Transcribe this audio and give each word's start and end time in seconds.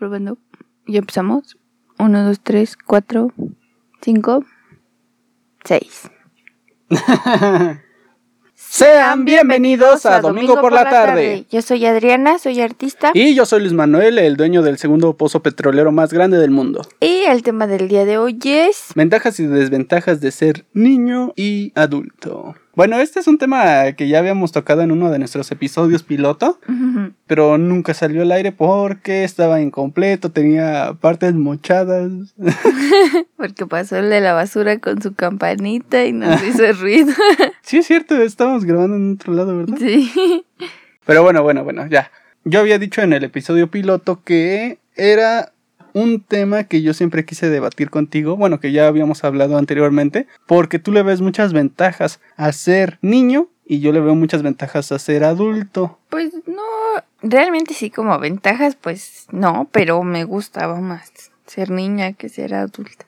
probando. 0.00 0.38
Ya 0.86 1.00
empezamos. 1.00 1.58
Uno, 1.98 2.24
dos, 2.24 2.40
tres, 2.40 2.74
cuatro, 2.74 3.34
cinco, 4.00 4.42
seis. 5.62 6.10
Sean 8.54 9.26
bienvenidos 9.26 10.06
a 10.06 10.22
Domingo 10.22 10.58
por 10.58 10.72
la 10.72 10.88
tarde. 10.88 11.44
Yo 11.50 11.60
soy 11.60 11.84
Adriana, 11.84 12.38
soy 12.38 12.62
artista. 12.62 13.10
Y 13.12 13.34
yo 13.34 13.44
soy 13.44 13.60
Luis 13.60 13.74
Manuel, 13.74 14.18
el 14.18 14.38
dueño 14.38 14.62
del 14.62 14.78
segundo 14.78 15.18
pozo 15.18 15.42
petrolero 15.42 15.92
más 15.92 16.14
grande 16.14 16.38
del 16.38 16.50
mundo. 16.50 16.80
Y 17.00 17.24
el 17.28 17.42
tema 17.42 17.66
del 17.66 17.88
día 17.88 18.06
de 18.06 18.16
hoy 18.16 18.38
es... 18.44 18.92
Ventajas 18.94 19.38
y 19.38 19.46
desventajas 19.46 20.22
de 20.22 20.30
ser 20.30 20.64
niño 20.72 21.34
y 21.36 21.72
adulto. 21.74 22.54
Bueno, 22.80 22.98
este 22.98 23.20
es 23.20 23.26
un 23.26 23.36
tema 23.36 23.92
que 23.92 24.08
ya 24.08 24.20
habíamos 24.20 24.52
tocado 24.52 24.80
en 24.80 24.90
uno 24.90 25.10
de 25.10 25.18
nuestros 25.18 25.50
episodios 25.50 26.02
piloto, 26.02 26.58
pero 27.26 27.58
nunca 27.58 27.92
salió 27.92 28.22
al 28.22 28.32
aire 28.32 28.52
porque 28.52 29.22
estaba 29.22 29.60
incompleto, 29.60 30.32
tenía 30.32 30.96
partes 30.98 31.34
mochadas. 31.34 32.10
porque 33.36 33.66
pasó 33.66 33.98
el 33.98 34.08
de 34.08 34.22
la 34.22 34.32
basura 34.32 34.78
con 34.78 35.02
su 35.02 35.12
campanita 35.12 36.06
y 36.06 36.14
nos 36.14 36.42
hizo 36.48 36.72
ruido. 36.72 37.12
sí, 37.60 37.76
es 37.76 37.86
cierto, 37.86 38.16
estábamos 38.16 38.64
grabando 38.64 38.96
en 38.96 39.12
otro 39.12 39.34
lado, 39.34 39.58
¿verdad? 39.58 39.76
Sí. 39.78 40.42
Pero 41.04 41.22
bueno, 41.22 41.42
bueno, 41.42 41.64
bueno, 41.64 41.86
ya. 41.86 42.10
Yo 42.44 42.60
había 42.60 42.78
dicho 42.78 43.02
en 43.02 43.12
el 43.12 43.24
episodio 43.24 43.70
piloto 43.70 44.22
que 44.24 44.78
era 44.96 45.52
un 45.92 46.22
tema 46.22 46.64
que 46.64 46.82
yo 46.82 46.94
siempre 46.94 47.24
quise 47.24 47.48
debatir 47.50 47.90
contigo, 47.90 48.36
bueno, 48.36 48.60
que 48.60 48.72
ya 48.72 48.86
habíamos 48.86 49.24
hablado 49.24 49.56
anteriormente, 49.56 50.26
porque 50.46 50.78
tú 50.78 50.92
le 50.92 51.02
ves 51.02 51.20
muchas 51.20 51.52
ventajas 51.52 52.20
a 52.36 52.52
ser 52.52 52.98
niño 53.02 53.48
y 53.64 53.80
yo 53.80 53.92
le 53.92 54.00
veo 54.00 54.14
muchas 54.14 54.42
ventajas 54.42 54.90
a 54.92 54.98
ser 54.98 55.24
adulto. 55.24 55.98
Pues 56.08 56.32
no, 56.46 56.62
realmente 57.22 57.74
sí 57.74 57.90
como 57.90 58.18
ventajas, 58.18 58.76
pues 58.76 59.26
no, 59.30 59.68
pero 59.70 60.02
me 60.02 60.24
gustaba 60.24 60.80
más 60.80 61.12
ser 61.46 61.70
niña 61.70 62.12
que 62.12 62.28
ser 62.28 62.54
adulta. 62.54 63.06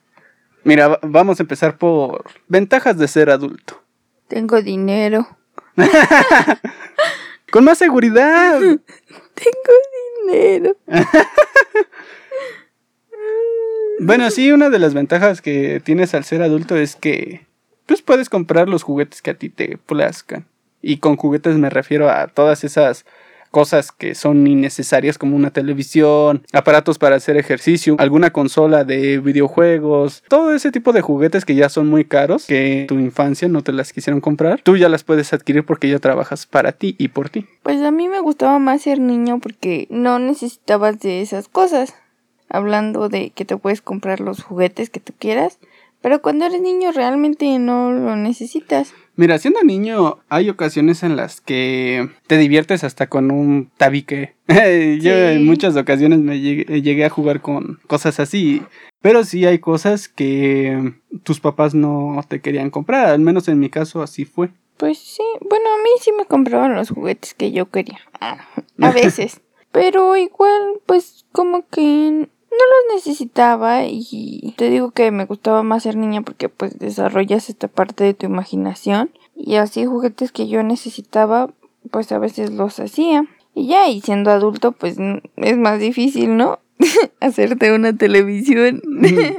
Mira, 0.65 0.99
vamos 1.03 1.41
a 1.41 1.43
empezar 1.43 1.77
por 1.79 2.25
ventajas 2.49 2.97
de 2.97 3.09
ser 3.09 3.31
adulto. 3.31 3.83
Tengo 4.29 4.63
dinero. 4.63 5.27
Con 7.51 7.65
más 7.65 7.79
seguridad. 7.79 8.59
Tengo 8.61 8.81
dinero. 10.27 10.77
Bueno, 14.05 14.29
sí, 14.31 14.51
una 14.51 14.69
de 14.69 14.81
las 14.81 14.95
ventajas 14.95 15.41
que 15.41 15.81
tienes 15.85 16.13
al 16.15 16.25
ser 16.25 16.43
adulto 16.43 16.77
es 16.77 16.97
que 16.97 17.47
pues 17.87 18.03
puedes 18.03 18.29
comprar 18.29 18.69
los 18.69 18.83
juguetes 18.83 19.23
que 19.23 19.31
a 19.31 19.35
ti 19.35 19.49
te 19.49 19.79
plazcan. 19.79 20.47
Y 20.81 20.97
con 20.97 21.17
juguetes 21.17 21.57
me 21.57 21.71
refiero 21.71 22.11
a 22.11 22.27
todas 22.27 22.65
esas 22.65 23.05
cosas 23.53 23.93
que 23.93 24.17
son 24.17 24.45
innecesarias 24.49 25.19
como 25.19 25.37
una 25.37 25.53
televisión, 25.53 26.45
aparatos 26.53 26.99
para 26.99 27.15
hacer 27.15 27.37
ejercicio, 27.37 27.95
alguna 28.01 28.33
consola 28.33 28.83
de 28.83 29.19
videojuegos, 29.19 30.25
todo 30.29 30.53
ese 30.53 30.73
tipo 30.73 30.93
de 30.93 31.03
juguetes 31.03 31.45
que 31.45 31.55
ya 31.55 31.69
son 31.69 31.89
muy 31.89 32.05
caros, 32.05 32.47
que 32.47 32.87
tu 32.89 32.99
infancia 32.99 33.47
no 33.47 33.63
te 33.63 33.73
las 33.73 33.93
quisieron 33.93 34.21
comprar, 34.21 34.63
tú 34.63 34.77
ya 34.77 34.89
las 34.89 35.05
puedes 35.05 35.33
adquirir 35.33 35.65
porque 35.65 35.89
ya 35.89 36.01
trabajas 36.01 36.47
para 36.47 36.73
ti 36.73 36.97
y 36.99 37.09
por 37.09 37.29
ti. 37.29 37.47
Pues 37.63 37.81
a 37.83 37.93
mí 37.93 38.09
me 38.09 38.19
gustaba 38.19 38.59
más 38.59 38.83
ser 38.83 38.99
niño 38.99 39.39
porque 39.39 39.87
no 39.91 40.19
necesitabas 40.19 40.99
de 40.99 41.21
esas 41.21 41.47
cosas 41.47 41.95
hablando 42.53 43.09
de 43.09 43.31
que 43.31 43.45
te 43.45 43.57
puedes 43.57 43.81
comprar 43.81 44.21
los 44.21 44.43
juguetes 44.43 44.91
que 44.91 45.01
tú 45.01 45.15
quieras, 45.19 45.59
pero 46.03 46.21
cuando 46.21 46.45
eres 46.45 46.61
niño 46.61 46.93
realmente 46.93 47.59
no 47.59 47.93
lo 47.93 48.15
necesitas. 48.15 48.93
Mira, 49.17 49.39
siendo 49.39 49.63
niño 49.63 50.19
hay 50.29 50.51
ocasiones 50.51 51.03
en 51.03 51.17
las 51.17 51.41
que 51.41 52.11
te 52.27 52.37
diviertes 52.37 52.85
hasta 52.85 53.09
con 53.09 53.31
un 53.31 53.71
tabique. 53.77 54.35
Yo 54.49 55.13
en 55.13 55.47
muchas 55.47 55.77
ocasiones 55.77 56.19
me 56.19 56.41
llegué, 56.41 57.05
a 57.05 57.11
jugar 57.11 57.41
con 57.41 57.81
cosas 57.87 58.21
así. 58.21 58.63
Pero 59.01 59.25
sí 59.25 59.47
hay 59.47 59.59
cosas 59.59 60.09
que 60.09 60.95
tus 61.23 61.41
papás 61.41 61.75
no 61.75 62.23
te 62.29 62.41
querían 62.41 62.71
comprar. 62.71 63.07
Al 63.07 63.21
menos 63.21 63.49
en 63.49 63.59
mi 63.59 63.71
caso 63.71 64.03
así 64.03 64.25
fue. 64.25 64.51
Pues 64.77 64.99
sí, 64.99 65.23
bueno, 65.41 65.67
a 65.73 65.83
mí 65.83 65.91
sí 66.01 66.11
me 66.13 66.25
compraban 66.25 66.75
los 66.75 66.91
juguetes 66.91 67.35
que 67.35 67.53
yo 67.53 67.71
quería. 67.71 68.01
A 68.21 68.91
veces. 68.91 69.41
Pero 69.73 70.17
igual, 70.17 70.81
pues 70.85 71.25
como 71.33 71.67
que 71.69 72.29
no 72.53 72.95
los 72.95 72.97
necesitaba 72.97 73.85
y 73.87 74.55
te 74.57 74.71
digo 74.71 74.91
que 74.91 75.11
me 75.11 75.25
gustaba 75.25 75.63
más 75.63 75.83
ser 75.83 75.97
niña 75.97 76.23
porque 76.23 76.49
pues 76.49 76.79
desarrollas 76.79 77.49
esta 77.49 77.69
parte 77.69 78.05
de 78.05 78.15
tu 78.15 78.27
imaginación 78.27 79.11
y 79.35 79.57
así 79.57 79.87
juguetes 79.87 80.33
que 80.33 80.47
yo 80.47 80.63
necesitaba 80.63 81.51
pues 81.91 82.13
a 82.13 82.19
veces 82.19 82.53
los 82.53 82.79
hacía 82.79 83.27
y 83.55 83.67
ya 83.69 83.89
y 83.89 84.01
siendo 84.01 84.31
adulto 84.31 84.73
pues 84.73 84.97
es 85.37 85.57
más 85.57 85.81
difícil, 85.81 86.37
¿no? 86.37 86.61
Hacerte 87.21 87.73
una 87.73 87.97
televisión. 87.97 88.83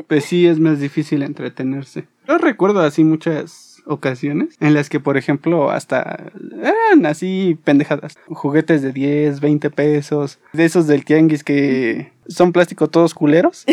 pues 0.07 0.25
sí, 0.25 0.47
es 0.47 0.59
más 0.59 0.79
difícil 0.79 1.23
entretenerse. 1.23 2.07
Yo 2.27 2.37
recuerdo 2.37 2.81
así 2.81 3.03
muchas 3.03 3.81
ocasiones 3.85 4.55
en 4.61 4.73
las 4.73 4.89
que, 4.89 5.01
por 5.01 5.17
ejemplo, 5.17 5.69
hasta 5.69 6.31
eran 6.61 7.05
así 7.05 7.57
pendejadas. 7.65 8.17
Juguetes 8.27 8.81
de 8.81 8.93
10, 8.93 9.41
20 9.41 9.69
pesos, 9.71 10.39
de 10.53 10.63
esos 10.63 10.87
del 10.87 11.03
tianguis 11.03 11.43
que 11.43 12.12
son 12.27 12.51
plástico 12.51 12.89
todos 12.89 13.13
culeros. 13.13 13.65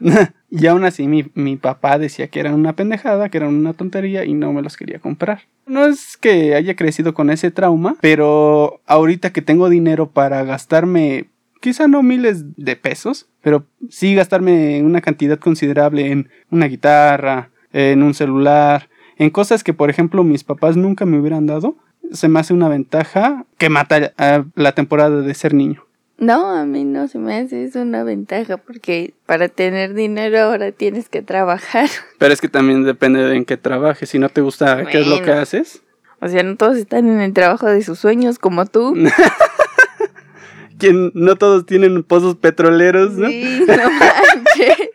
y 0.50 0.66
aún 0.66 0.84
así 0.84 1.06
mi, 1.06 1.30
mi 1.34 1.56
papá 1.56 1.98
decía 1.98 2.28
que 2.28 2.40
eran 2.40 2.54
una 2.54 2.74
pendejada, 2.74 3.28
que 3.28 3.38
eran 3.38 3.54
una 3.54 3.72
tontería 3.72 4.24
y 4.24 4.34
no 4.34 4.52
me 4.52 4.62
los 4.62 4.76
quería 4.76 4.98
comprar. 4.98 5.42
No 5.66 5.86
es 5.86 6.16
que 6.16 6.54
haya 6.54 6.76
crecido 6.76 7.14
con 7.14 7.30
ese 7.30 7.50
trauma, 7.50 7.96
pero 8.00 8.80
ahorita 8.86 9.32
que 9.32 9.42
tengo 9.42 9.68
dinero 9.68 10.10
para 10.10 10.42
gastarme 10.44 11.26
quizá 11.60 11.88
no 11.88 12.02
miles 12.02 12.56
de 12.56 12.76
pesos, 12.76 13.26
pero 13.42 13.66
sí 13.90 14.14
gastarme 14.14 14.82
una 14.82 15.00
cantidad 15.00 15.38
considerable 15.38 16.10
en 16.10 16.28
una 16.50 16.66
guitarra, 16.66 17.50
en 17.72 18.02
un 18.02 18.14
celular, 18.14 18.88
en 19.16 19.30
cosas 19.30 19.64
que, 19.64 19.74
por 19.74 19.90
ejemplo, 19.90 20.24
mis 20.24 20.44
papás 20.44 20.76
nunca 20.76 21.04
me 21.04 21.18
hubieran 21.18 21.46
dado, 21.46 21.76
se 22.12 22.28
me 22.28 22.40
hace 22.40 22.54
una 22.54 22.68
ventaja 22.68 23.44
que 23.58 23.68
mata 23.68 24.12
a 24.16 24.44
la 24.54 24.72
temporada 24.72 25.20
de 25.20 25.34
ser 25.34 25.54
niño. 25.54 25.84
No, 26.18 26.50
a 26.50 26.64
mí 26.64 26.84
no 26.84 27.06
se 27.06 27.18
me 27.18 27.36
hace 27.36 27.62
es 27.62 27.76
una 27.76 28.02
ventaja 28.02 28.56
porque 28.56 29.14
para 29.24 29.48
tener 29.48 29.94
dinero 29.94 30.40
ahora 30.40 30.72
tienes 30.72 31.08
que 31.08 31.22
trabajar. 31.22 31.88
Pero 32.18 32.34
es 32.34 32.40
que 32.40 32.48
también 32.48 32.84
depende 32.84 33.22
de 33.22 33.36
en 33.36 33.44
qué 33.44 33.56
trabajes. 33.56 34.10
Si 34.10 34.18
no 34.18 34.28
te 34.28 34.40
gusta 34.40 34.84
qué 34.86 35.00
es 35.00 35.06
lo 35.06 35.22
que 35.22 35.30
haces. 35.30 35.80
O 36.20 36.26
sea, 36.26 36.42
no 36.42 36.56
todos 36.56 36.76
están 36.76 37.08
en 37.08 37.20
el 37.20 37.32
trabajo 37.32 37.66
de 37.66 37.82
sus 37.84 38.00
sueños 38.00 38.40
como 38.40 38.66
tú. 38.66 38.96
Quien 40.78 41.12
no 41.14 41.36
todos 41.36 41.66
tienen 41.66 42.02
pozos 42.02 42.34
petroleros, 42.34 43.12
¿no? 43.12 43.28
Sí, 43.28 43.64
no 43.68 43.90
manches. 43.90 44.90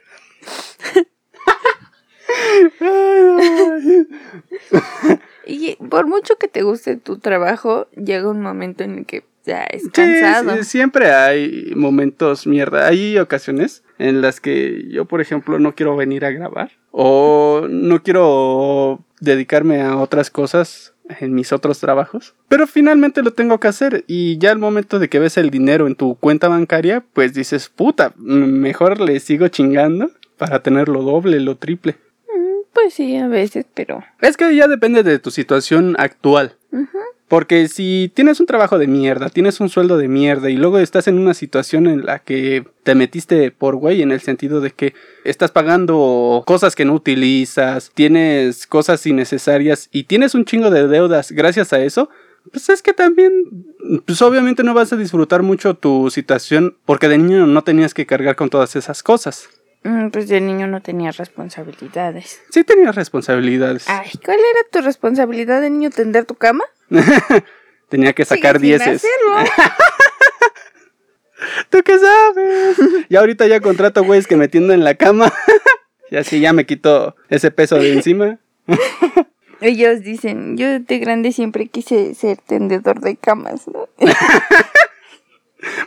y 5.45 5.75
por 5.89 6.07
mucho 6.07 6.35
que 6.35 6.50
te 6.50 6.63
guste 6.63 6.97
tu 6.97 7.19
trabajo, 7.19 7.88
llega 7.91 8.29
un 8.29 8.41
momento 8.41 8.83
en 8.83 8.97
el 9.00 9.06
que 9.06 9.23
ya 9.45 9.63
es 9.63 9.89
cansado. 9.89 10.63
siempre 10.63 11.11
hay 11.11 11.73
momentos 11.75 12.47
mierda. 12.47 12.87
Hay 12.87 13.17
ocasiones 13.17 13.83
en 13.99 14.21
las 14.21 14.39
que 14.39 14.87
yo, 14.89 15.05
por 15.05 15.21
ejemplo, 15.21 15.59
no 15.59 15.75
quiero 15.75 15.95
venir 15.95 16.25
a 16.25 16.31
grabar 16.31 16.71
o 16.91 17.67
no 17.69 18.03
quiero 18.03 19.03
dedicarme 19.19 19.81
a 19.81 19.97
otras 19.97 20.29
cosas 20.29 20.93
en 21.19 21.33
mis 21.33 21.51
otros 21.51 21.79
trabajos. 21.79 22.35
Pero 22.47 22.67
finalmente 22.67 23.21
lo 23.21 23.31
tengo 23.31 23.59
que 23.59 23.67
hacer 23.67 24.03
y 24.07 24.37
ya 24.37 24.51
al 24.51 24.59
momento 24.59 24.99
de 24.99 25.09
que 25.09 25.19
ves 25.19 25.37
el 25.37 25.49
dinero 25.49 25.87
en 25.87 25.95
tu 25.95 26.15
cuenta 26.15 26.47
bancaria, 26.47 27.03
pues 27.13 27.33
dices, 27.33 27.69
puta, 27.69 28.13
mejor 28.17 28.99
le 28.99 29.19
sigo 29.19 29.47
chingando 29.49 30.11
para 30.37 30.61
tener 30.63 30.87
lo 30.89 31.01
doble, 31.03 31.39
lo 31.39 31.57
triple. 31.57 31.95
Pues 32.73 32.95
sí, 32.95 33.15
a 33.17 33.27
veces, 33.27 33.65
pero... 33.73 34.03
Es 34.19 34.35
que 34.35 34.55
ya 34.55 34.67
depende 34.67 35.03
de 35.03 35.19
tu 35.19 35.29
situación 35.29 35.95
actual. 35.99 36.57
Porque 37.33 37.67
si 37.67 38.11
tienes 38.13 38.39
un 38.39 38.45
trabajo 38.45 38.77
de 38.77 38.85
mierda, 38.85 39.27
tienes 39.27 39.59
un 39.59 39.67
sueldo 39.67 39.97
de 39.97 40.07
mierda 40.07 40.51
y 40.51 40.55
luego 40.55 40.77
estás 40.77 41.07
en 41.07 41.17
una 41.17 41.33
situación 41.33 41.88
en 41.88 42.05
la 42.05 42.19
que 42.19 42.63
te 42.83 42.94
metiste 42.94 43.49
por 43.49 43.75
güey 43.75 44.03
en 44.03 44.11
el 44.11 44.21
sentido 44.21 44.62
de 44.62 44.69
que 44.69 44.94
estás 45.25 45.50
pagando 45.50 46.44
cosas 46.45 46.75
que 46.75 46.85
no 46.85 46.94
utilizas, 46.94 47.89
tienes 47.95 48.68
cosas 48.68 49.03
innecesarias 49.07 49.89
y 49.91 50.03
tienes 50.03 50.35
un 50.35 50.45
chingo 50.45 50.69
de 50.69 50.88
deudas 50.88 51.31
gracias 51.31 51.74
a 51.74 51.81
eso, 51.81 52.07
pues 52.51 52.69
es 52.69 52.83
que 52.83 52.94
también, 52.94 53.31
pues 54.06 54.21
obviamente 54.21 54.63
no 54.63 54.75
vas 54.75 54.94
a 54.94 54.97
disfrutar 54.97 55.41
mucho 55.41 55.74
tu 55.74 56.12
situación 56.12 56.77
porque 56.85 57.07
de 57.07 57.18
niño 57.18 57.47
no 57.47 57.63
tenías 57.63 57.95
que 57.95 58.06
cargar 58.06 58.35
con 58.35 58.51
todas 58.51 58.75
esas 58.75 59.01
cosas. 59.01 59.50
Mm, 59.83 60.09
pues 60.09 60.30
de 60.30 60.39
niño 60.39 60.68
no 60.68 60.81
tenía 60.81 61.12
responsabilidades. 61.12 62.41
Sí 62.51 62.63
tenía 62.63 62.91
responsabilidades. 62.91 63.89
Ay, 63.89 64.12
¿cuál 64.24 64.38
era 64.38 64.69
tu 64.71 64.81
responsabilidad 64.81 65.62
de 65.62 65.71
niño? 65.71 65.89
¿Tender 65.89 66.25
tu 66.25 66.35
cama? 66.35 66.63
tenía 67.90 68.13
que 68.13 68.25
sacar 68.25 68.60
dieces. 68.60 69.06
¿Tú 71.69 71.84
qué 71.84 72.00
sabes? 72.00 72.78
Y 73.10 73.16
ahorita 73.16 73.48
ya 73.48 73.60
contrato 73.60 74.04
güeyes 74.04 74.28
que 74.28 74.36
me 74.36 74.48
tiendo 74.48 74.74
en 74.74 74.84
la 74.84 74.95
cama. 74.95 75.34
y 76.12 76.16
así 76.16 76.40
ya 76.40 76.54
me 76.54 76.66
quito 76.66 77.16
ese 77.30 77.51
peso 77.51 77.75
de 77.78 77.94
encima. 77.94 78.40
Ellos 79.60 80.01
dicen, 80.01 80.57
yo 80.57 80.80
de 80.80 81.00
grande 81.00 81.31
siempre 81.31 81.68
quise 81.68 82.16
ser 82.16 82.38
tendedor 82.38 83.01
de 83.01 83.16
camas, 83.16 83.68
¿no? 83.68 83.90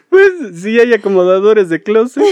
Pues 0.08 0.62
sí 0.62 0.80
hay 0.80 0.94
acomodadores 0.94 1.68
de 1.68 1.82
closet. 1.82 2.24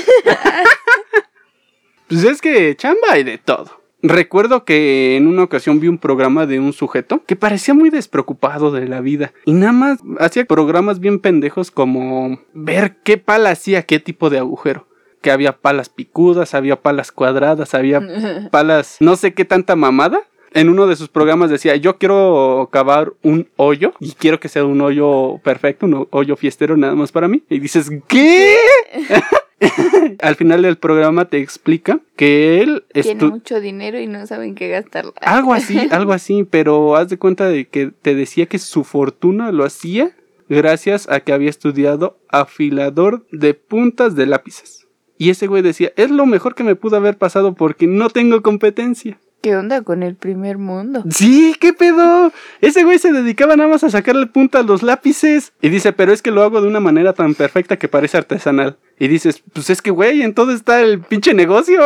pues 2.08 2.24
es 2.24 2.40
que 2.40 2.74
chamba 2.76 3.08
hay 3.10 3.24
de 3.24 3.38
todo. 3.38 3.83
Recuerdo 4.06 4.66
que 4.66 5.16
en 5.16 5.26
una 5.26 5.44
ocasión 5.44 5.80
vi 5.80 5.88
un 5.88 5.96
programa 5.96 6.44
de 6.44 6.60
un 6.60 6.74
sujeto 6.74 7.22
que 7.26 7.36
parecía 7.36 7.72
muy 7.72 7.88
despreocupado 7.88 8.70
de 8.70 8.86
la 8.86 9.00
vida 9.00 9.32
y 9.46 9.54
nada 9.54 9.72
más 9.72 9.98
hacía 10.20 10.44
programas 10.44 11.00
bien 11.00 11.20
pendejos 11.20 11.70
como 11.70 12.38
ver 12.52 12.96
qué 13.02 13.16
pala 13.16 13.48
hacía 13.48 13.84
qué 13.84 14.00
tipo 14.00 14.28
de 14.28 14.36
agujero. 14.36 14.86
Que 15.22 15.30
había 15.30 15.56
palas 15.56 15.88
picudas, 15.88 16.54
había 16.54 16.82
palas 16.82 17.12
cuadradas, 17.12 17.72
había 17.72 18.02
palas 18.50 18.98
no 19.00 19.16
sé 19.16 19.32
qué 19.32 19.46
tanta 19.46 19.74
mamada. 19.74 20.20
En 20.52 20.68
uno 20.68 20.86
de 20.86 20.96
sus 20.96 21.08
programas 21.08 21.48
decía, 21.48 21.74
yo 21.76 21.96
quiero 21.96 22.68
cavar 22.70 23.14
un 23.22 23.48
hoyo 23.56 23.94
y 24.00 24.12
quiero 24.12 24.38
que 24.38 24.50
sea 24.50 24.66
un 24.66 24.82
hoyo 24.82 25.38
perfecto, 25.42 25.86
un 25.86 26.06
hoyo 26.10 26.36
fiestero 26.36 26.76
nada 26.76 26.94
más 26.94 27.10
para 27.10 27.26
mí. 27.26 27.42
Y 27.48 27.58
dices, 27.58 27.90
¿qué? 28.06 28.54
Al 30.20 30.36
final 30.36 30.62
del 30.62 30.76
programa 30.76 31.26
te 31.26 31.38
explica 31.38 32.00
que 32.16 32.60
él 32.60 32.84
tiene 32.92 33.24
mucho 33.26 33.60
dinero 33.60 33.98
y 34.00 34.06
no 34.06 34.26
saben 34.26 34.54
qué 34.54 34.68
gastarlo. 34.68 35.14
Algo 35.20 35.54
así, 35.54 35.78
algo 35.90 36.12
así, 36.12 36.44
pero 36.44 36.96
haz 36.96 37.08
de 37.08 37.18
cuenta 37.18 37.48
de 37.48 37.66
que 37.66 37.92
te 38.02 38.14
decía 38.14 38.46
que 38.46 38.58
su 38.58 38.84
fortuna 38.84 39.52
lo 39.52 39.64
hacía 39.64 40.12
gracias 40.48 41.08
a 41.08 41.20
que 41.20 41.32
había 41.32 41.50
estudiado 41.50 42.18
afilador 42.28 43.26
de 43.30 43.54
puntas 43.54 44.14
de 44.14 44.26
lápices. 44.26 44.86
Y 45.16 45.30
ese 45.30 45.46
güey 45.46 45.62
decía, 45.62 45.92
es 45.96 46.10
lo 46.10 46.26
mejor 46.26 46.54
que 46.54 46.64
me 46.64 46.74
pudo 46.74 46.96
haber 46.96 47.16
pasado 47.16 47.54
porque 47.54 47.86
no 47.86 48.10
tengo 48.10 48.42
competencia. 48.42 49.18
¿Qué 49.44 49.54
onda 49.56 49.82
con 49.82 50.02
el 50.02 50.16
primer 50.16 50.56
mundo? 50.56 51.04
Sí, 51.10 51.54
¿qué 51.60 51.74
pedo? 51.74 52.32
Ese 52.62 52.82
güey 52.82 52.98
se 52.98 53.12
dedicaba 53.12 53.56
nada 53.56 53.68
más 53.68 53.84
a 53.84 53.90
sacarle 53.90 54.26
punta 54.26 54.60
a 54.60 54.62
los 54.62 54.82
lápices. 54.82 55.52
Y 55.60 55.68
dice, 55.68 55.92
pero 55.92 56.14
es 56.14 56.22
que 56.22 56.30
lo 56.30 56.42
hago 56.42 56.62
de 56.62 56.66
una 56.66 56.80
manera 56.80 57.12
tan 57.12 57.34
perfecta 57.34 57.76
que 57.76 57.86
parece 57.86 58.16
artesanal. 58.16 58.78
Y 59.04 59.08
dices, 59.08 59.42
pues 59.52 59.68
es 59.68 59.82
que, 59.82 59.90
güey, 59.90 60.22
en 60.22 60.32
todo 60.32 60.50
está 60.50 60.80
el 60.80 60.98
pinche 60.98 61.34
negocio. 61.34 61.78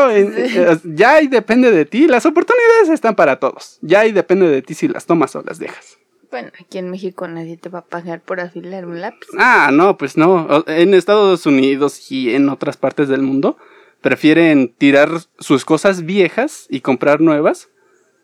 ya 0.85 1.21
y 1.21 1.27
depende 1.27 1.73
de 1.73 1.85
ti. 1.85 2.07
Las 2.07 2.25
oportunidades 2.27 2.91
están 2.91 3.17
para 3.17 3.41
todos. 3.41 3.81
Ya 3.83 4.07
y 4.07 4.13
depende 4.13 4.47
de 4.47 4.63
ti 4.63 4.75
si 4.75 4.87
las 4.87 5.05
tomas 5.05 5.35
o 5.35 5.43
las 5.43 5.59
dejas. 5.59 5.99
Bueno, 6.31 6.53
aquí 6.61 6.79
en 6.79 6.91
México 6.91 7.27
nadie 7.27 7.57
te 7.57 7.71
va 7.71 7.81
a 7.81 7.85
pagar 7.85 8.21
por 8.21 8.39
afilar 8.39 8.87
un 8.87 9.01
lápiz. 9.01 9.27
Ah, 9.37 9.71
no, 9.73 9.99
pues 9.99 10.17
no. 10.17 10.63
En 10.69 10.95
Estados 10.95 11.45
Unidos 11.45 12.09
y 12.13 12.37
en 12.37 12.49
otras 12.51 12.77
partes 12.77 13.09
del 13.09 13.23
mundo 13.23 13.57
prefieren 14.01 14.73
tirar 14.79 15.09
sus 15.41 15.65
cosas 15.65 16.07
viejas 16.07 16.69
y 16.71 16.83
comprar 16.83 17.21
nuevas, 17.21 17.69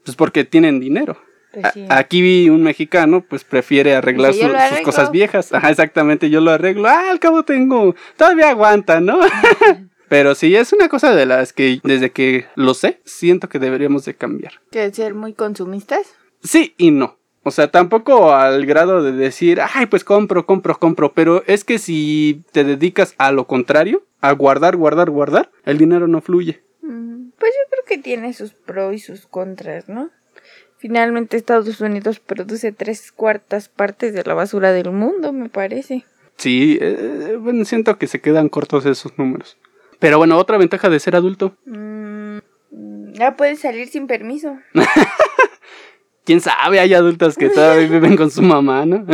pues 0.05 0.17
porque 0.17 0.44
tienen 0.44 0.79
dinero. 0.79 1.19
Pues 1.55 1.91
aquí 1.91 2.23
vi 2.23 2.49
un 2.51 2.62
mexicano, 2.62 3.25
pues 3.29 3.45
prefiere 3.45 3.95
arreglar 3.95 4.35
sus 4.35 4.81
cosas 4.85 5.11
viejas. 5.11 5.53
Ajá, 5.53 5.71
exactamente, 5.71 6.31
yo 6.31 6.41
lo 6.41 6.51
arreglo. 6.51 6.89
Ah, 6.89 7.11
al 7.11 7.21
cabo 7.21 7.45
tengo, 7.45 7.95
todavía 8.17 8.51
aguanta, 8.51 9.01
¿no? 9.01 9.19
Pero 10.09 10.35
sí, 10.35 10.55
es 10.55 10.73
una 10.73 10.89
cosa 10.89 11.15
de 11.15 11.27
las 11.27 11.53
que 11.53 11.81
desde 11.83 12.11
que 12.11 12.47
lo 12.56 12.75
sé, 12.75 13.01
siento 13.05 13.49
que 13.49 13.59
deberíamos 13.59 14.05
de 14.05 14.15
cambiar. 14.15 14.61
¿Que 14.71 14.93
ser 14.93 15.15
muy 15.15 15.33
consumistas? 15.33 16.15
Sí 16.43 16.75
y 16.77 16.91
no. 16.91 17.19
O 17.43 17.51
sea, 17.51 17.71
tampoco 17.71 18.33
al 18.33 18.65
grado 18.65 19.03
de 19.03 19.12
decir, 19.12 19.61
ay, 19.61 19.87
pues 19.87 20.03
compro, 20.03 20.47
compro, 20.47 20.79
compro. 20.79 21.12
Pero 21.12 21.43
es 21.47 21.65
que 21.65 21.79
si 21.79 22.43
te 22.53 22.65
dedicas 22.65 23.15
a 23.19 23.33
lo 23.33 23.47
contrario, 23.47 24.06
a 24.21 24.33
guardar, 24.33 24.77
guardar, 24.77 25.11
guardar, 25.11 25.51
el 25.65 25.77
dinero 25.77 26.09
no 26.09 26.23
fluye. 26.23 26.62
Mm, 26.81 27.31
pues 27.39 27.53
yo 27.53 27.71
creo 27.71 27.85
que 27.87 27.99
tiene 27.99 28.33
sus 28.33 28.55
pros 28.55 28.95
y 28.95 28.99
sus 28.99 29.27
contras, 29.27 29.89
¿no? 29.89 30.11
Finalmente 30.85 31.39
Estados 31.39 31.81
Unidos 31.81 32.21
produce 32.21 32.71
tres 32.71 33.11
cuartas 33.11 33.71
partes 33.71 34.13
de 34.13 34.23
la 34.23 34.35
basura 34.35 34.71
del 34.71 34.91
mundo, 34.91 35.33
me 35.33 35.49
parece. 35.49 36.05
Sí, 36.37 36.77
eh, 36.79 37.39
bueno, 37.41 37.65
siento 37.65 37.97
que 37.97 38.07
se 38.07 38.21
quedan 38.21 38.51
cortos 38.51 38.85
esos 38.85 39.19
números. 39.19 39.57
Pero 39.99 40.19
bueno, 40.19 40.37
otra 40.37 40.59
ventaja 40.59 40.91
de 40.91 41.01
ser 41.01 41.17
adulto. 41.17 41.57
Mm, 41.65 42.37
ya 43.15 43.35
puedes 43.35 43.61
salir 43.61 43.89
sin 43.89 44.07
permiso. 44.07 44.59
Quién 46.27 46.43
sabe, 46.43 46.81
hay 46.81 46.93
adultos 46.93 47.37
que 47.39 47.49
todavía 47.49 47.89
viven 47.89 48.15
con 48.15 48.31
su 48.31 48.43
mamá, 48.43 48.85
¿no? 48.85 49.07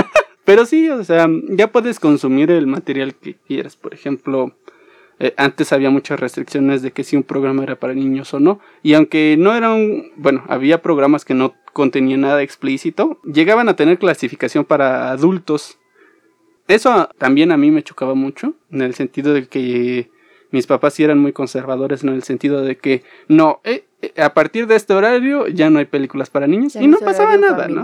Pero 0.46 0.64
sí, 0.64 0.88
o 0.88 1.04
sea, 1.04 1.28
ya 1.50 1.70
puedes 1.70 2.00
consumir 2.00 2.50
el 2.50 2.66
material 2.66 3.14
que 3.14 3.34
quieras. 3.34 3.76
Por 3.76 3.92
ejemplo, 3.92 4.56
eh, 5.20 5.34
antes 5.36 5.72
había 5.72 5.90
muchas 5.90 6.20
restricciones 6.20 6.82
de 6.82 6.92
que 6.92 7.04
si 7.04 7.16
un 7.16 7.24
programa 7.24 7.62
era 7.62 7.76
para 7.76 7.94
niños 7.94 8.32
o 8.34 8.40
no. 8.40 8.60
Y 8.82 8.94
aunque 8.94 9.36
no 9.38 9.54
eran, 9.54 10.12
bueno, 10.16 10.44
había 10.48 10.80
programas 10.80 11.24
que 11.24 11.34
no 11.34 11.54
contenían 11.72 12.20
nada 12.22 12.42
explícito, 12.42 13.20
llegaban 13.24 13.68
a 13.68 13.76
tener 13.76 13.98
clasificación 13.98 14.64
para 14.64 15.10
adultos. 15.10 15.78
Eso 16.68 17.08
también 17.18 17.50
a 17.50 17.56
mí 17.56 17.70
me 17.70 17.82
chocaba 17.82 18.14
mucho, 18.14 18.54
en 18.70 18.82
el 18.82 18.94
sentido 18.94 19.32
de 19.32 19.46
que 19.46 20.10
mis 20.50 20.66
papás 20.66 20.94
sí 20.94 21.04
eran 21.04 21.18
muy 21.18 21.32
conservadores, 21.32 22.02
en 22.02 22.10
el 22.10 22.22
sentido 22.22 22.62
de 22.62 22.76
que 22.76 23.02
no, 23.26 23.60
eh, 23.64 23.86
eh, 24.02 24.20
a 24.20 24.34
partir 24.34 24.66
de 24.66 24.76
este 24.76 24.94
horario 24.94 25.48
ya 25.48 25.70
no 25.70 25.78
hay 25.78 25.86
películas 25.86 26.30
para 26.30 26.46
niños 26.46 26.76
y 26.76 26.86
no 26.86 26.98
pasaba 26.98 27.36
nada, 27.36 27.68
¿no? 27.68 27.82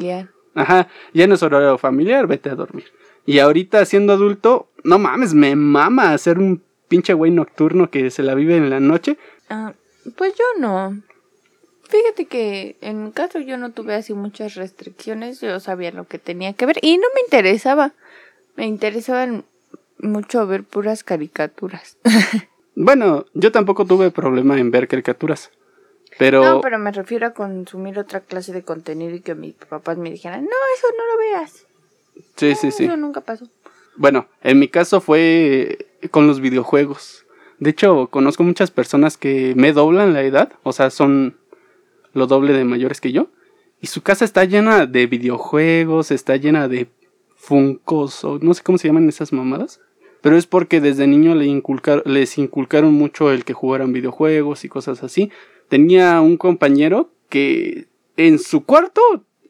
Ajá, 0.54 0.88
ya 1.12 1.26
no 1.26 1.34
es 1.34 1.42
horario 1.42 1.78
familiar, 1.78 2.26
vete 2.26 2.50
a 2.50 2.54
dormir. 2.54 2.84
Y 3.26 3.38
ahorita 3.38 3.84
siendo 3.86 4.12
adulto, 4.12 4.68
no 4.84 4.98
mames, 4.98 5.34
me 5.34 5.56
mama 5.56 6.12
hacer 6.12 6.38
un 6.38 6.62
pinche 6.94 7.12
güey 7.12 7.32
nocturno 7.32 7.90
que 7.90 8.08
se 8.12 8.22
la 8.22 8.36
vive 8.36 8.56
en 8.56 8.70
la 8.70 8.78
noche. 8.78 9.18
Ah, 9.50 9.74
pues 10.16 10.32
yo 10.34 10.44
no. 10.60 11.02
Fíjate 11.88 12.26
que 12.26 12.76
en 12.82 13.02
mi 13.06 13.10
caso 13.10 13.40
yo 13.40 13.58
no 13.58 13.72
tuve 13.72 13.96
así 13.96 14.14
muchas 14.14 14.54
restricciones, 14.54 15.40
yo 15.40 15.58
sabía 15.58 15.90
lo 15.90 16.06
que 16.06 16.20
tenía 16.20 16.52
que 16.52 16.66
ver 16.66 16.78
y 16.82 16.96
no 16.98 17.06
me 17.12 17.22
interesaba. 17.22 17.94
Me 18.54 18.66
interesaban 18.66 19.44
mucho 19.98 20.46
ver 20.46 20.62
puras 20.62 21.02
caricaturas. 21.02 21.98
bueno, 22.76 23.26
yo 23.34 23.50
tampoco 23.50 23.86
tuve 23.86 24.12
problema 24.12 24.56
en 24.56 24.70
ver 24.70 24.86
caricaturas. 24.86 25.50
Pero... 26.16 26.44
No, 26.44 26.60
pero 26.60 26.78
me 26.78 26.92
refiero 26.92 27.26
a 27.26 27.30
consumir 27.30 27.98
otra 27.98 28.20
clase 28.20 28.52
de 28.52 28.62
contenido 28.62 29.16
y 29.16 29.20
que 29.20 29.34
mis 29.34 29.54
papás 29.54 29.98
me 29.98 30.12
dijeran, 30.12 30.44
no, 30.44 30.56
eso 30.76 30.86
no 30.96 31.06
lo 31.12 31.18
veas. 31.18 31.66
Sí, 32.36 32.54
sí, 32.54 32.70
sí. 32.70 32.84
Eso 32.84 32.96
nunca 32.96 33.20
pasó. 33.20 33.48
Bueno, 33.96 34.28
en 34.42 34.60
mi 34.60 34.68
caso 34.68 35.00
fue 35.00 35.88
con 36.10 36.26
los 36.26 36.40
videojuegos. 36.40 37.26
De 37.58 37.70
hecho, 37.70 38.08
conozco 38.08 38.42
muchas 38.42 38.70
personas 38.70 39.16
que 39.16 39.54
me 39.56 39.72
doblan 39.72 40.12
la 40.12 40.22
edad, 40.22 40.52
o 40.62 40.72
sea, 40.72 40.90
son 40.90 41.36
lo 42.12 42.26
doble 42.26 42.52
de 42.52 42.64
mayores 42.64 43.00
que 43.00 43.12
yo. 43.12 43.28
Y 43.80 43.86
su 43.86 44.02
casa 44.02 44.24
está 44.24 44.44
llena 44.44 44.86
de 44.86 45.06
videojuegos, 45.06 46.10
está 46.10 46.36
llena 46.36 46.68
de 46.68 46.88
funcos, 47.36 48.24
o 48.24 48.38
no 48.40 48.54
sé 48.54 48.62
cómo 48.62 48.78
se 48.78 48.88
llaman 48.88 49.08
esas 49.08 49.32
mamadas. 49.32 49.80
Pero 50.20 50.36
es 50.36 50.46
porque 50.46 50.80
desde 50.80 51.06
niño 51.06 51.34
le 51.34 51.62
les 52.06 52.38
inculcaron 52.38 52.94
mucho 52.94 53.30
el 53.30 53.44
que 53.44 53.52
jugaran 53.52 53.92
videojuegos 53.92 54.64
y 54.64 54.68
cosas 54.68 55.02
así 55.02 55.30
tenía 55.68 56.20
un 56.20 56.36
compañero 56.36 57.10
que 57.28 57.88
en 58.16 58.38
su 58.38 58.64
cuarto 58.64 59.00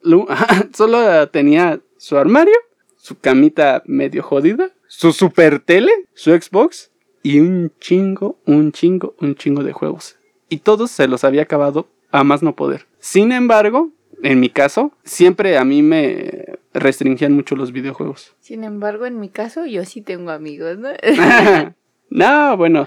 solo 0.75 1.29
tenía 1.29 1.81
su 1.97 2.17
armario, 2.17 2.55
su 2.97 3.19
camita 3.19 3.83
medio 3.87 4.23
jodida, 4.23 4.71
su 4.97 5.13
super 5.13 5.59
tele, 5.59 5.91
su 6.15 6.31
Xbox 6.31 6.91
y 7.23 7.41
un 7.41 7.73
chingo, 7.81 8.39
un 8.47 8.71
chingo, 8.71 9.15
un 9.21 9.35
chingo 9.35 9.65
de 9.65 9.73
juegos. 9.73 10.17
Y 10.49 10.59
todos 10.59 10.91
se 10.91 11.09
los 11.09 11.25
había 11.25 11.43
acabado 11.43 11.89
a 12.13 12.23
más 12.23 12.43
no 12.43 12.55
poder. 12.55 12.87
Sin 13.01 13.33
embargo, 13.33 13.91
en 14.23 14.39
mi 14.39 14.51
caso, 14.51 14.93
siempre 15.03 15.59
a 15.59 15.65
mí 15.65 15.83
me 15.83 16.59
restringían 16.73 17.33
mucho 17.33 17.57
los 17.57 17.73
videojuegos. 17.73 18.37
Sin 18.39 18.63
embargo, 18.63 19.05
en 19.05 19.19
mi 19.19 19.31
caso, 19.31 19.67
yo 19.67 19.85
sí 19.85 20.01
tengo 20.01 20.31
amigos, 20.31 20.79
¿no? 20.79 20.91
no, 22.11 22.57
bueno, 22.57 22.87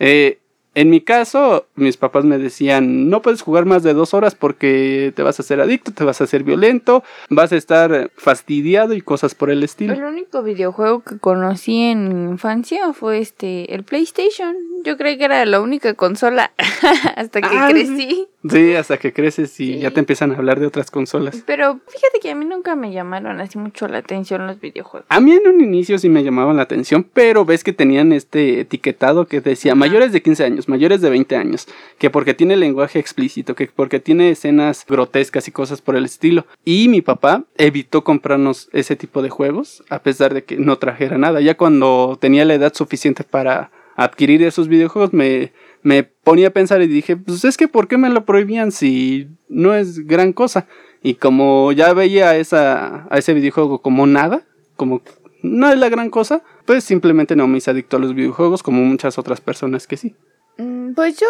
eh, 0.00 0.40
en 0.74 0.90
mi 0.90 1.00
caso, 1.00 1.66
mis 1.76 1.96
papás 1.96 2.24
me 2.24 2.38
decían, 2.38 3.08
no 3.08 3.22
puedes 3.22 3.42
jugar 3.42 3.64
más 3.64 3.82
de 3.82 3.94
dos 3.94 4.12
horas 4.12 4.34
porque 4.34 5.12
te 5.14 5.22
vas 5.22 5.38
a 5.38 5.42
hacer 5.42 5.60
adicto, 5.60 5.92
te 5.92 6.04
vas 6.04 6.20
a 6.20 6.24
hacer 6.24 6.42
violento, 6.42 7.04
vas 7.30 7.52
a 7.52 7.56
estar 7.56 8.10
fastidiado 8.16 8.94
y 8.94 9.00
cosas 9.00 9.34
por 9.34 9.50
el 9.50 9.62
estilo. 9.62 9.92
El 9.92 10.04
único 10.04 10.42
videojuego 10.42 11.02
que 11.02 11.18
conocí 11.18 11.82
en 11.82 12.26
mi 12.26 12.30
infancia 12.32 12.92
fue 12.92 13.18
este, 13.18 13.74
el 13.74 13.84
PlayStation. 13.84 14.56
Yo 14.84 14.96
creí 14.96 15.16
que 15.16 15.24
era 15.24 15.44
la 15.46 15.60
única 15.60 15.94
consola 15.94 16.52
hasta 17.16 17.40
que 17.40 17.56
ah, 17.56 17.68
crecí. 17.70 18.26
Sí, 18.48 18.74
hasta 18.74 18.98
que 18.98 19.12
creces 19.12 19.58
y 19.58 19.78
ya 19.78 19.90
te 19.90 20.00
empiezan 20.00 20.32
a 20.32 20.36
hablar 20.36 20.60
de 20.60 20.66
otras 20.66 20.90
consolas. 20.90 21.42
Pero 21.46 21.80
fíjate 21.86 22.20
que 22.20 22.30
a 22.30 22.34
mí 22.34 22.44
nunca 22.44 22.76
me 22.76 22.92
llamaron 22.92 23.40
así 23.40 23.58
mucho 23.58 23.88
la 23.88 23.98
atención 23.98 24.46
los 24.46 24.60
videojuegos. 24.60 25.06
A 25.08 25.20
mí 25.20 25.32
en 25.32 25.48
un 25.48 25.62
inicio 25.62 25.98
sí 25.98 26.10
me 26.10 26.22
llamaban 26.22 26.56
la 26.56 26.62
atención, 26.62 27.06
pero 27.10 27.44
ves 27.46 27.64
que 27.64 27.72
tenían 27.72 28.12
este 28.12 28.60
etiquetado 28.60 29.26
que 29.26 29.40
decía 29.40 29.74
mayores 29.74 30.12
de 30.12 30.22
15 30.22 30.44
años, 30.44 30.68
mayores 30.68 31.00
de 31.00 31.08
20 31.08 31.36
años, 31.36 31.66
que 31.98 32.10
porque 32.10 32.34
tiene 32.34 32.56
lenguaje 32.56 32.98
explícito, 32.98 33.54
que 33.54 33.66
porque 33.66 33.98
tiene 33.98 34.30
escenas 34.30 34.84
grotescas 34.86 35.48
y 35.48 35.52
cosas 35.52 35.80
por 35.80 35.96
el 35.96 36.04
estilo. 36.04 36.46
Y 36.64 36.88
mi 36.88 37.00
papá 37.00 37.44
evitó 37.56 38.04
comprarnos 38.04 38.68
ese 38.72 38.94
tipo 38.94 39.22
de 39.22 39.30
juegos, 39.30 39.82
a 39.88 40.02
pesar 40.02 40.34
de 40.34 40.44
que 40.44 40.58
no 40.58 40.76
trajera 40.76 41.16
nada. 41.16 41.40
Ya 41.40 41.56
cuando 41.56 42.18
tenía 42.20 42.44
la 42.44 42.54
edad 42.54 42.74
suficiente 42.74 43.24
para 43.24 43.70
adquirir 43.96 44.42
esos 44.42 44.68
videojuegos 44.68 45.12
me 45.12 45.52
me 45.84 46.02
ponía 46.02 46.48
a 46.48 46.52
pensar 46.52 46.80
y 46.82 46.88
dije, 46.88 47.16
pues 47.16 47.44
es 47.44 47.56
que 47.56 47.68
¿por 47.68 47.86
qué 47.86 47.98
me 47.98 48.08
lo 48.08 48.24
prohibían 48.24 48.72
si 48.72 49.28
no 49.48 49.74
es 49.74 50.06
gran 50.06 50.32
cosa? 50.32 50.66
Y 51.02 51.16
como 51.16 51.70
ya 51.72 51.92
veía 51.92 52.34
esa, 52.36 53.06
a 53.10 53.18
ese 53.18 53.34
videojuego 53.34 53.82
como 53.82 54.06
nada, 54.06 54.42
como 54.76 55.02
no 55.42 55.68
es 55.70 55.78
la 55.78 55.90
gran 55.90 56.08
cosa, 56.08 56.42
pues 56.64 56.84
simplemente 56.84 57.36
no 57.36 57.46
me 57.46 57.58
hice 57.58 57.70
adicto 57.70 57.98
a 57.98 58.00
los 58.00 58.14
videojuegos 58.14 58.62
como 58.62 58.82
muchas 58.82 59.18
otras 59.18 59.42
personas 59.42 59.86
que 59.86 59.98
sí. 59.98 60.16
Mm, 60.56 60.94
Pues 60.94 61.20
yo... 61.20 61.26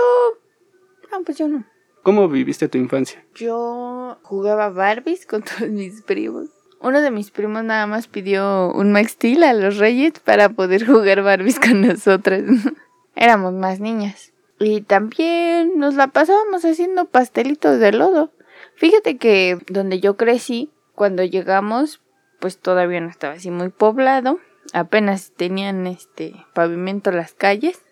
No, 1.10 1.24
pues 1.24 1.36
yo 1.36 1.48
no. 1.48 1.64
¿Cómo 2.04 2.28
viviste 2.28 2.68
tu 2.68 2.78
infancia? 2.78 3.24
Yo 3.34 4.18
jugaba 4.22 4.68
Barbies 4.68 5.26
con 5.26 5.42
todos 5.58 5.68
mis 5.68 6.02
primos. 6.02 6.50
Uno 6.80 7.00
de 7.00 7.10
mis 7.10 7.32
primos 7.32 7.64
nada 7.64 7.88
más 7.88 8.06
pidió 8.06 8.70
un 8.72 8.92
Max 8.92 9.12
Steel 9.12 9.42
a 9.42 9.52
los 9.52 9.78
Reyes 9.78 10.20
para 10.20 10.50
poder 10.50 10.86
jugar 10.86 11.22
Barbies 11.24 11.58
con 11.58 11.80
nosotras. 11.80 12.44
Éramos 13.16 13.54
más 13.54 13.80
niñas. 13.80 14.33
Y 14.60 14.82
también 14.82 15.78
nos 15.78 15.94
la 15.94 16.08
pasábamos 16.08 16.64
haciendo 16.64 17.06
pastelitos 17.06 17.80
de 17.80 17.92
lodo. 17.92 18.32
Fíjate 18.76 19.16
que 19.16 19.58
donde 19.68 20.00
yo 20.00 20.16
crecí, 20.16 20.70
cuando 20.94 21.24
llegamos, 21.24 22.00
pues 22.40 22.58
todavía 22.58 23.00
no 23.00 23.08
estaba 23.08 23.34
así 23.34 23.50
muy 23.50 23.70
poblado. 23.70 24.38
Apenas 24.72 25.32
tenían 25.36 25.86
este 25.86 26.34
pavimento 26.54 27.10
las 27.10 27.34
calles. 27.34 27.82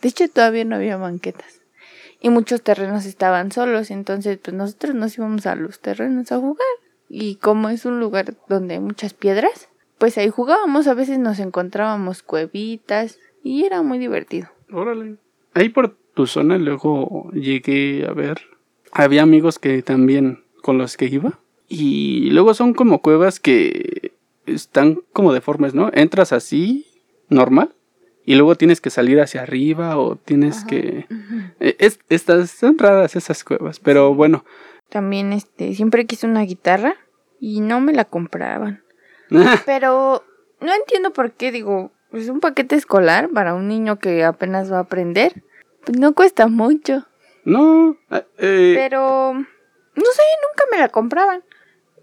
De 0.00 0.08
hecho, 0.08 0.28
todavía 0.28 0.64
no 0.64 0.76
había 0.76 0.96
banquetas. 0.96 1.62
Y 2.20 2.30
muchos 2.30 2.62
terrenos 2.62 3.04
estaban 3.04 3.52
solos, 3.52 3.90
entonces 3.90 4.38
pues 4.38 4.56
nosotros 4.56 4.94
nos 4.94 5.16
íbamos 5.18 5.46
a 5.46 5.54
los 5.54 5.80
terrenos 5.80 6.32
a 6.32 6.38
jugar. 6.38 6.66
Y 7.08 7.36
como 7.36 7.68
es 7.68 7.84
un 7.84 8.00
lugar 8.00 8.34
donde 8.48 8.74
hay 8.74 8.80
muchas 8.80 9.14
piedras, 9.14 9.68
pues 9.98 10.18
ahí 10.18 10.28
jugábamos, 10.28 10.88
a 10.88 10.94
veces 10.94 11.18
nos 11.18 11.38
encontrábamos 11.38 12.22
cuevitas 12.22 13.18
y 13.42 13.64
era 13.64 13.82
muy 13.82 13.98
divertido. 13.98 14.48
Órale. 14.72 15.18
Ahí 15.54 15.68
por 15.68 15.96
tu 16.16 16.26
zona 16.26 16.56
luego 16.56 17.30
llegué 17.32 18.06
a 18.08 18.12
ver. 18.12 18.40
Había 18.90 19.22
amigos 19.22 19.58
que 19.58 19.82
también 19.82 20.44
con 20.62 20.78
los 20.78 20.96
que 20.96 21.04
iba. 21.04 21.38
Y 21.68 22.30
luego 22.30 22.54
son 22.54 22.72
como 22.72 23.02
cuevas 23.02 23.38
que 23.38 24.12
están 24.46 25.02
como 25.12 25.34
deformes, 25.34 25.74
¿no? 25.74 25.90
Entras 25.92 26.32
así, 26.32 26.86
normal. 27.28 27.74
Y 28.24 28.34
luego 28.34 28.54
tienes 28.54 28.80
que 28.80 28.88
salir 28.88 29.20
hacia 29.20 29.42
arriba 29.42 29.98
o 29.98 30.16
tienes 30.16 30.58
Ajá. 30.58 30.66
que... 30.68 31.06
Eh, 31.60 31.76
Es, 31.78 32.00
estas 32.08 32.50
son 32.50 32.78
raras 32.78 33.14
esas 33.14 33.44
cuevas, 33.44 33.78
pero 33.78 34.14
bueno. 34.14 34.44
También 34.88 35.34
este 35.34 35.74
siempre 35.74 36.06
quise 36.06 36.26
una 36.26 36.42
guitarra 36.42 36.96
y 37.40 37.60
no 37.60 37.80
me 37.80 37.92
la 37.92 38.06
compraban. 38.06 38.82
Pero 39.66 40.24
no 40.60 40.72
entiendo 40.72 41.12
por 41.12 41.32
qué, 41.32 41.50
digo, 41.52 41.90
es 42.12 42.28
un 42.28 42.40
paquete 42.40 42.76
escolar 42.76 43.28
para 43.30 43.54
un 43.54 43.68
niño 43.68 43.98
que 43.98 44.24
apenas 44.24 44.72
va 44.72 44.78
a 44.78 44.82
aprender. 44.82 45.42
Pues 45.86 45.98
no 45.98 46.14
cuesta 46.14 46.48
mucho. 46.48 47.06
no, 47.44 47.96
eh, 48.10 48.74
Pero 48.76 49.32
no 49.34 49.44
sé, 50.04 50.22
nunca 50.42 50.64
me 50.72 50.78
la 50.78 50.88
compraban. 50.88 51.44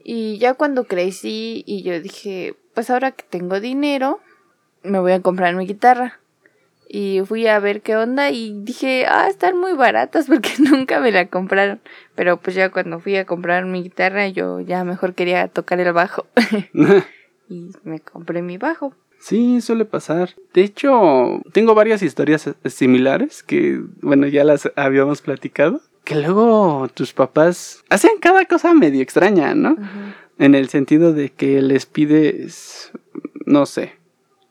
Y 0.06 0.38
ya 0.38 0.54
cuando 0.54 0.86
crecí 0.86 1.64
y 1.68 1.84
yo 1.84 2.00
dije, 2.00 2.56
pues 2.74 2.90
ahora 2.90 3.12
que 3.12 3.24
tengo 3.24 3.60
dinero, 3.60 4.22
me 4.84 5.00
voy 5.00 5.12
a 5.12 5.22
comprar 5.22 5.54
mi 5.56 5.68
guitarra. 5.68 6.20
Y 6.88 7.22
fui 7.26 7.48
a 7.48 7.60
ver 7.60 7.82
qué 7.82 7.98
onda 7.98 8.30
y 8.30 8.54
dije, 8.64 9.06
ah, 9.08 9.28
están 9.28 9.58
muy 9.58 9.74
baratas 9.74 10.28
porque 10.30 10.52
nunca 10.60 11.02
me 11.02 11.12
la 11.12 11.28
compraron. 11.28 11.82
Pero 12.16 12.38
pues 12.38 12.56
ya 12.56 12.70
cuando 12.70 13.02
fui 13.02 13.18
a 13.18 13.26
comprar 13.26 13.66
mi 13.66 13.84
guitarra, 13.84 14.30
yo 14.30 14.62
ya 14.62 14.86
mejor 14.86 15.14
quería 15.14 15.50
tocar 15.50 15.80
el 15.82 15.92
bajo. 15.92 16.26
y 17.50 17.72
me 17.84 18.00
compré 18.00 18.42
mi 18.42 18.58
bajo. 18.58 18.96
Sí, 19.24 19.62
suele 19.62 19.86
pasar. 19.86 20.32
De 20.54 20.64
hecho, 20.64 21.42
tengo 21.54 21.74
varias 21.74 22.04
historias 22.04 22.46
eh, 22.46 22.70
similares 22.70 23.42
que, 23.42 23.80
bueno, 24.02 24.28
ya 24.28 24.44
las 24.44 24.70
habíamos 24.76 25.22
platicado. 25.22 25.80
Que 26.04 26.16
luego 26.16 26.90
tus 26.94 27.14
papás 27.14 27.86
hacen 27.90 28.12
cada 28.20 28.44
cosa 28.44 28.74
medio 28.74 29.02
extraña, 29.02 29.56
¿no? 29.56 29.78
En 30.40 30.56
el 30.56 30.68
sentido 30.68 31.14
de 31.14 31.30
que 31.30 31.62
les 31.62 31.86
pides, 31.86 32.92
no 33.46 33.66
sé, 33.66 33.94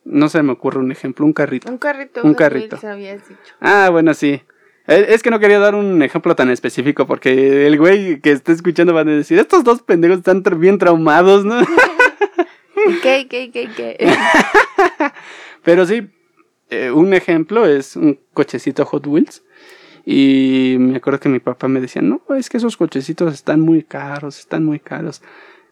no 0.07 0.31
se 0.31 0.43
me 0.43 0.53
ocurre 0.53 0.79
un 0.81 0.91
ejemplo, 0.91 1.27
un 1.27 1.35
carrito. 1.35 1.71
Un 1.71 1.77
carrito. 1.77 2.23
Un 2.23 2.33
carrito. 2.33 2.79
Habías 2.83 3.29
dicho. 3.29 3.55
Ah, 3.61 3.91
bueno, 3.93 4.15
sí. 4.15 4.41
Eh, 4.87 5.07
Es 5.11 5.23
que 5.23 5.31
no 5.31 5.39
quería 5.39 5.59
dar 5.59 5.75
un 5.75 6.03
ejemplo 6.03 6.35
tan 6.35 6.49
específico 6.51 7.07
porque 7.07 7.67
el 7.67 7.77
güey 7.77 8.21
que 8.21 8.33
está 8.33 8.53
escuchando 8.53 8.95
va 8.95 9.03
a 9.03 9.05
decir, 9.05 9.39
estos 9.39 9.65
dos 9.65 9.83
pendejos 9.83 10.17
están 10.19 10.43
bien 10.59 10.79
traumados, 10.79 11.45
¿no? 11.45 11.61
¿Qué, 13.03 13.27
qué, 13.29 13.51
qué, 13.51 13.69
qué? 13.77 13.97
Pero 15.65 15.87
sí, 15.87 16.09
eh, 16.71 16.91
un 16.91 17.15
ejemplo 17.15 17.67
es 17.67 17.97
un 17.97 18.19
cochecito 18.33 18.85
Hot 18.87 19.07
Wheels. 19.07 19.43
Y 20.05 20.77
me 20.79 20.97
acuerdo 20.97 21.21
que 21.21 21.29
mi 21.29 21.39
papá 21.39 21.69
me 21.69 21.81
decía, 21.81 22.03
no, 22.03 22.23
es 22.37 22.49
que 22.49 22.57
esos 22.57 22.77
cochecitos 22.77 23.35
están 23.35 23.61
muy 23.61 23.83
caros, 23.83 24.39
están 24.39 24.65
muy 24.65 24.81
caros. 24.81 25.23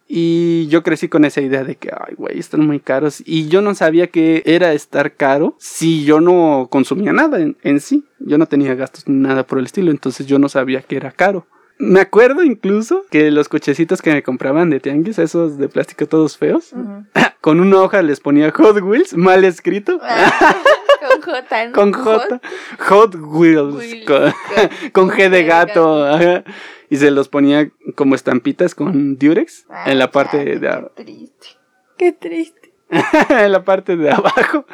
Y 0.06 0.66
yo 0.68 0.82
crecí 0.82 1.08
con 1.08 1.24
esa 1.24 1.40
idea 1.40 1.62
de 1.62 1.76
que, 1.76 1.90
ay, 1.92 2.14
güey, 2.16 2.38
están 2.38 2.66
muy 2.66 2.80
caros. 2.80 3.22
Y 3.24 3.48
yo 3.48 3.60
no 3.62 3.74
sabía 3.74 4.08
que 4.08 4.42
era 4.44 4.72
estar 4.72 5.14
caro 5.14 5.54
si 5.58 6.04
yo 6.04 6.20
no 6.20 6.68
consumía 6.70 7.12
nada 7.12 7.40
en, 7.40 7.56
en 7.62 7.80
sí. 7.80 8.04
Yo 8.18 8.36
no 8.36 8.46
tenía 8.46 8.74
gastos 8.74 9.08
ni 9.08 9.16
nada 9.16 9.46
por 9.46 9.58
el 9.58 9.66
estilo, 9.66 9.90
entonces 9.90 10.26
yo 10.26 10.38
no 10.38 10.48
sabía 10.48 10.82
que 10.82 10.96
era 10.96 11.12
caro. 11.12 11.46
Me 11.80 12.00
acuerdo 12.00 12.42
incluso 12.42 13.04
que 13.10 13.30
los 13.30 13.48
cochecitos 13.48 14.02
que 14.02 14.12
me 14.12 14.22
compraban 14.22 14.68
de 14.70 14.80
tianguis, 14.80 15.18
esos 15.18 15.56
de 15.58 15.68
plástico 15.68 16.06
todos 16.06 16.36
feos, 16.36 16.72
con 17.40 17.58
una 17.60 17.80
hoja 17.80 18.02
les 18.02 18.20
ponía 18.20 18.50
Hot 18.52 18.80
Wheels, 18.82 19.14
mal 19.16 19.44
escrito. 19.44 19.98
con 21.00 21.22
J. 21.22 21.66
¿no? 21.66 21.72
Con 21.72 21.92
J. 21.92 22.40
Hot 22.88 23.14
Wheels. 23.16 23.74
Wheels, 23.74 24.06
Con, 24.06 24.32
con 24.92 25.10
G 25.16 25.30
de 25.30 25.44
gato. 25.44 26.06
ajá. 26.06 26.44
Y 26.90 26.96
se 26.96 27.10
los 27.10 27.28
ponía 27.28 27.70
como 27.94 28.14
estampitas 28.14 28.74
con 28.74 29.16
Durex 29.16 29.66
en 29.86 29.98
la 29.98 30.10
parte 30.10 30.44
de 30.58 30.68
a- 30.68 30.90
Qué 30.96 31.02
triste. 31.04 31.46
Qué 31.96 32.12
triste. 32.12 32.72
en 33.30 33.52
la 33.52 33.64
parte 33.64 33.96
de 33.96 34.10
abajo. 34.10 34.66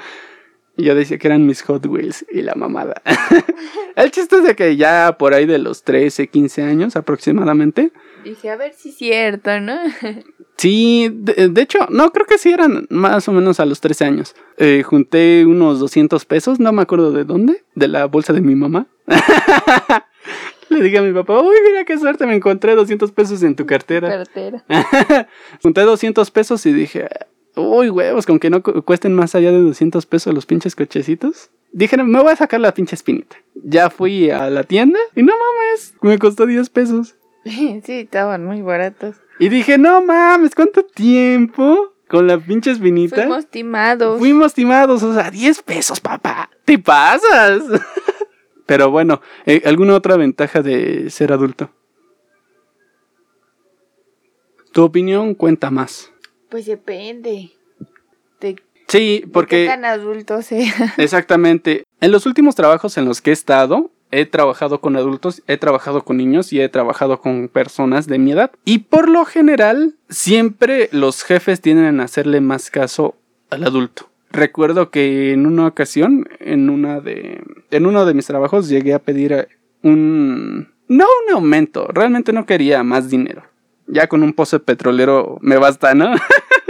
Y 0.76 0.84
yo 0.84 0.94
decía 0.94 1.18
que 1.18 1.26
eran 1.26 1.46
mis 1.46 1.62
Hot 1.62 1.86
Wheels 1.86 2.26
y 2.30 2.42
la 2.42 2.54
mamada. 2.54 3.02
El 3.96 4.10
chiste 4.10 4.36
es 4.36 4.44
de 4.44 4.54
que 4.54 4.76
ya 4.76 5.16
por 5.18 5.32
ahí 5.32 5.46
de 5.46 5.58
los 5.58 5.84
13, 5.84 6.28
15 6.28 6.62
años 6.62 6.96
aproximadamente. 6.96 7.92
Dije, 8.24 8.50
a 8.50 8.56
ver 8.56 8.74
si 8.74 8.90
es 8.90 8.96
cierto, 8.96 9.60
¿no? 9.60 9.76
Sí, 10.58 11.10
de, 11.12 11.50
de 11.50 11.60
hecho, 11.60 11.80
no, 11.90 12.10
creo 12.12 12.24
que 12.24 12.38
sí 12.38 12.50
eran 12.50 12.86
más 12.88 13.28
o 13.28 13.32
menos 13.32 13.60
a 13.60 13.66
los 13.66 13.82
13 13.82 14.06
años. 14.06 14.34
Eh, 14.56 14.82
junté 14.84 15.44
unos 15.44 15.80
200 15.80 16.24
pesos, 16.24 16.58
no 16.60 16.72
me 16.72 16.80
acuerdo 16.80 17.12
de 17.12 17.24
dónde, 17.24 17.62
de 17.74 17.88
la 17.88 18.06
bolsa 18.06 18.32
de 18.32 18.40
mi 18.40 18.54
mamá. 18.54 18.86
Le 20.70 20.82
dije 20.82 20.96
a 20.96 21.02
mi 21.02 21.12
papá, 21.12 21.40
uy, 21.42 21.56
mira 21.62 21.84
qué 21.84 21.98
suerte, 21.98 22.26
me 22.26 22.34
encontré 22.34 22.74
200 22.74 23.12
pesos 23.12 23.42
en 23.42 23.54
tu 23.54 23.66
cartera. 23.66 24.08
Cartera. 24.08 24.64
Junté 25.62 25.82
200 25.82 26.30
pesos 26.30 26.64
y 26.64 26.72
dije, 26.72 27.06
uy, 27.56 27.90
huevos, 27.90 28.26
con 28.26 28.38
que 28.38 28.50
no 28.50 28.62
cu- 28.62 28.82
cuesten 28.82 29.14
más 29.14 29.34
allá 29.34 29.50
de 29.50 29.60
200 29.60 30.06
pesos 30.06 30.32
los 30.34 30.46
pinches 30.46 30.76
cochecitos. 30.76 31.50
Dije, 31.72 31.96
me 31.96 32.22
voy 32.22 32.32
a 32.32 32.36
sacar 32.36 32.60
la 32.60 32.72
pinche 32.72 32.94
espinita. 32.94 33.36
Ya 33.54 33.90
fui 33.90 34.30
a 34.30 34.48
la 34.50 34.62
tienda 34.62 34.98
y 35.14 35.22
no 35.22 35.32
mames, 35.32 35.94
me 36.02 36.18
costó 36.18 36.46
10 36.46 36.68
pesos. 36.70 37.16
Sí, 37.44 37.82
estaban 38.00 38.44
muy 38.44 38.62
baratos. 38.62 39.16
Y 39.38 39.48
dije, 39.50 39.78
no 39.78 40.02
mames, 40.02 40.54
¿cuánto 40.54 40.84
tiempo? 40.84 41.92
Con 42.08 42.26
la 42.26 42.38
pinche 42.38 42.70
espinita. 42.70 43.16
Fuimos 43.16 43.46
timados. 43.48 44.18
Fuimos 44.18 44.54
timados, 44.54 45.02
o 45.02 45.12
sea, 45.14 45.30
10 45.30 45.62
pesos, 45.62 46.00
papá. 46.00 46.50
Te 46.64 46.78
pasas. 46.78 47.62
Pero 48.66 48.90
bueno, 48.90 49.20
eh, 49.44 49.62
¿alguna 49.64 49.94
otra 49.94 50.16
ventaja 50.16 50.62
de 50.62 51.08
ser 51.10 51.32
adulto? 51.32 51.70
Tu 54.72 54.82
opinión 54.82 55.34
cuenta 55.34 55.70
más. 55.70 56.10
Pues 56.48 56.66
depende. 56.66 57.50
De, 58.40 58.56
Sí, 58.88 59.20
de 59.20 59.28
porque 59.28 59.64
qué 59.64 59.66
tan 59.66 59.84
adulto 59.84 60.42
sea. 60.42 60.72
exactamente. 60.96 61.84
En 62.00 62.12
los 62.12 62.26
últimos 62.26 62.54
trabajos 62.54 62.96
en 62.98 63.04
los 63.04 63.20
que 63.20 63.30
he 63.30 63.32
estado, 63.32 63.90
he 64.10 64.26
trabajado 64.26 64.80
con 64.80 64.96
adultos, 64.96 65.42
he 65.46 65.56
trabajado 65.56 66.04
con 66.04 66.16
niños 66.16 66.52
y 66.52 66.60
he 66.60 66.68
trabajado 66.68 67.20
con 67.20 67.48
personas 67.48 68.06
de 68.06 68.18
mi 68.18 68.32
edad. 68.32 68.52
Y 68.64 68.78
por 68.80 69.08
lo 69.08 69.24
general, 69.24 69.94
siempre 70.08 70.88
los 70.92 71.24
jefes 71.24 71.60
tienden 71.60 72.00
a 72.00 72.04
hacerle 72.04 72.40
más 72.40 72.70
caso 72.70 73.16
al 73.50 73.64
adulto. 73.64 74.08
Recuerdo 74.30 74.90
que 74.90 75.32
en 75.32 75.46
una 75.46 75.66
ocasión, 75.66 76.28
en 76.40 76.68
una 76.68 77.00
de, 77.00 77.42
en 77.70 77.86
uno 77.86 78.04
de 78.04 78.14
mis 78.14 78.26
trabajos, 78.26 78.68
llegué 78.68 78.92
a 78.92 78.98
pedir 78.98 79.48
un, 79.82 80.74
no 80.88 81.06
un 81.26 81.34
aumento, 81.34 81.86
realmente 81.88 82.32
no 82.32 82.44
quería 82.44 82.82
más 82.82 83.08
dinero. 83.08 83.44
Ya 83.86 84.08
con 84.08 84.22
un 84.22 84.32
pozo 84.32 84.62
petrolero 84.62 85.38
me 85.40 85.56
basta, 85.56 85.94
¿no? 85.94 86.14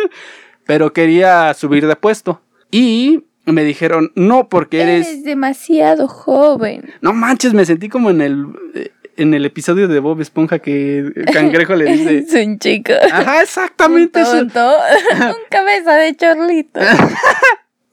Pero 0.67 0.93
quería 0.93 1.55
subir 1.55 1.87
de 1.87 1.97
puesto. 1.97 2.41
Y 2.71 3.25
me 3.47 3.65
dijeron, 3.65 4.13
no, 4.15 4.49
porque 4.49 4.83
eres... 4.83 5.09
Eres 5.09 5.25
demasiado 5.25 6.09
joven. 6.09 6.93
No 7.01 7.13
manches, 7.13 7.55
me 7.55 7.65
sentí 7.65 7.89
como 7.89 8.11
en 8.11 8.21
el, 8.21 8.47
eh, 8.75 8.91
en 9.17 9.35
el 9.35 9.45
episodio 9.47 9.89
de 9.89 10.01
Bob 10.01 10.21
Esponja 10.21 10.59
que 10.59 10.99
el 10.99 11.25
Cangrejo 11.33 11.75
le 11.75 11.93
dice... 11.93 12.19
Es 12.29 12.47
un 12.47 12.59
chico. 12.59 12.93
Ajá, 13.13 13.43
exactamente 13.43 14.21
un 14.21 14.49
eso. 14.49 14.77
un 15.13 15.37
cabeza 15.49 15.95
de 15.95 16.17
chorlito. 16.17 16.81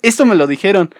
Esto 0.02 0.26
me 0.26 0.36
lo 0.36 0.48
dijeron. 0.48 0.94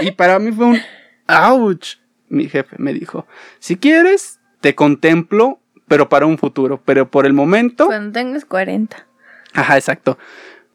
Y 0.00 0.12
para 0.12 0.38
mí 0.38 0.52
fue 0.52 0.66
un 0.66 0.80
ouch. 1.26 1.96
Mi 2.28 2.48
jefe 2.48 2.76
me 2.78 2.94
dijo, 2.94 3.26
si 3.58 3.76
quieres, 3.76 4.38
te 4.60 4.76
contemplo, 4.76 5.59
pero 5.90 6.08
para 6.08 6.24
un 6.24 6.38
futuro. 6.38 6.80
Pero 6.84 7.10
por 7.10 7.26
el 7.26 7.32
momento... 7.32 7.86
Cuando 7.86 8.12
tengas 8.12 8.44
40. 8.44 9.08
Ajá, 9.54 9.76
exacto. 9.76 10.18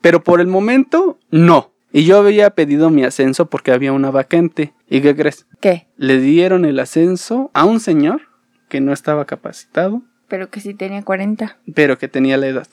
Pero 0.01 0.22
por 0.22 0.41
el 0.41 0.48
momento, 0.48 1.17
no. 1.31 1.72
Y 1.93 2.03
yo 2.03 2.17
había 2.17 2.50
pedido 2.50 2.89
mi 2.89 3.05
ascenso 3.05 3.50
porque 3.50 3.72
había 3.72 3.93
una 3.93 4.12
vacante. 4.12 4.74
¿Y 4.89 5.00
qué 5.00 5.15
crees? 5.15 5.48
¿Qué? 5.62 5.88
Le 5.95 6.19
dieron 6.19 6.65
el 6.65 6.77
ascenso 6.81 7.50
a 7.53 7.63
un 7.63 7.79
señor 7.79 8.24
que 8.67 8.81
no 8.81 8.91
estaba 8.91 9.24
capacitado, 9.24 10.01
Pero 10.27 10.50
que 10.50 10.60
sí 10.60 10.74
tenía 10.74 11.01
40. 11.01 11.60
pero 11.74 11.98
que 11.98 12.10
tenía 12.10 12.36
la 12.36 12.48
edad. 12.48 12.67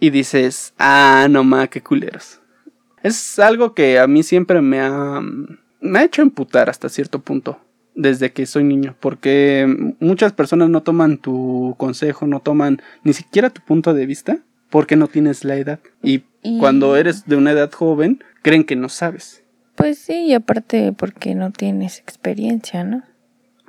Y 0.00 0.08
dices, 0.08 0.72
ah, 0.78 1.26
no 1.28 1.44
ma, 1.44 1.66
qué 1.66 1.82
culeros. 1.82 2.40
Es 3.02 3.38
algo 3.38 3.74
que 3.74 3.98
a 3.98 4.06
mí 4.06 4.22
siempre 4.22 4.62
me 4.62 4.80
ha, 4.80 5.20
me 5.82 5.98
ha 5.98 6.04
hecho 6.04 6.22
emputar 6.22 6.70
hasta 6.70 6.88
cierto 6.88 7.18
punto, 7.18 7.60
desde 7.96 8.30
que 8.32 8.46
soy 8.46 8.62
niño, 8.62 8.94
porque 9.00 9.66
muchas 9.98 10.32
personas 10.32 10.68
no 10.68 10.82
toman 10.82 11.18
tu 11.18 11.74
consejo, 11.78 12.26
no 12.26 12.40
toman 12.40 12.80
ni 13.02 13.12
siquiera 13.14 13.50
tu 13.50 13.62
punto 13.62 13.94
de 13.94 14.06
vista, 14.06 14.38
porque 14.70 14.96
no 14.96 15.08
tienes 15.08 15.44
la 15.44 15.56
edad. 15.56 15.80
Y, 16.02 16.22
Y- 16.42 16.58
cuando 16.58 16.96
eres 16.96 17.26
de 17.26 17.36
una 17.36 17.52
edad 17.52 17.72
joven, 17.72 18.22
creen 18.42 18.64
que 18.64 18.76
no 18.76 18.88
sabes. 18.88 19.42
Pues 19.74 19.98
sí, 19.98 20.26
y 20.26 20.34
aparte 20.34 20.92
porque 20.92 21.34
no 21.34 21.50
tienes 21.50 21.98
experiencia, 21.98 22.84
¿no? 22.84 23.02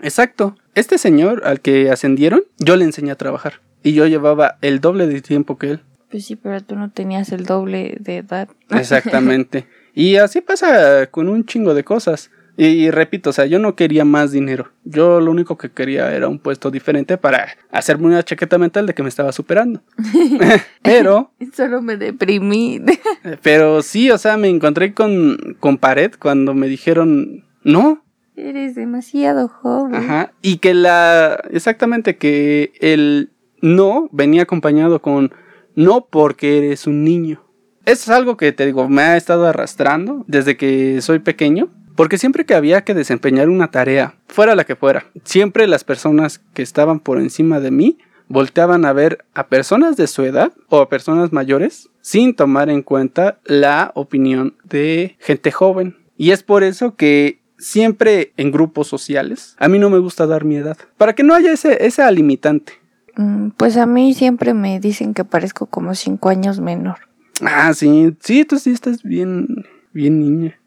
Exacto. 0.02 0.56
Este 0.76 0.98
señor 0.98 1.42
al 1.46 1.60
que 1.62 1.90
ascendieron, 1.90 2.44
yo 2.60 2.76
le 2.76 2.86
enseñé 2.86 3.12
a 3.12 3.16
trabajar. 3.16 3.62
Y 3.84 3.94
yo 3.94 4.06
llevaba 4.08 4.58
el 4.62 4.80
doble 4.80 5.08
de 5.08 5.22
tiempo 5.22 5.58
que 5.58 5.72
él. 5.72 5.80
Pues 6.10 6.26
sí, 6.26 6.36
pero 6.36 6.62
tú 6.62 6.76
no 6.76 6.92
tenías 6.92 7.32
el 7.32 7.46
doble 7.46 7.98
de 8.00 8.18
edad. 8.18 8.48
Exactamente. 8.70 9.68
y 9.94 10.18
así 10.18 10.42
pasa 10.42 11.08
con 11.08 11.28
un 11.30 11.46
chingo 11.46 11.74
de 11.74 11.84
cosas. 11.84 12.32
Y, 12.58 12.66
y 12.66 12.92
repito, 12.92 13.30
o 13.30 13.34
sea, 13.34 13.46
yo 13.46 13.60
no 13.60 13.76
quería 13.76 14.04
más 14.04 14.32
dinero. 14.32 14.72
Yo 14.84 15.22
lo 15.22 15.32
único 15.32 15.58
que 15.58 15.72
quería 15.72 16.14
era 16.16 16.28
un 16.28 16.40
puesto 16.40 16.72
diferente 16.72 17.18
para 17.18 17.50
hacerme 17.72 18.08
una 18.08 18.24
chaqueta 18.24 18.58
mental 18.58 18.88
de 18.88 18.94
que 18.94 19.04
me 19.04 19.10
estaba 19.10 19.32
superando. 19.32 19.82
pero, 20.82 21.32
Solo 21.54 21.82
me 21.82 21.98
deprimí. 21.98 22.82
pero 23.44 23.82
sí, 23.82 24.12
o 24.12 24.18
sea, 24.18 24.38
me 24.38 24.50
encontré 24.50 24.94
con, 24.94 25.56
con 25.60 25.78
pared 25.78 26.12
cuando 26.20 26.54
me 26.54 26.68
dijeron, 26.68 27.46
no, 27.64 28.04
Eres 28.36 28.76
demasiado 28.76 29.48
joven. 29.48 29.96
Ajá. 29.96 30.32
Y 30.44 30.58
que 30.58 30.76
la. 30.76 31.42
Exactamente, 31.50 32.18
que 32.18 32.72
el 32.82 33.32
no 33.62 34.10
venía 34.12 34.44
acompañado 34.44 35.02
con 35.02 35.32
no 35.76 36.08
porque 36.10 36.58
eres 36.60 36.86
un 36.86 37.04
niño. 37.04 37.42
Eso 37.86 38.12
es 38.12 38.18
algo 38.18 38.38
que 38.38 38.52
te 38.52 38.66
digo, 38.66 38.90
me 38.90 39.02
ha 39.02 39.18
estado 39.18 39.48
arrastrando 39.48 40.24
desde 40.28 40.58
que 40.58 41.02
soy 41.02 41.20
pequeño. 41.20 41.70
Porque 41.98 42.20
siempre 42.20 42.46
que 42.46 42.54
había 42.54 42.84
que 42.84 42.94
desempeñar 42.94 43.50
una 43.50 43.72
tarea, 43.72 44.14
fuera 44.28 44.56
la 44.56 44.66
que 44.66 44.76
fuera, 44.76 45.08
siempre 45.24 45.66
las 45.68 45.84
personas 45.84 46.40
que 46.54 46.62
estaban 46.62 47.00
por 47.00 47.20
encima 47.20 47.60
de 47.60 47.72
mí 47.72 47.98
volteaban 48.28 48.86
a 48.86 48.94
ver 48.94 49.26
a 49.34 49.48
personas 49.48 49.98
de 49.98 50.06
su 50.06 50.22
edad 50.24 50.54
o 50.70 50.80
a 50.80 50.90
personas 50.90 51.34
mayores 51.34 51.90
sin 52.02 52.36
tomar 52.36 52.70
en 52.70 52.84
cuenta 52.84 53.40
la 53.46 53.92
opinión 53.96 54.56
de 54.64 55.18
gente 55.20 55.52
joven. 55.52 55.98
Y 56.18 56.30
es 56.32 56.44
por 56.44 56.64
eso 56.64 56.96
que 56.96 57.40
siempre 57.58 58.32
en 58.38 58.52
grupos 58.52 58.88
sociales 58.88 59.56
a 59.58 59.68
mí 59.68 59.80
no 59.80 59.90
me 59.90 59.98
gusta 59.98 60.28
dar 60.28 60.46
mi 60.46 60.56
edad. 60.58 60.78
Para 60.98 61.14
que 61.14 61.24
no 61.24 61.34
haya 61.34 61.52
ese, 61.52 61.84
esa 61.84 62.12
limitante. 62.12 62.74
Mm, 63.16 63.50
Pues 63.58 63.76
a 63.76 63.88
mí 63.88 64.14
siempre 64.14 64.54
me 64.54 64.80
dicen 64.80 65.16
que 65.16 65.26
parezco 65.26 65.66
como 65.66 65.96
cinco 65.96 66.30
años 66.30 66.60
menor. 66.60 67.00
Ah, 67.42 67.74
sí, 67.74 68.16
sí, 68.20 68.46
tú 68.46 68.60
sí 68.60 68.70
estás 68.70 69.02
bien, 69.02 69.48
bien 69.94 70.20
niña. 70.20 70.60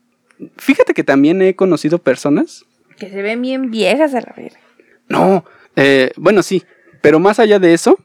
Fíjate 0.57 0.95
que 0.95 1.05
también 1.05 1.43
he 1.43 1.55
conocido 1.55 1.99
personas. 1.99 2.65
Que 2.99 3.11
se 3.11 3.23
ven 3.23 3.43
bien 3.43 3.71
viejas 3.71 4.15
a 4.15 4.21
la 4.21 4.33
verga. 4.37 4.59
No, 5.09 5.45
eh, 5.77 6.13
bueno, 6.17 6.43
sí, 6.43 6.63
pero 7.03 7.19
más 7.19 7.39
allá 7.39 7.59
de 7.59 7.75
eso, 7.75 7.99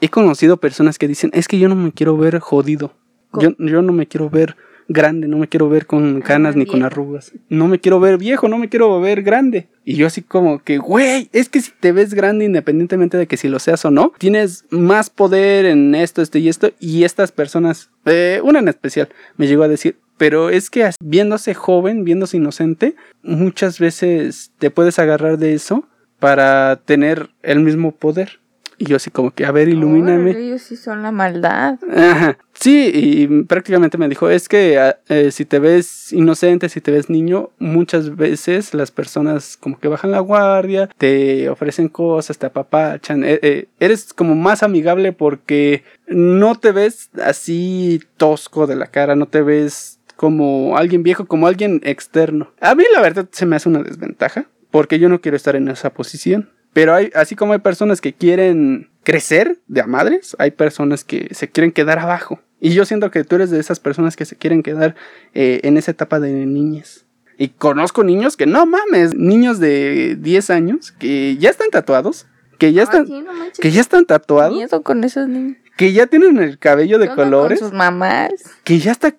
he 0.00 0.08
conocido 0.08 0.56
personas 0.56 0.98
que 0.98 1.08
dicen, 1.08 1.30
es 1.34 1.48
que 1.48 1.58
yo 1.58 1.68
no 1.68 1.74
me 1.74 1.92
quiero 1.92 2.16
ver 2.16 2.38
jodido. 2.38 2.92
Yo, 3.40 3.54
yo 3.58 3.82
no 3.82 3.92
me 3.92 4.06
quiero 4.06 4.30
ver 4.30 4.56
grande, 4.88 5.28
no 5.28 5.36
me 5.36 5.48
quiero 5.48 5.68
ver 5.68 5.86
con 5.86 6.22
canas 6.22 6.56
ni 6.56 6.64
con 6.64 6.82
arrugas. 6.82 7.32
No 7.50 7.68
me 7.68 7.78
quiero 7.78 8.00
ver 8.00 8.16
viejo, 8.16 8.48
no 8.48 8.58
me 8.58 8.68
quiero 8.68 8.98
ver 9.00 9.22
grande. 9.22 9.68
Y 9.84 9.96
yo 9.96 10.06
así 10.06 10.22
como 10.22 10.62
que, 10.62 10.78
güey, 10.78 11.28
es 11.32 11.48
que 11.48 11.60
si 11.60 11.72
te 11.78 11.92
ves 11.92 12.14
grande 12.14 12.46
independientemente 12.46 13.18
de 13.18 13.26
que 13.26 13.36
si 13.36 13.48
lo 13.48 13.58
seas 13.58 13.84
o 13.84 13.90
no, 13.90 14.12
tienes 14.18 14.64
más 14.70 15.10
poder 15.10 15.66
en 15.66 15.94
esto, 15.94 16.22
esto 16.22 16.38
y 16.38 16.48
esto. 16.48 16.70
Y 16.80 17.04
estas 17.04 17.32
personas, 17.32 17.90
eh, 18.06 18.40
una 18.42 18.60
en 18.60 18.68
especial, 18.68 19.10
me 19.36 19.46
llegó 19.46 19.62
a 19.62 19.68
decir, 19.68 19.98
pero 20.18 20.50
es 20.50 20.68
que 20.68 20.90
viéndose 21.00 21.54
joven, 21.54 22.04
viéndose 22.04 22.36
inocente, 22.36 22.96
muchas 23.22 23.78
veces 23.78 24.52
te 24.58 24.70
puedes 24.70 24.98
agarrar 24.98 25.38
de 25.38 25.54
eso 25.54 25.88
para 26.18 26.76
tener 26.84 27.30
el 27.42 27.60
mismo 27.60 27.92
poder. 27.92 28.40
Y 28.80 28.84
yo 28.84 28.96
así 28.96 29.10
como 29.10 29.32
que, 29.32 29.44
a 29.44 29.50
ver, 29.50 29.68
ilumíname. 29.68 30.30
Ellos 30.30 30.62
sí 30.62 30.76
son 30.76 31.02
la 31.02 31.10
maldad. 31.10 31.80
Ajá. 31.92 32.38
Sí, 32.52 32.90
y 32.94 33.44
prácticamente 33.44 33.98
me 33.98 34.08
dijo, 34.08 34.30
es 34.30 34.48
que 34.48 34.78
ah, 34.78 34.98
eh, 35.08 35.32
si 35.32 35.44
te 35.44 35.58
ves 35.58 36.12
inocente, 36.12 36.68
si 36.68 36.80
te 36.80 36.92
ves 36.92 37.10
niño, 37.10 37.50
muchas 37.58 38.14
veces 38.14 38.74
las 38.74 38.92
personas 38.92 39.56
como 39.56 39.80
que 39.80 39.88
bajan 39.88 40.12
la 40.12 40.20
guardia, 40.20 40.88
te 40.96 41.48
ofrecen 41.48 41.88
cosas, 41.88 42.38
te 42.38 42.46
apapachan, 42.46 43.24
eh, 43.24 43.40
eh, 43.42 43.68
eres 43.80 44.12
como 44.12 44.36
más 44.36 44.62
amigable 44.62 45.12
porque 45.12 45.82
no 46.06 46.54
te 46.54 46.70
ves 46.70 47.10
así 47.20 48.00
tosco 48.16 48.68
de 48.68 48.76
la 48.76 48.86
cara, 48.86 49.16
no 49.16 49.26
te 49.26 49.42
ves 49.42 49.97
como 50.18 50.76
alguien 50.76 51.04
viejo, 51.04 51.26
como 51.26 51.46
alguien 51.46 51.80
externo. 51.84 52.50
A 52.60 52.74
mí 52.74 52.82
la 52.92 53.00
verdad 53.00 53.28
se 53.30 53.46
me 53.46 53.54
hace 53.54 53.68
una 53.68 53.84
desventaja, 53.84 54.46
porque 54.72 54.98
yo 54.98 55.08
no 55.08 55.20
quiero 55.20 55.36
estar 55.36 55.54
en 55.54 55.68
esa 55.68 55.90
posición. 55.94 56.50
Pero 56.72 56.92
hay, 56.92 57.12
así 57.14 57.36
como 57.36 57.52
hay 57.52 57.60
personas 57.60 58.00
que 58.00 58.12
quieren 58.12 58.90
crecer 59.04 59.60
de 59.68 59.80
a 59.80 59.86
madres, 59.86 60.34
hay 60.40 60.50
personas 60.50 61.04
que 61.04 61.28
se 61.36 61.48
quieren 61.48 61.70
quedar 61.70 62.00
abajo. 62.00 62.40
Y 62.60 62.70
yo 62.70 62.84
siento 62.84 63.12
que 63.12 63.22
tú 63.22 63.36
eres 63.36 63.50
de 63.50 63.60
esas 63.60 63.78
personas 63.78 64.16
que 64.16 64.24
se 64.24 64.34
quieren 64.34 64.64
quedar 64.64 64.96
eh, 65.34 65.60
en 65.62 65.76
esa 65.76 65.92
etapa 65.92 66.18
de 66.18 66.32
niñez. 66.46 67.06
Y 67.38 67.50
conozco 67.50 68.02
niños 68.02 68.36
que 68.36 68.46
no 68.46 68.66
mames, 68.66 69.14
niños 69.14 69.60
de 69.60 70.16
10 70.18 70.50
años 70.50 70.90
que 70.90 71.36
ya 71.36 71.50
están 71.50 71.70
tatuados, 71.70 72.26
que 72.58 72.72
ya 72.72 72.82
están, 72.82 73.06
Ay, 73.08 73.20
no 73.22 73.30
que 73.60 73.70
ya 73.70 73.80
están 73.80 74.04
tatuados, 74.04 74.56
Miedo 74.56 74.82
con 74.82 75.04
esos 75.04 75.28
niños. 75.28 75.56
que 75.76 75.92
ya 75.92 76.08
tienen 76.08 76.38
el 76.38 76.58
cabello 76.58 76.98
de 76.98 77.04
¿Qué 77.06 77.12
onda 77.12 77.24
colores, 77.24 77.60
Con 77.60 77.68
sus 77.68 77.78
mamás. 77.78 78.32
que 78.64 78.80
ya 78.80 78.90
hasta 78.90 79.14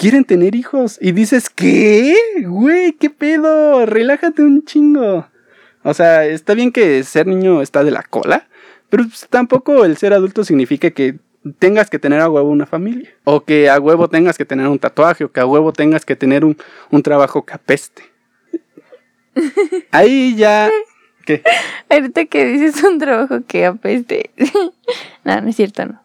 quieren 0.00 0.24
tener 0.24 0.54
hijos. 0.54 0.98
Y 1.00 1.12
dices, 1.12 1.50
¿qué? 1.50 2.16
Güey, 2.42 2.92
¿qué 2.92 3.10
pedo? 3.10 3.84
Relájate 3.84 4.42
un 4.42 4.64
chingo. 4.64 5.28
O 5.82 5.94
sea, 5.94 6.24
está 6.24 6.54
bien 6.54 6.72
que 6.72 7.04
ser 7.04 7.26
niño 7.26 7.62
está 7.62 7.84
de 7.84 7.90
la 7.90 8.02
cola, 8.02 8.48
pero 8.88 9.04
pues, 9.04 9.26
tampoco 9.28 9.84
el 9.84 9.96
ser 9.96 10.12
adulto 10.12 10.42
significa 10.42 10.90
que 10.90 11.18
tengas 11.58 11.88
que 11.88 11.98
tener 11.98 12.20
a 12.20 12.28
huevo 12.28 12.48
una 12.48 12.66
familia. 12.66 13.10
O 13.24 13.44
que 13.44 13.68
a 13.68 13.78
huevo 13.78 14.08
tengas 14.08 14.36
que 14.36 14.44
tener 14.44 14.66
un 14.68 14.78
tatuaje, 14.78 15.24
o 15.24 15.32
que 15.32 15.40
a 15.40 15.46
huevo 15.46 15.72
tengas 15.72 16.04
que 16.04 16.16
tener 16.16 16.44
un, 16.44 16.56
un 16.90 17.02
trabajo 17.02 17.44
que 17.44 17.54
apeste. 17.54 18.02
Ahí 19.90 20.34
ya... 20.34 20.70
¿Qué? 21.26 21.42
Ahorita 21.90 22.24
que 22.24 22.46
dices 22.46 22.82
un 22.82 22.98
trabajo 22.98 23.40
que 23.46 23.66
apeste. 23.66 24.30
no, 25.24 25.40
no 25.40 25.48
es 25.48 25.56
cierto, 25.56 25.84
no. 25.84 26.02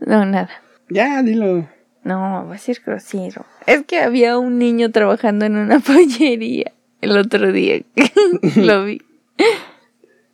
No, 0.00 0.24
nada. 0.26 0.50
Ya, 0.88 1.22
dilo. 1.22 1.68
No, 2.02 2.46
va 2.48 2.54
a 2.54 2.58
ser 2.58 2.80
grosero. 2.84 3.44
Es 3.66 3.84
que 3.84 4.00
había 4.00 4.38
un 4.38 4.58
niño 4.58 4.90
trabajando 4.90 5.44
en 5.44 5.56
una 5.56 5.78
pollería 5.80 6.72
el 7.00 7.16
otro 7.16 7.52
día. 7.52 7.82
Lo 8.56 8.84
vi. 8.84 9.02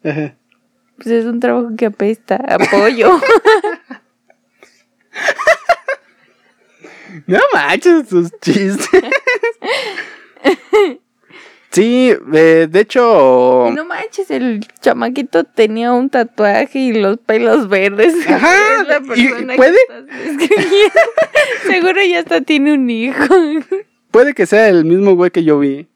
Ajá. 0.04 0.34
Pues 0.96 1.08
es 1.08 1.26
un 1.26 1.40
trabajo 1.40 1.70
que 1.76 1.86
apesta. 1.86 2.36
Apoyo. 2.36 3.20
No 7.26 7.38
manches 7.54 8.08
sus 8.10 8.30
chistes. 8.40 9.00
Sí, 11.76 12.14
eh, 12.32 12.68
de 12.70 12.80
hecho. 12.80 13.70
no 13.74 13.84
manches, 13.84 14.30
el 14.30 14.66
chamaquito 14.80 15.44
tenía 15.44 15.92
un 15.92 16.08
tatuaje 16.08 16.78
y 16.78 16.92
los 16.94 17.18
pelos 17.18 17.68
verdes. 17.68 18.14
Ajá, 18.28 18.54
Es 18.80 18.88
la 18.88 18.96
¿y 18.96 19.00
persona 19.28 19.52
que 19.52 19.56
puede? 19.56 19.76
estás. 19.76 20.60
Seguro 21.70 22.02
ya 22.02 22.20
hasta 22.20 22.40
tiene 22.40 22.72
un 22.72 22.88
hijo. 22.88 23.26
Puede 24.10 24.32
que 24.32 24.46
sea 24.46 24.70
el 24.70 24.86
mismo 24.86 25.14
güey 25.16 25.30
que 25.30 25.44
yo 25.44 25.58
vi. 25.58 25.86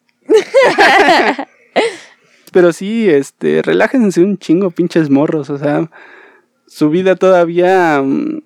Pero 2.53 2.73
sí, 2.75 3.09
este, 3.09 3.63
relájense 3.63 4.21
un 4.21 4.37
chingo, 4.37 4.71
pinches 4.71 5.09
morros. 5.09 5.49
O 5.49 5.57
sea, 5.59 5.89
su 6.67 6.91
vida 6.91 7.17
todavía. 7.17 8.03
mm, 8.05 8.43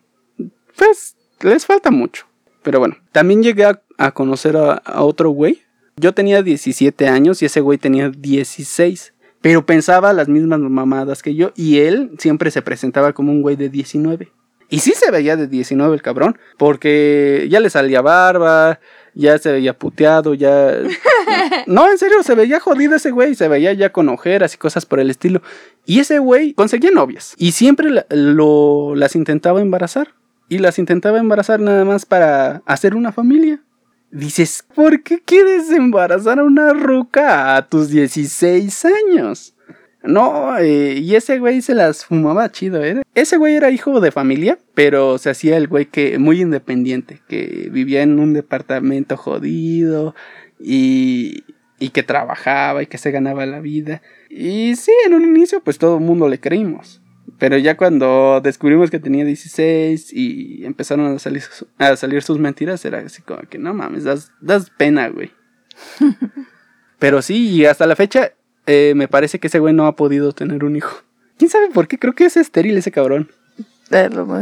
Pues, 0.76 1.16
les 1.40 1.66
falta 1.66 1.90
mucho. 1.90 2.26
Pero 2.62 2.78
bueno, 2.78 2.96
también 3.12 3.42
llegué 3.42 3.64
a, 3.64 3.82
a 3.98 4.12
conocer 4.12 4.56
a, 4.56 4.74
a 4.74 5.02
otro 5.02 5.30
güey. 5.30 5.63
Yo 5.96 6.12
tenía 6.12 6.42
17 6.42 7.08
años 7.08 7.42
y 7.42 7.46
ese 7.46 7.60
güey 7.60 7.78
tenía 7.78 8.10
16. 8.10 9.12
Pero 9.40 9.66
pensaba 9.66 10.12
las 10.12 10.28
mismas 10.28 10.58
mamadas 10.60 11.22
que 11.22 11.34
yo. 11.34 11.52
Y 11.54 11.78
él 11.80 12.12
siempre 12.18 12.50
se 12.50 12.62
presentaba 12.62 13.12
como 13.12 13.30
un 13.32 13.42
güey 13.42 13.56
de 13.56 13.68
19. 13.68 14.32
Y 14.70 14.78
sí 14.80 14.92
se 14.96 15.10
veía 15.10 15.36
de 15.36 15.46
19 15.46 15.94
el 15.94 16.02
cabrón. 16.02 16.38
Porque 16.58 17.46
ya 17.50 17.60
le 17.60 17.68
salía 17.70 18.00
barba. 18.00 18.80
Ya 19.14 19.38
se 19.38 19.52
veía 19.52 19.78
puteado. 19.78 20.34
Ya. 20.34 20.78
No, 21.66 21.90
en 21.90 21.98
serio, 21.98 22.22
se 22.22 22.34
veía 22.34 22.60
jodido 22.60 22.94
ese 22.96 23.10
güey. 23.10 23.34
Se 23.34 23.48
veía 23.48 23.72
ya 23.72 23.90
con 23.92 24.08
ojeras 24.08 24.54
y 24.54 24.58
cosas 24.58 24.86
por 24.86 24.98
el 25.00 25.10
estilo. 25.10 25.42
Y 25.84 26.00
ese 26.00 26.18
güey 26.18 26.54
conseguía 26.54 26.90
novias. 26.90 27.34
Y 27.36 27.52
siempre 27.52 27.90
la- 27.90 28.06
lo, 28.10 28.94
las 28.94 29.14
intentaba 29.16 29.60
embarazar. 29.60 30.14
y 30.48 30.58
las 30.58 30.78
intentaba 30.78 31.18
embarazar 31.18 31.60
nada 31.60 31.84
más 31.84 32.04
para 32.06 32.62
hacer 32.66 32.94
una 32.94 33.12
familia. 33.12 33.60
Dices, 34.14 34.64
¿por 34.76 35.02
qué 35.02 35.18
quieres 35.18 35.70
embarazar 35.70 36.38
a 36.38 36.44
una 36.44 36.72
ruca 36.72 37.56
a 37.56 37.68
tus 37.68 37.88
16 37.88 38.84
años? 38.84 39.56
No, 40.04 40.56
eh, 40.56 41.00
y 41.00 41.16
ese 41.16 41.40
güey 41.40 41.60
se 41.62 41.74
las 41.74 42.04
fumaba 42.04 42.52
chido, 42.52 42.84
¿eh? 42.84 43.02
Ese 43.16 43.38
güey 43.38 43.56
era 43.56 43.72
hijo 43.72 43.98
de 43.98 44.12
familia, 44.12 44.56
pero 44.74 45.18
se 45.18 45.30
hacía 45.30 45.56
el 45.56 45.66
güey 45.66 45.86
que 45.86 46.16
muy 46.20 46.40
independiente, 46.40 47.22
que 47.26 47.68
vivía 47.72 48.02
en 48.02 48.20
un 48.20 48.34
departamento 48.34 49.16
jodido 49.16 50.14
y, 50.60 51.42
y 51.80 51.88
que 51.88 52.04
trabajaba 52.04 52.84
y 52.84 52.86
que 52.86 52.98
se 52.98 53.10
ganaba 53.10 53.46
la 53.46 53.58
vida. 53.58 54.00
Y 54.30 54.76
sí, 54.76 54.92
en 55.06 55.14
un 55.14 55.24
inicio 55.24 55.60
pues 55.60 55.78
todo 55.78 55.98
el 55.98 56.04
mundo 56.04 56.28
le 56.28 56.38
creímos. 56.38 57.02
Pero 57.44 57.58
ya 57.58 57.76
cuando 57.76 58.40
descubrimos 58.42 58.90
que 58.90 58.98
tenía 58.98 59.22
16 59.22 60.14
y 60.14 60.64
empezaron 60.64 61.14
a 61.14 61.18
salir, 61.18 61.42
a 61.76 61.94
salir 61.94 62.22
sus 62.22 62.38
mentiras, 62.38 62.82
era 62.86 63.00
así 63.00 63.20
como 63.20 63.42
que 63.42 63.58
no 63.58 63.74
mames, 63.74 64.04
das, 64.04 64.32
das 64.40 64.70
pena, 64.70 65.08
güey. 65.08 65.30
Pero 66.98 67.20
sí, 67.20 67.50
y 67.50 67.66
hasta 67.66 67.86
la 67.86 67.96
fecha 67.96 68.32
eh, 68.64 68.94
me 68.96 69.08
parece 69.08 69.40
que 69.40 69.48
ese 69.48 69.58
güey 69.58 69.74
no 69.74 69.86
ha 69.86 69.94
podido 69.94 70.32
tener 70.32 70.64
un 70.64 70.74
hijo. 70.74 71.02
¿Quién 71.36 71.50
sabe 71.50 71.68
por 71.68 71.86
qué? 71.86 71.98
Creo 71.98 72.14
que 72.14 72.24
es 72.24 72.38
estéril 72.38 72.78
ese 72.78 72.90
cabrón. 72.90 73.30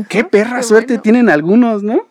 Qué 0.08 0.22
perra 0.22 0.62
suerte 0.62 0.98
tienen 0.98 1.28
algunos, 1.28 1.82
¿no? 1.82 2.06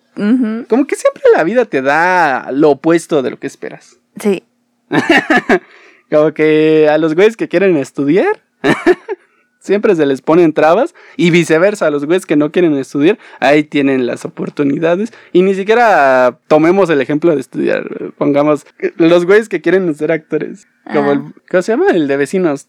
Como 0.67 0.87
que 0.87 0.97
siempre 0.97 1.23
la 1.33 1.45
vida 1.45 1.63
te 1.63 1.81
da 1.81 2.51
lo 2.51 2.71
opuesto 2.71 3.21
de 3.21 3.31
lo 3.31 3.39
que 3.39 3.47
esperas. 3.47 3.95
Sí. 4.19 4.43
Como 6.11 6.33
que 6.33 6.89
a 6.89 6.97
los 6.97 7.15
güeyes 7.15 7.37
que 7.37 7.47
quieren 7.47 7.77
estudiar, 7.77 8.43
siempre 9.61 9.95
se 9.95 10.05
les 10.05 10.21
ponen 10.21 10.51
trabas 10.51 10.93
y 11.15 11.29
viceversa, 11.29 11.87
a 11.87 11.91
los 11.91 12.05
güeyes 12.05 12.25
que 12.25 12.35
no 12.35 12.51
quieren 12.51 12.75
estudiar, 12.75 13.17
ahí 13.39 13.63
tienen 13.63 14.05
las 14.05 14.25
oportunidades 14.25 15.13
y 15.31 15.43
ni 15.43 15.53
siquiera 15.55 16.39
tomemos 16.47 16.89
el 16.89 16.99
ejemplo 16.99 17.33
de 17.33 17.39
estudiar, 17.39 18.13
pongamos 18.17 18.65
los 18.97 19.25
güeyes 19.25 19.47
que 19.47 19.61
quieren 19.61 19.93
ser 19.95 20.11
actores, 20.11 20.67
como 20.91 21.11
el, 21.11 21.21
¿cómo 21.49 21.61
se 21.61 21.71
llama? 21.71 21.87
El 21.91 22.07
de 22.07 22.17
vecinos, 22.17 22.67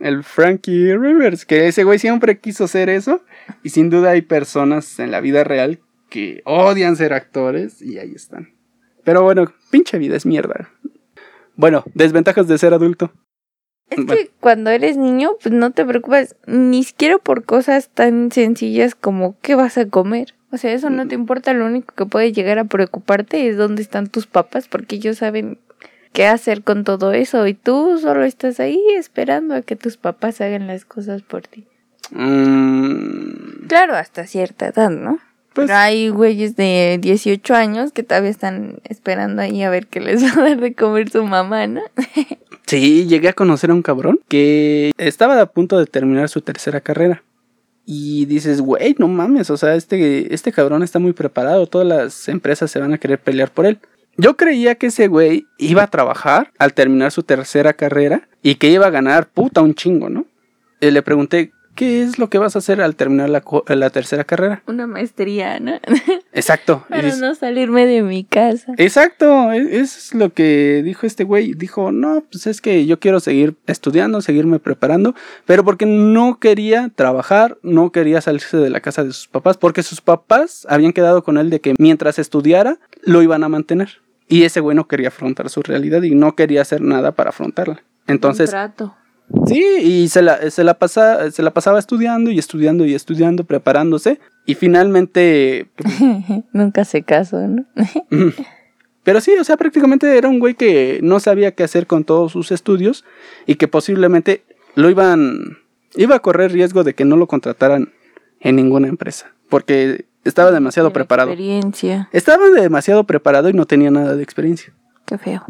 el 0.00 0.24
Frankie 0.24 0.96
Rivers, 0.96 1.44
que 1.44 1.68
ese 1.68 1.84
güey 1.84 1.98
siempre 1.98 2.40
quiso 2.40 2.66
ser 2.66 2.88
eso 2.88 3.22
y 3.62 3.68
sin 3.70 3.90
duda 3.90 4.10
hay 4.10 4.22
personas 4.22 4.98
en 4.98 5.10
la 5.10 5.20
vida 5.20 5.44
real 5.44 5.78
que 6.08 6.42
odian 6.44 6.96
ser 6.96 7.12
actores 7.12 7.80
y 7.80 7.98
ahí 7.98 8.12
están. 8.14 8.54
Pero 9.04 9.22
bueno, 9.22 9.52
pinche 9.70 9.98
vida 9.98 10.16
es 10.16 10.26
mierda. 10.26 10.68
Bueno, 11.56 11.84
desventajas 11.94 12.48
de 12.48 12.58
ser 12.58 12.74
adulto. 12.74 13.12
Es 13.90 14.04
que 14.04 14.30
cuando 14.40 14.70
eres 14.70 14.96
niño, 14.96 15.32
pues 15.42 15.52
no 15.52 15.72
te 15.72 15.84
preocupas 15.84 16.36
ni 16.46 16.84
siquiera 16.84 17.18
por 17.18 17.44
cosas 17.44 17.88
tan 17.88 18.30
sencillas 18.30 18.94
como 18.94 19.36
qué 19.42 19.56
vas 19.56 19.76
a 19.78 19.86
comer. 19.86 20.34
O 20.52 20.56
sea, 20.56 20.72
eso 20.72 20.90
no 20.90 21.06
te 21.06 21.14
importa, 21.14 21.52
lo 21.52 21.66
único 21.66 21.94
que 21.94 22.06
puede 22.06 22.32
llegar 22.32 22.58
a 22.58 22.64
preocuparte 22.64 23.48
es 23.48 23.56
dónde 23.56 23.82
están 23.82 24.08
tus 24.08 24.26
papás, 24.26 24.68
porque 24.68 24.96
ellos 24.96 25.18
saben 25.18 25.58
qué 26.12 26.26
hacer 26.26 26.62
con 26.62 26.84
todo 26.84 27.12
eso 27.12 27.46
y 27.46 27.54
tú 27.54 27.98
solo 27.98 28.24
estás 28.24 28.58
ahí 28.58 28.80
esperando 28.96 29.54
a 29.54 29.62
que 29.62 29.76
tus 29.76 29.96
papás 29.96 30.40
hagan 30.40 30.66
las 30.66 30.84
cosas 30.84 31.22
por 31.22 31.46
ti. 31.46 31.66
Mm. 32.10 33.66
Claro, 33.68 33.94
hasta 33.94 34.26
cierta 34.26 34.66
edad, 34.66 34.90
¿no? 34.90 35.18
Pues 35.54 35.66
Pero 35.66 35.78
hay 35.78 36.08
güeyes 36.08 36.56
de 36.56 36.98
18 37.00 37.54
años 37.54 37.92
que 37.92 38.02
todavía 38.02 38.30
están 38.30 38.80
esperando 38.84 39.42
ahí 39.42 39.62
a 39.62 39.70
ver 39.70 39.86
qué 39.86 40.00
les 40.00 40.24
va 40.24 40.42
a 40.42 40.48
dar 40.48 40.60
de 40.60 40.74
comer 40.74 41.10
su 41.10 41.24
mamá, 41.24 41.66
¿no? 41.66 41.82
Sí, 42.70 43.08
llegué 43.08 43.28
a 43.28 43.32
conocer 43.32 43.72
a 43.72 43.74
un 43.74 43.82
cabrón 43.82 44.20
que 44.28 44.92
estaba 44.96 45.40
a 45.40 45.46
punto 45.46 45.76
de 45.76 45.86
terminar 45.86 46.28
su 46.28 46.40
tercera 46.40 46.80
carrera. 46.80 47.24
Y 47.84 48.26
dices, 48.26 48.60
güey, 48.60 48.94
no 48.96 49.08
mames, 49.08 49.50
o 49.50 49.56
sea, 49.56 49.74
este, 49.74 50.32
este 50.32 50.52
cabrón 50.52 50.84
está 50.84 51.00
muy 51.00 51.12
preparado, 51.12 51.66
todas 51.66 51.88
las 51.88 52.28
empresas 52.28 52.70
se 52.70 52.78
van 52.78 52.92
a 52.92 52.98
querer 52.98 53.18
pelear 53.18 53.50
por 53.50 53.66
él. 53.66 53.80
Yo 54.16 54.36
creía 54.36 54.76
que 54.76 54.86
ese 54.86 55.08
güey 55.08 55.48
iba 55.58 55.82
a 55.82 55.88
trabajar 55.88 56.52
al 56.60 56.72
terminar 56.72 57.10
su 57.10 57.24
tercera 57.24 57.72
carrera 57.72 58.28
y 58.40 58.54
que 58.54 58.70
iba 58.70 58.86
a 58.86 58.90
ganar 58.90 59.26
puta 59.26 59.62
un 59.62 59.74
chingo, 59.74 60.08
¿no? 60.08 60.26
Y 60.80 60.92
le 60.92 61.02
pregunté, 61.02 61.50
¿qué 61.74 62.02
es 62.02 62.18
lo 62.18 62.28
que 62.28 62.38
vas 62.38 62.56
a 62.56 62.58
hacer 62.60 62.80
al 62.80 62.96
terminar 62.96 63.30
la, 63.30 63.42
la 63.68 63.90
tercera 63.90 64.24
carrera? 64.24 64.62
Una 64.66 64.86
maestría, 64.86 65.58
¿no? 65.60 65.72
Exacto. 66.32 66.84
Para 66.88 67.14
no 67.16 67.34
salirme 67.34 67.86
de 67.86 68.02
mi 68.02 68.24
casa. 68.24 68.72
Exacto, 68.76 69.52
e- 69.52 69.78
eso 69.80 69.98
es 69.98 70.14
lo 70.14 70.32
que 70.32 70.82
dijo 70.84 71.06
este 71.06 71.24
güey. 71.24 71.54
Dijo, 71.54 71.92
no, 71.92 72.22
pues 72.30 72.46
es 72.46 72.60
que 72.60 72.86
yo 72.86 72.98
quiero 73.00 73.20
seguir 73.20 73.56
estudiando, 73.66 74.20
seguirme 74.20 74.58
preparando, 74.58 75.14
pero 75.46 75.64
porque 75.64 75.86
no 75.86 76.38
quería 76.38 76.90
trabajar, 76.94 77.58
no 77.62 77.92
quería 77.92 78.20
salirse 78.20 78.56
de 78.56 78.70
la 78.70 78.80
casa 78.80 79.04
de 79.04 79.12
sus 79.12 79.28
papás, 79.28 79.56
porque 79.56 79.82
sus 79.82 80.00
papás 80.00 80.66
habían 80.68 80.92
quedado 80.92 81.24
con 81.24 81.38
él 81.38 81.50
de 81.50 81.60
que 81.60 81.74
mientras 81.78 82.18
estudiara, 82.18 82.78
lo 83.02 83.22
iban 83.22 83.44
a 83.44 83.48
mantener. 83.48 84.00
Y 84.28 84.44
ese 84.44 84.60
güey 84.60 84.76
no 84.76 84.86
quería 84.86 85.08
afrontar 85.08 85.50
su 85.50 85.60
realidad 85.62 86.02
y 86.02 86.14
no 86.14 86.36
quería 86.36 86.62
hacer 86.62 86.80
nada 86.82 87.12
para 87.12 87.30
afrontarla. 87.30 87.82
Entonces, 88.06 88.50
trato. 88.50 88.94
Sí, 89.46 89.64
y 89.82 90.08
se 90.08 90.22
la, 90.22 90.50
se 90.50 90.64
la, 90.64 90.74
pasa, 90.74 91.30
se 91.30 91.42
la 91.42 91.52
pasaba 91.52 91.78
estudiando 91.78 92.30
y 92.30 92.38
estudiando 92.38 92.84
y 92.84 92.94
estudiando, 92.94 93.44
preparándose. 93.44 94.20
Y 94.46 94.54
finalmente, 94.54 95.68
Nunca 96.52 96.84
se 96.84 97.02
casó, 97.02 97.46
¿no? 97.46 97.64
Pero 99.02 99.20
sí, 99.20 99.32
o 99.40 99.44
sea, 99.44 99.56
prácticamente 99.56 100.18
era 100.18 100.28
un 100.28 100.38
güey 100.38 100.54
que 100.54 101.00
no 101.02 101.20
sabía 101.20 101.54
qué 101.54 101.62
hacer 101.62 101.86
con 101.86 102.04
todos 102.04 102.32
sus 102.32 102.52
estudios 102.52 103.04
y 103.46 103.54
que 103.54 103.66
posiblemente 103.66 104.44
lo 104.74 104.90
iban 104.90 105.58
iba 105.96 106.16
a 106.16 106.20
correr 106.20 106.52
riesgo 106.52 106.84
de 106.84 106.94
que 106.94 107.04
no 107.04 107.16
lo 107.16 107.26
contrataran 107.26 107.92
en 108.40 108.56
ninguna 108.56 108.88
empresa, 108.88 109.34
porque 109.48 110.06
estaba 110.24 110.50
demasiado 110.50 110.92
preparado. 110.92 111.30
Experiencia. 111.30 112.08
Estaba 112.12 112.50
demasiado 112.50 113.04
preparado 113.04 113.48
y 113.48 113.52
no 113.52 113.66
tenía 113.66 113.90
nada 113.90 114.14
de 114.14 114.22
experiencia. 114.22 114.72
Qué 115.06 115.18
feo. 115.18 115.42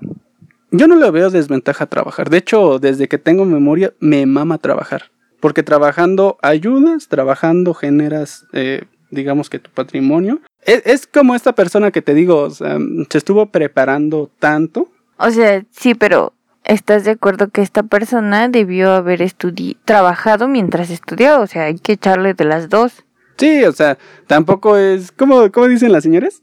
Yo 0.70 0.86
no 0.86 0.96
le 0.96 1.10
veo 1.10 1.30
desventaja 1.30 1.84
a 1.84 1.88
trabajar. 1.88 2.30
De 2.30 2.38
hecho, 2.38 2.78
desde 2.78 3.08
que 3.08 3.18
tengo 3.18 3.44
memoria, 3.44 3.92
me 3.98 4.24
mama 4.26 4.58
trabajar. 4.58 5.10
Porque 5.40 5.62
trabajando 5.62 6.38
ayudas, 6.42 7.08
trabajando 7.08 7.74
generas, 7.74 8.46
eh, 8.52 8.82
digamos 9.10 9.50
que 9.50 9.58
tu 9.58 9.70
patrimonio. 9.70 10.40
Es, 10.62 10.82
es 10.84 11.06
como 11.06 11.34
esta 11.34 11.54
persona 11.54 11.90
que 11.90 12.02
te 12.02 12.14
digo, 12.14 12.42
o 12.42 12.50
sea, 12.50 12.78
se 13.08 13.18
estuvo 13.18 13.46
preparando 13.46 14.30
tanto. 14.38 14.88
O 15.16 15.30
sea, 15.30 15.64
sí, 15.70 15.94
pero 15.94 16.34
¿estás 16.64 17.04
de 17.04 17.12
acuerdo 17.12 17.48
que 17.48 17.62
esta 17.62 17.82
persona 17.82 18.48
debió 18.48 18.92
haber 18.92 19.22
estudi 19.22 19.76
trabajado 19.84 20.46
mientras 20.46 20.90
estudiaba? 20.90 21.40
O 21.40 21.46
sea, 21.46 21.64
hay 21.64 21.78
que 21.78 21.92
echarle 21.92 22.34
de 22.34 22.44
las 22.44 22.68
dos. 22.68 23.04
Sí, 23.36 23.64
o 23.64 23.72
sea, 23.72 23.96
tampoco 24.26 24.76
es, 24.76 25.12
¿cómo, 25.12 25.50
cómo 25.50 25.66
dicen 25.66 25.92
las 25.92 26.04
señoras? 26.04 26.42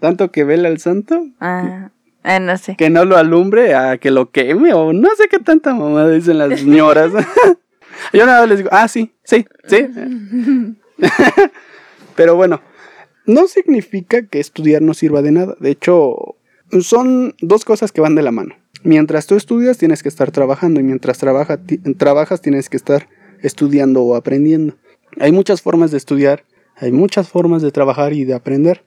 Tanto 0.00 0.30
que 0.30 0.44
vela 0.44 0.68
al 0.68 0.78
santo, 0.78 1.22
Ah, 1.40 1.90
ah, 2.36 2.40
no 2.40 2.56
sé. 2.56 2.76
que 2.76 2.90
no 2.90 3.04
lo 3.04 3.16
alumbre, 3.16 3.74
a 3.74 3.98
que 3.98 4.10
lo 4.10 4.30
queme, 4.30 4.72
o 4.72 4.92
no 4.92 5.08
sé 5.16 5.28
qué 5.28 5.38
tanta 5.38 5.74
mamá 5.74 6.08
dicen 6.08 6.38
las 6.38 6.60
señoras. 6.60 7.12
Yo 8.12 8.26
nada 8.26 8.46
les 8.46 8.58
digo, 8.58 8.70
ah, 8.72 8.88
sí, 8.88 9.12
sí, 9.24 9.44
sí. 9.66 9.88
Pero 12.16 12.36
bueno, 12.36 12.60
no 13.26 13.46
significa 13.46 14.26
que 14.26 14.40
estudiar 14.40 14.82
no 14.82 14.94
sirva 14.94 15.22
de 15.22 15.32
nada. 15.32 15.56
De 15.60 15.70
hecho, 15.70 16.36
son 16.80 17.34
dos 17.40 17.64
cosas 17.64 17.92
que 17.92 18.00
van 18.00 18.14
de 18.14 18.22
la 18.22 18.32
mano. 18.32 18.54
Mientras 18.84 19.26
tú 19.26 19.36
estudias, 19.36 19.78
tienes 19.78 20.02
que 20.02 20.08
estar 20.08 20.30
trabajando 20.30 20.80
y 20.80 20.84
mientras 20.84 21.18
trabaja, 21.18 21.58
trabajas, 21.96 22.40
tienes 22.40 22.68
que 22.68 22.76
estar 22.76 23.08
estudiando 23.42 24.02
o 24.02 24.14
aprendiendo. 24.14 24.76
Hay 25.20 25.32
muchas 25.32 25.62
formas 25.62 25.90
de 25.90 25.96
estudiar, 25.96 26.44
hay 26.76 26.92
muchas 26.92 27.28
formas 27.28 27.62
de 27.62 27.72
trabajar 27.72 28.12
y 28.12 28.24
de 28.24 28.34
aprender. 28.34 28.84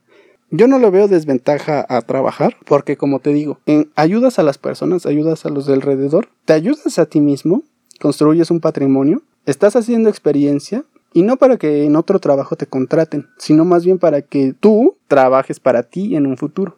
Yo 0.52 0.68
no 0.68 0.80
le 0.80 0.90
veo 0.90 1.08
desventaja 1.08 1.86
a 1.88 2.02
trabajar 2.02 2.58
porque 2.66 2.98
como 2.98 3.20
te 3.20 3.32
digo, 3.34 3.60
en- 3.66 3.90
ayudas 3.96 4.38
a 4.38 4.44
las 4.44 4.58
personas, 4.58 5.06
ayudas 5.06 5.46
a 5.46 5.50
los 5.50 5.66
de 5.66 5.74
alrededor, 5.74 6.28
te 6.46 6.54
ayudas 6.54 7.00
a 7.00 7.06
ti 7.06 7.22
mismo, 7.22 7.64
construyes 8.00 8.52
un 8.52 8.60
patrimonio, 8.60 9.22
estás 9.46 9.76
haciendo 9.76 10.10
experiencia 10.10 10.84
y 11.14 11.22
no 11.24 11.38
para 11.38 11.58
que 11.58 11.86
en 11.86 11.96
otro 11.96 12.20
trabajo 12.20 12.56
te 12.56 12.66
contraten, 12.68 13.28
sino 13.38 13.64
más 13.66 13.86
bien 13.86 13.98
para 13.98 14.22
que 14.22 14.54
tú 14.60 14.98
trabajes 15.08 15.60
para 15.60 15.84
ti 15.84 16.16
en 16.16 16.26
un 16.28 16.38
futuro. 16.38 16.78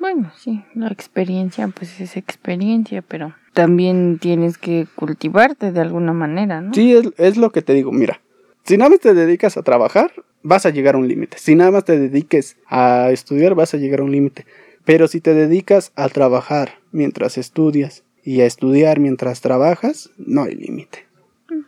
Bueno, 0.00 0.30
sí, 0.36 0.62
la 0.74 0.88
experiencia 0.88 1.68
pues 1.68 2.00
es 2.00 2.16
experiencia, 2.16 3.02
pero 3.02 3.34
también 3.52 4.18
tienes 4.20 4.58
que 4.58 4.86
cultivarte 4.96 5.72
de 5.72 5.80
alguna 5.80 6.12
manera, 6.12 6.60
¿no? 6.60 6.74
Sí, 6.74 6.92
es, 6.94 7.08
es 7.16 7.36
lo 7.36 7.50
que 7.50 7.62
te 7.62 7.72
digo, 7.74 7.90
mira, 7.92 8.20
si 8.64 8.76
nada 8.76 8.90
más 8.90 9.00
te 9.00 9.14
dedicas 9.14 9.56
a 9.56 9.62
trabajar, 9.62 10.10
vas 10.44 10.66
a 10.66 10.70
llegar 10.70 10.94
a 10.94 10.98
un 10.98 11.08
límite. 11.08 11.38
Si 11.40 11.56
nada 11.56 11.72
más 11.72 11.84
te 11.84 11.98
dediques 11.98 12.56
a 12.68 13.10
estudiar, 13.10 13.56
vas 13.56 13.74
a 13.74 13.78
llegar 13.78 14.00
a 14.00 14.04
un 14.04 14.12
límite. 14.12 14.46
Pero 14.84 15.08
si 15.08 15.20
te 15.20 15.34
dedicas 15.34 15.90
a 15.96 16.08
trabajar 16.08 16.78
mientras 16.92 17.38
estudias 17.38 18.04
y 18.22 18.42
a 18.42 18.46
estudiar 18.46 19.00
mientras 19.00 19.40
trabajas, 19.40 20.10
no 20.18 20.44
hay 20.44 20.54
límite. 20.54 21.06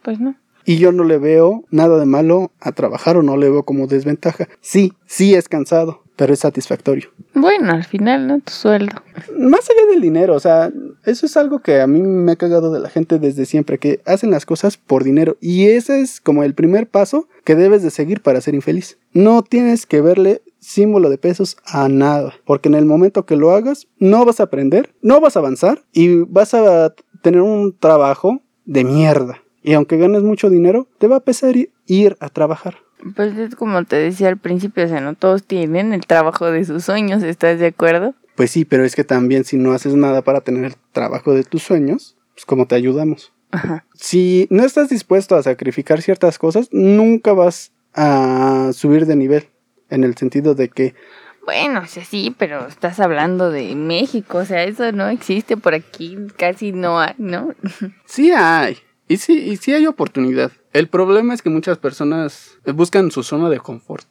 Pues 0.05 0.21
no. 0.21 0.37
Y 0.65 0.79
yo 0.79 0.93
no 0.93 1.05
le 1.05 1.19
veo 1.19 1.65
nada 1.71 1.99
de 1.99 2.07
malo 2.07 2.53
a 2.61 2.73
trabajar 2.73 3.17
o 3.17 3.23
no 3.23 3.37
le 3.37 3.51
veo 3.51 3.63
como 3.63 3.87
desventaja. 3.87 4.49
Sí, 4.61 4.93
sí 5.07 5.35
es 5.35 5.49
cansado. 5.49 6.03
Pero 6.17 6.33
es 6.33 6.41
satisfactorio. 6.41 7.11
Bueno, 7.35 7.73
al 7.73 7.85
final, 7.85 8.27
¿no? 8.27 8.41
Tu 8.41 8.53
sueldo. 8.53 8.97
Más 9.39 9.69
allá 9.71 9.87
del 9.91 10.01
dinero, 10.01 10.35
o 10.35 10.41
sea, 10.41 10.73
eso 11.05 11.27
es 11.27 11.37
algo 11.37 11.61
que 11.61 11.81
a 11.81 11.87
mí 11.87 12.01
me 12.01 12.33
ha 12.33 12.37
cagado 12.37 12.73
de 12.73 12.81
la 12.81 12.89
gente 12.89 13.19
desde 13.19 13.45
siempre, 13.45 13.79
que 13.79 14.01
hacen 14.07 14.31
las 14.31 14.47
cosas 14.47 14.77
por 14.77 15.05
dinero. 15.05 15.37
Y 15.41 15.67
ese 15.67 16.01
es 16.01 16.21
como 16.21 16.43
el 16.43 16.55
primer 16.55 16.89
paso 16.89 17.29
que 17.45 17.55
debes 17.55 17.83
de 17.83 17.91
seguir 17.91 18.23
para 18.23 18.41
ser 18.41 18.55
infeliz. 18.55 18.99
No 19.13 19.43
tienes 19.43 19.87
que 19.87 20.01
verle 20.01 20.43
símbolo 20.59 21.11
de 21.11 21.19
pesos 21.19 21.57
a 21.65 21.89
nada, 21.89 22.35
porque 22.45 22.69
en 22.69 22.75
el 22.75 22.87
momento 22.87 23.27
que 23.27 23.37
lo 23.37 23.53
hagas, 23.53 23.87
no 23.99 24.25
vas 24.25 24.41
a 24.41 24.45
aprender, 24.45 24.95
no 25.03 25.21
vas 25.21 25.37
a 25.37 25.41
avanzar 25.41 25.85
y 25.93 26.19
vas 26.25 26.55
a 26.55 26.95
tener 27.23 27.41
un 27.43 27.77
trabajo 27.79 28.43
de 28.65 28.85
mierda. 28.85 29.43
Y 29.63 29.75
aunque 29.75 29.97
ganes 29.97 30.23
mucho 30.23 30.51
dinero, 30.51 30.89
te 30.99 31.09
va 31.09 31.17
a 31.17 31.25
pesar 31.25 31.55
ir 31.87 32.17
a 32.21 32.29
trabajar. 32.29 32.86
Pues 33.15 33.37
es 33.37 33.55
como 33.55 33.85
te 33.85 33.97
decía 33.97 34.29
al 34.29 34.39
principio, 34.39 34.85
o 34.85 34.89
sea, 34.89 35.01
no 35.01 35.15
todos 35.15 35.45
tienen 35.45 35.93
el 35.93 36.07
trabajo 36.07 36.51
de 36.51 36.65
sus 36.65 36.85
sueños, 36.85 37.23
¿estás 37.23 37.59
de 37.59 37.67
acuerdo? 37.67 38.15
Pues 38.35 38.51
sí, 38.51 38.65
pero 38.65 38.85
es 38.85 38.95
que 38.95 39.05
también 39.05 39.45
si 39.45 39.57
no 39.57 39.73
haces 39.73 39.95
nada 39.95 40.23
para 40.23 40.41
tener 40.41 40.65
el 40.65 40.75
trabajo 40.93 41.33
de 41.33 41.45
tus 41.45 41.63
sueños, 41.63 42.17
pues 42.35 42.45
como 42.45 42.67
te 42.67 42.75
ayudamos. 42.75 43.33
Ajá. 43.51 43.87
Si 43.95 44.47
no 44.51 44.65
estás 44.65 44.89
dispuesto 44.89 45.37
a 45.37 45.43
sacrificar 45.43 46.03
ciertas 46.03 46.39
cosas, 46.39 46.69
nunca 46.73 47.33
vas 47.33 47.73
a 47.95 48.71
subir 48.73 49.07
de 49.07 49.17
nivel. 49.17 49.49
En 49.89 50.03
el 50.03 50.17
sentido 50.17 50.55
de 50.55 50.69
que 50.69 50.95
Bueno, 51.45 51.81
o 51.81 51.87
sea, 51.87 52.05
sí, 52.05 52.35
pero 52.37 52.67
estás 52.67 52.99
hablando 52.99 53.51
de 53.51 53.75
México, 53.77 54.39
o 54.39 54.45
sea, 54.45 54.65
eso 54.65 54.91
no 54.91 55.09
existe 55.09 55.57
por 55.57 55.75
aquí, 55.75 56.19
casi 56.37 56.73
no 56.73 56.99
hay, 57.01 57.15
¿no? 57.19 57.55
sí 58.05 58.33
hay. 58.33 58.79
Y 59.09 59.19
sí, 59.19 59.39
y 59.39 59.57
sí 59.57 59.73
hay 59.73 59.87
oportunidad. 59.87 60.51
El 60.77 60.89
problema 60.89 61.33
es 61.33 61.41
que 61.41 61.49
muchas 61.49 61.79
personas 61.79 62.59
buscan 62.75 63.11
su 63.11 63.23
zona 63.23 63.49
de 63.49 63.61
confort. 63.61 64.07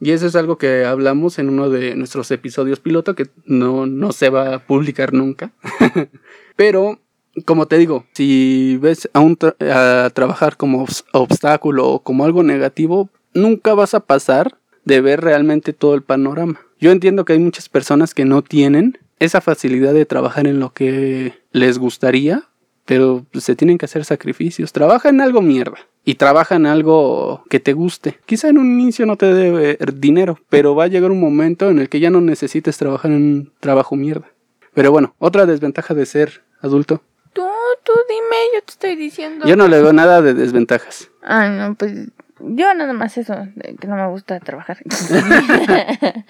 Y 0.00 0.12
eso 0.12 0.26
es 0.26 0.36
algo 0.36 0.56
que 0.56 0.84
hablamos 0.84 1.40
en 1.40 1.48
uno 1.48 1.68
de 1.68 1.96
nuestros 1.96 2.30
episodios 2.30 2.78
piloto 2.78 3.16
que 3.16 3.26
no, 3.44 3.86
no 3.86 4.12
se 4.12 4.30
va 4.30 4.54
a 4.54 4.58
publicar 4.60 5.12
nunca. 5.12 5.50
Pero, 6.56 7.00
como 7.44 7.66
te 7.66 7.76
digo, 7.76 8.06
si 8.12 8.78
ves 8.80 9.10
a, 9.14 9.20
un 9.20 9.36
tra- 9.36 9.56
a 9.70 10.10
trabajar 10.10 10.56
como 10.56 10.86
obs- 10.86 11.04
obstáculo 11.12 11.88
o 11.88 11.98
como 12.04 12.24
algo 12.24 12.44
negativo, 12.44 13.10
nunca 13.34 13.74
vas 13.74 13.92
a 13.94 14.00
pasar 14.00 14.56
de 14.84 15.00
ver 15.00 15.20
realmente 15.22 15.72
todo 15.72 15.94
el 15.96 16.02
panorama. 16.02 16.60
Yo 16.78 16.92
entiendo 16.92 17.24
que 17.24 17.32
hay 17.32 17.40
muchas 17.40 17.68
personas 17.68 18.14
que 18.14 18.24
no 18.24 18.42
tienen 18.42 18.98
esa 19.18 19.40
facilidad 19.40 19.92
de 19.92 20.06
trabajar 20.06 20.46
en 20.46 20.60
lo 20.60 20.72
que 20.72 21.34
les 21.50 21.78
gustaría, 21.78 22.44
pero 22.84 23.26
se 23.34 23.56
tienen 23.56 23.76
que 23.76 23.86
hacer 23.86 24.04
sacrificios. 24.04 24.72
Trabaja 24.72 25.08
en 25.08 25.20
algo 25.20 25.42
mierda 25.42 25.78
y 26.06 26.14
trabaja 26.14 26.54
en 26.54 26.66
algo 26.66 27.44
que 27.50 27.58
te 27.58 27.72
guste. 27.72 28.20
Quizá 28.26 28.48
en 28.48 28.58
un 28.58 28.80
inicio 28.80 29.06
no 29.06 29.16
te 29.16 29.34
dé 29.34 29.76
dinero, 29.92 30.38
pero 30.48 30.76
va 30.76 30.84
a 30.84 30.86
llegar 30.86 31.10
un 31.10 31.18
momento 31.18 31.68
en 31.68 31.80
el 31.80 31.88
que 31.88 31.98
ya 31.98 32.10
no 32.10 32.20
necesites 32.20 32.78
trabajar 32.78 33.10
en 33.10 33.16
un 33.16 33.52
trabajo 33.58 33.96
mierda. 33.96 34.28
Pero 34.72 34.92
bueno, 34.92 35.16
otra 35.18 35.46
desventaja 35.46 35.94
de 35.94 36.06
ser 36.06 36.44
adulto. 36.60 37.02
Tú, 37.32 37.42
tú 37.82 37.92
dime, 38.08 38.36
yo 38.54 38.62
te 38.62 38.70
estoy 38.70 38.94
diciendo. 38.94 39.46
Yo 39.48 39.56
no 39.56 39.66
le 39.66 39.82
veo 39.82 39.92
nada 39.92 40.22
de 40.22 40.32
desventajas. 40.32 41.10
Ah, 41.24 41.48
no, 41.48 41.74
pues 41.74 41.92
yo 42.38 42.72
nada 42.74 42.92
más 42.92 43.18
eso, 43.18 43.34
que 43.80 43.88
no 43.88 43.96
me 43.96 44.06
gusta 44.06 44.38
trabajar. 44.38 44.78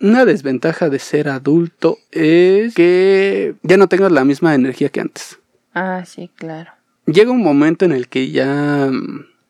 Una 0.00 0.24
desventaja 0.24 0.90
de 0.90 1.00
ser 1.00 1.28
adulto 1.28 1.98
es 2.12 2.72
que 2.76 3.56
ya 3.64 3.76
no 3.76 3.88
tengas 3.88 4.12
la 4.12 4.24
misma 4.24 4.54
energía 4.54 4.90
que 4.90 5.00
antes. 5.00 5.40
ah, 5.74 6.04
sí, 6.06 6.30
claro. 6.36 6.70
Llega 7.06 7.30
un 7.30 7.42
momento 7.42 7.84
en 7.84 7.92
el 7.92 8.08
que 8.08 8.30
ya 8.30 8.90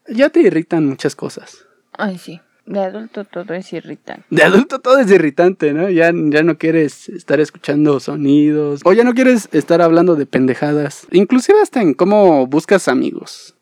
ya 0.09 0.31
te 0.31 0.41
irritan 0.41 0.87
muchas 0.87 1.15
cosas. 1.17 1.67
Ay, 1.93 2.19
sí. 2.19 2.41
De 2.65 2.79
adulto 2.79 3.25
todo 3.25 3.55
es 3.55 3.73
irritante. 3.73 4.25
De 4.31 4.43
adulto 4.45 4.79
todo 4.79 4.99
es 4.99 5.11
irritante, 5.11 5.73
¿no? 5.73 5.91
Ya, 5.91 6.13
ya 6.15 6.43
no 6.45 6.59
quieres 6.59 7.09
estar 7.09 7.41
escuchando 7.41 7.99
sonidos 7.99 8.83
o 8.85 8.93
ya 8.93 9.03
no 9.03 9.15
quieres 9.15 9.49
estar 9.53 9.83
hablando 9.83 10.15
de 10.15 10.27
pendejadas. 10.27 11.09
Inclusive 11.11 11.61
hasta 11.61 11.83
en 11.83 11.95
cómo 11.95 12.47
buscas 12.47 12.89
amigos. 12.89 13.57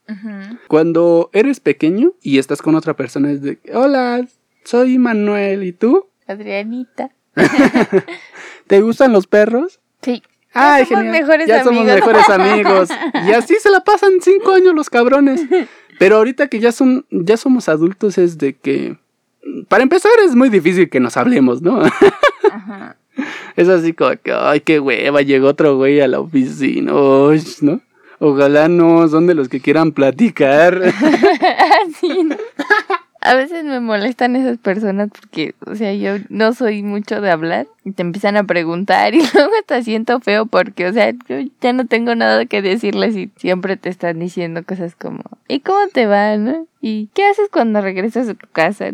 Cuando 0.66 1.30
eres 1.32 1.60
pequeño 1.60 2.14
y 2.20 2.38
estás 2.38 2.62
con 2.62 2.74
otra 2.74 2.94
persona 2.96 3.30
es 3.30 3.42
de, 3.42 3.60
hola, 3.72 4.26
soy 4.64 4.98
Manuel, 4.98 5.62
¿y 5.62 5.72
tú? 5.72 6.08
Adrianita. 6.26 7.12
¿Te 8.66 8.80
gustan 8.80 9.12
los 9.12 9.28
perros? 9.28 9.78
Sí. 10.02 10.22
Ay, 10.52 10.84
somos 10.84 11.04
genial. 11.04 11.20
mejores 11.22 11.46
ya 11.46 11.64
somos 11.64 11.84
mejores 11.84 12.28
amigos. 12.28 12.88
Y 13.26 13.32
así 13.32 13.54
se 13.60 13.70
la 13.70 13.80
pasan 13.80 14.14
cinco 14.20 14.52
años 14.52 14.74
los 14.74 14.90
cabrones. 14.90 15.42
Pero 15.98 16.16
ahorita 16.16 16.48
que 16.48 16.60
ya 16.60 16.72
son, 16.72 17.06
ya 17.10 17.36
somos 17.36 17.68
adultos 17.68 18.18
es 18.18 18.38
de 18.38 18.56
que, 18.56 18.96
para 19.68 19.82
empezar 19.82 20.12
es 20.24 20.34
muy 20.34 20.48
difícil 20.48 20.88
que 20.88 21.00
nos 21.00 21.16
hablemos, 21.16 21.62
¿no? 21.62 21.82
Ajá. 22.50 22.96
Es 23.56 23.68
así 23.68 23.92
como 23.92 24.12
que, 24.22 24.32
ay, 24.32 24.60
qué 24.60 24.80
hueva, 24.80 25.20
llegó 25.20 25.48
otro 25.48 25.76
güey 25.76 26.00
a 26.00 26.08
la 26.08 26.20
oficina, 26.20 26.94
uy, 26.94 27.42
¿no? 27.60 27.80
Ojalá 28.18 28.68
no 28.68 29.06
son 29.08 29.26
de 29.26 29.34
los 29.34 29.48
que 29.48 29.60
quieran 29.60 29.92
platicar. 29.92 30.80
Sí, 32.00 32.22
¿no? 32.24 32.36
A 33.22 33.34
veces 33.34 33.64
me 33.64 33.80
molestan 33.80 34.34
esas 34.34 34.56
personas 34.56 35.10
porque, 35.10 35.54
o 35.66 35.74
sea, 35.74 35.92
yo 35.92 36.16
no 36.30 36.54
soy 36.54 36.82
mucho 36.82 37.20
de 37.20 37.30
hablar 37.30 37.66
y 37.84 37.92
te 37.92 38.02
empiezan 38.02 38.36
a 38.38 38.44
preguntar 38.44 39.14
y 39.14 39.18
luego 39.34 39.50
hasta 39.60 39.82
siento 39.82 40.20
feo 40.20 40.46
porque, 40.46 40.86
o 40.86 40.92
sea, 40.92 41.10
yo 41.28 41.36
ya 41.60 41.72
no 41.72 41.86
tengo 41.86 42.14
nada 42.14 42.46
que 42.46 42.62
decirles 42.62 43.16
y 43.16 43.30
siempre 43.36 43.76
te 43.76 43.90
están 43.90 44.18
diciendo 44.18 44.64
cosas 44.64 44.94
como, 44.94 45.22
¿y 45.48 45.60
cómo 45.60 45.86
te 45.92 46.06
va, 46.06 46.36
no? 46.36 46.66
¿Y 46.80 47.08
qué 47.12 47.26
haces 47.26 47.48
cuando 47.52 47.82
regresas 47.82 48.28
a 48.28 48.34
tu 48.34 48.46
casa? 48.48 48.90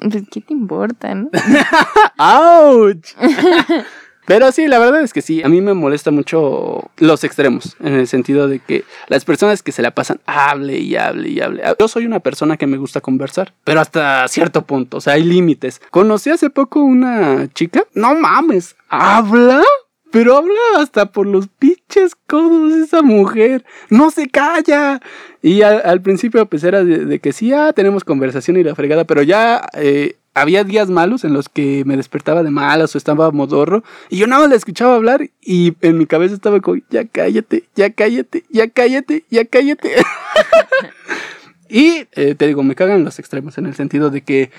Pues, 0.00 0.24
¿qué 0.30 0.40
te 0.40 0.54
importa, 0.54 1.14
no? 1.14 1.30
¡Auch! 2.16 2.96
Pero 4.26 4.50
sí, 4.50 4.66
la 4.66 4.78
verdad 4.80 5.02
es 5.02 5.12
que 5.12 5.22
sí, 5.22 5.42
a 5.42 5.48
mí 5.48 5.60
me 5.60 5.72
molesta 5.72 6.10
mucho 6.10 6.90
los 6.98 7.22
extremos, 7.22 7.76
en 7.80 7.94
el 7.94 8.08
sentido 8.08 8.48
de 8.48 8.58
que 8.58 8.84
las 9.08 9.24
personas 9.24 9.62
que 9.62 9.72
se 9.72 9.82
la 9.82 9.92
pasan 9.92 10.20
hable 10.26 10.78
y 10.78 10.96
hable 10.96 11.28
y 11.28 11.40
hable. 11.40 11.62
Yo 11.78 11.88
soy 11.88 12.06
una 12.06 12.20
persona 12.20 12.56
que 12.56 12.66
me 12.66 12.76
gusta 12.76 13.00
conversar, 13.00 13.54
pero 13.62 13.80
hasta 13.80 14.26
cierto 14.28 14.62
punto, 14.62 14.96
o 14.96 15.00
sea, 15.00 15.14
hay 15.14 15.22
límites. 15.22 15.80
Conocí 15.90 16.30
hace 16.30 16.50
poco 16.50 16.80
una 16.80 17.48
chica, 17.54 17.84
no 17.94 18.16
mames, 18.16 18.74
habla, 18.88 19.62
pero 20.10 20.36
habla 20.36 20.58
hasta 20.78 21.12
por 21.12 21.26
los 21.26 21.46
pinches 21.46 22.16
codos 22.26 22.72
esa 22.72 23.02
mujer, 23.02 23.64
no 23.90 24.10
se 24.10 24.28
calla. 24.28 25.00
Y 25.40 25.62
al, 25.62 26.02
principio 26.02 26.46
pues 26.46 26.64
era 26.64 26.82
de, 26.82 27.04
de 27.04 27.20
que 27.20 27.32
sí, 27.32 27.52
ah, 27.52 27.72
tenemos 27.72 28.02
conversación 28.02 28.56
y 28.56 28.64
la 28.64 28.74
fregada, 28.74 29.04
pero 29.04 29.22
ya... 29.22 29.68
eh, 29.74 30.16
había 30.36 30.64
días 30.64 30.90
malos 30.90 31.24
en 31.24 31.32
los 31.32 31.48
que 31.48 31.82
me 31.86 31.96
despertaba 31.96 32.42
de 32.42 32.50
malas 32.50 32.94
o 32.94 32.98
estaba 32.98 33.30
modorro 33.30 33.82
y 34.10 34.18
yo 34.18 34.26
nada 34.26 34.42
más 34.42 34.50
la 34.50 34.56
escuchaba 34.56 34.94
hablar 34.94 35.30
y 35.40 35.74
en 35.80 35.96
mi 35.96 36.04
cabeza 36.04 36.34
estaba 36.34 36.60
como, 36.60 36.82
ya 36.90 37.06
cállate, 37.06 37.64
ya 37.74 37.90
cállate, 37.90 38.44
ya 38.50 38.68
cállate, 38.68 39.24
ya 39.30 39.46
cállate. 39.46 39.94
y 41.70 42.06
eh, 42.12 42.34
te 42.34 42.46
digo, 42.46 42.62
me 42.62 42.74
cagan 42.74 43.02
los 43.02 43.18
extremos 43.18 43.56
en 43.56 43.64
el 43.64 43.74
sentido 43.74 44.10
de 44.10 44.20
que 44.20 44.50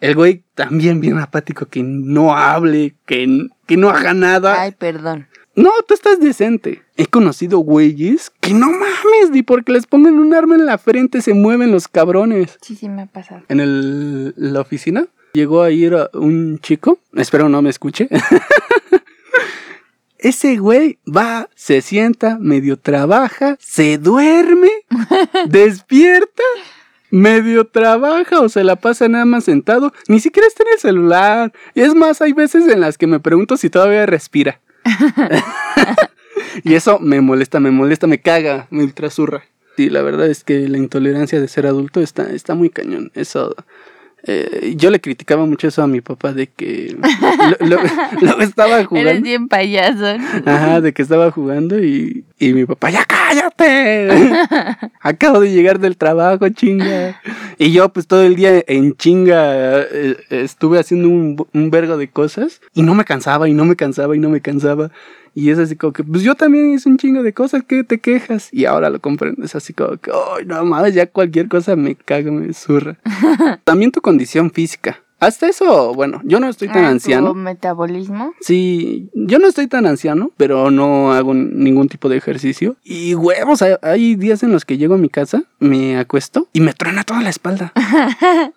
el 0.00 0.14
güey 0.14 0.44
también 0.54 1.00
bien 1.00 1.18
apático, 1.18 1.66
que 1.66 1.82
no 1.82 2.36
hable, 2.36 2.94
que, 3.04 3.48
que 3.66 3.76
no 3.76 3.90
haga 3.90 4.14
nada. 4.14 4.62
Ay, 4.62 4.70
perdón. 4.70 5.26
No, 5.56 5.70
tú 5.88 5.94
estás 5.94 6.20
decente. 6.20 6.82
He 6.96 7.06
conocido 7.06 7.58
güeyes 7.58 8.30
que 8.40 8.54
no 8.54 8.70
mames, 8.70 9.30
ni 9.32 9.42
porque 9.42 9.72
les 9.72 9.86
pongan 9.86 10.20
un 10.20 10.32
arma 10.32 10.54
en 10.54 10.66
la 10.66 10.78
frente 10.78 11.22
se 11.22 11.34
mueven 11.34 11.72
los 11.72 11.88
cabrones. 11.88 12.56
Sí, 12.60 12.76
sí 12.76 12.88
me 12.88 13.02
ha 13.02 13.06
pasado. 13.06 13.42
En 13.48 13.58
el, 13.58 14.34
la 14.36 14.60
oficina 14.60 15.08
llegó 15.34 15.62
a 15.62 15.70
ir 15.70 15.94
a 15.94 16.08
un 16.14 16.58
chico, 16.60 16.98
espero 17.12 17.48
no 17.48 17.60
me 17.60 17.70
escuche. 17.70 18.08
Ese 20.18 20.56
güey 20.56 20.98
va, 21.04 21.50
se 21.54 21.82
sienta, 21.82 22.38
medio 22.40 22.78
trabaja, 22.78 23.56
se 23.60 23.98
duerme, 23.98 24.70
despierta, 25.48 26.42
medio 27.10 27.66
trabaja 27.66 28.40
o 28.40 28.48
se 28.48 28.64
la 28.64 28.76
pasa 28.76 29.06
nada 29.08 29.26
más 29.26 29.44
sentado, 29.44 29.92
ni 30.08 30.20
siquiera 30.20 30.48
está 30.48 30.62
en 30.62 30.68
el 30.72 30.78
celular. 30.78 31.52
Y 31.74 31.82
es 31.82 31.94
más, 31.94 32.22
hay 32.22 32.32
veces 32.32 32.66
en 32.68 32.80
las 32.80 32.96
que 32.96 33.06
me 33.06 33.20
pregunto 33.20 33.58
si 33.58 33.68
todavía 33.68 34.06
respira. 34.06 34.62
y 36.64 36.72
eso 36.72 37.00
me 37.00 37.20
molesta, 37.20 37.60
me 37.60 37.70
molesta, 37.70 38.06
me 38.06 38.22
caga, 38.22 38.66
me 38.70 38.82
ultrasurra. 38.82 39.44
Sí, 39.76 39.90
la 39.90 40.00
verdad 40.00 40.28
es 40.28 40.42
que 40.44 40.68
la 40.68 40.78
intolerancia 40.78 41.38
de 41.40 41.48
ser 41.48 41.66
adulto 41.66 42.00
está, 42.00 42.30
está 42.32 42.54
muy 42.54 42.70
cañón. 42.70 43.10
Eso. 43.14 43.54
Eh, 44.26 44.74
yo 44.76 44.90
le 44.90 45.00
criticaba 45.00 45.44
mucho 45.44 45.68
eso 45.68 45.82
a 45.82 45.86
mi 45.86 46.00
papá 46.00 46.32
de 46.32 46.46
que 46.46 46.96
lo, 47.60 47.66
lo- 47.76 47.82
lo 48.20 48.40
estaba 48.40 48.76
Eres 48.76 48.86
jugando. 48.86 49.22
bien 49.22 49.48
payaso. 49.48 50.16
¿no? 50.18 50.50
Ajá, 50.52 50.80
de 50.80 50.92
que 50.92 51.02
estaba 51.02 51.30
jugando 51.30 51.78
y, 51.82 52.24
y 52.38 52.52
mi 52.54 52.64
papá, 52.64 52.90
¡ya 52.90 53.04
cállate! 53.04 54.08
Acabo 55.00 55.40
de 55.40 55.52
llegar 55.52 55.78
del 55.78 55.96
trabajo, 55.96 56.48
chinga. 56.48 57.20
Y 57.58 57.72
yo, 57.72 57.88
pues 57.90 58.06
todo 58.06 58.22
el 58.22 58.36
día 58.36 58.62
en 58.66 58.96
chinga 58.96 59.82
eh, 59.82 60.16
estuve 60.30 60.78
haciendo 60.78 61.08
un, 61.08 61.36
un 61.52 61.70
vergo 61.70 61.96
de 61.96 62.08
cosas 62.08 62.60
y 62.74 62.82
no 62.82 62.94
me 62.94 63.04
cansaba 63.04 63.48
y 63.48 63.54
no 63.54 63.64
me 63.64 63.76
cansaba 63.76 64.16
y 64.16 64.18
no 64.18 64.30
me 64.30 64.40
cansaba. 64.40 64.90
Y 65.34 65.50
es 65.50 65.58
así 65.58 65.74
como 65.76 65.92
que, 65.92 66.04
pues 66.04 66.22
yo 66.22 66.34
también 66.36 66.70
hice 66.72 66.88
un 66.88 66.96
chingo 66.96 67.22
de 67.22 67.32
cosas, 67.32 67.62
¿qué 67.66 67.82
te 67.84 67.98
quejas? 67.98 68.48
Y 68.52 68.66
ahora 68.66 68.88
lo 68.90 69.00
comprendo, 69.00 69.44
es 69.44 69.54
así 69.56 69.72
como 69.72 69.96
que, 69.96 70.10
¡ay, 70.12 70.44
no 70.46 70.64
mames! 70.64 70.94
Ya 70.94 71.06
cualquier 71.06 71.48
cosa 71.48 71.74
me 71.76 71.96
caga, 71.96 72.30
me 72.30 72.52
zurra. 72.52 72.98
También 73.64 73.90
tu 73.90 74.00
condición 74.00 74.50
física. 74.50 75.00
Hasta 75.20 75.48
eso, 75.48 75.94
bueno, 75.94 76.20
yo 76.24 76.38
no 76.38 76.48
estoy 76.48 76.68
tan 76.68 76.84
Ah, 76.84 76.88
anciano. 76.90 77.28
¿tu 77.28 77.34
metabolismo? 77.34 78.34
Sí, 78.40 79.08
yo 79.14 79.38
no 79.38 79.46
estoy 79.48 79.68
tan 79.68 79.86
anciano, 79.86 80.30
pero 80.36 80.70
no 80.70 81.12
hago 81.12 81.32
ningún 81.32 81.88
tipo 81.88 82.08
de 82.10 82.18
ejercicio. 82.18 82.76
Y 82.84 83.14
huevos, 83.14 83.62
hay, 83.62 83.74
hay 83.80 84.16
días 84.16 84.42
en 84.42 84.52
los 84.52 84.64
que 84.64 84.76
llego 84.76 84.94
a 84.94 84.98
mi 84.98 85.08
casa, 85.08 85.44
me 85.60 85.96
acuesto 85.98 86.48
y 86.52 86.60
me 86.60 86.74
truena 86.74 87.04
toda 87.04 87.22
la 87.22 87.30
espalda. 87.30 87.72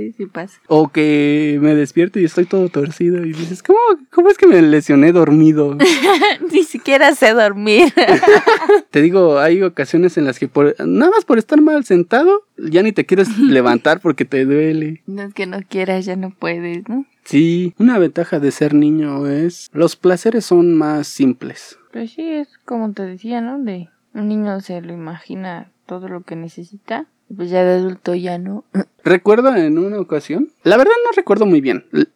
Sí, 0.00 0.12
sí 0.12 0.26
pasa. 0.26 0.58
O 0.66 0.88
que 0.88 1.58
me 1.60 1.74
despierto 1.74 2.18
y 2.18 2.24
estoy 2.24 2.46
todo 2.46 2.70
torcido 2.70 3.22
y 3.26 3.34
dices, 3.34 3.62
¿cómo, 3.62 3.78
cómo 4.10 4.30
es 4.30 4.38
que 4.38 4.46
me 4.46 4.62
lesioné 4.62 5.12
dormido? 5.12 5.76
Ni 6.52 6.62
siquiera 6.64 7.14
sé 7.14 7.34
dormir. 7.34 7.92
Te 8.90 9.02
digo, 9.02 9.38
hay 9.38 9.62
ocasiones 9.62 10.16
en 10.16 10.24
las 10.24 10.38
que 10.38 10.48
por, 10.48 10.74
nada 10.86 11.10
más 11.10 11.26
por 11.26 11.36
estar 11.36 11.60
mal 11.60 11.84
sentado, 11.84 12.46
ya 12.56 12.82
ni 12.82 12.92
te 12.92 13.04
quieres 13.04 13.36
levantar 13.38 14.00
porque 14.00 14.24
te 14.24 14.46
duele. 14.46 15.02
no 15.06 15.22
es 15.22 15.34
que 15.34 15.46
no 15.46 15.58
quieras, 15.68 16.06
ya 16.06 16.16
no 16.16 16.30
puedes, 16.30 16.88
¿no? 16.88 17.04
Sí, 17.24 17.74
una 17.78 17.98
ventaja 17.98 18.40
de 18.40 18.50
ser 18.52 18.72
niño 18.72 19.26
es 19.26 19.68
los 19.74 19.96
placeres 19.96 20.46
son 20.46 20.74
más 20.74 21.08
simples. 21.08 21.78
Pues 21.92 22.12
sí, 22.12 22.26
es 22.26 22.48
como 22.64 22.92
te 22.92 23.02
decía, 23.02 23.42
¿no? 23.42 23.58
De 23.58 23.90
un 24.14 24.28
niño 24.28 24.60
se 24.60 24.80
lo 24.80 24.94
imagina 24.94 25.70
todo 25.84 26.08
lo 26.08 26.22
que 26.22 26.36
necesita. 26.36 27.06
Pues 27.34 27.50
ya 27.50 27.64
de 27.64 27.74
adulto 27.74 28.14
ya 28.14 28.38
no. 28.38 28.64
Recuerdo 29.04 29.54
en 29.54 29.78
una 29.78 29.98
ocasión, 30.00 30.50
la 30.64 30.76
verdad 30.76 30.92
no 31.04 31.12
recuerdo 31.16 31.46
muy 31.46 31.60
bien. 31.60 31.84
L- 31.92 32.06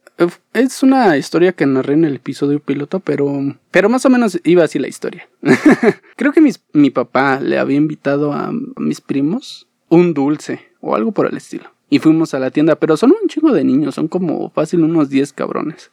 Es 0.52 0.82
una 0.82 1.16
historia 1.16 1.52
que 1.52 1.66
narré 1.66 1.94
en 1.94 2.04
el 2.04 2.16
episodio 2.16 2.60
piloto, 2.60 3.00
pero, 3.00 3.56
pero 3.70 3.88
más 3.88 4.04
o 4.06 4.10
menos 4.10 4.38
iba 4.44 4.62
así 4.64 4.78
la 4.78 4.88
historia. 4.88 5.28
Creo 6.16 6.32
que 6.32 6.42
mi 6.72 6.90
papá 6.90 7.40
le 7.40 7.58
había 7.58 7.76
invitado 7.76 8.32
a 8.32 8.52
mis 8.76 9.00
primos 9.00 9.66
un 9.88 10.14
dulce 10.14 10.60
o 10.80 10.94
algo 10.94 11.12
por 11.12 11.26
el 11.26 11.36
estilo. 11.36 11.64
Y 11.90 11.98
fuimos 11.98 12.34
a 12.34 12.38
la 12.38 12.50
tienda, 12.50 12.76
pero 12.76 12.96
son 12.96 13.10
un 13.10 13.28
chingo 13.28 13.52
de 13.52 13.62
niños, 13.64 13.94
son 13.94 14.08
como 14.08 14.50
fácil 14.50 14.82
unos 14.82 15.10
10 15.10 15.32
cabrones. 15.32 15.90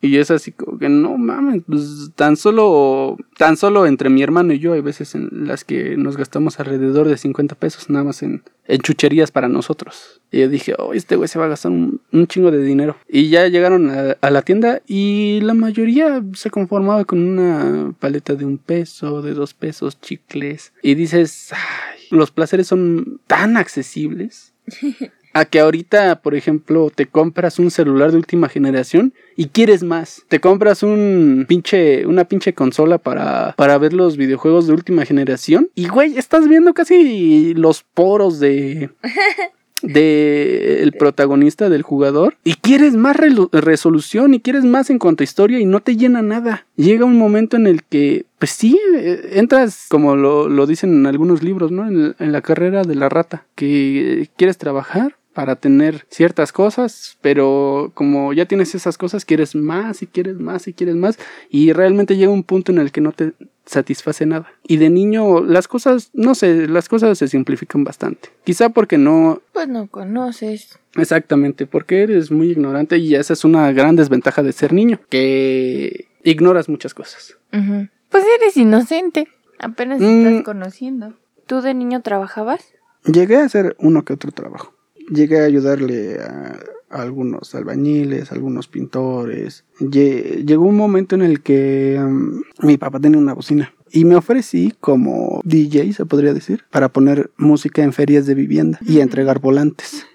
Y 0.00 0.16
es 0.18 0.30
así 0.30 0.52
como 0.52 0.78
que 0.78 0.88
no 0.88 1.16
mames, 1.16 1.62
pues 1.66 2.10
tan 2.14 2.36
solo, 2.36 3.16
tan 3.38 3.56
solo 3.56 3.86
entre 3.86 4.10
mi 4.10 4.22
hermano 4.22 4.52
y 4.52 4.58
yo 4.58 4.72
hay 4.72 4.80
veces 4.80 5.14
en 5.14 5.28
las 5.46 5.64
que 5.64 5.96
nos 5.96 6.16
gastamos 6.16 6.60
alrededor 6.60 7.08
de 7.08 7.16
50 7.16 7.54
pesos 7.54 7.88
nada 7.88 8.04
más 8.04 8.22
en, 8.22 8.42
en 8.66 8.80
chucherías 8.80 9.30
para 9.30 9.48
nosotros. 9.48 10.20
Y 10.30 10.40
yo 10.40 10.48
dije, 10.48 10.74
oh, 10.78 10.92
este 10.92 11.16
güey 11.16 11.28
se 11.28 11.38
va 11.38 11.46
a 11.46 11.48
gastar 11.48 11.72
un, 11.72 12.00
un 12.12 12.26
chingo 12.26 12.50
de 12.50 12.62
dinero. 12.62 12.96
Y 13.08 13.28
ya 13.28 13.48
llegaron 13.48 13.90
a, 13.90 14.16
a 14.20 14.30
la 14.30 14.42
tienda 14.42 14.82
y 14.86 15.40
la 15.42 15.54
mayoría 15.54 16.22
se 16.34 16.50
conformaba 16.50 17.04
con 17.04 17.20
una 17.20 17.94
paleta 17.98 18.34
de 18.34 18.44
un 18.44 18.58
peso, 18.58 19.22
de 19.22 19.34
dos 19.34 19.54
pesos, 19.54 20.00
chicles. 20.00 20.72
Y 20.82 20.94
dices, 20.94 21.52
ay, 21.52 22.00
los 22.10 22.30
placeres 22.30 22.66
son 22.66 23.20
tan 23.26 23.56
accesibles. 23.56 24.52
A 25.36 25.44
que 25.44 25.60
ahorita, 25.60 26.22
por 26.22 26.34
ejemplo, 26.34 26.90
te 26.94 27.04
compras 27.04 27.58
un 27.58 27.70
celular 27.70 28.10
de 28.10 28.16
última 28.16 28.48
generación 28.48 29.12
y 29.36 29.48
quieres 29.48 29.82
más. 29.82 30.22
Te 30.28 30.40
compras 30.40 30.82
un 30.82 31.44
pinche, 31.46 32.06
una 32.06 32.24
pinche 32.24 32.54
consola 32.54 32.96
para, 32.96 33.52
para 33.54 33.76
ver 33.76 33.92
los 33.92 34.16
videojuegos 34.16 34.66
de 34.66 34.72
última 34.72 35.04
generación. 35.04 35.68
Y 35.74 35.88
güey, 35.88 36.16
estás 36.16 36.48
viendo 36.48 36.72
casi 36.72 37.52
los 37.52 37.82
poros 37.82 38.40
de. 38.40 38.88
de 39.82 40.82
el 40.82 40.92
protagonista 40.92 41.68
del 41.68 41.82
jugador 41.82 42.38
y 42.42 42.54
quieres 42.54 42.94
más 42.94 43.14
resolución 43.52 44.32
y 44.32 44.40
quieres 44.40 44.64
más 44.64 44.88
en 44.88 44.98
cuanto 44.98 45.22
a 45.22 45.24
historia 45.24 45.60
y 45.60 45.66
no 45.66 45.80
te 45.80 45.98
llena 45.98 46.22
nada. 46.22 46.66
Llega 46.76 47.04
un 47.04 47.18
momento 47.18 47.58
en 47.58 47.66
el 47.66 47.84
que, 47.84 48.24
pues 48.38 48.52
sí, 48.52 48.80
eh, 48.96 49.32
entras, 49.34 49.84
como 49.90 50.16
lo, 50.16 50.48
lo 50.48 50.66
dicen 50.66 50.94
en 50.94 51.06
algunos 51.06 51.42
libros, 51.42 51.72
¿no? 51.72 51.86
En, 51.86 52.16
en 52.18 52.32
la 52.32 52.40
carrera 52.40 52.84
de 52.84 52.94
la 52.94 53.10
rata, 53.10 53.44
que 53.54 54.30
quieres 54.38 54.56
trabajar 54.56 55.16
para 55.36 55.54
tener 55.56 56.06
ciertas 56.08 56.50
cosas, 56.50 57.18
pero 57.20 57.92
como 57.92 58.32
ya 58.32 58.46
tienes 58.46 58.74
esas 58.74 58.96
cosas, 58.96 59.26
quieres 59.26 59.54
más 59.54 60.00
y 60.02 60.06
quieres 60.06 60.38
más 60.40 60.66
y 60.66 60.72
quieres 60.72 60.96
más 60.96 61.18
y 61.50 61.74
realmente 61.74 62.16
llega 62.16 62.32
un 62.32 62.42
punto 62.42 62.72
en 62.72 62.78
el 62.78 62.90
que 62.90 63.02
no 63.02 63.12
te 63.12 63.34
satisface 63.66 64.24
nada. 64.24 64.46
Y 64.66 64.78
de 64.78 64.88
niño 64.88 65.44
las 65.44 65.68
cosas, 65.68 66.08
no 66.14 66.34
sé, 66.34 66.66
las 66.68 66.88
cosas 66.88 67.18
se 67.18 67.28
simplifican 67.28 67.84
bastante. 67.84 68.30
Quizá 68.44 68.70
porque 68.70 68.96
no, 68.96 69.42
Pues 69.52 69.68
no 69.68 69.88
conoces. 69.88 70.78
exactamente, 70.94 71.66
porque 71.66 72.02
eres 72.02 72.30
muy 72.30 72.50
ignorante 72.50 72.96
y 72.96 73.14
esa 73.14 73.34
es 73.34 73.44
una 73.44 73.70
gran 73.72 73.94
desventaja 73.94 74.42
de 74.42 74.52
ser 74.52 74.72
niño, 74.72 75.00
que 75.10 76.08
ignoras 76.24 76.70
muchas 76.70 76.94
cosas. 76.94 77.36
Pues 77.50 78.24
eres 78.40 78.56
inocente. 78.56 79.28
Apenas 79.58 80.00
Mm. 80.00 80.26
estás 80.26 80.42
conociendo. 80.44 81.12
¿Tú 81.46 81.60
de 81.60 81.74
niño 81.74 82.00
trabajabas? 82.00 82.64
Llegué 83.04 83.36
a 83.36 83.44
hacer 83.44 83.76
uno 83.78 84.02
que 84.04 84.14
otro 84.14 84.32
trabajo. 84.32 84.72
Llegué 85.08 85.40
a 85.40 85.44
ayudarle 85.44 86.18
a, 86.20 86.58
a 86.90 87.02
algunos 87.02 87.54
albañiles, 87.54 88.30
a 88.30 88.34
algunos 88.34 88.68
pintores. 88.68 89.64
Lle- 89.80 90.44
llegó 90.44 90.64
un 90.66 90.76
momento 90.76 91.14
en 91.14 91.22
el 91.22 91.42
que 91.42 91.98
mm, 92.00 92.66
mi 92.66 92.76
papá 92.76 92.98
tenía 93.00 93.18
una 93.18 93.34
bocina 93.34 93.72
y 93.92 94.04
me 94.04 94.16
ofrecí 94.16 94.74
como 94.80 95.40
DJ, 95.44 95.92
se 95.92 96.06
podría 96.06 96.34
decir, 96.34 96.64
para 96.70 96.88
poner 96.88 97.30
música 97.36 97.82
en 97.82 97.92
ferias 97.92 98.26
de 98.26 98.34
vivienda 98.34 98.78
y 98.84 99.00
entregar 99.00 99.40
volantes. 99.40 100.06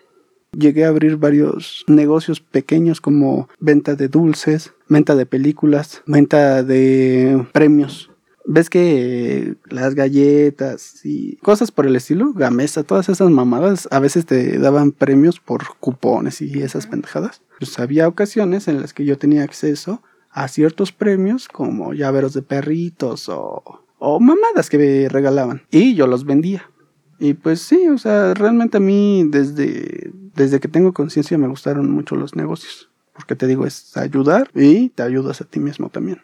Llegué 0.54 0.84
a 0.84 0.90
abrir 0.90 1.16
varios 1.16 1.86
negocios 1.88 2.42
pequeños 2.42 3.00
como 3.00 3.48
venta 3.62 3.96
de 3.96 4.10
dulces, 4.10 4.74
venta 4.90 5.16
de 5.16 5.26
películas, 5.26 6.04
venta 6.06 6.62
de 6.64 7.48
premios. 7.54 8.11
¿Ves 8.46 8.70
que 8.70 9.56
las 9.70 9.94
galletas 9.94 11.06
y 11.06 11.36
cosas 11.38 11.72
por 11.72 11.86
el 11.86 11.96
estilo, 11.96 12.34
Gamesa, 12.34 12.84
todas 12.84 13.08
esas 13.08 13.30
mamadas, 13.30 13.88
a 13.92 14.00
veces 14.00 14.26
te 14.26 14.58
daban 14.58 14.92
premios 14.92 15.40
por 15.40 15.78
cupones 15.80 16.42
y 16.42 16.62
esas 16.62 16.88
pendejadas? 16.88 17.42
Pues 17.60 17.78
había 17.80 18.08
ocasiones 18.08 18.68
en 18.68 18.82
las 18.82 18.94
que 18.94 19.06
yo 19.06 19.18
tenía 19.18 19.44
acceso 19.44 20.02
a 20.32 20.48
ciertos 20.48 20.92
premios 20.92 21.48
como 21.48 21.94
llaveros 21.94 22.34
de 22.34 22.42
perritos 22.42 23.30
o, 23.30 23.84
o 24.00 24.20
mamadas 24.20 24.70
que 24.70 24.78
me 24.78 25.10
regalaban 25.10 25.62
y 25.70 25.94
yo 25.94 26.08
los 26.08 26.26
vendía. 26.26 26.70
Y 27.20 27.36
pues 27.36 27.62
sí, 27.62 27.88
o 27.88 28.00
sea, 28.00 28.34
realmente 28.34 28.78
a 28.78 28.80
mí 28.80 29.24
desde, 29.30 30.12
desde 30.34 30.60
que 30.60 30.68
tengo 30.68 30.92
conciencia 30.92 31.38
me 31.38 31.48
gustaron 31.48 31.92
mucho 31.92 32.16
los 32.16 32.36
negocios. 32.36 32.90
Porque 33.14 33.36
te 33.36 33.46
digo, 33.46 33.68
es 33.68 33.96
ayudar 33.96 34.50
y 34.56 34.90
te 34.90 35.04
ayudas 35.04 35.42
a 35.42 35.46
ti 35.46 35.60
mismo 35.60 35.90
también. 35.90 36.24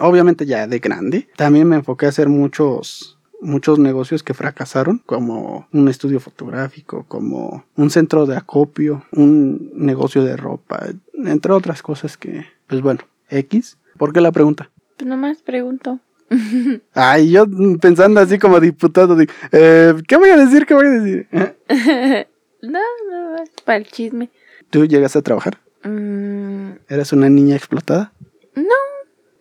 Obviamente 0.00 0.46
ya 0.46 0.66
de 0.66 0.78
grande. 0.78 1.28
También 1.36 1.68
me 1.68 1.76
enfoqué 1.76 2.06
a 2.06 2.10
hacer 2.10 2.28
muchos, 2.28 3.18
muchos 3.40 3.78
negocios 3.78 4.22
que 4.22 4.34
fracasaron, 4.34 5.02
como 5.06 5.68
un 5.72 5.88
estudio 5.88 6.20
fotográfico, 6.20 7.04
como 7.08 7.64
un 7.76 7.90
centro 7.90 8.26
de 8.26 8.36
acopio, 8.36 9.04
un 9.12 9.70
negocio 9.74 10.24
de 10.24 10.36
ropa, 10.36 10.86
entre 11.14 11.52
otras 11.52 11.82
cosas 11.82 12.16
que, 12.16 12.44
pues 12.66 12.82
bueno, 12.82 13.00
X. 13.30 13.78
¿Por 13.96 14.12
qué 14.12 14.20
la 14.20 14.32
pregunta? 14.32 14.70
Pues 14.96 15.08
nomás 15.08 15.42
pregunto. 15.42 16.00
Ay, 16.94 17.30
yo 17.30 17.46
pensando 17.80 18.20
así 18.20 18.38
como 18.38 18.60
diputado, 18.60 19.16
eh, 19.52 19.94
¿qué 20.06 20.16
voy 20.16 20.30
a 20.30 20.36
decir? 20.36 20.66
¿Qué 20.66 20.74
voy 20.74 20.86
a 20.86 20.90
decir? 20.90 21.28
¿Eh? 21.32 22.26
No, 22.62 22.80
no, 23.10 23.42
es 23.42 23.50
para 23.64 23.78
el 23.78 23.86
chisme. 23.86 24.30
¿Tú 24.70 24.86
llegas 24.86 25.14
a 25.14 25.22
trabajar? 25.22 25.58
Mm, 25.84 26.72
¿Eras 26.88 27.12
una 27.12 27.28
niña 27.28 27.54
explotada? 27.54 28.12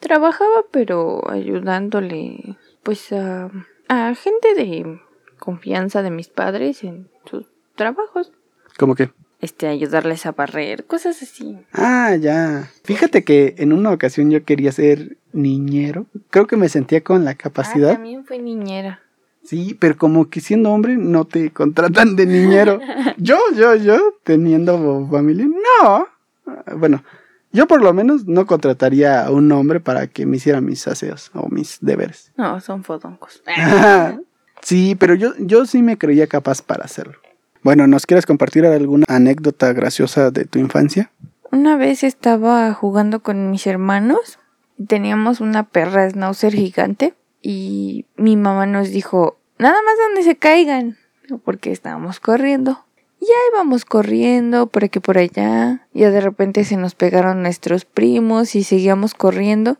Trabajaba, 0.09 0.63
pero 0.71 1.21
ayudándole, 1.29 2.57
pues, 2.83 3.11
a, 3.11 3.49
a 3.87 4.13
gente 4.15 4.53
de 4.55 4.99
confianza 5.39 6.03
de 6.03 6.11
mis 6.11 6.27
padres 6.27 6.83
en 6.83 7.07
sus 7.25 7.45
trabajos. 7.75 8.31
¿Cómo 8.77 8.93
que? 8.95 9.09
Este, 9.41 9.67
ayudarles 9.67 10.25
a 10.25 10.31
barrer, 10.31 10.85
cosas 10.85 11.21
así. 11.21 11.57
Ah, 11.73 12.15
ya. 12.19 12.69
Fíjate 12.83 13.23
que 13.23 13.55
en 13.57 13.73
una 13.73 13.91
ocasión 13.91 14.29
yo 14.31 14.43
quería 14.43 14.71
ser 14.71 15.17
niñero. 15.33 16.05
Creo 16.29 16.47
que 16.47 16.55
me 16.57 16.69
sentía 16.69 17.01
con 17.03 17.25
la 17.25 17.31
Ah, 17.31 17.35
capacidad. 17.35 17.93
también 17.93 18.25
fue 18.25 18.39
niñera. 18.39 19.01
Sí, 19.43 19.75
pero 19.79 19.97
como 19.97 20.29
que 20.29 20.39
siendo 20.39 20.71
hombre 20.71 20.97
no 20.97 21.25
te 21.25 21.51
contratan 21.51 22.15
de 22.15 22.25
niñero. 22.25 22.79
yo, 23.17 23.37
yo, 23.55 23.75
yo, 23.75 23.97
teniendo 24.23 25.07
familia, 25.11 25.45
no. 25.45 26.07
Ah, 26.47 26.73
Bueno, 26.77 27.03
yo 27.55 27.67
por 27.67 27.81
lo 27.81 27.93
menos 27.93 28.27
no 28.27 28.45
contrataría 28.45 29.25
a 29.25 29.31
un 29.31 29.51
hombre 29.51 29.79
para 29.79 30.07
que 30.07 30.25
me 30.25 30.37
hiciera 30.37 30.61
mis 30.61 30.87
aseos 30.87 31.31
o 31.33 31.47
mis 31.49 31.79
deberes. 31.81 32.31
No, 32.37 32.59
son 32.59 32.83
fodoncos. 32.83 33.41
sí, 34.61 34.95
pero 34.95 35.15
yo, 35.15 35.33
yo 35.39 35.65
sí 35.65 35.81
me 35.81 35.97
creía 35.97 36.27
capaz 36.27 36.61
para 36.61 36.83
hacerlo. 36.83 37.15
Bueno, 37.63 37.87
¿nos 37.87 38.05
quieres 38.05 38.25
compartir 38.25 38.65
alguna 38.65 39.05
anécdota 39.07 39.73
graciosa 39.73 40.29
de 40.29 40.45
tu 40.45 40.59
infancia? 40.59 41.11
Una 41.51 41.77
vez 41.77 42.03
estaba 42.03 42.73
jugando 42.73 43.21
con 43.21 43.49
mis 43.49 43.65
hermanos 43.65 44.37
y 44.77 44.85
teníamos 44.85 45.39
una 45.39 45.63
perra 45.63 46.09
schnauzer 46.09 46.53
gigante 46.53 47.15
y 47.41 48.05
mi 48.17 48.35
mamá 48.35 48.65
nos 48.65 48.89
dijo, 48.89 49.39
nada 49.57 49.77
más 49.83 49.95
donde 50.07 50.23
se 50.23 50.35
caigan, 50.35 50.97
porque 51.43 51.71
estábamos 51.71 52.19
corriendo. 52.19 52.85
Y 53.25 53.27
ahí 53.27 53.49
íbamos 53.53 53.85
corriendo 53.85 54.67
por 54.67 54.83
aquí 54.83 54.99
por 54.99 55.17
allá, 55.17 55.87
ya 55.93 56.11
de 56.11 56.21
repente 56.21 56.63
se 56.63 56.77
nos 56.77 56.93
pegaron 56.93 57.41
nuestros 57.41 57.83
primos 57.83 58.55
y 58.55 58.63
seguíamos 58.63 59.15
corriendo. 59.15 59.77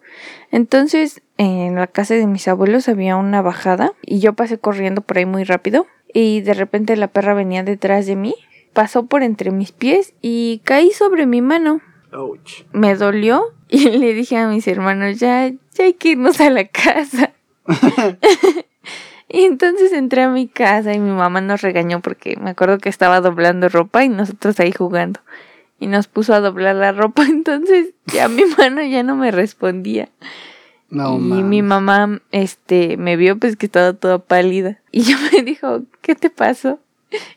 Entonces, 0.49 1.21
en 1.37 1.75
la 1.75 1.85
casa 1.85 2.15
de 2.15 2.25
mis 2.25 2.47
abuelos 2.47 2.89
había 2.89 3.17
una 3.17 3.43
bajada 3.43 3.93
y 4.01 4.19
yo 4.19 4.33
pasé 4.33 4.57
corriendo 4.57 5.01
por 5.01 5.19
ahí 5.19 5.25
muy 5.25 5.43
rápido 5.43 5.85
y 6.11 6.41
de 6.41 6.55
repente 6.55 6.95
la 6.95 7.09
perra 7.09 7.35
venía 7.35 7.63
detrás 7.63 8.07
de 8.07 8.15
mí 8.15 8.35
pasó 8.75 9.07
por 9.07 9.23
entre 9.23 9.49
mis 9.49 9.71
pies 9.71 10.13
y 10.21 10.61
caí 10.63 10.91
sobre 10.91 11.25
mi 11.25 11.41
mano. 11.41 11.81
Ouch. 12.11 12.65
Me 12.73 12.95
dolió 12.95 13.53
y 13.69 13.89
le 13.97 14.13
dije 14.13 14.37
a 14.37 14.47
mis 14.47 14.67
hermanos, 14.67 15.17
ya, 15.17 15.47
ya 15.47 15.83
hay 15.83 15.93
que 15.93 16.09
irnos 16.09 16.39
a 16.41 16.51
la 16.51 16.67
casa. 16.67 17.33
y 19.27 19.43
entonces 19.43 19.91
entré 19.91 20.23
a 20.23 20.29
mi 20.29 20.47
casa 20.47 20.93
y 20.93 20.99
mi 20.99 21.11
mamá 21.11 21.41
nos 21.41 21.61
regañó 21.61 22.01
porque 22.01 22.37
me 22.37 22.51
acuerdo 22.51 22.77
que 22.77 22.89
estaba 22.89 23.21
doblando 23.21 23.69
ropa 23.69 24.03
y 24.03 24.09
nosotros 24.09 24.59
ahí 24.59 24.71
jugando. 24.71 25.19
Y 25.79 25.87
nos 25.87 26.07
puso 26.07 26.33
a 26.33 26.39
doblar 26.39 26.75
la 26.75 26.91
ropa, 26.91 27.25
entonces 27.29 27.93
ya 28.05 28.27
mi 28.27 28.43
mano 28.57 28.83
ya 28.83 29.03
no 29.03 29.15
me 29.15 29.31
respondía. 29.31 30.09
No, 30.89 31.15
y 31.15 31.43
mi 31.43 31.63
mamá 31.63 32.21
este 32.31 32.95
me 32.97 33.17
vio 33.17 33.37
pues 33.39 33.57
que 33.57 33.65
estaba 33.65 33.93
toda 33.93 34.19
pálida 34.19 34.79
y 34.91 35.01
yo 35.01 35.17
me 35.31 35.41
dijo 35.41 35.81
qué 36.01 36.13
te 36.13 36.29
pasó 36.29 36.79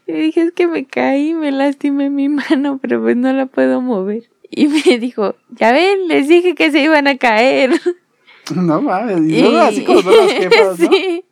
y 0.07 0.13
le 0.13 0.19
dije 0.19 0.43
es 0.43 0.53
que 0.53 0.67
me 0.67 0.85
caí 0.85 1.33
me 1.33 1.51
lastimé 1.51 2.11
mi 2.11 2.29
mano 2.29 2.79
pero 2.81 3.01
pues 3.01 3.17
no 3.17 3.33
la 3.33 3.47
puedo 3.47 3.81
mover 3.81 4.25
y 4.51 4.69
me 4.69 4.99
dijo 5.01 5.35
ya 5.49 5.73
ven 5.73 6.09
les 6.09 6.29
dije 6.29 6.55
que 6.55 6.71
se 6.71 6.83
iban 6.83 7.09
a 7.09 7.17
caer 7.17 7.71
No 8.55 8.81
mames. 8.81 9.21
Y 9.29 9.43
luego 9.43 9.59
así 9.59 9.85
como 9.85 10.03
son 10.03 10.17
las 10.17 10.33
jefas, 10.33 10.79
¿no? 10.79 10.89
Sí. 10.91 11.25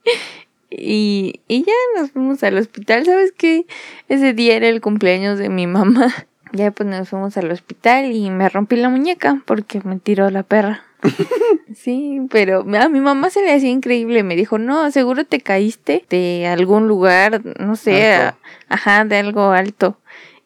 Y, 0.71 1.41
y 1.49 1.65
ya 1.65 1.73
nos 2.01 2.11
fuimos 2.13 2.43
al 2.43 2.59
hospital. 2.59 3.05
Sabes 3.05 3.33
qué 3.37 3.67
ese 4.09 4.33
día 4.35 4.57
era 4.57 4.69
el 4.69 4.81
cumpleaños 4.81 5.39
de 5.39 5.49
mi 5.49 5.67
mamá. 5.67 6.13
Ya 6.53 6.71
pues 6.71 6.89
nos 6.89 7.09
fuimos 7.09 7.37
al 7.37 7.51
hospital 7.51 8.13
y 8.13 8.31
me 8.31 8.49
rompí 8.49 8.77
la 8.77 8.89
muñeca 8.89 9.43
porque 9.47 9.81
me 9.85 9.99
tiró 9.99 10.31
la 10.31 10.43
perra. 10.45 10.85
Sí, 11.75 12.21
pero 12.31 12.61
a 12.61 12.89
mi 12.89 13.01
mamá 13.01 13.29
se 13.31 13.43
le 13.43 13.53
hacía 13.53 13.69
increíble. 13.71 14.23
Me 14.23 14.37
dijo, 14.37 14.57
no, 14.57 14.91
seguro 14.93 15.25
te 15.25 15.41
caíste 15.41 16.05
de 16.09 16.47
algún 16.47 16.87
lugar, 16.89 17.43
no 17.59 17.75
sé, 17.77 18.13
a- 18.15 18.39
ajá, 18.69 19.05
de 19.05 19.17
algo 19.19 19.51
alto. 19.51 19.99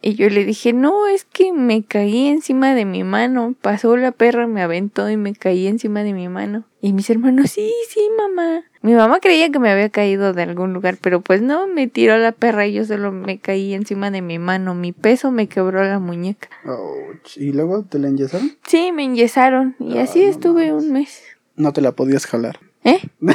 Y 0.03 0.15
yo 0.15 0.31
le 0.31 0.45
dije, 0.45 0.73
no, 0.73 1.07
es 1.07 1.25
que 1.25 1.53
me 1.53 1.83
caí 1.85 2.29
encima 2.29 2.75
de 2.75 2.87
mi 2.87 3.05
mano. 3.05 3.55
Pasó 3.61 3.97
la 3.97 4.13
perra, 4.13 4.47
me 4.47 4.63
aventó 4.63 5.11
y 5.11 5.19
me 5.19 5.35
caí 5.35 5.67
encima 5.67 6.03
de 6.03 6.15
mi 6.15 6.29
mano. 6.29 6.65
Y 6.81 6.95
mis 6.95 7.11
hermanos, 7.11 7.51
sí, 7.51 7.71
sí, 7.91 8.09
mamá. 8.17 8.65
Mi 8.81 8.95
mamá 8.95 9.21
creía 9.21 9.51
que 9.51 9.59
me 9.59 9.71
había 9.71 9.91
caído 9.91 10.33
de 10.33 10.43
algún 10.43 10.73
lugar, 10.73 10.97
pero 10.99 11.21
pues 11.21 11.43
no, 11.43 11.67
me 11.67 11.87
tiró 11.87 12.17
la 12.17 12.33
perra 12.33 12.67
y 12.67 12.73
yo 12.73 12.87
solo 12.87 13.13
me 13.13 13.39
caí 13.39 13.75
encima 13.75 14.11
de 14.11 14.23
mi 14.23 14.39
mano. 14.39 14.75
Mi 14.75 14.93
peso 14.93 15.31
me 15.31 15.49
quebró 15.49 15.85
la 15.85 15.99
muñeca. 15.99 16.49
Ouch. 16.65 17.37
¿Y 17.37 17.53
luego 17.53 17.85
te 17.85 17.99
la 17.99 18.09
enyesaron? 18.09 18.57
Sí, 18.67 18.93
me 18.93 19.05
enyesaron 19.05 19.77
y 19.79 19.99
así 19.99 20.21
Ay, 20.21 20.27
no 20.27 20.31
estuve 20.31 20.73
un 20.73 20.93
mes. 20.93 21.23
No 21.57 21.75
te 21.75 21.83
la 21.83 21.93
podías 21.93 22.25
jalar. 22.25 22.59
¿Eh? 22.85 23.01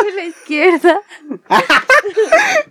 Soy 0.00 0.12
la 0.14 0.24
izquierda. 0.24 1.00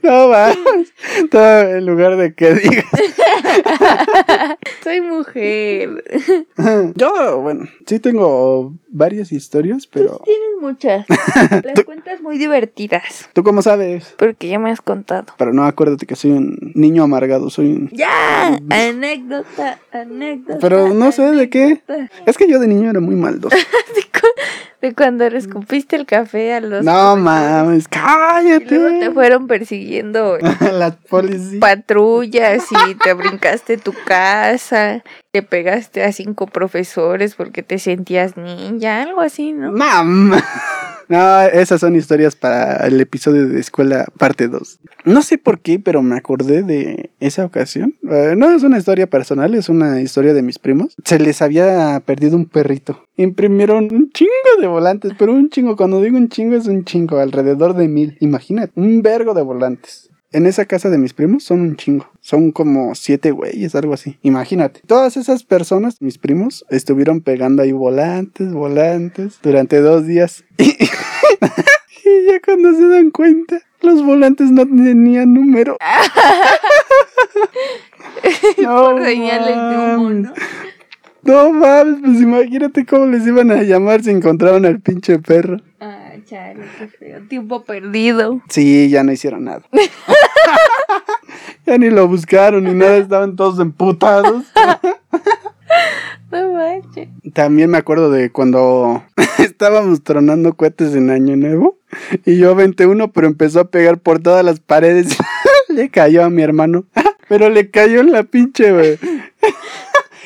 No 0.01 0.29
mames. 0.29 0.93
Todo 1.29 1.61
en 1.61 1.85
lugar 1.85 2.15
de 2.15 2.33
que 2.35 2.53
digas. 2.53 2.85
Soy 4.83 5.01
mujer. 5.01 6.03
Yo, 6.95 7.41
bueno, 7.41 7.65
sí 7.85 7.99
tengo 7.99 8.73
varias 8.87 9.31
historias, 9.31 9.87
pero 9.87 10.21
Tienes 10.23 10.61
muchas. 10.61 11.05
Las 11.63 11.83
cuentas 11.83 12.21
muy 12.21 12.37
divertidas. 12.37 13.29
¿tú 13.33 13.43
cómo 13.43 13.61
sabes? 13.61 14.15
Porque 14.17 14.47
ya 14.47 14.59
me 14.59 14.71
has 14.71 14.81
contado. 14.81 15.33
Pero 15.37 15.53
no, 15.53 15.63
acuérdate 15.63 16.05
que 16.05 16.15
soy 16.15 16.31
un 16.31 16.71
niño 16.75 17.03
amargado, 17.03 17.49
soy 17.49 17.71
un... 17.71 17.89
¡Ya! 17.91 18.59
Anécdota, 18.69 19.79
anécdota. 19.91 20.59
Pero 20.61 20.93
no 20.93 21.11
sé 21.11 21.23
de 21.31 21.49
qué. 21.49 21.81
Es 22.25 22.37
que 22.37 22.47
yo 22.47 22.59
de 22.59 22.67
niño 22.67 22.89
era 22.89 22.99
muy 22.99 23.15
maldoso. 23.15 23.57
De, 24.85 24.93
cu- 24.93 24.95
de 24.95 24.95
cuando 24.95 25.29
le 25.29 25.37
escupiste 25.37 25.95
el 25.95 26.05
café 26.05 26.53
a 26.53 26.61
los. 26.61 26.83
No 26.83 27.15
mames, 27.15 27.85
Y 27.91 27.95
luego 27.97 28.59
te 28.59 28.59
cállate. 28.59 29.11
fueron 29.11 29.47
persiguiendo 29.47 30.37
La 30.71 30.91
policía. 30.91 31.59
patrullas 31.59 32.65
y 32.89 32.95
te 32.95 33.13
brincaste 33.13 33.77
tu 33.77 33.93
casa, 34.05 35.03
te 35.31 35.41
pegaste 35.43 36.03
a 36.03 36.11
cinco 36.11 36.47
profesores 36.47 37.35
porque 37.35 37.63
te 37.63 37.79
sentías 37.79 38.37
ninja, 38.37 39.01
algo 39.03 39.21
así, 39.21 39.51
¿no? 39.53 39.71
Mam. 39.71 40.33
No, 41.07 41.41
esas 41.41 41.81
son 41.81 41.95
historias 41.95 42.35
para 42.35 42.87
el 42.87 42.99
episodio 42.99 43.47
de 43.47 43.59
escuela 43.59 44.05
parte 44.17 44.47
2. 44.47 44.79
No 45.05 45.21
sé 45.21 45.37
por 45.37 45.59
qué, 45.59 45.79
pero 45.79 46.01
me 46.01 46.17
acordé 46.17 46.63
de 46.63 47.11
esa 47.19 47.45
ocasión. 47.45 47.95
Eh, 48.09 48.33
no 48.35 48.51
es 48.51 48.63
una 48.63 48.77
historia 48.77 49.07
personal, 49.07 49.53
es 49.53 49.69
una 49.69 50.01
historia 50.01 50.33
de 50.33 50.41
mis 50.41 50.57
primos. 50.57 50.95
Se 51.03 51.19
les 51.19 51.41
había 51.41 52.01
perdido 52.05 52.35
un 52.35 52.45
perrito. 52.45 53.03
Imprimieron 53.17 53.93
un 53.93 54.09
chingo 54.11 54.31
de 54.59 54.67
volantes, 54.67 55.13
pero 55.17 55.33
un 55.33 55.49
chingo, 55.49 55.75
cuando 55.75 56.01
digo 56.01 56.17
un 56.17 56.29
chingo 56.29 56.55
es 56.55 56.67
un 56.67 56.83
chingo, 56.85 57.19
alrededor 57.19 57.75
de 57.75 57.87
mil. 57.87 58.17
Imagínate, 58.19 58.73
un 58.75 59.01
vergo 59.01 59.33
de 59.33 59.43
volantes. 59.43 60.04
En 60.35 60.45
esa 60.47 60.65
casa 60.65 60.89
de 60.89 60.97
mis 60.97 61.13
primos 61.13 61.45
son 61.45 61.61
un 61.61 61.77
chingo. 61.77 62.09
Son 62.19 62.51
como 62.51 62.93
siete 62.93 63.31
güeyes, 63.31 63.73
algo 63.73 63.93
así. 63.93 64.17
Imagínate. 64.21 64.81
Todas 64.85 65.15
esas 65.15 65.45
personas, 65.45 66.01
mis 66.01 66.17
primos, 66.17 66.65
estuvieron 66.69 67.21
pegando 67.21 67.63
ahí 67.63 67.71
volantes, 67.71 68.51
volantes, 68.51 69.39
durante 69.41 69.79
dos 69.79 70.05
días. 70.05 70.43
Y, 72.07 72.27
ya 72.27 72.39
cuando 72.39 72.71
se 72.73 72.87
dan 72.87 73.09
cuenta, 73.09 73.59
los 73.81 74.05
volantes 74.05 74.51
no 74.51 74.63
tenían 74.63 75.33
número. 75.33 75.75
no, 78.61 78.91
Por 78.91 79.03
señales 79.03 79.55
de 79.55 79.95
humo. 79.95 80.09
¿no? 80.11 80.33
No 81.23 81.51
mames, 81.51 82.01
pues 82.03 82.21
imagínate 82.21 82.85
cómo 82.85 83.07
les 83.07 83.25
iban 83.25 83.49
a 83.49 83.63
llamar 83.63 84.03
si 84.03 84.11
encontraban 84.11 84.65
al 84.65 84.81
pinche 84.81 85.17
perro. 85.17 85.57
Chale, 86.25 86.65
qué 86.79 86.87
feo. 86.87 87.21
Tiempo 87.27 87.63
perdido. 87.63 88.41
Sí, 88.49 88.89
ya 88.89 89.03
no 89.03 89.11
hicieron 89.11 89.43
nada. 89.43 89.61
ya 91.65 91.77
ni 91.77 91.89
lo 91.89 92.07
buscaron 92.07 92.63
ni 92.63 92.73
nada, 92.73 92.97
estaban 92.97 93.35
todos 93.35 93.59
emputados. 93.59 94.43
No 96.31 96.53
manches. 96.53 97.09
También 97.33 97.69
me 97.69 97.77
acuerdo 97.77 98.09
de 98.09 98.31
cuando 98.31 99.03
estábamos 99.37 100.03
tronando 100.03 100.55
cohetes 100.55 100.95
en 100.95 101.11
Año 101.11 101.35
Nuevo 101.35 101.77
y 102.25 102.37
yo 102.37 102.51
aventé 102.51 102.87
uno, 102.87 103.11
pero 103.11 103.27
empezó 103.27 103.59
a 103.59 103.69
pegar 103.69 103.99
por 103.99 104.19
todas 104.19 104.43
las 104.43 104.59
paredes. 104.59 105.17
le 105.69 105.89
cayó 105.89 106.23
a 106.23 106.29
mi 106.29 106.41
hermano, 106.41 106.85
pero 107.29 107.49
le 107.49 107.69
cayó 107.69 107.99
en 107.99 108.11
la 108.11 108.23
pinche, 108.23 108.71
güey. 108.71 108.97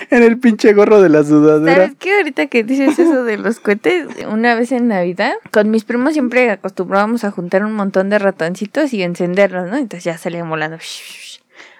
en 0.11 0.23
el 0.23 0.39
pinche 0.39 0.73
gorro 0.73 1.01
de 1.01 1.09
la 1.09 1.23
sudadera. 1.23 1.75
¿Sabes 1.75 1.97
qué? 1.99 2.15
Ahorita 2.17 2.47
que 2.47 2.63
dices 2.63 2.97
eso 2.99 3.23
de 3.23 3.37
los 3.37 3.59
cohetes, 3.59 4.07
una 4.29 4.55
vez 4.55 4.71
en 4.71 4.87
Navidad, 4.87 5.33
con 5.51 5.69
mis 5.69 5.83
primos 5.83 6.13
siempre 6.13 6.49
acostumbrábamos 6.49 7.23
a 7.23 7.31
juntar 7.31 7.63
un 7.63 7.73
montón 7.73 8.09
de 8.09 8.19
ratoncitos 8.19 8.93
y 8.93 9.03
encenderlos, 9.03 9.69
¿no? 9.69 9.77
Entonces 9.77 10.03
ya 10.03 10.17
salían 10.17 10.49
volando. 10.49 10.77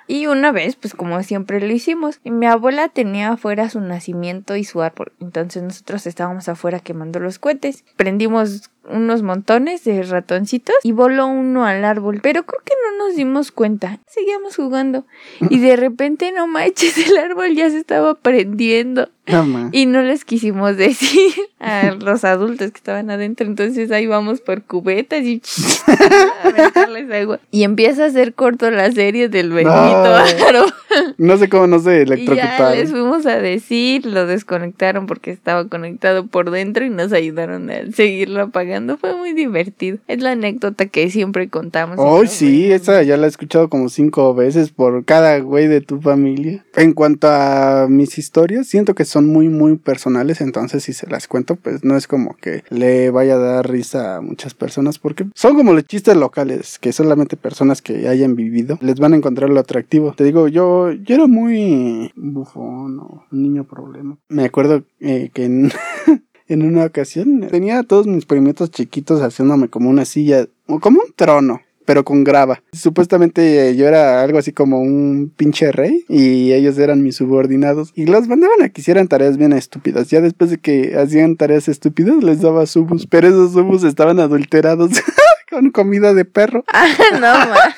Y 0.08 0.26
una 0.26 0.52
vez, 0.52 0.76
pues 0.76 0.96
como 0.96 1.22
siempre 1.22 1.60
lo 1.60 1.72
hicimos, 1.72 2.20
mi 2.24 2.48
abuela 2.48 2.90
tenía 2.90 3.32
afuera 3.32 3.70
su 3.70 3.80
nacimiento 3.80 4.56
y 4.56 4.64
su 4.64 4.82
árbol. 4.82 5.12
Entonces 5.20 5.62
nosotros 5.62 6.08
estábamos 6.08 6.50
afuera 6.50 6.80
quemando 6.80 7.20
los 7.20 7.38
cohetes. 7.38 7.84
Prendimos 7.96 8.72
unos 8.88 9.22
montones 9.24 9.84
de 9.84 10.02
ratoncitos 10.04 10.76
y 10.84 10.92
voló 10.92 11.28
uno 11.28 11.66
al 11.66 11.84
árbol. 11.86 12.20
Pero 12.22 12.44
creo 12.46 12.62
que 12.66 12.74
no 12.84 13.06
nos 13.06 13.16
dimos 13.16 13.52
cuenta. 13.52 14.00
Seguíamos 14.08 14.56
jugando. 14.56 15.06
Y 15.50 15.60
de 15.60 15.76
repente, 15.76 16.32
no 16.32 16.48
manches, 16.48 16.98
el 17.10 17.18
árbol 17.18 17.54
ya 17.56 17.70
se 17.70 17.78
estaba 17.78 18.16
prendiendo. 18.16 19.10
No. 19.28 19.70
Y 19.72 19.86
no 19.86 20.02
les 20.02 20.26
quisimos 20.26 20.76
decir 20.76 21.32
a 21.60 21.92
los 22.00 22.24
adultos 22.26 22.72
que 22.72 22.78
estaban 22.78 23.12
adentro. 23.12 23.46
Entonces 23.46 23.92
ahí 23.92 24.08
vamos 24.08 24.42
por 24.42 24.64
cubetas 24.64 25.22
y 25.24 25.40
a 25.88 27.16
agua. 27.22 27.40
Y 27.52 27.64
empieza 27.64 28.06
a 28.06 28.10
ser 28.10 28.34
corto 28.34 28.72
la 28.72 28.92
serie 28.92 29.30
del 29.30 29.52
bendito 29.52 29.70
No. 29.72 30.16
árbol. 30.16 30.74
No 31.18 31.38
sé 31.38 31.48
cómo 31.50 31.68
no 31.68 31.78
se 31.80 31.92
Y 31.92 31.96
ya 31.98 32.02
electrocutaron. 32.16 32.72
les 32.78 32.90
fuimos 32.92 33.26
a 33.28 33.38
decir, 33.40 34.06
lo 34.08 34.26
desconectaron 34.26 35.06
porque 35.06 35.30
estaba 35.32 35.68
conectado 35.68 36.26
por 36.26 36.50
dentro 36.50 36.86
y 36.86 36.90
nos 36.90 37.14
ayudaron 37.14 37.70
a 37.70 37.92
seguirlo 37.92 38.42
apagando. 38.44 38.69
Fue 39.00 39.16
muy 39.16 39.34
divertido. 39.34 39.98
Es 40.08 40.22
la 40.22 40.32
anécdota 40.32 40.86
que 40.86 41.10
siempre 41.10 41.50
contamos. 41.50 41.98
Hoy 42.00 42.28
sí, 42.28 42.72
esa 42.72 43.02
ya 43.02 43.18
la 43.18 43.26
he 43.26 43.30
escuchado 43.30 43.70
como 43.70 43.90
cinco 43.90 44.36
veces 44.36 44.70
por 44.70 45.06
cada 45.06 45.40
güey 45.40 45.68
de 45.68 45.82
tu 45.82 46.00
familia. 46.00 46.66
En 46.76 46.94
cuanto 46.94 47.28
a 47.30 47.88
mis 47.90 48.18
historias, 48.18 48.68
siento 48.68 48.94
que 48.94 49.06
son 49.06 49.28
muy, 49.28 49.50
muy 49.50 49.78
personales, 49.78 50.42
entonces 50.42 50.84
si 50.84 50.94
se 50.94 51.08
las 51.08 51.28
cuento, 51.28 51.56
pues 51.56 51.84
no 51.84 51.98
es 51.98 52.08
como 52.08 52.36
que 52.36 52.64
le 52.70 53.10
vaya 53.10 53.36
a 53.36 53.40
dar 53.40 53.70
risa 53.70 54.18
a 54.18 54.22
muchas 54.22 54.54
personas, 54.54 55.00
porque 55.00 55.26
son 55.34 55.56
como 55.56 55.74
los 55.74 55.86
chistes 55.86 56.16
locales, 56.16 56.78
que 56.80 56.94
solamente 56.94 57.38
personas 57.38 57.82
que 57.82 58.08
hayan 58.08 58.36
vivido 58.36 58.78
les 58.82 59.00
van 59.00 59.14
a 59.14 59.18
encontrar 59.18 59.50
lo 59.50 59.60
atractivo. 59.60 60.14
Te 60.16 60.24
digo, 60.24 60.48
yo, 60.48 60.92
yo 60.92 61.16
era 61.16 61.28
muy 61.28 62.12
bufón 62.16 63.00
o 63.00 63.26
un 63.32 63.42
niño 63.42 63.64
problema. 63.64 64.18
Me 64.30 64.46
acuerdo 64.46 64.84
eh, 65.00 65.32
que 65.34 65.46
en... 65.46 65.72
En 66.50 66.64
una 66.64 66.84
ocasión 66.84 67.48
tenía 67.52 67.78
a 67.78 67.84
todos 67.84 68.08
mis 68.08 68.26
primitos 68.26 68.72
chiquitos 68.72 69.22
haciéndome 69.22 69.70
como 69.70 69.88
una 69.88 70.04
silla, 70.04 70.48
o 70.66 70.80
como 70.80 71.00
un 71.00 71.14
trono, 71.16 71.62
pero 71.86 72.04
con 72.04 72.24
grava. 72.24 72.64
Supuestamente 72.74 73.76
yo 73.76 73.88
era 73.88 74.24
algo 74.24 74.40
así 74.40 74.52
como 74.52 74.82
un 74.82 75.32
pinche 75.38 75.72
rey 75.72 76.06
y 76.10 76.52
ellos 76.54 76.80
eran 76.80 77.04
mis 77.04 77.18
subordinados 77.18 77.92
y 77.94 78.08
los 78.08 78.28
mandaban 78.28 78.64
a 78.64 78.70
que 78.70 78.82
hicieran 78.82 79.08
tareas 79.08 79.38
bien 79.38 79.54
estúpidas. 79.54 80.10
Ya 80.10 80.22
después 80.22 80.50
de 80.50 80.58
que 80.58 80.98
hacían 80.98 81.36
tareas 81.36 81.68
estúpidas 81.68 82.24
les 82.24 82.42
daba 82.42 82.66
subus, 82.66 83.06
pero 83.06 83.28
esos 83.28 83.54
subus 83.54 83.84
estaban 83.84 84.20
adulterados 84.20 84.90
con 85.52 85.70
comida 85.70 86.16
de 86.16 86.26
perro. 86.26 86.66
Ah, 86.74 86.88
no, 87.14 87.20
ma. 87.22 87.76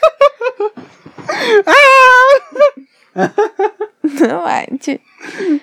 No 4.22 4.44
manches. 4.44 5.00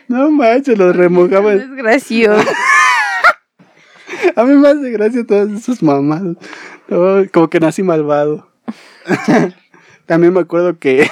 No 0.09 0.31
manches, 0.31 0.79
los 0.79 0.95
remojaba. 0.95 1.55
Es 1.55 1.71
gracioso. 1.71 2.45
A 4.37 4.45
mí 4.45 4.55
me 4.55 4.69
hace 4.69 4.91
gracia 4.91 5.27
todas 5.27 5.51
esas 5.51 5.83
mamadas. 5.83 6.37
No, 6.89 7.25
como 7.33 7.51
que 7.51 7.61
nací 7.61 7.83
malvado. 7.83 8.49
También 10.07 10.33
me 10.33 10.41
acuerdo 10.41 10.79
que 10.79 11.09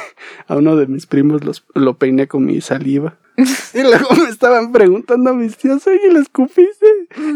a 0.46 0.56
uno 0.56 0.76
de 0.76 0.86
mis 0.86 1.06
primos 1.06 1.44
los, 1.44 1.64
lo 1.74 1.98
peiné 1.98 2.28
con 2.28 2.44
mi 2.44 2.60
saliva. 2.60 3.18
Y 3.74 3.82
luego 3.82 4.14
me 4.16 4.30
estaban 4.30 4.72
preguntando 4.72 5.30
a 5.30 5.34
mis 5.34 5.56
tías, 5.56 5.86
oye, 5.86 6.10
¿le 6.10 6.20
escupiste? 6.20 6.86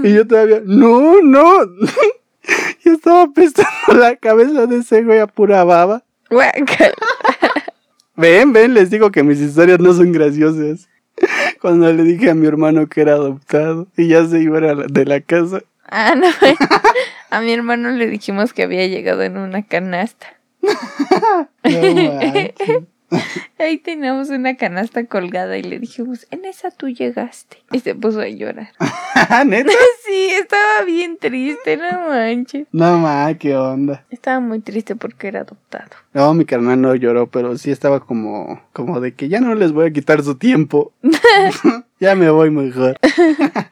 Y 0.03 0.15
yo 0.15 0.27
todavía, 0.27 0.63
no, 0.65 1.21
no. 1.23 1.61
Yo 2.85 2.93
estaba 2.93 3.23
apestando 3.23 3.93
la 4.01 4.17
cabeza 4.17 4.67
de 4.67 4.79
ese 4.79 5.03
güey 5.05 5.19
a 5.19 5.27
pura 5.27 5.63
baba. 5.63 6.05
Ven, 8.17 8.53
ven, 8.53 8.75
les 8.75 8.91
digo 8.91 9.11
que 9.11 9.23
mis 9.23 9.41
historias 9.41 9.79
no 9.79 9.93
son 9.93 10.13
graciosas. 10.13 10.90
Cuando 11.61 11.93
le 11.93 12.03
dije 12.05 12.31
a 12.31 12.35
mi 12.35 12.47
hermano 12.47 12.87
que 12.89 13.03
era 13.03 13.13
adoptado 13.13 13.87
y 13.97 14.09
ya 14.09 14.25
se 14.27 14.41
iba 14.41 14.59
a 14.59 14.61
la- 14.61 14.87
de 14.89 15.05
la 15.05 15.21
casa. 15.21 15.61
Ah, 15.87 16.15
no. 16.17 16.27
A 17.31 17.41
mi 17.41 17.53
hermano 17.53 17.91
le 17.91 18.07
dijimos 18.07 18.53
que 18.53 18.63
había 18.63 18.87
llegado 18.87 19.23
en 19.23 19.37
una 19.37 19.63
canasta. 19.65 20.27
No. 21.65 22.21
Ahí 23.59 23.79
teníamos 23.79 24.31
una 24.31 24.57
canasta 24.57 25.05
colgada 25.05 25.59
y 25.59 25.63
le 25.63 25.79
dijimos, 25.79 26.27
en 26.31 26.45
esa 26.45 26.71
tú 26.71 26.89
llegaste. 26.89 27.59
Y 27.73 27.81
se 27.81 27.95
puso 27.95 28.21
a 28.21 28.29
llorar. 28.29 28.71
¿Neta? 29.47 29.73
Sí, 30.07 30.31
estaba 30.33 30.85
bien 30.85 31.19
triste, 31.19 31.77
no 31.77 32.09
manches. 32.09 32.67
No 32.73 32.99
ma, 32.99 33.33
qué 33.35 33.57
onda. 33.57 34.05
Estaba 34.11 34.41
muy 34.41 34.59
triste 34.59 34.97
porque 34.97 35.29
era 35.29 35.43
adoptado. 35.43 35.91
No, 36.13 36.35
mi 36.35 36.45
carnal 36.45 36.81
no 36.81 36.95
lloró, 36.97 37.29
pero 37.29 37.57
sí 37.57 37.71
estaba 37.71 38.01
como, 38.01 38.61
como 38.73 39.01
de 39.01 39.15
que 39.15 39.29
ya 39.29 39.41
no 39.41 39.55
les 39.55 39.71
voy 39.71 39.87
a 39.87 39.93
quitar 39.93 40.25
su 40.25 40.35
tiempo. 40.37 40.93
ya 42.01 42.17
me 42.17 42.31
voy 42.31 42.51
mejor. 42.51 42.97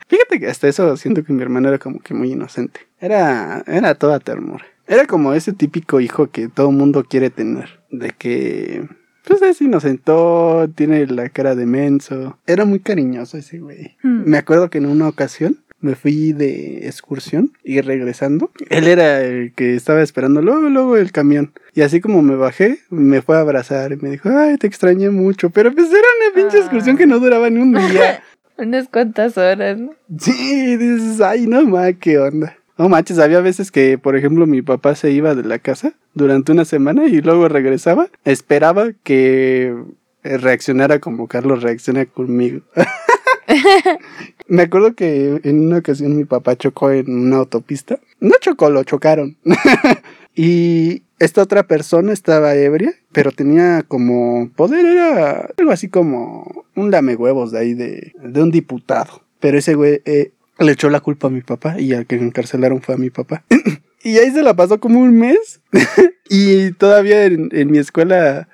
Fíjate 0.07 0.39
que 0.39 0.47
hasta 0.47 0.69
eso 0.69 0.97
siento 0.97 1.25
que 1.25 1.33
mi 1.33 1.43
hermano 1.43 1.69
era 1.71 1.79
como 1.79 1.99
que 1.99 2.15
muy 2.15 2.31
inocente. 2.33 2.81
Era, 3.01 3.65
era 3.67 3.97
toda 3.97 4.21
ternura. 4.21 4.65
Era 4.87 5.07
como 5.07 5.35
ese 5.35 5.53
típico 5.53 6.01
hijo 6.01 6.31
que 6.31 6.49
todo 6.49 6.71
mundo 6.71 7.05
quiere 7.05 7.31
tener. 7.31 7.81
De 7.91 8.11
que, 8.11 8.89
pues 9.29 9.43
es 9.43 9.61
inocentón, 9.61 10.73
tiene 10.73 11.07
la 11.07 11.29
cara 11.29 11.55
de 11.55 11.67
menso. 11.67 12.39
Era 12.47 12.65
muy 12.65 12.81
cariñoso 12.81 13.37
ese 13.37 13.59
güey. 13.59 13.97
Hmm. 14.03 14.23
Me 14.25 14.39
acuerdo 14.39 14.71
que 14.71 14.79
en 14.79 14.87
una 14.87 15.07
ocasión 15.07 15.59
me 15.81 15.95
fui 15.95 16.33
de 16.33 16.87
excursión 16.87 17.53
y 17.63 17.81
regresando, 17.81 18.51
él 18.69 18.89
era 18.89 19.21
el 19.23 19.53
que 19.53 19.77
estaba 19.77 20.03
esperando 20.03 20.43
luego, 20.43 20.69
luego 20.69 20.97
el 20.97 21.13
camión. 21.13 21.53
Y 21.75 21.83
así 21.83 22.01
como 22.01 22.23
me 22.23 22.35
bajé, 22.35 22.81
me 22.91 23.23
fue 23.23 23.37
a 23.37 23.41
abrazar 23.41 23.93
y 23.93 23.97
me 23.97 24.11
dijo, 24.11 24.29
ay, 24.29 24.57
te 24.57 24.67
extrañé 24.67 25.11
mucho. 25.11 25.51
Pero 25.51 25.73
pues 25.73 25.89
era 25.89 25.99
una 25.99 26.35
pinche 26.35 26.59
excursión 26.59 26.97
que 26.97 27.07
no 27.07 27.21
duraba 27.21 27.49
ni 27.51 27.61
un 27.61 27.75
día. 27.75 28.23
Unas 28.59 28.89
cuantas 28.89 29.39
horas, 29.39 29.79
¿no? 29.79 29.93
Sí, 30.19 30.77
dices, 30.77 31.21
ay, 31.21 31.47
no 31.47 31.65
ma, 31.65 31.93
qué 31.93 32.19
onda. 32.19 32.58
No 32.79 32.89
manches, 32.89 33.19
había 33.19 33.41
veces 33.41 33.73
que, 33.73 33.99
por 33.99 34.17
ejemplo, 34.17 34.47
mi 34.47 34.63
papá 34.63 34.95
se 34.95 35.11
iba 35.11 35.35
de 35.35 35.43
la 35.43 35.59
casa 35.59 35.95
durante 36.15 36.53
una 36.53 36.65
semana 36.65 37.07
y 37.07 37.21
luego 37.21 37.49
regresaba. 37.49 38.09
Esperaba 38.25 38.93
que 39.03 39.75
eh, 40.23 40.39
reaccionara 40.39 41.01
como 41.01 41.27
Carlos 41.27 41.65
reacciona 41.65 42.07
conmigo. 42.07 42.61
Me 44.49 44.63
acuerdo 44.63 44.95
que 44.95 45.41
en 45.43 45.67
una 45.67 45.79
ocasión 45.79 46.17
mi 46.17 46.25
papá 46.25 46.55
chocó 46.55 46.93
en 46.93 47.11
una 47.11 47.39
autopista. 47.39 47.99
No 48.21 48.35
chocó, 48.41 48.71
lo 48.71 48.85
chocaron. 48.85 49.37
y 50.37 51.03
esta 51.19 51.43
otra 51.43 51.65
persona 51.65 52.13
estaba 52.13 52.55
ebria, 52.55 52.93
pero 53.11 53.33
tenía 53.33 53.83
como 53.89 54.51
poder, 54.55 54.87
era 54.87 55.51
algo 55.59 55.73
así 55.73 55.89
como 55.89 56.65
un 56.77 56.93
lame 56.93 57.17
huevos 57.17 57.51
de 57.51 57.59
ahí 57.59 57.75
de, 57.75 58.13
de 58.23 58.43
un 58.43 58.53
diputado. 58.53 59.23
Pero 59.41 59.59
ese 59.59 59.75
güey 59.75 60.01
eh, 60.05 60.33
le 60.59 60.73
echó 60.73 60.91
la 60.91 61.01
culpa 61.01 61.29
a 61.29 61.31
mi 61.31 61.41
papá 61.41 61.81
y 61.81 61.93
al 61.95 62.07
que 62.07 62.17
encarcelaron 62.17 62.83
fue 62.83 62.95
a 62.95 62.99
mi 62.99 63.11
papá. 63.11 63.45
y 64.03 64.19
ahí 64.19 64.31
se 64.31 64.43
la 64.43 64.55
pasó 64.55 64.81
como 64.81 65.01
un 65.01 65.19
mes. 65.19 65.61
y 66.29 66.73
todavía 66.73 67.25
en, 67.25 67.49
en 67.53 67.71
mi 67.71 67.79
escuela 67.79 68.49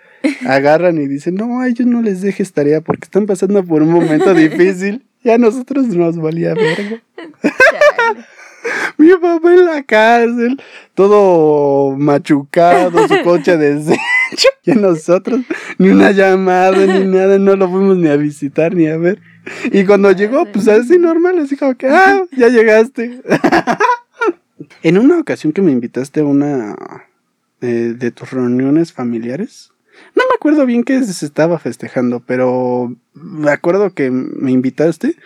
agarran 0.47 0.99
y 0.99 1.07
dicen, 1.07 1.35
no, 1.35 1.61
a 1.61 1.69
ellos 1.69 1.87
no 1.87 2.03
les 2.03 2.21
dejes 2.23 2.53
tarea 2.53 2.81
porque 2.81 3.05
están 3.05 3.27
pasando 3.27 3.65
por 3.65 3.83
un 3.83 3.91
momento 3.91 4.35
difícil. 4.35 5.05
Y 5.23 5.31
a 5.31 5.39
nosotros 5.39 5.87
nos 5.87 6.19
valía 6.19 6.55
verga. 6.55 7.03
Mi 8.99 9.11
papá 9.17 9.53
en 9.53 9.65
la 9.65 9.83
cárcel, 9.83 10.61
todo 10.95 11.97
machucado, 11.97 13.09
su 13.09 13.23
coche 13.23 13.57
deshecho. 13.57 14.49
Y 14.65 14.73
a 14.73 14.75
nosotros, 14.75 15.41
ni 15.79 15.89
una 15.89 16.11
llamada, 16.13 16.87
ni 16.87 17.07
nada, 17.07 17.39
no 17.39 17.57
lo 17.57 17.69
fuimos 17.71 17.99
ni 17.99 18.09
a 18.09 18.17
visitar 18.17 18.75
ni 18.75 18.87
a 18.87 18.97
ver. 18.97 19.21
Y 19.73 19.85
cuando 19.85 20.11
llegó, 20.13 20.45
pues 20.47 20.69
así 20.69 20.99
normal, 20.99 21.39
así 21.39 21.57
como 21.57 21.75
que, 21.75 21.89
ah, 21.89 22.25
ya 22.37 22.49
llegaste. 22.49 23.21
en 24.83 24.99
una 24.99 25.19
ocasión 25.19 25.53
que 25.53 25.63
me 25.63 25.73
invitaste 25.73 26.21
a 26.21 26.25
una 26.25 26.77
eh, 27.61 27.95
de 27.97 28.11
tus 28.11 28.31
reuniones 28.31 28.93
familiares, 28.93 29.71
no 30.15 30.23
me 30.29 30.35
acuerdo 30.35 30.67
bien 30.67 30.83
qué 30.83 31.03
se 31.03 31.25
estaba 31.27 31.59
festejando, 31.59 32.21
pero 32.21 32.95
me 33.15 33.51
acuerdo 33.51 33.95
que 33.95 34.11
me 34.11 34.51
invitaste 34.51 35.17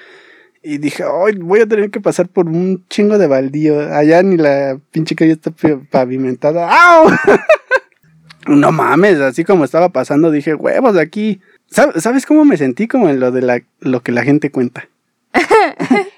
y 0.62 0.78
dije, 0.78 1.04
hoy 1.04 1.36
voy 1.38 1.60
a 1.60 1.66
tener 1.66 1.90
que 1.90 2.00
pasar 2.00 2.28
por 2.28 2.46
un 2.46 2.84
chingo 2.88 3.16
de 3.18 3.26
baldío. 3.28 3.80
Allá 3.94 4.22
ni 4.22 4.36
la 4.36 4.78
pinche 4.90 5.14
calle 5.14 5.32
está 5.32 5.50
pa- 5.52 5.80
pavimentada. 5.90 6.68
¡Au! 6.96 7.08
no 8.48 8.72
mames, 8.72 9.20
así 9.20 9.44
como 9.44 9.64
estaba 9.64 9.90
pasando, 9.90 10.30
dije, 10.30 10.54
huevos 10.54 10.94
de 10.94 11.00
aquí. 11.00 11.40
¿Sab- 11.70 11.98
¿Sabes 12.00 12.26
cómo 12.26 12.44
me 12.44 12.56
sentí? 12.56 12.88
Como 12.88 13.08
en 13.08 13.20
lo 13.20 13.30
de 13.30 13.42
la, 13.42 13.60
lo 13.80 14.02
que 14.02 14.12
la 14.12 14.22
gente 14.22 14.50
cuenta. 14.50 14.88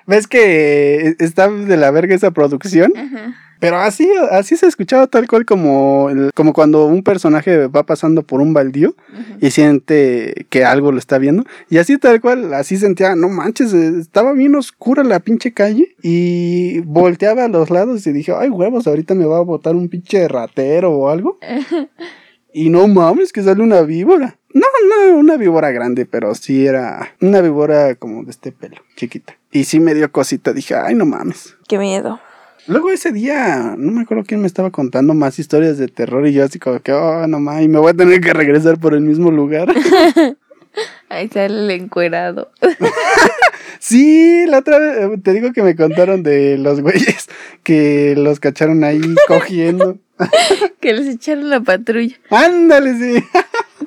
¿Ves 0.07 0.27
que 0.27 1.15
está 1.19 1.49
de 1.51 1.77
la 1.77 1.91
verga 1.91 2.15
esa 2.15 2.31
producción? 2.31 2.93
Ajá. 2.97 3.35
Pero 3.61 3.77
así, 3.77 4.09
así 4.31 4.57
se 4.57 4.67
escuchaba 4.67 5.07
tal 5.07 5.29
cual 5.29 5.45
como, 5.45 6.09
el- 6.09 6.31
como 6.35 6.55
cuando 6.55 6.87
un 6.87 7.03
personaje 7.03 7.67
va 7.67 7.83
pasando 7.85 8.23
por 8.23 8.41
un 8.41 8.55
baldío 8.55 8.95
y 9.39 9.51
siente 9.51 10.47
que 10.49 10.65
algo 10.65 10.93
lo 10.93 10.99
está 10.99 11.19
viendo. 11.19 11.45
Y 11.69 11.77
así 11.77 11.99
tal 11.99 12.23
cual, 12.23 12.55
así 12.55 12.79
sentía, 12.79 13.15
no 13.17 13.29
manches, 13.29 13.75
eh, 13.75 13.93
estaba 14.01 14.33
bien 14.33 14.55
oscura 14.55 15.05
la 15.05 15.21
pinche 15.21 15.53
calle 15.53 15.95
y 16.03 16.81
volteaba 16.81 17.45
a 17.45 17.49
los 17.49 17.69
lados 17.69 18.07
y 18.07 18.13
dije, 18.13 18.33
ay 18.35 18.49
huevos, 18.49 18.87
ahorita 18.87 19.15
me 19.15 19.27
va 19.27 19.37
a 19.37 19.43
botar 19.43 19.75
un 19.77 19.91
pinche 19.91 20.27
ratero 20.27 20.93
o 20.93 21.11
algo. 21.11 21.39
Y 22.53 22.71
no 22.71 22.89
mames, 22.89 23.33
que 23.33 23.43
sale 23.43 23.63
una 23.63 23.83
víbora. 23.83 24.39
No, 24.53 24.67
no, 24.89 25.17
una 25.19 25.37
víbora 25.37 25.71
grande, 25.71 26.07
pero 26.07 26.35
sí 26.35 26.67
era 26.67 27.15
una 27.21 27.41
víbora 27.41 27.95
como 27.95 28.25
de 28.25 28.31
este 28.31 28.51
pelo, 28.51 28.77
chiquita. 28.97 29.37
Y 29.53 29.65
sí 29.65 29.79
me 29.79 29.95
dio 29.95 30.11
cosita, 30.11 30.53
dije, 30.53 30.75
ay 30.75 30.95
no 30.95 31.07
mames. 31.07 31.57
Qué 31.69 31.79
miedo. 31.79 32.21
Luego 32.67 32.91
ese 32.91 33.13
día, 33.13 33.75
no 33.79 33.93
me 33.93 34.03
acuerdo 34.03 34.25
quién 34.27 34.41
me 34.41 34.47
estaba 34.47 34.71
contando 34.71 35.15
más 35.15 35.39
historias 35.39 35.79
de 35.79 35.89
terror 35.89 36.27
y 36.27 36.33
yo 36.33 36.45
así 36.45 36.59
como 36.59 36.81
que, 36.81 36.93
oh, 36.93 37.27
no 37.27 37.41
mames, 37.41 37.69
me 37.69 37.79
voy 37.79 37.91
a 37.91 37.95
tener 37.95 38.21
que 38.21 38.33
regresar 38.33 38.79
por 38.79 38.95
el 38.95 39.01
mismo 39.01 39.31
lugar. 39.31 39.73
Ahí 41.09 41.29
sale 41.29 41.59
el 41.59 41.71
encuerado. 41.71 42.51
sí, 43.81 44.47
la 44.47 44.59
otra 44.59 44.79
vez, 44.79 44.99
eh, 44.99 45.19
te 45.23 45.33
digo 45.33 45.53
que 45.53 45.63
me 45.63 45.75
contaron 45.75 46.23
de 46.23 46.57
los 46.59 46.81
güeyes 46.81 47.29
que 47.63 48.15
los 48.17 48.41
cacharon 48.41 48.85
ahí 48.85 49.01
cogiendo. 49.27 49.99
que 50.81 50.93
les 50.93 51.07
echaron 51.07 51.51
la 51.51 51.61
patrulla. 51.61 52.17
Ándale, 52.31 52.95
sí. 52.95 53.25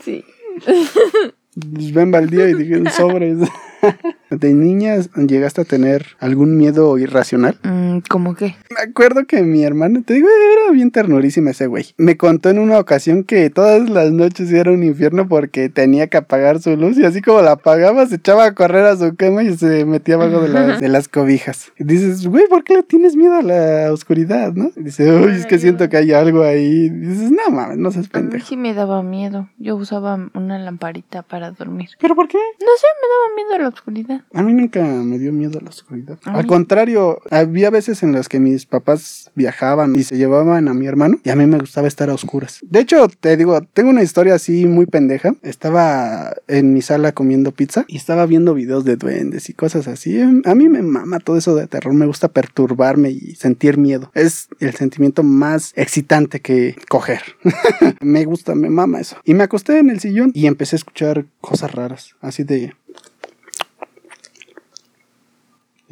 Sí. 0.03 0.25
Pues 0.63 1.93
ven 1.93 2.11
baldío 2.11 2.47
y 2.47 2.53
dije, 2.53 2.89
sobres. 2.91 3.38
¿De 4.38 4.53
niñas 4.53 5.09
llegaste 5.15 5.61
a 5.61 5.65
tener 5.65 6.05
algún 6.19 6.57
miedo 6.57 6.97
irracional? 6.97 7.57
Mm, 7.63 7.99
¿Cómo 8.09 8.36
qué? 8.36 8.55
Me 8.75 8.81
acuerdo 8.89 9.25
que 9.25 9.41
mi 9.43 9.63
hermano, 9.63 10.01
te 10.05 10.13
digo, 10.15 10.27
era 10.27 10.71
bien 10.71 10.91
ternurísima 10.91 11.51
ese 11.51 11.67
güey. 11.67 11.93
Me 11.97 12.17
contó 12.17 12.49
en 12.49 12.59
una 12.59 12.79
ocasión 12.79 13.23
que 13.23 13.49
todas 13.49 13.89
las 13.89 14.11
noches 14.11 14.51
era 14.51 14.71
un 14.71 14.84
infierno 14.84 15.27
porque 15.27 15.69
tenía 15.69 16.07
que 16.07 16.17
apagar 16.17 16.59
su 16.61 16.75
luz 16.75 16.97
y 16.97 17.05
así 17.05 17.21
como 17.21 17.41
la 17.41 17.51
apagaba 17.53 18.05
se 18.05 18.15
echaba 18.15 18.45
a 18.45 18.53
correr 18.53 18.86
a 18.86 18.97
su 18.97 19.15
cama 19.15 19.43
y 19.43 19.55
se 19.57 19.86
metía 19.86 20.15
abajo 20.15 20.41
de 20.41 20.49
las, 20.49 20.81
de 20.81 20.89
las 20.89 21.07
cobijas. 21.07 21.71
Y 21.77 21.84
dices, 21.84 22.27
güey, 22.27 22.47
¿por 22.47 22.63
qué 22.63 22.75
le 22.75 22.84
tienes 22.84 23.15
miedo 23.15 23.36
a 23.36 23.41
la 23.41 23.91
oscuridad, 23.91 24.53
no? 24.53 24.71
Y 24.75 24.84
dice, 24.84 25.11
uy, 25.11 25.31
es 25.34 25.45
que 25.45 25.59
siento 25.59 25.88
que 25.89 25.97
hay 25.97 26.11
algo 26.13 26.43
ahí. 26.43 26.86
Y 26.86 26.89
dices, 26.89 27.31
no 27.31 27.49
mames, 27.55 27.77
no 27.77 27.91
seas 27.91 28.05
A 28.13 28.17
mí 28.19 28.23
pendejo. 28.29 28.45
sí 28.47 28.57
me 28.57 28.73
daba 28.73 29.03
miedo. 29.03 29.49
Yo 29.57 29.75
usaba 29.75 30.19
una 30.34 30.59
lamparita 30.59 31.21
para 31.21 31.51
dormir. 31.51 31.89
¿Pero 31.99 32.15
por 32.15 32.27
qué? 32.27 32.38
No 32.38 32.67
sé, 32.77 32.88
me 33.01 33.07
daba 33.07 33.36
miedo 33.36 33.63
la 33.63 33.67
oscuridad. 33.69 34.21
A 34.34 34.43
mí 34.43 34.53
nunca 34.53 34.82
me 34.84 35.19
dio 35.19 35.32
miedo 35.32 35.59
la 35.61 35.69
oscuridad. 35.69 36.17
Ay. 36.26 36.34
Al 36.36 36.47
contrario, 36.47 37.21
había 37.30 37.69
veces 37.69 38.03
en 38.03 38.11
las 38.13 38.30
que 38.30 38.39
mis 38.39 38.65
papás 38.65 39.32
viajaban 39.36 39.95
y 39.95 40.03
se 40.03 40.17
llevaban 40.17 40.67
a 40.67 40.74
mi 40.74 40.88
hermano 40.88 41.19
y 41.24 41.30
a 41.30 41.36
mí 41.36 41.45
me 41.45 41.59
gustaba 41.59 41.88
estar 41.88 42.09
a 42.09 42.13
oscuras. 42.13 42.59
De 42.63 42.80
hecho, 42.80 43.07
te 43.07 43.38
digo, 43.38 43.61
tengo 43.74 43.89
una 43.89 44.03
historia 44.03 44.36
así 44.36 44.65
muy 44.65 44.86
pendeja. 44.86 45.36
Estaba 45.41 46.34
en 46.47 46.74
mi 46.74 46.82
sala 46.82 47.11
comiendo 47.11 47.51
pizza 47.51 47.86
y 47.88 47.97
estaba 47.97 48.26
viendo 48.26 48.53
videos 48.53 48.86
de 48.86 48.95
duendes 48.95 49.49
y 49.49 49.53
cosas 49.53 49.88
así. 49.88 50.19
A 50.19 50.55
mí 50.55 50.69
me 50.69 50.82
mama 50.82 51.19
todo 51.19 51.38
eso 51.38 51.55
de 51.55 51.67
terror. 51.67 51.93
Me 51.93 52.05
gusta 52.05 52.28
perturbarme 52.28 53.11
y 53.11 53.36
sentir 53.36 53.78
miedo. 53.78 54.11
Es 54.13 54.49
el 54.59 54.74
sentimiento 54.76 55.24
más 55.24 55.74
excitante 55.76 56.39
que 56.39 56.76
coger. 56.89 57.21
me 58.01 58.26
gusta, 58.26 58.55
me 58.55 58.69
mama 58.69 58.99
eso. 58.99 59.17
Y 59.24 59.34
me 59.34 59.43
acosté 59.43 59.80
en 59.80 59.89
el 59.89 59.99
sillón 59.99 60.32
y 60.34 60.47
empecé 60.47 60.76
a 60.76 60.78
escuchar 60.78 61.26
cosas 61.41 61.71
raras. 61.71 62.15
Así 62.21 62.43
de... 62.43 62.74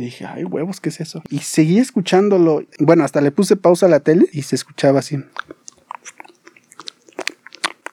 Y 0.01 0.05
dije, 0.05 0.25
ay, 0.25 0.43
huevos, 0.45 0.81
¿qué 0.81 0.89
es 0.89 0.99
eso? 0.99 1.21
Y 1.29 1.39
seguí 1.39 1.77
escuchándolo. 1.77 2.63
Bueno, 2.79 3.03
hasta 3.03 3.21
le 3.21 3.31
puse 3.31 3.55
pausa 3.55 3.85
a 3.85 3.89
la 3.89 3.99
tele 3.99 4.25
y 4.33 4.41
se 4.41 4.55
escuchaba 4.55 4.99
así. 4.99 5.19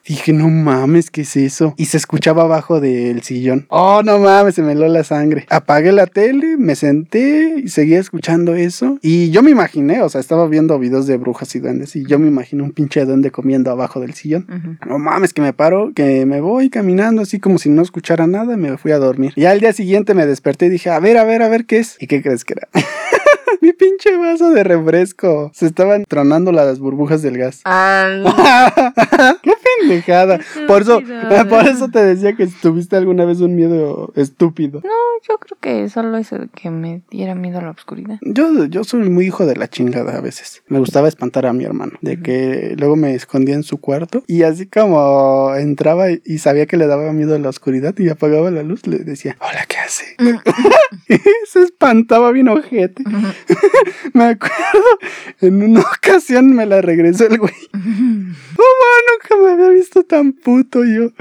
Dije, 0.09 0.33
no 0.33 0.49
mames, 0.49 1.11
¿qué 1.11 1.21
es 1.21 1.35
eso? 1.37 1.75
Y 1.77 1.85
se 1.85 1.97
escuchaba 1.97 2.41
abajo 2.41 2.81
del 2.81 3.21
sillón. 3.21 3.67
Oh, 3.69 4.01
no 4.03 4.17
mames, 4.17 4.55
se 4.55 4.63
me 4.63 4.71
heló 4.71 4.87
la 4.87 5.03
sangre. 5.03 5.45
Apagué 5.51 5.91
la 5.91 6.07
tele, 6.07 6.57
me 6.57 6.73
senté 6.73 7.61
y 7.63 7.67
seguía 7.67 7.99
escuchando 7.99 8.55
eso. 8.55 8.97
Y 9.03 9.29
yo 9.29 9.43
me 9.43 9.51
imaginé, 9.51 10.01
o 10.01 10.09
sea, 10.09 10.19
estaba 10.19 10.47
viendo 10.47 10.79
videos 10.79 11.05
de 11.05 11.17
brujas 11.17 11.53
y 11.53 11.59
duendes 11.59 11.95
y 11.95 12.07
yo 12.07 12.17
me 12.17 12.27
imaginé 12.27 12.63
un 12.63 12.71
pinche 12.71 13.05
duende 13.05 13.29
comiendo 13.29 13.69
abajo 13.69 13.99
del 13.99 14.15
sillón. 14.15 14.79
No 14.87 14.97
mames, 14.97 15.31
que 15.31 15.43
me 15.43 15.53
paro, 15.53 15.91
que 15.93 16.25
me 16.25 16.41
voy 16.41 16.71
caminando 16.71 17.21
así 17.21 17.39
como 17.39 17.59
si 17.59 17.69
no 17.69 17.83
escuchara 17.83 18.25
nada, 18.25 18.57
me 18.57 18.79
fui 18.79 18.91
a 18.91 18.97
dormir. 18.97 19.33
Y 19.35 19.45
al 19.45 19.59
día 19.59 19.73
siguiente 19.73 20.15
me 20.15 20.25
desperté 20.25 20.65
y 20.65 20.69
dije, 20.69 20.89
a 20.89 20.99
ver, 20.99 21.19
a 21.19 21.23
ver, 21.23 21.43
a 21.43 21.49
ver 21.49 21.65
qué 21.65 21.77
es. 21.77 21.97
¿Y 21.99 22.07
qué 22.07 22.23
crees 22.23 22.45
que 22.45 22.55
era? 22.57 22.67
Mi 23.61 23.73
pinche 23.73 24.15
vaso 24.17 24.51
de 24.51 24.63
refresco. 24.63 25.51
Se 25.53 25.65
estaban 25.65 26.05
tronando 26.07 26.51
las 26.51 26.79
burbujas 26.79 27.21
del 27.21 27.37
gas. 27.37 27.61
Ah, 27.65 29.35
¡Qué 29.43 29.53
pendejada! 29.79 30.39
Por 30.67 30.81
eso, 30.83 31.01
por 31.49 31.67
eso 31.67 31.89
te 31.89 32.03
decía 32.03 32.35
que 32.35 32.47
tuviste 32.47 32.95
alguna 32.95 33.25
vez 33.25 33.39
un 33.41 33.55
miedo 33.55 34.11
estúpido. 34.15 34.81
no, 34.83 34.89
yo 35.27 35.37
creo 35.37 35.57
que 35.59 35.89
solo 35.89 36.17
eso 36.17 36.37
de 36.37 36.47
que 36.49 36.69
me 36.69 37.01
diera 37.09 37.35
miedo 37.35 37.59
a 37.59 37.61
la 37.61 37.71
oscuridad. 37.71 38.17
Yo, 38.21 38.65
yo 38.65 38.83
soy 38.83 39.09
muy 39.09 39.25
hijo 39.25 39.45
de 39.45 39.55
la 39.55 39.67
chingada 39.67 40.17
a 40.17 40.21
veces. 40.21 40.63
Me 40.67 40.79
gustaba 40.79 41.07
espantar 41.07 41.45
a 41.45 41.53
mi 41.53 41.63
hermano. 41.65 41.93
De 42.01 42.21
que 42.21 42.75
luego 42.77 42.95
me 42.95 43.13
escondía 43.15 43.55
en 43.55 43.63
su 43.63 43.79
cuarto. 43.79 44.23
Y 44.27 44.43
así 44.43 44.65
como 44.67 45.53
entraba 45.55 46.11
y- 46.11 46.37
sabía 46.39 46.65
que 46.65 46.77
le 46.77 46.87
daba 46.87 47.11
miedo 47.13 47.35
a 47.35 47.39
la 47.39 47.49
oscuridad 47.49 47.93
y 47.97 48.09
apagaba 48.09 48.49
la 48.51 48.63
luz, 48.63 48.87
le 48.87 48.99
decía, 48.99 49.35
hola, 49.41 49.65
¿qué 49.67 49.77
hace? 49.77 50.05
y 51.09 51.17
se 51.47 51.63
espantaba 51.63 52.31
bien 52.31 52.47
ojete. 52.47 53.03
me 54.13 54.25
acuerdo, 54.25 54.99
en 55.41 55.63
una 55.63 55.81
ocasión 55.97 56.53
me 56.55 56.65
la 56.65 56.81
regresó 56.81 57.27
el 57.27 57.37
güey. 57.37 57.53
Oh, 58.61 58.73
man, 58.81 59.39
nunca 59.39 59.41
me 59.41 59.51
había 59.53 59.69
visto 59.69 60.03
tan 60.03 60.33
puto 60.33 60.83
yo. 60.83 61.11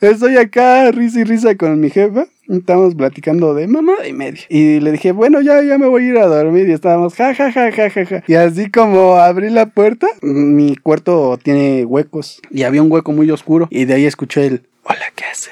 Estoy 0.00 0.38
acá, 0.38 0.90
risa 0.90 1.20
y 1.20 1.24
risa 1.24 1.54
con 1.54 1.78
mi 1.80 1.90
jefa. 1.90 2.26
Estábamos 2.48 2.94
platicando 2.94 3.52
de 3.52 3.66
mamá 3.66 3.92
y 4.08 4.14
media. 4.14 4.40
Y 4.48 4.80
le 4.80 4.92
dije, 4.92 5.12
bueno, 5.12 5.42
ya, 5.42 5.62
ya 5.62 5.76
me 5.76 5.86
voy 5.86 6.04
a 6.04 6.08
ir 6.08 6.18
a 6.18 6.26
dormir. 6.26 6.66
Y 6.66 6.72
estábamos, 6.72 7.14
ja, 7.14 7.34
ja, 7.34 7.52
ja, 7.52 7.70
ja, 7.70 7.90
ja, 7.90 8.06
ja. 8.06 8.24
Y 8.26 8.34
así 8.34 8.70
como 8.70 9.16
abrí 9.16 9.50
la 9.50 9.66
puerta, 9.66 10.06
mi 10.22 10.76
cuarto 10.76 11.38
tiene 11.42 11.84
huecos. 11.84 12.40
Y 12.50 12.62
había 12.62 12.82
un 12.82 12.90
hueco 12.90 13.12
muy 13.12 13.30
oscuro. 13.30 13.68
Y 13.70 13.84
de 13.84 13.94
ahí 13.94 14.06
escuché 14.06 14.46
el, 14.46 14.62
hola, 14.82 15.12
¿qué 15.14 15.24
hace? 15.24 15.50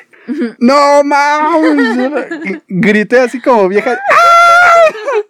no 0.59 1.05
mames. 1.05 2.63
Grité 2.69 3.21
así 3.21 3.41
como 3.41 3.69
vieja. 3.69 3.93
¡Ah! 3.93 4.46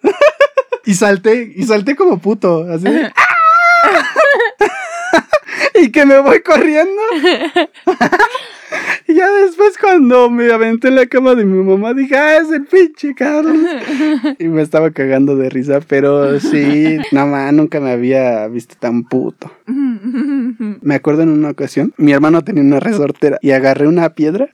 Y 0.86 0.94
salté, 0.94 1.52
y 1.56 1.64
salté 1.64 1.96
como 1.96 2.18
puto, 2.18 2.64
así. 2.70 2.86
y 5.74 5.90
que 5.90 6.06
me 6.06 6.18
voy 6.20 6.40
corriendo. 6.40 7.02
y 9.08 9.14
ya 9.14 9.30
después 9.30 9.76
cuando 9.78 10.30
me 10.30 10.52
aventé 10.52 10.88
en 10.88 10.96
la 10.96 11.06
cama 11.06 11.34
de 11.34 11.44
mi 11.44 11.62
mamá 11.62 11.94
dije, 11.94 12.16
ah, 12.16 12.38
es 12.38 12.50
el 12.50 12.66
pinche 12.66 13.14
Carlos. 13.14 13.56
y 14.38 14.44
me 14.48 14.62
estaba 14.62 14.90
cagando 14.90 15.36
de 15.36 15.50
risa, 15.50 15.80
pero 15.86 16.38
sí, 16.40 16.98
nada 17.12 17.26
más 17.26 17.52
nunca 17.52 17.80
me 17.80 17.90
había 17.90 18.46
visto 18.48 18.76
tan 18.78 19.04
puto. 19.04 19.50
Me 19.66 20.94
acuerdo 20.94 21.22
en 21.22 21.30
una 21.30 21.50
ocasión, 21.50 21.94
mi 21.96 22.12
hermano 22.12 22.42
tenía 22.42 22.62
una 22.62 22.80
resortera 22.80 23.38
y 23.42 23.50
agarré 23.50 23.88
una 23.88 24.10
piedra 24.10 24.48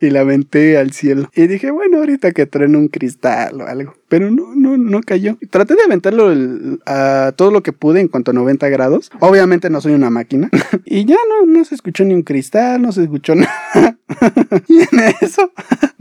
y 0.00 0.10
la 0.10 0.20
aventé 0.20 0.78
al 0.78 0.92
cielo. 0.92 1.30
Y 1.34 1.46
dije, 1.46 1.70
bueno, 1.70 1.98
ahorita 1.98 2.32
que 2.32 2.46
truene 2.46 2.76
un 2.78 2.88
cristal 2.88 3.60
o 3.60 3.66
algo. 3.66 3.94
Pero 4.08 4.30
no, 4.30 4.54
no, 4.54 4.76
no 4.76 5.00
cayó. 5.02 5.36
Traté 5.50 5.74
de 5.74 5.82
aventarlo 5.84 6.30
el- 6.32 6.80
a 6.86 7.32
todo 7.36 7.50
lo 7.50 7.62
que 7.62 7.72
pude 7.72 8.00
en 8.00 8.08
cuanto 8.08 8.30
a 8.30 8.34
90 8.34 8.68
grados. 8.68 9.10
Obviamente 9.20 9.70
no 9.70 9.80
soy 9.80 9.94
una 9.94 10.10
máquina. 10.10 10.50
y 10.84 11.04
ya 11.04 11.16
no, 11.28 11.46
no 11.46 11.64
se 11.64 11.74
escuchó 11.74 12.04
ni 12.04 12.14
un 12.14 12.22
cristal, 12.22 12.80
no 12.82 12.92
se 12.92 13.02
escuchó 13.04 13.34
nada. 13.34 13.96
y 14.68 14.80
en 14.82 15.14
eso 15.20 15.50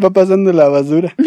va 0.04 0.10
pasando 0.12 0.52
la 0.54 0.68
basura. 0.70 1.14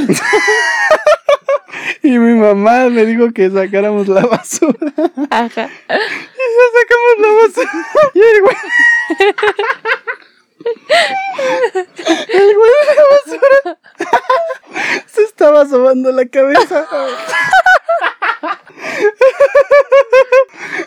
y 2.03 2.19
mi 2.19 2.35
mamá 2.35 2.89
me 2.91 3.05
dijo 3.07 3.33
que 3.33 3.51
sacáramos 3.51 4.09
la 4.09 4.25
basura. 4.27 4.93
Ajá. 5.31 5.69
Y 5.89 6.49
ya 6.59 6.67
sacamos 6.79 7.15
la 7.21 7.29
basura. 7.43 7.71
Y 8.15 8.19
el 8.21 8.43
güey. 8.43 8.57
El 12.29 12.55
güey 12.57 12.71
de 12.71 12.95
la 12.95 13.05
basura. 13.11 13.79
Se 15.07 15.23
estaba 15.23 15.67
sobando 15.67 16.13
la 16.13 16.27
cabeza. 16.27 16.87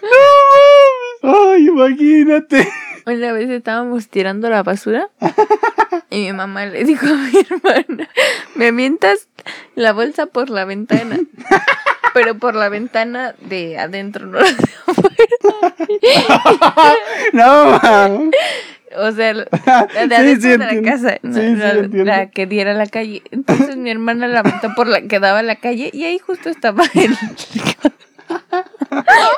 No 0.01 0.19
mames. 0.51 1.53
Ay, 1.53 1.67
imagínate. 1.67 2.67
Una 3.05 3.31
vez 3.33 3.49
estábamos 3.49 4.07
tirando 4.09 4.49
la 4.49 4.63
basura 4.63 5.09
y 6.09 6.21
mi 6.21 6.33
mamá 6.33 6.65
le 6.65 6.83
dijo 6.83 7.07
a 7.07 7.13
mi 7.13 7.39
hermana, 7.39 8.09
me 8.55 8.67
avientas 8.67 9.27
la 9.75 9.91
bolsa 9.91 10.27
por 10.27 10.49
la 10.51 10.65
ventana, 10.65 11.19
pero 12.13 12.37
por 12.37 12.53
la 12.55 12.69
ventana 12.69 13.33
de 13.39 13.79
adentro, 13.79 14.27
no 14.27 14.39
la 14.39 14.51
de 14.51 14.69
afuera. 14.87 15.11
No 17.33 17.79
mames. 17.81 18.35
O 18.97 19.11
sea, 19.11 19.33
de 20.07 20.15
adentro 20.15 20.41
sí, 20.41 20.57
de 20.57 20.57
la 20.57 20.81
casa, 20.81 21.17
Sí, 21.21 22.03
la 22.03 22.29
que 22.29 22.45
diera 22.45 22.71
a 22.71 22.75
la 22.75 22.87
calle. 22.87 23.21
Entonces 23.31 23.77
mi 23.77 23.89
hermana 23.89 24.27
la 24.27 24.39
aventó 24.39 24.73
por 24.75 24.87
la 24.87 25.01
que 25.01 25.19
daba 25.19 25.39
a 25.39 25.43
la 25.43 25.55
calle 25.55 25.89
y 25.93 26.03
ahí 26.03 26.19
justo 26.19 26.49
estaba 26.49 26.83
el, 26.95 27.15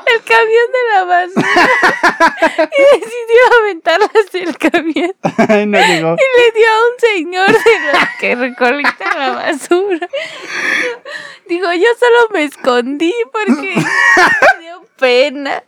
el 0.06 0.24
camión 0.24 0.68
de 0.72 0.94
la 0.94 1.04
basura 1.04 2.70
y 2.78 3.00
decidió 3.00 3.42
aventarla 3.62 4.12
hacia 4.14 4.44
el 4.44 4.58
camión. 4.58 5.16
Ay, 5.50 5.66
no 5.66 5.80
llegó. 5.80 6.16
Y 6.16 6.42
le 6.42 6.52
dio 6.54 6.68
a 6.68 6.80
un 6.88 7.00
señor 7.00 7.48
de 7.48 7.80
los 7.94 8.10
que 8.20 8.36
recolecta 8.36 9.18
la 9.18 9.30
basura. 9.32 10.08
Digo, 11.48 11.74
yo 11.74 11.88
solo 12.00 12.30
me 12.34 12.44
escondí 12.46 13.14
porque 13.32 13.76
me 13.76 14.62
dio 14.62 14.86
pena. 14.98 15.64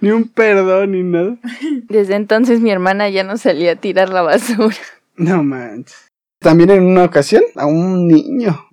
Ni 0.00 0.10
un 0.10 0.28
perdón 0.28 0.92
ni 0.92 1.02
nada. 1.02 1.36
Desde 1.88 2.14
entonces 2.14 2.60
mi 2.60 2.70
hermana 2.70 3.08
ya 3.08 3.24
no 3.24 3.36
salía 3.36 3.72
a 3.72 3.76
tirar 3.76 4.08
la 4.08 4.22
basura. 4.22 4.76
No 5.16 5.42
manches. 5.42 6.08
También 6.40 6.70
en 6.70 6.82
una 6.84 7.04
ocasión 7.04 7.42
a 7.56 7.66
un 7.66 8.08
niño. 8.08 8.66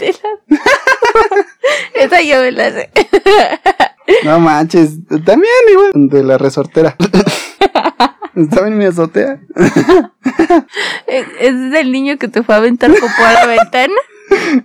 La- 0.00 0.58
Esa 1.94 2.22
yo 2.22 2.40
me 2.40 2.52
la 2.52 2.70
sé. 2.70 2.90
No 4.24 4.38
manches. 4.38 4.98
También 5.08 5.52
igual. 5.70 5.92
De 5.94 6.22
la 6.22 6.38
resortera. 6.38 6.96
Estaba 8.36 8.68
en 8.68 8.78
mi 8.78 8.84
azotea. 8.84 9.40
Es, 11.06 11.26
es 11.38 11.70
del 11.70 11.92
niño 11.92 12.16
que 12.18 12.26
te 12.28 12.42
fue 12.42 12.54
a 12.54 12.58
aventar 12.58 12.90
popó 12.90 13.24
a 13.24 13.32
la 13.34 13.46
ventana. 13.46 13.94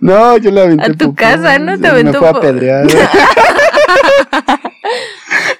No, 0.00 0.36
yo 0.38 0.50
la 0.50 0.62
aventé. 0.62 0.84
A 0.84 0.88
tu 0.94 1.06
popó. 1.06 1.14
casa, 1.16 1.58
¿no? 1.58 1.72
Te 1.74 1.82
Me 1.82 1.88
aventó 1.88 2.18
fue 2.18 2.28
a 2.28 2.30
apedrear. 2.30 2.86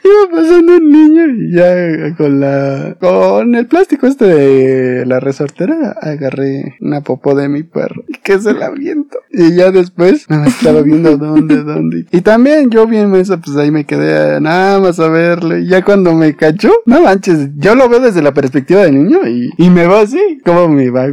Iba 0.05 0.31
pasando 0.31 0.80
y 1.01 1.55
ya 1.55 2.15
con 2.17 2.41
la. 2.41 2.97
Con 3.01 3.55
el 3.55 3.67
plástico 3.67 4.07
este 4.07 4.27
de 4.27 5.07
la 5.07 5.21
resortera 5.21 5.97
agarré 6.01 6.77
una 6.81 7.01
popó 7.03 7.35
de 7.35 7.49
mi 7.49 7.63
perro. 7.63 8.05
Y 8.09 8.19
que 8.19 8.39
se 8.39 8.53
la 8.53 8.67
aviento. 8.67 9.19
Y 9.31 9.57
ya 9.57 9.71
después 9.71 10.29
nada 10.29 10.47
estaba 10.47 10.83
viendo 10.83 11.17
dónde, 11.17 11.63
dónde. 11.63 12.07
Y 12.11 12.21
también 12.21 12.71
yo 12.71 12.87
bien 12.87 13.15
eso, 13.15 13.41
pues 13.41 13.57
ahí 13.57 13.71
me 13.71 13.85
quedé 13.85 14.41
nada 14.41 14.81
más 14.81 14.99
a 15.01 15.09
verlo. 15.09 15.59
Y 15.59 15.67
ya 15.67 15.85
cuando 15.85 16.15
me 16.15 16.35
cachó, 16.37 16.73
no 16.87 17.03
manches, 17.03 17.51
yo 17.57 17.75
lo 17.75 17.89
veo 17.89 18.01
desde 18.01 18.23
la 18.23 18.35
perspectiva 18.35 18.83
del 18.83 19.05
niño 19.05 19.27
y, 19.27 19.51
y 19.57 19.71
me 19.71 19.87
va 19.87 20.01
así, 20.01 20.41
como 20.45 20.69
me 20.69 20.91
va. 20.91 21.07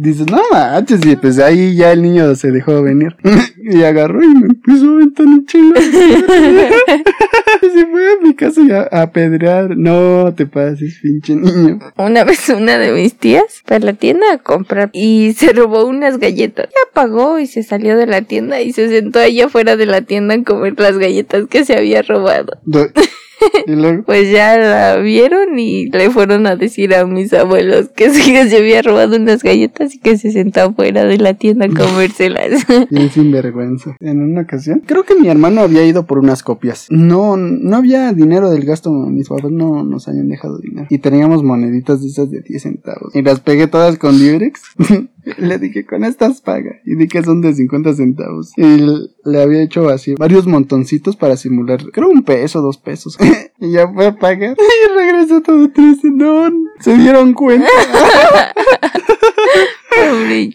Dices, 0.00 0.30
no 0.30 0.40
manches, 0.52 1.04
y 1.04 1.16
pues 1.16 1.38
ahí 1.38 1.76
ya 1.76 1.92
el 1.92 2.02
niño 2.02 2.34
se 2.34 2.50
dejó 2.50 2.82
venir. 2.82 3.16
y 3.62 3.82
agarró 3.82 4.22
y 4.22 4.28
me 4.28 4.46
empezó 4.46 4.90
a 4.90 4.94
aventar 4.94 5.26
un 5.26 5.46
chingo. 5.46 5.74
y 5.78 7.66
se 7.70 7.86
fue 7.86 8.12
a 8.12 8.16
mi 8.22 8.34
casa 8.34 8.60
y 8.60 8.70
a, 8.70 8.88
a 8.90 9.02
apedrear. 9.02 9.76
No 9.76 10.32
te 10.34 10.46
pases, 10.46 10.98
pinche 11.02 11.34
niño. 11.34 11.78
Una 11.96 12.24
vez 12.24 12.48
una 12.48 12.78
de 12.78 12.92
mis 12.92 13.14
tías 13.14 13.62
fue 13.64 13.76
a 13.76 13.80
la 13.80 13.92
tienda 13.92 14.32
a 14.32 14.38
comprar 14.38 14.90
y 14.92 15.34
se 15.34 15.52
robó 15.52 15.84
unas 15.84 16.18
galletas. 16.18 16.68
Ya 16.68 16.92
pagó 16.92 17.38
y 17.38 17.46
se 17.46 17.62
salió 17.62 17.96
de 17.96 18.06
la 18.06 18.22
tienda 18.22 18.60
y 18.60 18.72
se 18.72 18.88
sentó 18.88 19.20
allá 19.20 19.46
afuera 19.46 19.76
de 19.76 19.86
la 19.86 20.02
tienda 20.02 20.34
a 20.34 20.42
comer 20.44 20.74
las 20.78 20.98
galletas 20.98 21.46
que 21.48 21.64
se 21.64 21.76
había 21.76 22.02
robado. 22.02 22.58
Do- 23.66 23.72
y 23.72 23.76
luego, 23.76 24.02
Pues 24.04 24.30
ya 24.30 24.56
la 24.58 24.96
vieron 24.96 25.58
y 25.58 25.86
le 25.90 26.10
fueron 26.10 26.46
a 26.46 26.56
decir 26.56 26.94
a 26.94 27.04
mis 27.06 27.32
abuelos 27.32 27.88
que 27.94 28.10
se 28.10 28.56
había 28.56 28.82
robado 28.82 29.16
unas 29.16 29.42
galletas 29.42 29.94
y 29.94 29.98
que 29.98 30.16
se 30.18 30.30
sentó 30.32 30.60
afuera 30.62 31.04
de 31.04 31.18
la 31.18 31.34
tienda 31.34 31.66
a 31.66 31.68
comérselas. 31.68 32.64
bien 32.90 33.10
sinvergüenza. 33.10 33.96
En 34.00 34.22
una 34.22 34.42
ocasión, 34.42 34.82
creo 34.84 35.04
que 35.04 35.14
mi 35.14 35.28
hermano 35.28 35.60
había 35.62 35.84
ido 35.84 36.06
por 36.06 36.18
unas 36.18 36.42
copias. 36.42 36.86
No, 36.90 37.36
no 37.36 37.76
había 37.76 38.12
dinero 38.12 38.50
del 38.50 38.64
gasto. 38.64 38.90
Mis 38.90 39.28
papás 39.28 39.50
no 39.50 39.84
nos 39.84 40.08
habían 40.08 40.28
dejado 40.28 40.58
dinero. 40.58 40.86
Y 40.90 40.98
teníamos 40.98 41.42
moneditas 41.42 42.00
de 42.02 42.08
esas 42.08 42.30
de 42.30 42.40
10 42.40 42.62
centavos. 42.62 43.14
Y 43.14 43.22
las 43.22 43.40
pegué 43.40 43.66
todas 43.66 43.98
con 43.98 44.18
Librex. 44.18 44.60
Le 45.36 45.58
dije, 45.58 45.84
con 45.84 46.04
estas 46.04 46.40
paga. 46.40 46.80
Y 46.84 46.96
di 46.96 47.08
que 47.08 47.22
son 47.22 47.40
de 47.40 47.54
50 47.54 47.94
centavos. 47.94 48.52
Y 48.56 48.78
le 49.24 49.42
había 49.42 49.62
hecho 49.62 49.88
así 49.88 50.14
varios 50.14 50.46
montoncitos 50.46 51.16
para 51.16 51.36
simular, 51.36 51.82
creo 51.92 52.08
un 52.08 52.22
peso, 52.22 52.60
dos 52.62 52.78
pesos. 52.78 53.18
y 53.60 53.72
ya 53.72 53.92
fue 53.92 54.06
a 54.06 54.16
pagar. 54.16 54.56
Y 54.78 54.96
regresó 54.96 55.40
todo 55.40 55.70
triste. 55.70 56.08
No, 56.10 56.50
se 56.80 56.96
dieron 56.96 57.32
cuenta. 57.32 57.68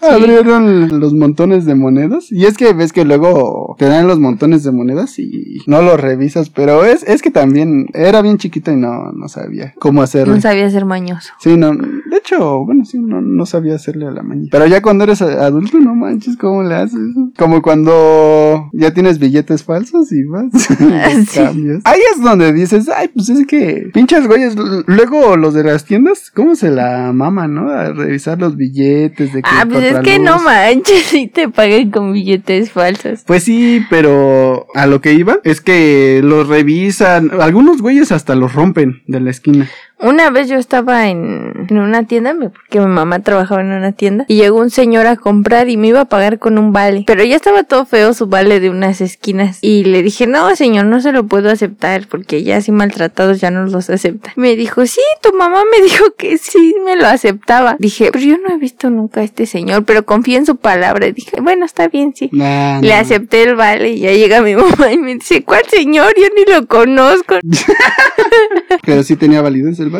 Abrieron 0.02 1.00
los 1.00 1.14
montones 1.14 1.66
de 1.66 1.76
monedas. 1.76 2.32
Y 2.32 2.46
es 2.46 2.58
que 2.58 2.74
ves 2.74 2.94
que 2.94 3.06
luego 3.06 3.76
te 3.78 3.86
dan 3.86 4.08
los 4.08 4.20
montones 4.20 4.64
de 4.64 4.72
monedas 4.72 5.18
y 5.20 5.60
no 5.68 5.82
los 5.82 6.00
revisas. 6.00 6.50
Pero 6.50 6.86
es, 6.86 7.04
es 7.04 7.22
que 7.22 7.32
también 7.32 7.88
era 7.94 8.22
bien 8.22 8.38
chiquito 8.38 8.72
y 8.72 8.76
no, 8.76 9.12
no 9.12 9.28
sabía 9.28 9.74
cómo 9.80 10.02
hacerlo. 10.02 10.36
No 10.36 10.42
sabía 10.42 10.70
ser 10.70 10.86
mañoso. 10.86 11.34
Sí, 11.40 11.58
no. 11.58 11.74
De 11.74 12.18
hecho, 12.18 12.64
bueno, 12.66 12.86
sí, 12.86 13.00
no, 13.00 13.22
no 13.22 13.46
sabía 13.46 13.76
hacerle 13.76 14.08
a 14.08 14.12
la 14.12 14.24
mañana. 14.24 14.50
Pero 14.52 14.68
ya 14.68 14.82
cuando 14.82 15.04
eres 15.04 15.22
adulto, 15.22 15.80
no 15.80 15.96
manches, 15.96 16.38
¿cómo 16.38 16.64
le 16.64 16.76
haces? 16.76 17.00
Como 17.38 17.62
cuando 17.62 18.70
ya 18.74 18.94
tienes 18.94 19.20
billetes 19.20 19.64
falsos 19.64 20.12
y 20.12 20.24
vas. 20.24 20.46
Sí. 21.24 21.40
cambias. 21.40 21.82
Ahí 21.86 22.00
es 22.14 22.22
donde 22.22 22.54
dices, 22.54 22.90
ay, 22.90 23.10
pues 23.14 23.30
es 23.30 23.46
que 23.48 23.90
pinches 23.94 24.28
güeyes. 24.28 24.56
Luego 24.88 25.38
los 25.38 25.54
de 25.54 25.64
las 25.64 25.86
tiendas, 25.86 26.32
¿cómo 26.32 26.56
se 26.56 26.70
la 26.70 27.12
maman, 27.14 27.54
no? 27.54 27.70
A 27.70 27.92
revisar 27.94 28.40
los 28.40 28.56
billetes 28.56 29.33
de 29.34 29.42
que 29.42 29.50
Ah, 29.52 29.66
pues 29.70 29.84
es 29.84 30.00
que 30.00 30.20
no 30.20 30.40
manches 30.40 31.02
si 31.06 31.28
te 31.28 31.50
pagan 31.50 31.92
con 31.92 32.14
billetes 32.14 32.72
falsos. 32.72 33.24
Pues 33.26 33.44
sí, 33.44 33.86
pero 33.90 34.68
a 34.76 34.86
lo 34.88 35.02
que 35.02 35.14
iba 35.14 35.40
es 35.44 35.62
que 35.62 36.22
los 36.24 36.48
revisan. 36.48 37.32
Algunos 37.42 37.82
güeyes 37.82 38.12
hasta 38.12 38.36
los 38.36 38.54
rompen 38.54 39.04
de 39.08 39.20
la 39.20 39.32
esquina. 39.32 39.70
Una 40.04 40.30
vez 40.30 40.50
yo 40.50 40.58
estaba 40.58 41.08
en, 41.08 41.68
en 41.70 41.78
una 41.78 42.04
tienda, 42.04 42.36
porque 42.38 42.82
mi 42.82 42.88
mamá 42.88 43.20
trabajaba 43.20 43.62
en 43.62 43.72
una 43.72 43.94
tienda, 43.94 44.26
y 44.28 44.36
llegó 44.36 44.60
un 44.60 44.70
señor 44.70 45.08
a 45.08 45.16
comprar 45.16 45.70
y 45.70 45.78
me 45.78 45.88
iba 45.88 46.02
a 46.02 46.06
pagar 46.06 46.40
con 46.40 46.58
un 46.58 46.74
vale. 46.74 47.06
Pero 47.08 47.24
ya 47.24 47.38
estaba 47.38 47.64
todo 47.64 47.86
feo 47.86 48.14
su 48.14 48.28
vale 48.28 48.60
de 48.60 48.70
unas 48.70 49.00
esquinas. 49.00 49.60
Y 49.62 49.86
le 49.86 50.04
dije, 50.04 50.28
no, 50.28 50.54
señor, 50.58 50.88
no 50.88 51.00
se 51.00 51.14
lo 51.14 51.26
puedo 51.26 51.50
aceptar, 51.50 52.08
porque 52.10 52.44
ya 52.44 52.58
así 52.58 52.74
maltratados 52.74 53.40
ya 53.40 53.50
no 53.50 53.66
los 53.66 53.90
acepta. 53.90 54.34
Me 54.36 54.58
dijo, 54.58 54.86
sí, 54.86 55.00
tu 55.22 55.32
mamá 55.38 55.62
me 55.72 55.82
dijo 55.84 56.04
que 56.18 56.38
sí 56.38 56.76
me 56.86 56.98
lo 56.98 57.08
aceptaba. 57.08 57.78
Dije, 57.80 58.10
pero 58.12 58.26
yo 58.26 58.38
no 58.38 58.54
he 58.54 58.58
visto 58.58 58.90
nunca 58.90 59.22
a 59.22 59.24
este 59.24 59.46
señor, 59.46 59.86
pero 59.86 60.06
confío 60.06 60.38
en 60.38 60.46
su 60.46 60.58
palabra. 60.58 61.08
Y 61.08 61.14
dije, 61.14 61.40
bueno, 61.40 61.66
está 61.66 61.88
bien, 61.88 62.14
sí. 62.14 62.30
Nah, 62.34 62.82
Le 62.82 62.94
acepté 62.94 63.44
el 63.44 63.56
vale 63.56 63.92
y 63.92 64.00
ya 64.00 64.12
llega 64.12 64.42
mi 64.42 64.56
mamá 64.58 64.92
y 64.92 64.98
me 64.98 65.14
dice, 65.14 65.46
¿cuál 65.46 65.64
señor? 65.70 66.14
Yo 66.18 66.28
ni 66.36 66.54
lo 66.54 66.68
conozco. 66.68 67.36
Pero 68.86 69.04
sí 69.04 69.16
tenía 69.16 69.42
validez 69.42 69.80
el 69.80 69.93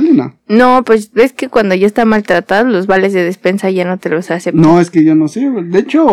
no. 0.48 0.84
Pues 0.84 1.12
es 1.16 1.34
que 1.34 1.50
cuando 1.50 1.76
ya 1.76 1.88
está 1.88 2.06
maltratado, 2.06 2.66
los 2.70 2.88
vales 2.88 3.14
de 3.14 3.24
despensa 3.24 3.70
ya 3.70 3.86
no 3.86 3.98
te 3.98 4.10
los 4.10 4.30
aceptan. 4.32 4.62
No, 4.62 4.80
es 4.80 4.90
que 4.90 5.04
yo 5.04 5.16
no 5.16 5.28
sé. 5.28 5.42
De 5.66 5.80
hecho, 5.80 6.06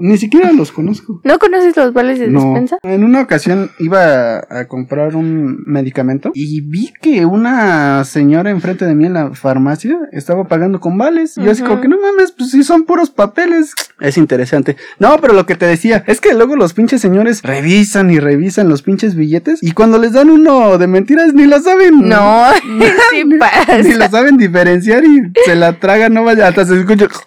ni 0.00 0.16
siquiera 0.18 0.52
los 0.52 0.72
conozco. 0.72 1.20
¿No 1.24 1.38
conoces 1.38 1.76
los 1.76 1.92
vales 1.92 2.18
de 2.18 2.28
No. 2.28 2.40
despensa? 2.40 2.78
En 2.82 3.04
una 3.04 3.20
ocasión 3.22 3.70
iba 3.78 4.38
a 4.38 4.66
comprar 4.68 5.16
un 5.16 5.62
medicamento 5.66 6.30
y 6.34 6.60
vi 6.60 6.92
que 7.00 7.24
una 7.26 8.04
señora 8.04 8.50
enfrente 8.50 8.84
de 8.86 8.94
mí 8.94 9.06
en 9.06 9.14
la 9.14 9.30
farmacia 9.34 9.98
estaba 10.12 10.46
pagando 10.48 10.80
con 10.80 10.98
vales. 10.98 11.36
Y 11.38 11.44
yo 11.44 11.50
así 11.50 11.62
como 11.62 11.80
que 11.80 11.88
no 11.88 11.96
mames, 12.00 12.32
pues 12.32 12.50
sí 12.50 12.62
son 12.64 12.84
puros 12.84 13.10
papeles. 13.10 13.74
Es 14.00 14.18
interesante. 14.18 14.76
No, 14.98 15.18
pero 15.20 15.32
lo 15.34 15.46
que 15.46 15.54
te 15.54 15.66
decía 15.66 16.02
es 16.06 16.20
que 16.20 16.34
luego 16.34 16.56
los 16.56 16.74
pinches 16.74 17.00
señores 17.00 17.42
revisan 17.42 18.10
y 18.10 18.18
revisan 18.18 18.68
los 18.68 18.82
pinches 18.82 19.14
billetes 19.14 19.62
y 19.62 19.72
cuando 19.72 19.98
les 19.98 20.12
dan 20.12 20.30
uno 20.30 20.78
de 20.78 20.86
mentiras 20.86 21.32
ni 21.34 21.46
lo 21.46 21.60
saben. 21.60 22.08
No, 22.08 22.44
sí 23.10 23.24
Ni 23.24 23.34
lo 23.34 23.38
pasa. 23.38 24.10
saben 24.10 24.36
diferenciar 24.36 25.04
y 25.04 25.20
se 25.44 25.54
la 25.54 25.72
tragan, 25.78 26.12
no 26.14 26.24
vaya, 26.24 26.48
hasta 26.48 26.64
se 26.64 26.78
escucha 26.78 27.06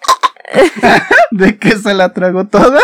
de 1.31 1.57
que 1.57 1.71
se 1.77 1.93
la 1.93 2.13
tragó 2.13 2.45
toda. 2.47 2.81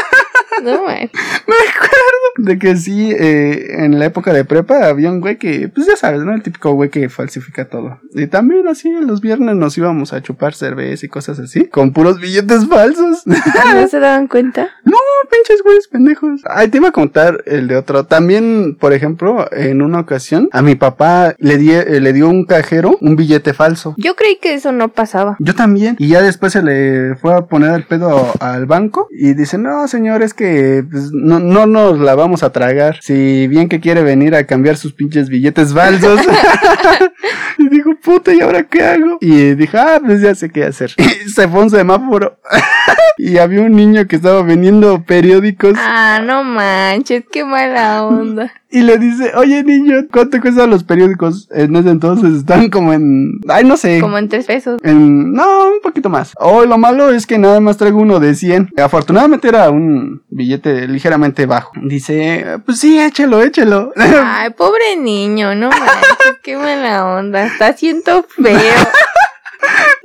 No, 0.61 0.83
man. 0.85 1.09
Me 1.47 1.55
acuerdo 1.55 2.22
de 2.37 2.59
que 2.59 2.75
sí, 2.75 3.11
eh, 3.11 3.83
en 3.83 3.99
la 3.99 4.05
época 4.05 4.33
de 4.33 4.45
prepa 4.45 4.87
había 4.87 5.11
un 5.11 5.21
güey 5.21 5.37
que, 5.37 5.69
pues 5.69 5.87
ya 5.87 5.95
sabes, 5.95 6.21
¿no? 6.21 6.33
El 6.33 6.41
típico 6.41 6.73
güey 6.73 6.89
que 6.89 7.09
falsifica 7.09 7.65
todo. 7.65 7.99
Y 8.13 8.27
también 8.27 8.67
así, 8.67 8.91
los 8.91 9.21
viernes 9.21 9.55
nos 9.55 9.77
íbamos 9.77 10.13
a 10.13 10.21
chupar 10.21 10.53
cerveza 10.53 11.05
y 11.05 11.09
cosas 11.09 11.39
así, 11.39 11.65
con 11.65 11.93
puros 11.93 12.19
billetes 12.19 12.67
falsos. 12.67 13.23
¿No 13.25 13.87
se 13.87 13.99
daban 13.99 14.27
cuenta? 14.27 14.69
no, 14.83 14.97
pinches 15.29 15.63
güeyes 15.63 15.87
pendejos. 15.87 16.41
Ay, 16.45 16.69
te 16.69 16.77
iba 16.77 16.89
a 16.89 16.91
contar 16.91 17.43
el 17.45 17.67
de 17.67 17.77
otro. 17.77 18.05
También, 18.05 18.77
por 18.79 18.93
ejemplo, 18.93 19.47
en 19.51 19.81
una 19.81 19.99
ocasión, 19.99 20.49
a 20.51 20.61
mi 20.61 20.75
papá 20.75 21.35
le, 21.37 21.57
di, 21.57 21.71
eh, 21.71 21.99
le 21.99 22.13
dio 22.13 22.29
un 22.29 22.45
cajero 22.45 22.97
un 23.01 23.15
billete 23.15 23.53
falso. 23.53 23.95
Yo 23.97 24.15
creí 24.15 24.37
que 24.41 24.53
eso 24.53 24.71
no 24.71 24.89
pasaba. 24.89 25.37
Yo 25.39 25.55
también. 25.55 25.95
Y 25.99 26.09
ya 26.09 26.21
después 26.21 26.53
se 26.53 26.63
le 26.63 27.15
fue 27.15 27.35
a 27.35 27.45
poner 27.45 27.73
el 27.73 27.83
pedo 27.83 28.31
al 28.39 28.65
banco 28.65 29.07
y 29.11 29.33
dice, 29.33 29.57
no, 29.57 29.87
señor, 29.87 30.21
es 30.21 30.33
que 30.33 30.85
pues, 30.89 31.11
no, 31.11 31.39
no 31.39 31.65
nos 31.65 31.99
la 31.99 32.15
vamos 32.23 32.41
a 32.43 32.51
tragar. 32.51 32.99
Si 33.01 33.47
bien 33.47 33.69
que 33.69 33.79
quiere 33.79 34.01
venir 34.01 34.33
a 34.35 34.45
cambiar 34.45 34.77
sus 34.77 34.93
pinches 34.93 35.29
billetes 35.29 35.73
falsos. 35.73 36.21
y 37.57 37.69
dijo, 37.69 37.91
puta, 38.01 38.33
¿y 38.33 38.41
ahora 38.41 38.63
qué 38.63 38.83
hago? 38.83 39.17
Y 39.21 39.55
dije, 39.55 39.77
ah, 39.77 39.99
pues 40.03 40.21
ya 40.21 40.33
sé 40.33 40.49
qué 40.49 40.63
hacer. 40.63 40.93
Y 40.97 41.29
se 41.29 41.47
fue 41.47 41.61
un 41.61 41.69
semáforo. 41.69 42.39
y 43.17 43.37
había 43.37 43.61
un 43.61 43.75
niño 43.75 44.07
que 44.07 44.15
estaba 44.15 44.41
vendiendo 44.41 45.03
periódicos. 45.03 45.73
Ah, 45.77 46.21
no 46.23 46.43
manches, 46.43 47.23
qué 47.31 47.43
mala 47.43 48.05
onda. 48.05 48.53
Y 48.75 48.81
le 48.81 48.97
dice, 48.97 49.31
oye 49.35 49.63
niño, 49.63 50.07
¿cuánto 50.11 50.41
cuestan 50.41 50.71
los 50.71 50.83
periódicos? 50.83 51.47
En 51.51 51.75
ese 51.75 51.89
entonces 51.91 52.33
están 52.33 52.71
como 52.71 52.91
en... 52.91 53.39
Ay, 53.47 53.63
no 53.65 53.77
sé. 53.77 53.99
Como 54.01 54.17
en 54.17 54.29
tres 54.29 54.47
pesos. 54.47 54.81
En- 54.83 55.31
no, 55.31 55.67
un 55.67 55.79
poquito 55.83 56.09
más. 56.09 56.33
Oh, 56.39 56.65
lo 56.65 56.79
malo 56.79 57.11
es 57.11 57.27
que 57.27 57.37
nada 57.37 57.59
más 57.59 57.77
traigo 57.77 57.99
uno 57.99 58.19
de 58.19 58.33
100. 58.33 58.71
Afortunadamente 58.83 59.47
era 59.47 59.69
un 59.69 60.23
billete 60.29 60.87
ligeramente 60.87 61.45
bajo. 61.45 61.71
Dice, 61.83 62.45
pues 62.65 62.79
sí, 62.79 62.99
échelo, 62.99 63.43
échelo. 63.43 63.91
Ay, 63.95 64.49
pobre 64.57 64.95
niño, 64.99 65.53
no 65.53 65.69
manches, 65.69 66.39
qué 66.41 66.57
mala 66.57 67.05
onda. 67.05 67.45
Está 67.45 67.73
siento 67.77 68.25
feo. 68.27 68.57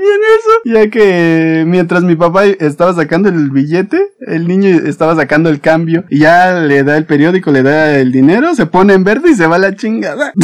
y 0.08 0.14
en 0.14 0.20
eso, 0.38 0.84
ya 0.84 0.90
que 0.90 1.64
mientras 1.66 2.02
mi 2.02 2.16
papá 2.16 2.44
estaba 2.46 2.94
sacando 2.94 3.28
el 3.28 3.50
billete, 3.50 4.12
el 4.26 4.48
niño 4.48 4.68
estaba 4.86 5.14
sacando 5.14 5.50
el 5.50 5.60
cambio. 5.60 6.04
Y 6.08 6.20
ya 6.20 6.54
le 6.54 6.82
da 6.82 6.96
el 6.96 7.04
periódico, 7.04 7.50
le 7.50 7.62
da 7.62 7.96
el 7.98 8.12
dinero, 8.12 8.54
se 8.54 8.66
pone 8.66 8.94
en 8.94 9.04
verde 9.04 9.30
y 9.30 9.34
se 9.34 9.46
va 9.46 9.56
a 9.56 9.60
la 9.60 9.74
chingada. 9.74 10.32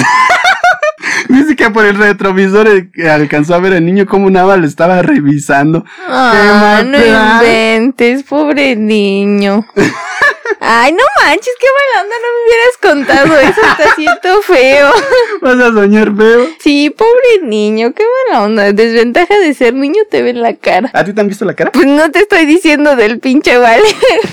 Dice 1.28 1.56
que 1.56 1.70
por 1.70 1.84
el 1.84 1.96
retrovisor 1.96 2.68
eh, 2.68 3.10
alcanzó 3.10 3.54
a 3.54 3.58
ver 3.58 3.72
el 3.72 3.86
niño 3.86 4.06
como 4.06 4.30
nada 4.30 4.56
lo 4.56 4.66
estaba 4.66 5.02
revisando. 5.02 5.84
Ah, 6.06 6.82
no 6.84 6.98
inventes, 6.98 8.22
pobre 8.24 8.76
niño. 8.76 9.64
Ay, 10.66 10.92
no 10.92 11.04
manches, 11.22 11.54
qué 11.60 11.66
mala 11.76 12.04
onda, 12.04 12.16
no 12.22 12.28
me 12.32 12.40
hubieras 12.46 12.78
contado 12.80 13.38
eso, 13.38 13.60
está 13.60 13.94
siento 13.94 14.40
feo. 14.40 14.90
Vas 15.42 15.60
a 15.60 15.72
soñar 15.72 16.16
feo. 16.16 16.46
Sí, 16.58 16.88
pobre 16.96 17.46
niño, 17.46 17.92
qué 17.92 18.02
mala 18.30 18.44
onda. 18.44 18.72
Desventaja 18.72 19.38
de 19.40 19.52
ser 19.52 19.74
niño 19.74 20.04
te 20.10 20.22
ve 20.22 20.30
en 20.30 20.40
la 20.40 20.54
cara. 20.56 20.90
¿A 20.94 21.04
ti 21.04 21.12
te 21.12 21.20
han 21.20 21.28
visto 21.28 21.44
la 21.44 21.52
cara? 21.52 21.70
Pues 21.70 21.86
no 21.86 22.10
te 22.10 22.20
estoy 22.20 22.46
diciendo 22.46 22.96
del 22.96 23.18
pinche 23.20 23.58
vale. 23.58 23.84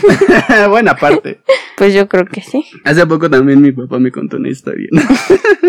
Buena 0.70 0.96
parte. 0.96 1.42
Pues 1.78 1.96
yo 1.96 2.08
creo 2.08 2.26
que 2.26 2.42
sí. 2.42 2.64
Hace 2.84 3.08
poco 3.08 3.28
también 3.28 3.60
mi 3.60 3.72
papá 3.72 3.98
me 3.98 4.12
contó 4.12 4.38
una 4.38 4.50
historia 4.50 4.88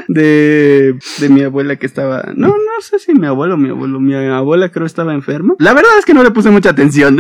de, 0.09 0.95
de 1.19 1.29
mi 1.31 1.43
abuela 1.43 1.77
que 1.77 1.87
estaba. 1.87 2.35
No, 2.37 2.49
no 2.49 2.81
sé 2.83 2.99
si 2.99 3.15
mi 3.15 3.27
abuelo 3.27 3.55
o 3.55 3.57
mi 3.57 3.71
abuelo. 3.71 3.99
Mi 3.99 4.15
abuela 4.15 4.69
creo 4.71 4.85
estaba 4.85 5.15
enferma. 5.15 5.55
La 5.59 5.73
verdad 5.73 5.93
es 5.99 6.05
que 6.05 6.13
no 6.13 6.23
le 6.23 6.31
puse 6.31 6.51
mucha 6.51 6.69
atención. 6.69 7.17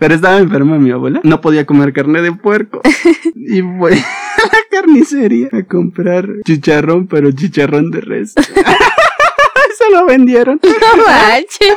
Pero 0.00 0.14
estaba 0.16 0.38
enferma 0.38 0.80
mi 0.80 0.90
abuela. 0.90 1.20
No 1.22 1.40
podía 1.40 1.64
comer 1.64 1.92
carne 1.92 2.22
de 2.22 2.32
puerco. 2.42 2.82
Y 3.34 3.62
fue 3.62 3.92
a 3.94 4.42
la 4.44 4.58
carnicería 4.70 5.48
a 5.52 5.62
comprar 5.62 6.28
chicharrón, 6.44 7.06
pero 7.06 7.32
chicharrón 7.32 7.90
de 7.90 8.00
res. 8.00 8.34
Se 9.78 9.90
lo 9.94 10.06
vendieron. 10.06 10.60
No 10.96 11.04
manches. 11.04 11.76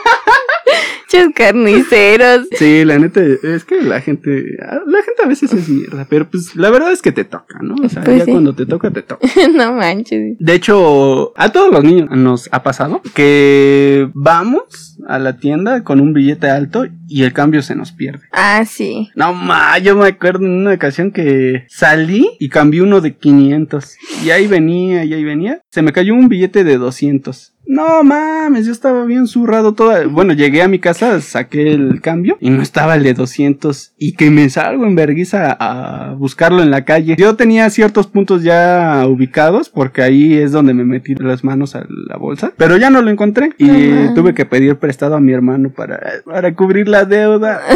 Chos 1.07 1.27
carniceros. 1.35 2.47
Sí, 2.57 2.83
la 2.85 2.97
neta, 2.97 3.21
es 3.21 3.63
que 3.65 3.81
la 3.81 4.01
gente, 4.01 4.43
la 4.59 5.03
gente 5.03 5.21
a 5.23 5.27
veces 5.27 5.53
es 5.53 5.69
mierda, 5.69 6.05
pero 6.09 6.29
pues 6.29 6.55
la 6.55 6.69
verdad 6.71 6.91
es 6.91 7.01
que 7.01 7.11
te 7.11 7.23
toca, 7.23 7.59
¿no? 7.61 7.75
O 7.83 7.89
sea, 7.89 8.03
Pues 8.03 8.17
ya 8.19 8.25
sí. 8.25 8.31
cuando 8.31 8.53
te 8.55 8.65
toca, 8.65 8.91
te 8.91 9.01
toca. 9.03 9.25
No 9.53 9.73
manches. 9.73 10.37
De 10.39 10.53
hecho, 10.53 11.33
a 11.37 11.51
todos 11.51 11.71
los 11.71 11.83
niños 11.83 12.09
nos 12.11 12.49
ha 12.51 12.63
pasado 12.63 13.01
que 13.13 14.09
vamos 14.13 14.97
a 15.07 15.19
la 15.19 15.37
tienda 15.37 15.83
con 15.83 15.99
un 16.01 16.13
billete 16.13 16.49
alto 16.49 16.85
y 17.07 17.23
el 17.23 17.33
cambio 17.33 17.61
se 17.61 17.75
nos 17.75 17.91
pierde. 17.91 18.23
Ah, 18.31 18.65
sí. 18.65 19.09
No 19.15 19.33
ma, 19.33 19.77
yo 19.77 19.95
me 19.95 20.07
acuerdo 20.07 20.45
en 20.45 20.51
una 20.51 20.73
ocasión 20.73 21.11
que 21.11 21.65
salí 21.69 22.29
y 22.39 22.49
cambié 22.49 22.81
uno 22.81 23.01
de 23.01 23.15
500 23.15 23.95
y 24.25 24.31
ahí 24.31 24.47
venía 24.47 25.05
y 25.05 25.13
ahí 25.13 25.23
venía. 25.23 25.61
Se 25.71 25.81
me 25.81 25.93
cayó 25.93 26.13
un 26.15 26.27
billete 26.27 26.63
de 26.63 26.77
200. 26.77 27.53
No 27.67 28.03
mames, 28.03 28.65
yo 28.65 28.71
estaba 28.71 29.05
bien 29.05 29.27
zurrado 29.27 29.73
toda. 29.73 30.05
Bueno, 30.07 30.33
llegué 30.33 30.61
a 30.61 30.67
mi 30.67 30.79
casa, 30.79 31.19
saqué 31.21 31.73
el 31.73 32.01
cambio 32.01 32.37
y 32.39 32.49
no 32.49 32.61
estaba 32.61 32.95
el 32.95 33.03
de 33.03 33.13
200 33.13 33.93
y 33.97 34.13
que 34.13 34.29
me 34.29 34.49
salgo 34.49 34.85
en 34.85 34.95
vergüenza 34.95 35.55
a 35.59 36.13
buscarlo 36.13 36.61
en 36.61 36.71
la 36.71 36.85
calle. 36.85 37.15
Yo 37.17 37.35
tenía 37.35 37.69
ciertos 37.69 38.07
puntos 38.07 38.43
ya 38.43 39.03
ubicados 39.07 39.69
porque 39.69 40.01
ahí 40.01 40.33
es 40.35 40.51
donde 40.51 40.73
me 40.73 40.85
metí 40.85 41.15
las 41.15 41.43
manos 41.43 41.75
a 41.75 41.85
la 41.89 42.17
bolsa, 42.17 42.53
pero 42.57 42.77
ya 42.77 42.89
no 42.89 43.01
lo 43.01 43.09
encontré 43.09 43.51
y 43.57 43.91
Ajá. 43.91 44.13
tuve 44.13 44.33
que 44.33 44.45
pedir 44.45 44.75
prestado 44.77 45.15
a 45.15 45.19
mi 45.19 45.31
hermano 45.33 45.69
para, 45.69 45.99
para 46.25 46.53
cubrir 46.55 46.87
la 46.87 47.05
deuda. 47.05 47.61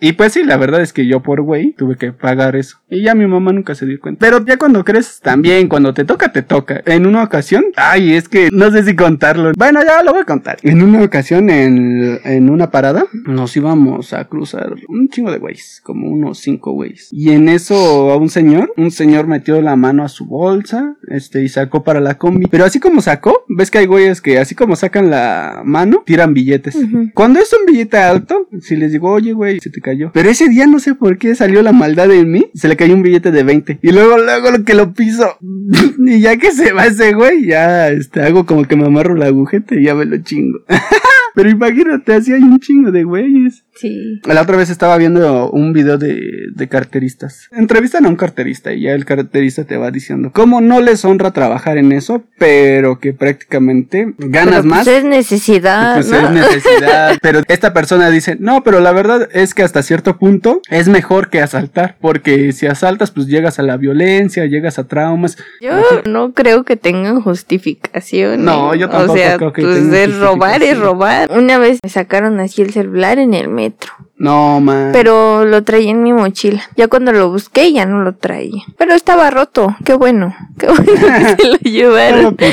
Y 0.00 0.12
pues 0.12 0.32
sí, 0.32 0.44
la 0.44 0.56
verdad 0.56 0.80
es 0.80 0.92
que 0.92 1.06
yo 1.06 1.22
por 1.22 1.42
güey 1.42 1.72
tuve 1.72 1.96
que 1.96 2.12
pagar 2.12 2.54
eso. 2.54 2.78
Y 2.88 3.02
ya 3.02 3.14
mi 3.16 3.26
mamá 3.26 3.52
nunca 3.52 3.74
se 3.74 3.84
dio 3.84 3.98
cuenta. 4.00 4.20
Pero 4.20 4.44
ya 4.44 4.56
cuando 4.56 4.84
crees, 4.84 5.20
también 5.20 5.68
cuando 5.68 5.92
te 5.92 6.04
toca, 6.04 6.32
te 6.32 6.42
toca. 6.42 6.82
En 6.86 7.04
una 7.06 7.24
ocasión, 7.24 7.64
ay, 7.76 8.14
es 8.14 8.28
que 8.28 8.48
no 8.52 8.70
sé 8.70 8.84
si 8.84 8.94
contarlo. 9.18 9.52
Bueno, 9.56 9.80
ya 9.84 10.02
lo 10.02 10.12
voy 10.12 10.22
a 10.22 10.24
contar. 10.24 10.58
En 10.62 10.82
una 10.82 11.02
ocasión, 11.02 11.50
en, 11.50 12.20
en 12.24 12.50
una 12.50 12.70
parada, 12.70 13.06
nos 13.26 13.56
íbamos 13.56 14.12
a 14.12 14.24
cruzar 14.26 14.74
un 14.88 15.08
chingo 15.08 15.32
de 15.32 15.38
güeyes, 15.38 15.80
como 15.82 16.08
unos 16.08 16.38
cinco 16.38 16.72
güeyes. 16.72 17.08
Y 17.10 17.30
en 17.30 17.48
eso 17.48 18.10
a 18.10 18.16
un 18.16 18.28
señor, 18.28 18.72
un 18.76 18.90
señor 18.90 19.26
metió 19.26 19.60
la 19.60 19.76
mano 19.76 20.04
a 20.04 20.08
su 20.08 20.26
bolsa, 20.26 20.96
este, 21.08 21.42
y 21.42 21.48
sacó 21.48 21.82
para 21.82 22.00
la 22.00 22.16
combi. 22.16 22.46
Pero 22.46 22.64
así 22.64 22.78
como 22.78 23.00
sacó, 23.00 23.44
ves 23.48 23.70
que 23.70 23.78
hay 23.78 23.86
güeyes 23.86 24.20
que 24.20 24.38
así 24.38 24.54
como 24.54 24.76
sacan 24.76 25.10
la 25.10 25.62
mano, 25.64 26.02
tiran 26.06 26.34
billetes. 26.34 26.76
Ujú. 26.76 27.10
Cuando 27.14 27.40
es 27.40 27.52
un 27.52 27.66
billete 27.66 27.96
alto, 27.96 28.48
si 28.60 28.76
les 28.76 28.92
digo, 28.92 29.10
oye, 29.10 29.32
güey, 29.32 29.58
se 29.60 29.70
te 29.70 29.80
cayó. 29.80 30.10
Pero 30.12 30.30
ese 30.30 30.48
día 30.48 30.66
no 30.66 30.78
sé 30.78 30.94
por 30.94 31.18
qué 31.18 31.34
salió 31.34 31.62
la 31.62 31.72
maldad 31.72 32.10
en 32.12 32.30
mí, 32.30 32.50
se 32.54 32.68
le 32.68 32.76
cayó 32.76 32.94
un 32.94 33.02
billete 33.02 33.32
de 33.32 33.42
20. 33.42 33.78
Y 33.82 33.90
luego, 33.90 34.18
luego 34.18 34.50
lo 34.50 34.64
que 34.64 34.74
lo 34.74 34.92
piso. 34.92 35.36
y 36.06 36.20
ya 36.20 36.36
que 36.36 36.52
se 36.52 36.72
va 36.72 36.86
ese 36.86 37.14
güey, 37.14 37.46
ya 37.46 37.88
este, 37.88 38.22
hago 38.22 38.46
como 38.46 38.64
que 38.64 38.76
me 38.76 38.86
amarro 38.86 39.07
la 39.14 39.26
agujeta 39.26 39.74
y 39.74 39.84
ya 39.84 39.94
me 39.94 40.04
lo 40.04 40.18
chingo. 40.18 40.60
Pero 41.34 41.50
imagínate, 41.50 42.14
así 42.14 42.32
hay 42.32 42.42
un 42.42 42.58
chingo 42.58 42.90
de 42.90 43.04
güeyes. 43.04 43.64
Sí. 43.80 44.20
La 44.24 44.42
otra 44.42 44.56
vez 44.56 44.70
estaba 44.70 44.96
viendo 44.96 45.50
un 45.50 45.72
video 45.72 45.98
de, 45.98 46.20
de 46.54 46.68
carteristas. 46.68 47.48
Entrevistan 47.52 48.06
a 48.06 48.08
un 48.08 48.16
carterista 48.16 48.72
y 48.72 48.82
ya 48.82 48.92
el 48.92 49.04
carterista 49.04 49.64
te 49.64 49.76
va 49.76 49.90
diciendo 49.90 50.30
cómo 50.32 50.60
no 50.60 50.80
les 50.80 51.04
honra 51.04 51.30
trabajar 51.32 51.78
en 51.78 51.92
eso, 51.92 52.24
pero 52.38 52.98
que 52.98 53.12
prácticamente 53.12 54.14
ganas 54.18 54.56
Pero, 54.56 54.64
más. 54.64 54.84
Pues 54.84 54.98
es 54.98 55.04
necesidad. 55.04 55.94
Pues 55.94 56.10
¿no? 56.10 56.18
es 56.18 56.30
necesidad. 56.30 57.18
Pero 57.22 57.40
esta 57.48 57.72
persona 57.72 58.10
dice, 58.10 58.36
no, 58.38 58.62
pero 58.62 58.80
la 58.80 58.92
verdad 58.92 59.28
es 59.32 59.54
que 59.54 59.62
hasta 59.62 59.82
cierto 59.82 60.18
punto 60.18 60.60
es 60.70 60.88
mejor 60.88 61.30
que 61.30 61.40
asaltar. 61.40 61.96
Porque 62.00 62.52
si 62.52 62.66
asaltas, 62.66 63.10
pues 63.10 63.26
llegas 63.26 63.58
a 63.58 63.62
la 63.62 63.76
violencia, 63.76 64.46
llegas 64.46 64.78
a 64.78 64.84
traumas. 64.84 65.36
Yo 65.60 65.72
no 66.06 66.32
creo 66.32 66.64
que 66.64 66.76
tengan 66.76 67.20
justificación. 67.20 68.44
No, 68.44 68.74
yo 68.74 68.88
tampoco 68.88 69.12
O 69.12 69.16
sea, 69.16 69.36
creo 69.36 69.52
que 69.52 69.62
pues 69.62 69.76
tengan 69.76 69.94
es 69.94 70.18
robar, 70.18 70.62
es 70.62 70.78
robar. 70.78 71.30
Una 71.30 71.58
vez 71.58 71.78
me 71.82 71.90
sacaron 71.90 72.40
así 72.40 72.62
el 72.62 72.72
celular 72.72 73.18
en 73.18 73.34
el 73.34 73.48
metro. 73.68 73.92
No, 74.20 74.60
man. 74.60 74.90
Pero 74.92 75.44
lo 75.44 75.62
traía 75.62 75.90
en 75.92 76.02
mi 76.02 76.12
mochila. 76.12 76.60
Ya 76.76 76.88
cuando 76.88 77.12
lo 77.12 77.30
busqué 77.30 77.72
ya 77.72 77.86
no 77.86 78.02
lo 78.02 78.16
traía. 78.16 78.62
Pero 78.76 78.94
estaba 78.94 79.30
roto. 79.30 79.76
Qué 79.84 79.94
bueno. 79.94 80.34
Qué 80.58 80.66
bueno 80.66 80.84
que 80.84 81.36
se 81.42 81.48
lo 81.48 81.56
llevaron. 81.58 82.36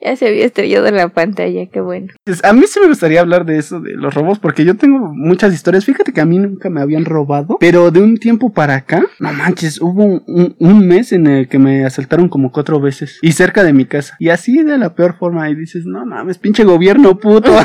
Ya 0.00 0.16
se 0.16 0.28
había 0.28 0.44
estrellado 0.44 0.86
en 0.86 0.96
la 0.96 1.08
pantalla. 1.08 1.66
Qué 1.72 1.80
bueno. 1.80 2.08
A 2.42 2.52
mí 2.52 2.64
sí 2.68 2.78
me 2.80 2.88
gustaría 2.88 3.20
hablar 3.20 3.44
de 3.46 3.58
eso, 3.58 3.80
de 3.80 3.94
los 3.94 4.12
robos, 4.14 4.38
porque 4.38 4.64
yo 4.64 4.76
tengo 4.76 4.98
muchas 5.14 5.52
historias. 5.54 5.84
Fíjate 5.86 6.12
que 6.12 6.20
a 6.20 6.26
mí 6.26 6.38
nunca 6.38 6.68
me 6.68 6.80
habían 6.82 7.04
robado, 7.06 7.56
pero 7.58 7.90
de 7.90 8.00
un 8.00 8.18
tiempo 8.18 8.52
para 8.52 8.74
acá, 8.74 9.02
no 9.18 9.32
manches, 9.32 9.80
hubo 9.80 10.04
un, 10.04 10.22
un- 10.26 10.56
un 10.58 10.86
mes 10.86 11.12
en 11.12 11.26
el 11.26 11.48
que 11.48 11.58
me 11.58 11.84
asaltaron 11.86 12.28
como 12.28 12.52
cuatro 12.52 12.80
veces 12.80 13.18
y 13.22 13.32
cerca 13.32 13.64
de 13.64 13.72
mi 13.72 13.86
casa. 13.86 14.14
Y 14.20 14.28
así 14.28 14.62
de 14.62 14.76
la 14.78 14.94
peor 14.94 15.16
forma, 15.18 15.48
y 15.48 15.54
dices, 15.54 15.86
no 15.86 16.04
mames, 16.04 16.36
pinche 16.38 16.64
gobierno 16.64 17.18
puto. 17.18 17.50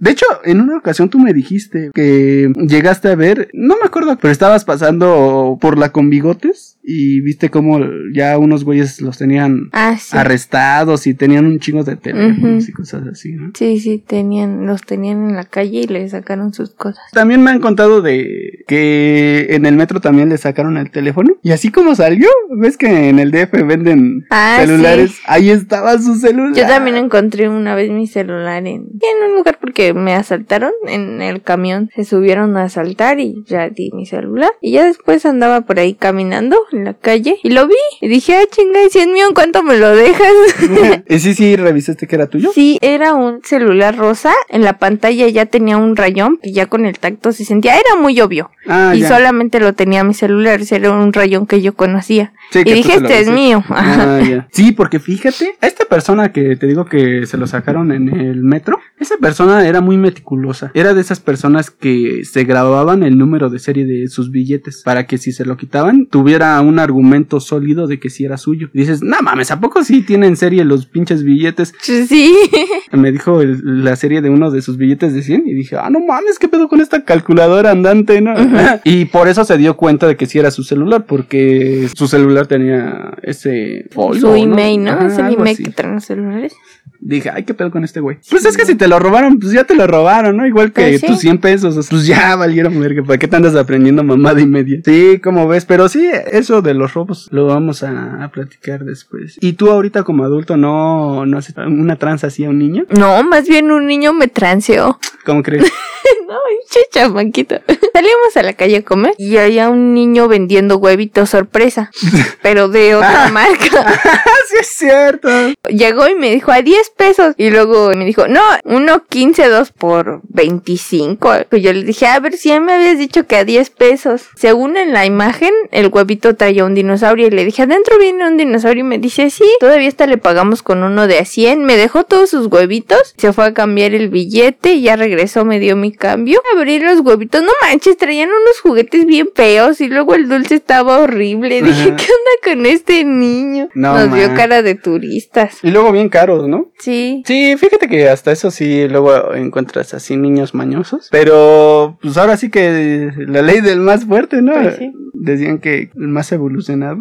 De 0.00 0.10
hecho, 0.10 0.26
en 0.44 0.60
una 0.60 0.76
ocasión 0.78 1.08
tú 1.08 1.18
me 1.18 1.32
dijiste 1.32 1.90
que 1.94 2.52
llegaste 2.68 3.08
a 3.08 3.14
ver, 3.14 3.48
no 3.52 3.74
me 3.80 3.86
acuerdo, 3.86 4.16
pero 4.20 4.32
estabas 4.32 4.64
pasando 4.64 5.58
por 5.60 5.78
la 5.78 5.90
con 5.92 6.10
bigotes 6.10 6.78
y 6.88 7.20
viste 7.20 7.50
cómo 7.50 7.80
ya 8.14 8.38
unos 8.38 8.62
güeyes 8.64 9.00
los 9.00 9.18
tenían 9.18 9.70
Ah, 9.72 9.96
sí. 9.98 10.16
arrestados 10.16 11.06
y 11.08 11.14
tenían 11.14 11.44
un 11.46 11.58
chingo 11.58 11.82
de 11.82 11.96
teléfonos 11.96 12.68
y 12.68 12.72
cosas 12.72 13.02
así, 13.10 13.32
¿no? 13.32 13.50
Sí, 13.56 13.80
sí, 13.80 13.98
tenían, 14.06 14.66
los 14.66 14.82
tenían 14.82 15.30
en 15.30 15.36
la 15.36 15.44
calle 15.44 15.80
y 15.80 15.86
le 15.86 16.08
sacaron 16.08 16.52
sus 16.54 16.70
cosas. 16.70 17.02
También 17.12 17.42
me 17.42 17.50
han 17.50 17.60
contado 17.60 18.02
de 18.02 18.64
que 18.68 19.46
en 19.50 19.66
el 19.66 19.74
metro 19.76 20.00
también 20.00 20.28
le 20.28 20.38
sacaron 20.38 20.76
el 20.76 20.90
teléfono. 20.90 21.36
Y 21.42 21.50
así 21.52 21.70
como 21.72 21.94
salió, 21.94 22.28
ves 22.56 22.76
que 22.76 23.08
en 23.08 23.18
el 23.18 23.30
DF 23.30 23.52
venden 23.66 24.24
Ah, 24.30 24.58
celulares. 24.60 25.12
sí. 25.12 25.22
Ahí 25.26 25.50
estaba 25.50 25.98
su 25.98 26.14
celular. 26.16 26.54
Yo 26.54 26.66
también 26.66 26.96
encontré 26.96 27.48
una 27.48 27.74
vez 27.74 27.90
mi 27.90 28.06
celular 28.06 28.58
en, 28.66 28.74
en 28.76 29.30
un 29.30 29.36
lugar 29.36 29.58
porque 29.60 29.85
me 29.94 30.14
asaltaron 30.14 30.72
en 30.86 31.22
el 31.22 31.42
camión. 31.42 31.90
Se 31.94 32.04
subieron 32.04 32.56
a 32.56 32.64
asaltar 32.64 33.20
y 33.20 33.44
ya 33.46 33.68
di 33.68 33.90
mi 33.92 34.06
celular. 34.06 34.50
Y 34.60 34.72
ya 34.72 34.84
después 34.84 35.26
andaba 35.26 35.62
por 35.62 35.78
ahí 35.78 35.94
caminando 35.94 36.58
en 36.72 36.84
la 36.84 36.94
calle 36.94 37.38
y 37.42 37.50
lo 37.50 37.66
vi. 37.66 37.74
Y 38.00 38.08
dije, 38.08 38.36
ah, 38.36 38.44
chinga, 38.50 38.82
y 38.82 38.90
si 38.90 38.98
es 39.00 39.06
mío, 39.06 39.26
¿en 39.28 39.34
cuánto 39.34 39.62
me 39.62 39.76
lo 39.76 39.94
dejas? 39.94 40.32
¿Y 41.08 41.18
sí, 41.18 41.34
sí, 41.34 41.56
revisaste 41.56 42.06
que 42.06 42.16
era 42.16 42.28
tuyo? 42.28 42.50
Sí, 42.54 42.78
era 42.80 43.14
un 43.14 43.42
celular 43.42 43.96
rosa. 43.96 44.32
En 44.48 44.62
la 44.62 44.78
pantalla 44.78 45.28
ya 45.28 45.46
tenía 45.46 45.76
un 45.76 45.96
rayón 45.96 46.38
y 46.42 46.52
ya 46.52 46.66
con 46.66 46.86
el 46.86 46.98
tacto 46.98 47.32
se 47.32 47.44
sentía. 47.44 47.74
Era 47.74 48.00
muy 48.00 48.20
obvio. 48.20 48.50
Ah, 48.66 48.92
y 48.94 49.00
ya. 49.00 49.08
solamente 49.08 49.60
lo 49.60 49.74
tenía 49.74 50.04
mi 50.04 50.14
celular. 50.14 50.60
ese 50.60 50.76
Era 50.76 50.92
un 50.92 51.12
rayón 51.12 51.46
que 51.46 51.62
yo 51.62 51.74
conocía. 51.74 52.32
Sí, 52.50 52.64
que 52.64 52.70
y 52.70 52.74
dije, 52.74 52.94
este 52.94 53.20
es 53.20 53.28
mío. 53.28 53.64
Ah, 53.68 54.20
ya. 54.28 54.48
Sí, 54.52 54.72
porque 54.72 55.00
fíjate, 55.00 55.56
a 55.60 55.66
esta 55.66 55.84
persona 55.84 56.32
que 56.32 56.56
te 56.56 56.66
digo 56.66 56.84
que 56.86 57.26
se 57.26 57.36
lo 57.36 57.46
sacaron 57.46 57.92
en 57.92 58.08
el 58.08 58.42
metro, 58.42 58.78
esa 58.98 59.16
persona 59.16 59.66
era 59.66 59.75
muy 59.80 59.96
meticulosa. 59.96 60.70
Era 60.74 60.94
de 60.94 61.00
esas 61.00 61.20
personas 61.20 61.70
que 61.70 62.22
se 62.24 62.44
grababan 62.44 63.02
el 63.02 63.16
número 63.18 63.50
de 63.50 63.58
serie 63.58 63.84
de 63.84 64.08
sus 64.08 64.30
billetes 64.30 64.82
para 64.84 65.06
que 65.06 65.18
si 65.18 65.32
se 65.32 65.44
lo 65.44 65.56
quitaban 65.56 66.06
tuviera 66.06 66.60
un 66.60 66.78
argumento 66.78 67.40
sólido 67.40 67.86
de 67.86 67.98
que 67.98 68.10
sí 68.10 68.24
era 68.24 68.36
suyo. 68.36 68.68
Y 68.72 68.78
dices, 68.80 69.02
no 69.02 69.16
mames, 69.22 69.50
¿a 69.50 69.60
poco 69.60 69.82
sí 69.84 70.02
tienen 70.02 70.36
serie 70.36 70.64
los 70.64 70.86
pinches 70.86 71.22
billetes? 71.22 71.74
Sí. 71.80 72.34
Me 72.92 73.12
dijo 73.12 73.40
el- 73.40 73.84
la 73.84 73.96
serie 73.96 74.22
de 74.22 74.30
uno 74.30 74.50
de 74.50 74.62
sus 74.62 74.76
billetes 74.76 75.14
de 75.14 75.22
100 75.22 75.44
y 75.46 75.54
dije, 75.54 75.76
ah, 75.76 75.90
no 75.90 76.00
mames, 76.00 76.38
¿qué 76.38 76.48
pedo 76.48 76.68
con 76.68 76.80
esta 76.80 77.04
calculadora 77.04 77.70
andante? 77.70 78.20
¿no? 78.20 78.34
y 78.84 79.06
por 79.06 79.28
eso 79.28 79.44
se 79.44 79.56
dio 79.58 79.76
cuenta 79.76 80.06
de 80.06 80.16
que 80.16 80.26
sí 80.26 80.38
era 80.38 80.50
su 80.50 80.62
celular, 80.64 81.04
porque 81.06 81.88
su 81.94 82.06
celular 82.08 82.46
tenía 82.46 83.12
ese 83.22 83.86
folio, 83.90 84.20
Su 84.20 84.34
email, 84.34 84.84
¿no? 84.84 84.90
Ajá, 84.92 85.06
es 85.06 85.18
el 85.18 85.24
algo 85.26 85.40
email 85.40 85.54
así. 85.54 85.64
que 85.64 85.70
traen 85.70 85.94
los 85.96 86.04
celulares. 86.04 86.54
Dije, 87.00 87.30
ay, 87.32 87.44
qué 87.44 87.54
pedo 87.54 87.70
con 87.70 87.84
este 87.84 88.00
güey. 88.00 88.18
Pues 88.30 88.44
es 88.44 88.56
que 88.56 88.64
si 88.64 88.74
te 88.74 88.88
lo 88.88 88.98
robaron, 88.98 89.38
pues 89.38 89.52
ya 89.52 89.64
te 89.64 89.74
lo 89.74 89.86
robaron, 89.86 90.36
¿no? 90.36 90.46
Igual 90.46 90.72
que 90.72 90.82
Pues 90.82 91.00
sí. 91.00 91.06
tus 91.06 91.18
100 91.20 91.38
pesos, 91.38 91.86
pues 91.88 92.06
ya 92.06 92.36
valieron 92.36 92.78
verga. 92.80 93.02
¿Para 93.02 93.18
qué 93.18 93.28
te 93.28 93.36
andas 93.36 93.54
aprendiendo 93.56 94.02
mamada 94.04 94.40
y 94.40 94.46
media? 94.46 94.80
Sí, 94.84 95.20
como 95.22 95.46
ves, 95.48 95.64
pero 95.64 95.88
sí, 95.88 96.08
eso 96.30 96.62
de 96.62 96.74
los 96.74 96.94
robos 96.94 97.28
lo 97.30 97.46
vamos 97.46 97.82
a, 97.82 98.24
a 98.24 98.28
platicar 98.30 98.84
después. 98.84 99.36
¿Y 99.40 99.54
tú 99.54 99.70
ahorita 99.70 100.02
como 100.02 100.24
adulto 100.24 100.56
no, 100.56 101.26
no 101.26 101.38
haces 101.38 101.54
una 101.56 101.96
tranza 101.96 102.28
así 102.28 102.44
a 102.44 102.50
un 102.50 102.58
niño? 102.58 102.84
No, 102.90 103.22
más 103.24 103.46
bien 103.48 103.70
un 103.70 103.86
niño 103.86 104.12
me 104.12 104.28
transeó. 104.28 104.98
¿Cómo 105.24 105.42
crees? 105.42 105.64
no, 106.28 106.34
che 106.70 106.80
chamaquito. 106.92 107.56
Salimos 107.92 108.36
a 108.36 108.42
la 108.42 108.52
calle 108.52 108.76
a 108.78 108.82
comer 108.84 109.14
y 109.18 109.36
había 109.38 109.68
un 109.70 109.94
niño 109.94 110.28
vendiendo 110.28 110.76
huevitos 110.76 111.30
sorpresa, 111.30 111.90
pero 112.42 112.68
de 112.68 112.94
otra 112.94 113.28
marca. 113.32 114.00
sí 114.48 114.56
es 114.60 114.66
cierto. 114.68 115.28
Llegó 115.68 116.08
y 116.08 116.14
me 116.14 116.30
dijo 116.30 116.52
a 116.52 116.62
10 116.62 116.85
pesos 116.90 117.34
y 117.36 117.50
luego 117.50 117.90
me 117.90 118.04
dijo, 118.04 118.28
no, 118.28 118.40
uno 118.64 119.04
15, 119.08 119.48
dos 119.48 119.72
por 119.72 120.20
25. 120.28 121.30
Pues 121.48 121.62
yo 121.62 121.72
le 121.72 121.84
dije, 121.84 122.06
a 122.06 122.18
ver 122.20 122.34
si 122.34 122.50
ya 122.50 122.60
me 122.60 122.72
habías 122.72 122.98
dicho 122.98 123.26
que 123.26 123.36
a 123.36 123.44
10 123.44 123.70
pesos. 123.70 124.28
Según 124.36 124.76
en 124.76 124.92
la 124.92 125.06
imagen, 125.06 125.52
el 125.70 125.88
huevito 125.88 126.36
traía 126.36 126.64
un 126.64 126.74
dinosaurio 126.74 127.26
y 127.26 127.30
le 127.30 127.44
dije, 127.44 127.62
adentro 127.62 127.98
viene 127.98 128.26
un 128.26 128.36
dinosaurio 128.36 128.80
y 128.80 128.86
me 128.86 128.98
dice, 128.98 129.30
sí, 129.30 129.44
todavía 129.60 129.88
hasta 129.88 130.06
le 130.06 130.18
pagamos 130.18 130.62
con 130.62 130.82
uno 130.82 131.06
de 131.06 131.18
a 131.18 131.24
100. 131.24 131.64
Me 131.64 131.76
dejó 131.76 132.04
todos 132.04 132.30
sus 132.30 132.46
huevitos, 132.46 133.14
se 133.16 133.32
fue 133.32 133.46
a 133.46 133.54
cambiar 133.54 133.94
el 133.94 134.08
billete 134.08 134.72
y 134.74 134.82
ya 134.82 134.96
regresó, 134.96 135.44
me 135.44 135.58
dio 135.58 135.76
mi 135.76 135.92
cambio, 135.92 136.40
abrí 136.56 136.78
los 136.78 137.00
huevitos, 137.00 137.42
no 137.42 137.50
manches, 137.62 137.96
traían 137.96 138.28
unos 138.28 138.60
juguetes 138.60 139.06
bien 139.06 139.28
feos 139.34 139.80
y 139.80 139.88
luego 139.88 140.14
el 140.14 140.28
dulce 140.28 140.56
estaba 140.56 140.98
horrible. 140.98 141.62
Dije, 141.62 141.84
¿qué 141.84 141.90
onda 141.90 142.32
con 142.44 142.66
este 142.66 143.04
niño? 143.04 143.68
No 143.74 143.94
Nos 143.94 144.08
man. 144.08 144.34
cara 144.36 144.62
de 144.62 144.74
turistas. 144.74 145.58
Y 145.62 145.70
luego 145.70 145.92
bien 145.92 146.08
caros, 146.08 146.48
¿no? 146.48 146.70
Sí. 146.78 147.22
Sí, 147.26 147.56
fíjate 147.56 147.88
que 147.88 148.08
hasta 148.08 148.32
eso 148.32 148.50
sí 148.50 148.86
luego 148.88 149.34
encuentras 149.34 149.94
así 149.94 150.16
niños 150.16 150.54
mañosos. 150.54 151.08
Pero 151.10 151.98
pues 152.02 152.16
ahora 152.16 152.36
sí 152.36 152.50
que 152.50 153.12
la 153.16 153.42
ley 153.42 153.60
del 153.60 153.80
más 153.80 154.04
fuerte, 154.04 154.42
¿no? 154.42 154.52
Pues 154.52 154.76
sí. 154.76 154.92
Decían 155.14 155.58
que 155.58 155.90
el 155.94 156.08
más 156.08 156.30
evolucionado. 156.32 156.98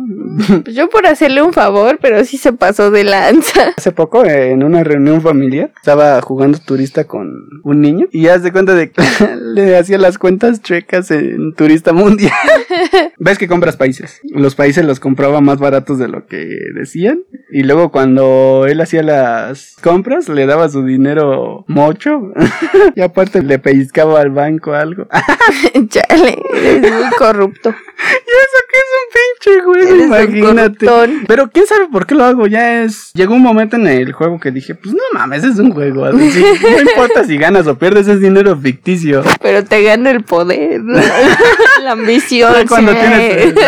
Pues 0.63 0.75
yo 0.75 0.89
por 0.89 1.05
hacerle 1.05 1.41
un 1.41 1.53
favor, 1.53 1.99
pero 2.01 2.23
sí 2.23 2.37
se 2.37 2.53
pasó 2.53 2.89
de 2.89 3.03
lanza. 3.03 3.73
Hace 3.77 3.91
poco 3.91 4.25
en 4.25 4.63
una 4.63 4.83
reunión 4.83 5.21
familiar 5.21 5.71
estaba 5.75 6.21
jugando 6.21 6.57
turista 6.59 7.03
con 7.05 7.31
un 7.63 7.81
niño 7.81 8.07
y 8.11 8.27
haz 8.27 8.43
de 8.43 8.51
cuenta 8.51 8.73
de 8.73 8.91
que 8.91 9.01
le 9.41 9.77
hacía 9.77 9.97
las 9.97 10.17
cuentas 10.17 10.61
chuecas 10.61 11.11
en 11.11 11.53
turista 11.53 11.93
mundial. 11.93 12.31
Ves 13.17 13.37
que 13.37 13.47
compras 13.47 13.77
países. 13.77 14.19
Los 14.23 14.55
países 14.55 14.85
los 14.85 14.99
compraba 14.99 15.41
más 15.41 15.59
baratos 15.59 15.99
de 15.99 16.07
lo 16.07 16.25
que 16.25 16.47
decían 16.73 17.23
y 17.51 17.63
luego 17.63 17.91
cuando 17.91 18.65
él 18.67 18.81
hacía 18.81 19.03
las 19.03 19.75
compras 19.81 20.27
le 20.29 20.45
daba 20.45 20.69
su 20.69 20.83
dinero 20.83 21.63
mocho 21.67 22.33
y 22.95 23.01
aparte 23.01 23.41
le 23.43 23.59
pellizcaba 23.59 24.21
al 24.21 24.31
banco 24.31 24.73
algo. 24.73 25.07
Chale, 25.89 26.37
eres 26.53 26.91
muy 26.91 27.09
corrupto. 27.17 27.69
¿Y 27.69 27.73
eso 27.73 28.59
qué 28.71 28.79
pinche 29.15 29.65
un 29.65 30.01
Imagínate. 30.05 30.87
Pero 31.27 31.49
quién 31.49 31.65
sabe 31.65 31.87
por 31.91 32.05
qué 32.05 32.15
lo 32.15 32.23
hago. 32.23 32.47
Ya 32.47 32.83
es. 32.83 33.11
Llegó 33.13 33.35
un 33.35 33.41
momento 33.41 33.75
en 33.75 33.87
el 33.87 34.13
juego 34.13 34.39
que 34.39 34.51
dije, 34.51 34.75
pues 34.75 34.93
no 34.93 35.01
mames, 35.13 35.43
es 35.43 35.59
un 35.59 35.71
juego. 35.71 36.05
así, 36.05 36.17
no 36.61 36.81
importa 36.89 37.23
si 37.23 37.37
ganas 37.37 37.67
o 37.67 37.77
pierdes, 37.77 38.07
es 38.07 38.21
dinero 38.21 38.57
ficticio. 38.57 39.23
Pero 39.41 39.63
te 39.63 39.83
gana 39.83 40.11
el 40.11 40.23
poder, 40.23 40.81
la 41.83 41.91
ambición. 41.91 42.53
Cuando 42.67 42.91
sí. 42.93 42.97
tienes. 42.99 43.53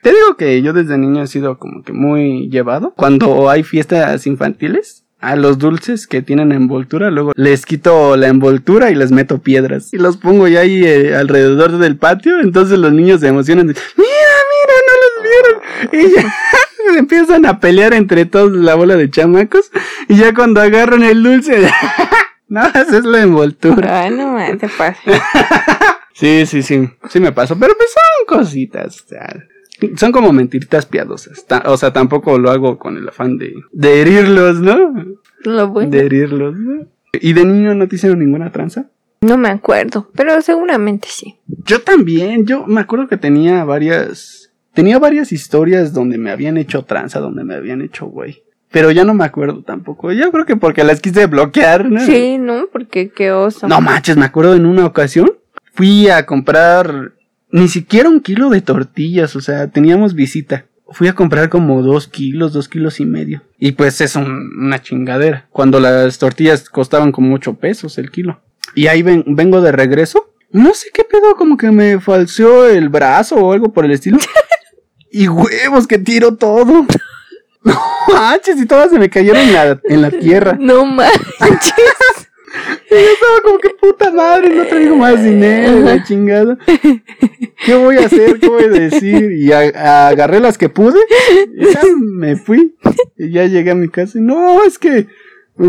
Te 0.00 0.10
digo 0.10 0.36
que 0.36 0.62
yo 0.62 0.72
desde 0.72 0.96
niño 0.96 1.24
he 1.24 1.26
sido 1.26 1.58
como 1.58 1.82
que 1.82 1.92
muy 1.92 2.48
llevado. 2.50 2.94
Cuando 2.96 3.50
hay 3.50 3.64
fiestas 3.64 4.26
infantiles. 4.26 5.04
A 5.20 5.34
los 5.34 5.58
dulces 5.58 6.06
que 6.06 6.22
tienen 6.22 6.52
envoltura, 6.52 7.10
luego 7.10 7.32
les 7.34 7.66
quito 7.66 8.16
la 8.16 8.28
envoltura 8.28 8.90
y 8.90 8.94
les 8.94 9.10
meto 9.10 9.38
piedras. 9.38 9.92
Y 9.92 9.98
los 9.98 10.16
pongo 10.16 10.46
ya 10.46 10.60
ahí 10.60 10.84
eh, 10.84 11.16
alrededor 11.16 11.78
del 11.78 11.96
patio. 11.96 12.38
Entonces 12.40 12.78
los 12.78 12.92
niños 12.92 13.20
se 13.20 13.28
emocionan. 13.28 13.66
de, 13.66 13.74
mira, 13.96 14.10
mira, 14.54 14.74
no 14.86 14.92
los 15.02 15.92
vieron. 15.92 16.10
Y 16.10 16.14
ya 16.14 16.34
empiezan 16.98 17.46
a 17.46 17.58
pelear 17.58 17.94
entre 17.94 18.26
todos 18.26 18.52
la 18.52 18.76
bola 18.76 18.94
de 18.96 19.10
chamacos. 19.10 19.70
Y 20.08 20.16
ya 20.16 20.32
cuando 20.32 20.60
agarran 20.60 21.02
el 21.02 21.22
dulce, 21.22 21.68
no, 22.48 22.66
esa 22.68 22.98
es 22.98 23.04
la 23.04 23.22
envoltura. 23.22 24.02
Ay, 24.02 24.10
no 24.10 24.32
me 24.32 24.56
te 24.56 24.68
pasa. 24.68 25.00
Sí, 26.18 26.46
sí, 26.46 26.64
sí, 26.64 26.90
sí 27.08 27.20
me 27.20 27.30
pasó, 27.30 27.56
pero 27.56 27.74
pues 27.76 27.90
son 27.92 28.38
cositas, 28.38 29.02
o 29.02 29.06
sea, 29.06 29.36
son 29.96 30.12
como 30.12 30.32
mentiritas 30.32 30.86
piadosas, 30.86 31.46
o 31.64 31.76
sea, 31.76 31.92
tampoco 31.92 32.38
lo 32.38 32.50
hago 32.50 32.78
con 32.78 32.96
el 32.96 33.08
afán 33.08 33.38
de, 33.38 33.54
de 33.72 34.00
herirlos, 34.00 34.60
¿no? 34.60 34.94
Lo 35.44 35.68
bueno. 35.68 35.90
De 35.90 36.00
herirlos, 36.00 36.56
¿no? 36.56 36.86
¿Y 37.12 37.32
de 37.32 37.44
niño 37.44 37.74
no 37.74 37.88
te 37.88 37.96
hicieron 37.96 38.18
ninguna 38.18 38.52
tranza? 38.52 38.86
No 39.20 39.36
me 39.36 39.48
acuerdo, 39.48 40.10
pero 40.14 40.40
seguramente 40.42 41.08
sí. 41.10 41.36
Yo 41.64 41.82
también, 41.82 42.46
yo 42.46 42.66
me 42.66 42.80
acuerdo 42.80 43.08
que 43.08 43.16
tenía 43.16 43.64
varias, 43.64 44.52
tenía 44.74 44.98
varias 44.98 45.32
historias 45.32 45.92
donde 45.92 46.18
me 46.18 46.30
habían 46.30 46.56
hecho 46.56 46.84
tranza, 46.84 47.18
donde 47.18 47.44
me 47.44 47.54
habían 47.54 47.82
hecho 47.82 48.06
güey. 48.06 48.42
Pero 48.70 48.90
ya 48.90 49.04
no 49.04 49.14
me 49.14 49.24
acuerdo 49.24 49.62
tampoco. 49.62 50.12
Yo 50.12 50.30
creo 50.30 50.44
que 50.44 50.56
porque 50.56 50.84
las 50.84 51.00
quise 51.00 51.26
bloquear, 51.26 51.90
¿no? 51.90 52.00
Sí, 52.00 52.36
¿no? 52.38 52.66
Porque 52.70 53.08
qué 53.08 53.32
oso. 53.32 53.66
No 53.66 53.80
manches, 53.80 54.16
me 54.16 54.26
acuerdo 54.26 54.54
en 54.54 54.66
una 54.66 54.84
ocasión 54.84 55.30
fui 55.78 56.08
a 56.08 56.26
comprar 56.26 57.12
ni 57.50 57.68
siquiera 57.68 58.08
un 58.08 58.20
kilo 58.20 58.50
de 58.50 58.60
tortillas, 58.60 59.34
o 59.36 59.40
sea, 59.40 59.68
teníamos 59.68 60.14
visita. 60.14 60.66
Fui 60.90 61.06
a 61.08 61.14
comprar 61.14 61.48
como 61.50 61.82
dos 61.82 62.08
kilos, 62.08 62.52
dos 62.54 62.68
kilos 62.68 62.98
y 63.00 63.04
medio. 63.04 63.42
Y 63.58 63.72
pues 63.72 64.00
es 64.00 64.16
un- 64.16 64.50
una 64.58 64.80
chingadera. 64.80 65.46
Cuando 65.50 65.80
las 65.80 66.18
tortillas 66.18 66.68
costaban 66.70 67.12
como 67.12 67.34
ocho 67.34 67.54
pesos 67.54 67.98
el 67.98 68.10
kilo. 68.10 68.40
Y 68.74 68.86
ahí 68.86 69.02
ven- 69.02 69.24
vengo 69.26 69.60
de 69.60 69.72
regreso. 69.72 70.32
No 70.50 70.72
sé 70.72 70.88
qué 70.94 71.04
pedo, 71.04 71.36
como 71.36 71.58
que 71.58 71.70
me 71.70 72.00
falseó 72.00 72.66
el 72.66 72.88
brazo 72.88 73.36
o 73.36 73.52
algo 73.52 73.70
por 73.72 73.84
el 73.84 73.90
estilo. 73.90 74.16
y 75.10 75.28
huevos 75.28 75.86
que 75.86 75.98
tiro 75.98 76.36
todo. 76.36 76.86
No 77.64 77.74
manches, 78.14 78.56
y 78.62 78.66
todas 78.66 78.88
se 78.90 78.98
me 79.00 79.10
cayeron 79.10 79.42
en 79.42 79.52
la, 79.52 79.80
en 79.84 80.00
la 80.00 80.10
tierra. 80.10 80.56
No 80.58 80.86
manches. 80.86 81.74
Y 82.90 82.94
yo 82.94 83.00
estaba 83.12 83.40
como 83.44 83.58
que 83.58 83.70
puta 83.70 84.10
madre, 84.10 84.50
no 84.54 84.64
traigo 84.64 84.96
más 84.96 85.22
dinero, 85.22 85.80
la 85.80 86.02
chingada. 86.04 86.56
¿Qué 87.64 87.74
voy 87.74 87.96
a 87.96 88.06
hacer? 88.06 88.38
¿Qué 88.38 88.48
voy 88.48 88.64
a 88.64 88.68
decir? 88.68 89.32
Y 89.32 89.52
a- 89.52 90.08
agarré 90.08 90.40
las 90.40 90.56
que 90.56 90.68
pude 90.68 90.98
y 91.56 91.64
ya 91.72 91.80
me 91.98 92.36
fui. 92.36 92.74
Y 93.16 93.30
ya 93.30 93.44
llegué 93.46 93.72
a 93.72 93.74
mi 93.74 93.88
casa 93.88 94.18
y 94.18 94.22
no, 94.22 94.62
es 94.64 94.78
que 94.78 95.06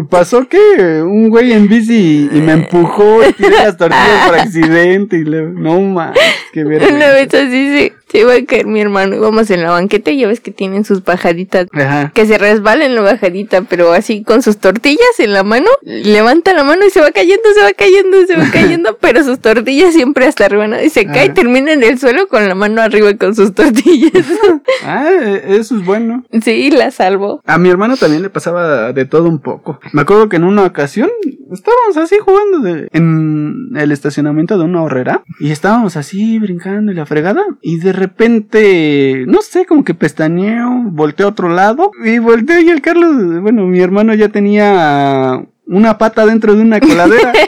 pasó 0.10 0.48
que 0.48 1.02
un 1.02 1.30
güey 1.30 1.52
en 1.52 1.68
bici 1.68 2.30
y 2.32 2.42
me 2.42 2.54
empujó 2.54 3.28
y 3.28 3.34
tiré 3.34 3.50
las 3.58 3.76
tortillas 3.76 4.28
por 4.28 4.36
accidente 4.40 5.18
y 5.18 5.24
le, 5.26 5.42
no 5.42 5.82
más, 5.82 6.16
Una 6.56 6.64
verga. 6.70 7.14
vez 7.14 7.34
así 7.34 7.68
se, 7.78 7.94
se 8.12 8.20
iba 8.20 8.34
a 8.34 8.46
caer 8.46 8.66
mi 8.68 8.82
hermano. 8.82 9.16
Íbamos 9.16 9.50
en 9.52 9.62
la 9.64 9.72
banqueta 9.72 10.12
y 10.12 10.20
ya 10.20 10.28
ves 10.28 10.40
que 10.40 10.52
tienen 10.52 10.84
sus 10.86 11.04
bajaditas. 11.04 11.68
Ajá. 11.74 12.12
Que 12.14 12.26
se 12.26 12.38
resbala 12.38 12.86
en 12.86 12.96
la 12.96 13.02
bajadita, 13.02 13.62
pero 13.64 13.92
así 13.94 14.24
con 14.24 14.42
sus 14.42 14.58
tortillas 14.58 15.20
en 15.20 15.34
la 15.34 15.44
mano, 15.44 15.68
levanta 15.84 16.54
la 16.54 16.64
mano 16.64 16.86
y 16.86 16.90
se 16.90 17.02
va 17.02 17.12
cayendo, 17.12 17.44
se 17.54 17.62
va 17.62 17.72
cayendo, 17.74 18.18
se 18.26 18.36
va 18.38 18.46
cayendo, 18.52 18.98
pero 19.00 19.24
sus 19.24 19.40
tortillas 19.40 19.94
siempre 19.94 20.26
hasta 20.26 20.46
arriba, 20.46 20.68
¿no? 20.68 20.82
Y 20.82 20.90
se 20.90 21.06
cae 21.06 21.24
y 21.24 21.26
Ajá. 21.28 21.34
termina 21.34 21.72
en 21.74 21.84
el 21.84 22.00
suelo 22.00 22.28
con 22.28 22.48
la 22.48 22.56
mano 22.56 22.82
arriba 22.82 23.14
con 23.16 23.36
sus 23.36 23.54
tortillas. 23.54 24.12
Ah, 24.86 25.10
eso 25.46 25.76
es 25.76 25.86
bueno. 25.86 26.24
sí, 26.42 26.72
la 26.72 26.92
salvó. 26.92 27.42
A 27.46 27.58
mi 27.58 27.70
hermano 27.70 27.98
también 27.98 28.22
le 28.22 28.30
pasaba 28.30 28.94
de 28.94 29.06
todo 29.06 29.28
un 29.28 29.40
poco. 29.40 29.80
Me 29.94 30.02
acuerdo 30.02 30.30
que 30.30 30.38
en 30.38 30.44
una 30.46 30.64
ocasión 30.64 31.10
estábamos 31.52 31.98
así 31.98 32.18
jugando 32.20 32.60
de- 32.60 32.88
en 32.94 33.70
el 33.76 33.92
estacionamiento 33.92 34.58
de 34.58 34.64
una 34.64 34.84
horrera 34.84 35.24
y 35.40 35.52
estábamos 35.52 35.98
así 35.98 36.40
brincando 36.40 36.92
y 36.92 36.96
la 36.96 37.06
fregada 37.06 37.44
y 37.62 37.80
de 37.80 37.94
repente, 38.00 39.26
no 39.28 39.42
sé, 39.42 39.66
como 39.66 39.84
que 39.84 39.94
pestañeo, 39.94 40.82
volteé 40.86 41.26
a 41.26 41.30
otro 41.30 41.50
lado 41.50 41.92
y 42.04 42.18
volteé 42.20 42.62
y 42.64 42.70
el 42.70 42.82
Carlos, 42.82 43.42
bueno, 43.42 43.66
mi 43.66 43.80
hermano 43.80 44.14
ya 44.14 44.30
tenía 44.30 45.46
una 45.66 45.98
pata 45.98 46.26
dentro 46.26 46.56
de 46.56 46.62
una 46.64 46.80
coladera. 46.80 47.34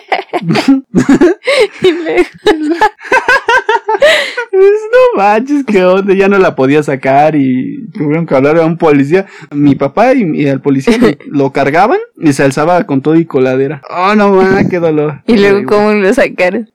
No 4.51 5.17
manches, 5.17 5.63
qué 5.65 5.83
onda, 5.85 6.13
ya 6.13 6.27
no 6.27 6.37
la 6.37 6.55
podía 6.55 6.83
sacar 6.83 7.35
y 7.35 7.87
tuvieron 7.93 8.25
que 8.25 8.35
hablar 8.35 8.57
a 8.57 8.65
un 8.65 8.77
policía. 8.77 9.25
Mi 9.51 9.75
papá 9.75 10.13
y, 10.13 10.23
y 10.41 10.47
al 10.47 10.61
policía 10.61 10.97
lo, 10.97 11.07
lo 11.45 11.51
cargaban 11.51 11.99
y 12.17 12.33
se 12.33 12.43
alzaba 12.43 12.83
con 12.85 13.01
todo 13.01 13.15
y 13.15 13.25
coladera. 13.25 13.81
Oh, 13.89 14.13
no 14.15 14.33
mames, 14.33 14.69
qué 14.69 14.79
dolor. 14.79 15.21
y 15.27 15.37
luego, 15.37 15.59
Ay, 15.59 15.65
¿cómo 15.65 15.93
lo 15.93 16.13
sacaron? 16.13 16.69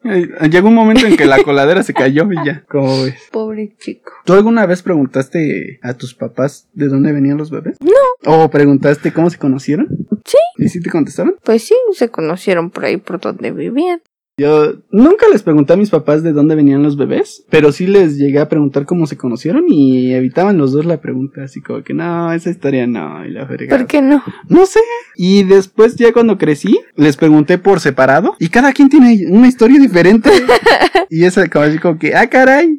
Llegó 0.50 0.68
un 0.68 0.74
momento 0.74 1.06
en 1.06 1.16
que 1.16 1.26
la 1.26 1.42
coladera 1.42 1.82
se 1.82 1.92
cayó 1.92 2.28
y 2.32 2.46
ya, 2.46 2.64
¿cómo 2.68 3.02
ves? 3.02 3.14
Pobre 3.30 3.74
chico. 3.78 4.12
¿Tú 4.24 4.32
alguna 4.32 4.66
vez 4.66 4.82
preguntaste 4.82 5.78
a 5.82 5.94
tus 5.94 6.14
papás 6.14 6.68
de 6.72 6.88
dónde 6.88 7.12
venían 7.12 7.36
los 7.36 7.50
bebés? 7.50 7.76
No. 7.80 8.42
¿O 8.42 8.50
preguntaste 8.50 9.12
cómo 9.12 9.30
se 9.30 9.38
conocieron? 9.38 9.88
Sí. 10.24 10.38
¿Y 10.56 10.68
si 10.68 10.80
te 10.80 10.90
contestaron? 10.90 11.36
Pues 11.44 11.64
sí, 11.64 11.74
se 11.92 12.08
conocieron 12.08 12.70
por 12.70 12.86
ahí 12.86 12.96
por 12.96 13.20
donde 13.20 13.50
vivían. 13.52 14.00
Yo 14.39 14.74
nunca 14.91 15.24
les 15.32 15.43
pregunté 15.43 15.72
a 15.72 15.76
mis 15.78 15.89
papás 15.89 16.22
de 16.22 16.34
dónde 16.34 16.57
venían 16.57 16.82
los 16.82 16.99
bebés, 16.99 17.47
pero 17.49 17.72
sí 17.72 17.87
les 17.87 18.18
llegué 18.18 18.39
a 18.39 18.51
preguntar 18.51 18.84
cómo 18.84 19.07
se 19.07 19.16
conocieron 19.16 19.64
y 19.66 20.12
evitaban 20.12 20.59
los 20.59 20.72
dos 20.72 20.84
la 20.84 21.01
pregunta, 21.01 21.45
así 21.45 21.62
como 21.62 21.82
que 21.82 21.95
no, 21.95 22.30
esa 22.30 22.51
historia 22.51 22.87
no, 22.87 23.24
y 23.24 23.30
la 23.30 23.47
fregada. 23.47 23.78
¿Por 23.78 23.87
qué 23.87 24.03
no? 24.03 24.22
No 24.51 24.66
sé. 24.66 24.80
Y 25.14 25.45
después 25.45 25.97
ya 25.97 26.12
cuando 26.12 26.37
crecí, 26.37 26.78
les 26.97 27.16
pregunté 27.16 27.57
por 27.57 27.80
separado 27.80 28.37
y 28.39 28.51
cada 28.51 28.74
quien 28.74 28.91
tiene 28.91 29.24
una 29.30 29.49
historia 29.49 29.80
diferente. 29.80 30.28
y 31.09 31.24
esa 31.24 31.49
como 31.49 31.64
así 31.64 31.78
como 31.78 31.99
que, 31.99 32.14
ah, 32.14 32.28
caray. 32.28 32.78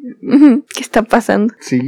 ¿Qué 0.72 0.80
está 0.80 1.02
pasando? 1.02 1.54
Sí. 1.58 1.80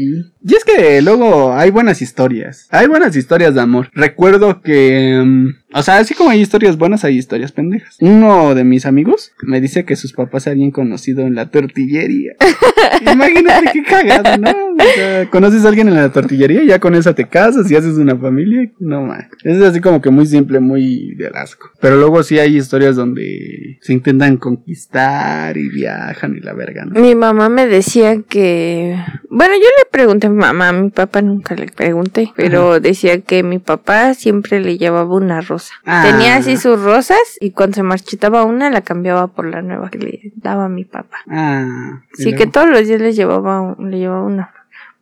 Y 0.43 0.55
es 0.55 0.65
que 0.65 1.01
luego 1.01 1.53
hay 1.53 1.71
buenas 1.71 2.03
historias. 2.03 2.67
Hay 2.71 2.89
buenas 2.89 3.15
historias 3.15 3.55
de 3.55 3.61
amor. 3.61 3.89
Recuerdo 3.93 4.63
que... 4.63 5.23
mm, 5.25 5.70
o 5.73 5.83
sea, 5.83 5.99
así 5.99 6.15
como 6.15 6.31
hay 6.31 6.41
historias 6.41 6.77
buenas, 6.77 7.05
hay 7.05 7.17
historias 7.17 7.53
pendejas. 7.53 7.97
Uno 8.01 8.55
de 8.57 8.65
mis 8.65 8.87
amigos 8.87 9.33
me 9.43 9.61
dice 9.61 9.85
que 9.85 9.95
sus 9.95 10.13
papás 10.13 10.45
se 10.45 10.51
habían 10.51 10.73
conocido 10.73 11.27
en 11.27 11.37
la 11.37 11.51
tortillería. 11.51 12.33
Imagínate 13.13 13.71
qué 13.73 13.83
cagado, 13.85 14.37
¿no? 14.39 14.51
O 14.51 14.95
sea, 14.95 15.31
conoces 15.31 15.65
a 15.65 15.69
alguien 15.69 15.87
en 15.89 15.95
la 15.95 16.11
tortillería 16.11 16.65
y 16.65 16.67
ya 16.67 16.81
con 16.81 16.97
esa 16.97 17.15
te 17.15 17.29
casas 17.29 17.71
y 17.71 17.77
haces 17.77 17.99
una 17.99 18.17
familia. 18.17 18.69
No 18.81 19.03
más. 19.03 19.27
Es 19.45 19.63
así 19.63 19.81
como 19.81 20.01
que 20.01 20.11
muy 20.11 20.27
simple, 20.27 20.59
muy 20.59 21.15
de 21.15 21.29
asco. 21.29 21.71
Pero 21.81 21.97
luego 21.97 22.23
sí 22.25 22.39
hay 22.41 22.57
historias 22.57 22.97
donde 22.97 23.79
se 23.81 23.93
intentan 23.93 24.39
conquistar 24.39 25.57
y 25.57 25.69
viajan 25.69 26.37
y 26.37 26.41
la 26.41 26.53
verga, 26.53 26.85
¿no? 26.85 27.01
Mi 27.01 27.15
mamá 27.15 27.49
me 27.49 27.67
decía 27.67 28.21
que... 28.29 28.97
Bueno, 29.29 29.55
yo 29.55 29.69
le 29.79 29.91
pregunté 29.91 30.27
a 30.27 30.31
mi 30.31 30.39
mamá, 30.39 30.71
a 30.71 30.73
mi 30.73 30.91
papá 30.91 31.23
nunca 31.23 31.55
le 31.55 31.67
pregunté, 31.67 32.33
pero 32.35 32.81
decía 32.81 33.21
que 33.21 33.45
mi 33.45 33.61
papá 33.61 34.15
siempre 34.15 34.61
le 34.61 34.77
llevaba 34.77 35.15
una 35.15 35.41
rosa 35.41 35.60
rosa. 35.61 35.75
Ah. 35.85 36.03
Tenía 36.07 36.37
así 36.37 36.57
sus 36.57 36.81
rosas 36.81 37.19
y 37.41 37.51
cuando 37.53 37.77
se 37.77 37.83
marchitaba 37.83 38.45
una 38.45 38.71
la 38.71 38.81
cambiaba 38.81 39.29
por 39.29 39.47
la 39.47 39.63
nueva 39.63 39.91
que 39.91 39.99
le 39.99 40.33
daba 40.37 40.69
mi 40.69 40.85
papá. 40.85 41.19
Ah. 41.29 42.03
y 42.19 42.23
Sí, 42.23 42.35
que 42.35 42.47
todos 42.47 42.69
los 42.69 42.87
días 42.87 43.01
le 43.01 43.13
llevaba, 43.13 43.77
le 43.79 43.99
llevaba 43.99 44.25
una. 44.25 44.53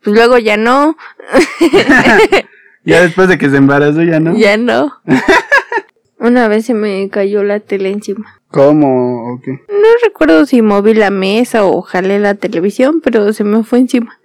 Pues 0.03 0.15
luego 0.15 0.37
ya 0.37 0.55
no, 0.57 0.95
Ya 2.85 3.01
después 3.01 3.27
de 3.27 3.37
que 3.37 3.49
se 3.49 3.57
embarazó 3.57 4.01
ya 4.03 4.19
no. 4.19 4.35
ya 4.37 4.57
no. 4.57 4.93
Una 6.19 6.47
vez 6.47 6.65
se 6.65 6.73
me 6.73 7.09
cayó 7.09 7.43
la 7.43 7.59
tele 7.59 7.91
encima. 7.91 8.39
¿Cómo 8.49 9.33
o 9.33 9.41
qué? 9.41 9.51
No 9.51 9.87
recuerdo 10.03 10.45
si 10.45 10.61
moví 10.61 10.93
la 10.93 11.11
mesa 11.11 11.65
o 11.65 11.81
jalé 11.81 12.19
la 12.19 12.35
televisión, 12.35 12.99
pero 13.01 13.31
se 13.31 13.43
me 13.43 13.63
fue 13.63 13.79
encima. 13.79 14.18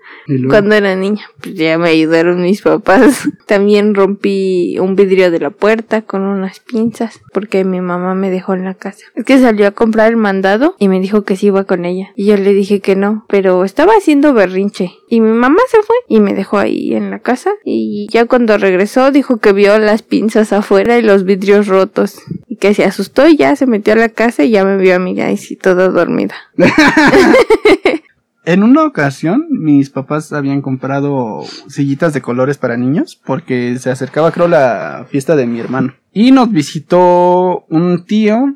Cuando 0.49 0.75
era 0.75 0.97
niña, 0.97 1.27
pues 1.41 1.55
ya 1.55 1.77
me 1.79 1.91
ayudaron 1.91 2.43
mis 2.43 2.63
papás. 2.63 3.29
También 3.47 3.95
rompí 3.95 4.79
un 4.79 4.97
vidrio 4.97 5.31
de 5.31 5.41
la 5.41 5.51
puerta 5.51 6.03
con 6.03 6.23
unas 6.23 6.61
pinzas 6.61 7.21
porque 7.33 7.65
mi 7.65 7.81
mamá 7.81 8.15
me 8.15 8.31
dejó 8.31 8.55
en 8.55 8.65
la 8.65 8.75
casa. 8.75 9.05
Es 9.15 9.25
que 9.25 9.39
salió 9.39 9.67
a 9.67 9.73
comprar 9.73 10.11
el 10.11 10.17
mandado 10.17 10.77
y 10.79 10.89
me 10.89 11.01
dijo 11.01 11.23
que 11.23 11.37
sí 11.37 11.49
iba 11.49 11.65
con 11.65 11.85
ella. 11.85 12.13
Y 12.17 12.27
yo 12.27 12.37
le 12.37 12.55
dije 12.55 12.81
que 12.81 12.97
no, 12.97 13.27
pero 13.29 13.65
estaba 13.65 13.93
haciendo 13.93 14.33
berrinche. 14.33 14.93
Y 15.09 15.21
mi 15.21 15.33
mamá 15.33 15.61
se 15.69 15.83
fue 15.83 15.97
y 16.09 16.21
me 16.21 16.35
dejó 16.35 16.59
ahí 16.59 16.95
en 16.95 17.11
la 17.11 17.19
casa. 17.19 17.51
Y 17.65 18.07
ya 18.11 18.27
cuando 18.27 18.57
regresó 18.59 19.11
dijo 19.11 19.39
que 19.39 19.53
vio 19.53 19.79
las 19.79 20.03
pinzas 20.03 20.53
afuera 20.53 20.99
y 20.99 21.03
los 21.03 21.25
vidrios 21.25 21.67
rotos. 21.67 22.23
Y 22.49 22.57
que 22.57 22.75
se 22.75 22.85
asustó 22.85 23.29
y 23.29 23.37
ya 23.37 23.57
se 23.57 23.67
metió 23.67 23.93
a 23.93 23.97
la 23.97 24.09
casa 24.09 24.45
y 24.45 24.51
ya 24.51 24.65
me 24.65 24.77
vio 24.77 24.97
a 24.97 24.99
mí 24.99 25.21
ahí 25.21 25.37
sí 25.37 25.57
toda 25.57 25.89
dormida. 25.89 26.35
En 28.47 28.63
una 28.63 28.85
ocasión, 28.85 29.47
mis 29.51 29.89
papás 29.89 30.33
habían 30.33 30.61
comprado 30.61 31.43
sillitas 31.69 32.13
de 32.13 32.21
colores 32.21 32.59
para 32.59 32.77
niños 32.77 33.19
porque 33.25 33.79
se 33.79 33.91
acercaba, 33.91 34.33
creo, 34.33 34.49
la 34.49 35.07
fiesta 35.09 35.35
de 35.35 35.47
mi 35.47 35.61
hermano. 35.61 35.95
Y 36.13 36.31
nos 36.31 36.51
visitó 36.51 37.65
un 37.71 38.05
tío. 38.05 38.55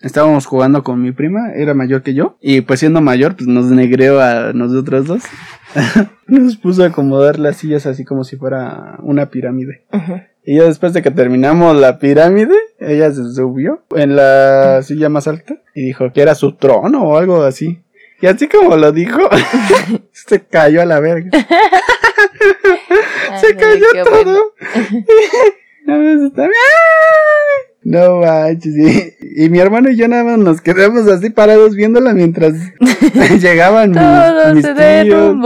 Estábamos 0.00 0.46
jugando 0.46 0.82
con 0.82 1.00
mi 1.00 1.12
prima, 1.12 1.52
era 1.54 1.74
mayor 1.74 2.02
que 2.02 2.14
yo. 2.14 2.38
Y 2.40 2.62
pues 2.62 2.80
siendo 2.80 3.00
mayor, 3.00 3.36
pues 3.36 3.46
nos 3.46 3.66
negreó 3.66 4.20
a 4.20 4.52
nosotros 4.52 5.06
dos. 5.06 5.22
nos 6.26 6.56
puso 6.56 6.82
a 6.82 6.86
acomodar 6.86 7.38
las 7.38 7.58
sillas 7.58 7.86
así 7.86 8.04
como 8.04 8.24
si 8.24 8.36
fuera 8.36 8.96
una 9.02 9.30
pirámide. 9.30 9.84
Y 10.44 10.56
ya 10.56 10.64
después 10.64 10.92
de 10.92 11.02
que 11.02 11.10
terminamos 11.12 11.76
la 11.76 11.98
pirámide, 11.98 12.54
ella 12.80 13.12
se 13.12 13.32
subió 13.32 13.84
en 13.94 14.16
la 14.16 14.82
silla 14.82 15.08
más 15.08 15.28
alta 15.28 15.54
y 15.74 15.82
dijo 15.82 16.12
que 16.12 16.22
era 16.22 16.34
su 16.34 16.56
trono 16.56 17.04
o 17.04 17.16
algo 17.16 17.42
así. 17.42 17.80
Y 18.22 18.26
así 18.26 18.48
como 18.48 18.76
lo 18.76 18.92
dijo, 18.92 19.18
se 20.12 20.40
cayó 20.40 20.82
a 20.82 20.84
la 20.84 21.00
verga. 21.00 21.30
se 23.40 23.56
cayó 23.56 23.86
todo. 24.04 24.54
bueno. 25.86 26.32
¡Ay! 26.36 26.46
No 27.82 28.20
manches. 28.20 28.74
Y, 28.76 29.44
y 29.44 29.48
mi 29.48 29.58
hermano 29.58 29.90
y 29.90 29.96
yo 29.96 30.06
nada 30.06 30.22
más 30.22 30.38
nos 30.38 30.60
quedamos 30.60 31.08
así 31.08 31.30
parados 31.30 31.74
viéndola 31.74 32.12
mientras 32.12 32.52
llegaban 33.40 33.90
mis, 33.90 33.98
Todo 33.98 34.54
mis 34.54 34.64
se 34.66 34.74
tíos. 35.02 35.36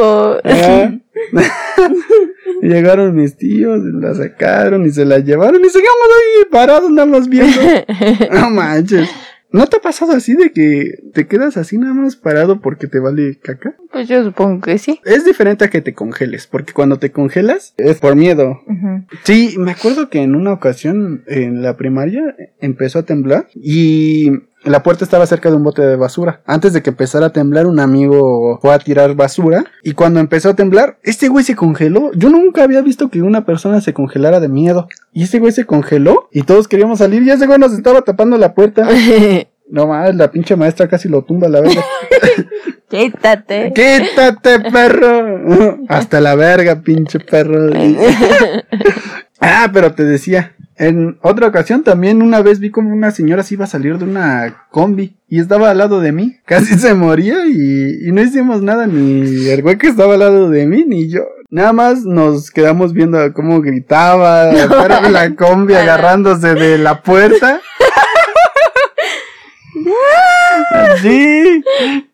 Llegaron 2.61 3.15
mis 3.15 3.37
tíos, 3.37 3.81
la 3.85 4.15
sacaron 4.15 4.85
y 4.85 4.91
se 4.91 5.05
la 5.05 5.19
llevaron 5.21 5.65
y 5.65 5.69
seguimos 5.69 6.09
ahí 6.09 6.45
parados 6.51 6.91
nada 6.91 7.07
más 7.07 7.29
viendo. 7.29 7.61
No 8.33 8.51
manches. 8.51 9.09
¿No 9.55 9.69
te 9.69 9.77
ha 9.77 9.81
pasado 9.81 10.15
así 10.15 10.35
de 10.35 10.51
que 10.51 10.99
te 11.13 11.29
quedas 11.29 11.57
así 11.57 11.79
nada 11.79 11.95
más 11.95 12.17
parado 12.17 12.61
porque 12.61 12.89
te 12.89 12.99
vale 12.99 13.39
caca? 13.39 13.77
Pues 13.93 14.09
yo 14.09 14.25
supongo 14.25 14.61
que 14.61 14.79
sí. 14.79 15.01
Es 15.05 15.25
diferente 15.25 15.65
a 15.65 15.71
que 15.71 15.81
te 15.81 15.95
congeles, 15.95 16.49
porque 16.49 16.73
cuando 16.73 16.99
te 16.99 17.13
congelas 17.13 17.73
es 17.77 18.01
por 18.01 18.17
miedo. 18.17 18.61
Sí, 19.23 19.55
me 19.57 19.71
acuerdo 19.71 20.11
que 20.11 20.23
en 20.23 20.35
una 20.35 20.53
ocasión 20.53 21.23
en 21.29 21.63
la 21.63 21.77
primaria 21.77 22.35
empezó 22.59 22.99
a 22.99 23.05
temblar 23.05 23.47
y 23.55 24.29
la 24.65 24.83
puerta 24.83 25.05
estaba 25.05 25.27
cerca 25.27 25.51
de 25.51 25.57
un 25.57 25.63
bote 25.63 25.83
de 25.83 25.97
basura. 25.97 26.41
Antes 26.47 26.73
de 26.73 26.83
que 26.83 26.91
empezara 26.91 27.27
a 27.27 27.33
temblar, 27.33 27.67
un 27.67 27.81
amigo 27.81 28.59
fue 28.61 28.75
a 28.75 28.79
tirar 28.79 29.15
basura 29.15 29.65
y 29.83 29.93
cuando 29.93 30.21
empezó 30.21 30.51
a 30.51 30.57
temblar, 30.57 30.99
este 31.03 31.29
güey 31.29 31.45
se 31.45 31.55
congeló. 31.55 32.11
Yo 32.15 32.31
nunca 32.31 32.65
había 32.65 32.81
visto 32.81 33.09
que 33.11 33.23
una 33.23 33.45
persona 33.45 33.81
se 33.81 33.95
congelara 33.95 34.41
de 34.41 34.49
miedo. 34.49 34.89
Y 35.13 35.25
ese 35.25 35.39
güey 35.39 35.53
se 35.53 35.65
congeló 35.65 36.29
y 36.33 36.43
todos 36.43 36.69
queríamos 36.69 36.99
salir 36.99 37.23
y 37.23 37.31
ese 37.31 37.47
güey 37.47 37.59
nos 37.59 37.73
estaba 37.73 38.03
tapando 38.03 38.39
la 38.39 38.55
puerta. 38.55 38.89
No 39.67 39.87
más, 39.87 40.15
la 40.15 40.31
pinche 40.31 40.57
maestra 40.57 40.89
casi 40.89 41.09
lo 41.09 41.23
tumba 41.23 41.49
la 41.49 41.63
verga. 41.63 41.83
Quítate. 42.91 43.73
¡Quítate, 43.73 44.61
perro! 44.71 45.79
Hasta 45.89 46.21
la 46.21 46.35
verga, 46.35 46.83
pinche 46.83 47.19
perro. 47.19 47.73
ah, 49.41 49.71
pero 49.73 49.95
te 49.95 50.05
decía, 50.05 50.55
en 50.77 51.19
otra 51.23 51.49
ocasión 51.49 51.85
también 51.85 52.23
una 52.23 52.43
vez 52.43 52.59
vi 52.59 52.71
como 52.71 52.93
una 52.93 53.11
señora 53.11 53.43
se 53.43 53.55
iba 53.55 53.65
a 53.65 53.69
salir 53.69 53.99
de 53.99 54.05
una 54.05 54.67
combi 54.71 55.17
y 55.29 55.41
estaba 55.41 55.71
al 55.71 55.79
lado 55.79 56.01
de 56.01 56.13
mí. 56.13 56.39
Casi 56.47 56.79
se 56.79 56.95
moría 56.95 57.47
y, 57.47 58.09
y 58.09 58.13
no 58.13 58.23
hicimos 58.23 58.63
nada, 58.63 58.87
ni 58.87 59.49
el 59.49 59.63
güey 59.63 59.79
que 59.79 59.89
estaba 59.89 60.15
al 60.15 60.21
lado 60.21 60.51
de 60.51 60.67
mí, 60.67 60.85
ni 60.87 61.09
yo. 61.09 61.23
Nada 61.51 61.73
más 61.73 62.05
nos 62.05 62.51
quedamos 62.51 62.93
viendo 62.93 63.33
cómo 63.33 63.61
gritaba 63.61 64.51
fuera 64.69 65.01
de 65.01 65.11
la 65.11 65.35
combi 65.37 65.75
agarrándose 65.75 66.55
de 66.55 66.79
la 66.79 67.03
puerta. 67.03 67.61
Sí. 71.03 71.63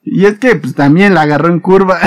Y 0.02 0.26
es 0.26 0.38
que 0.38 0.56
pues 0.56 0.74
también 0.74 1.14
la 1.14 1.22
agarró 1.22 1.48
en 1.48 1.60
curva. 1.60 2.00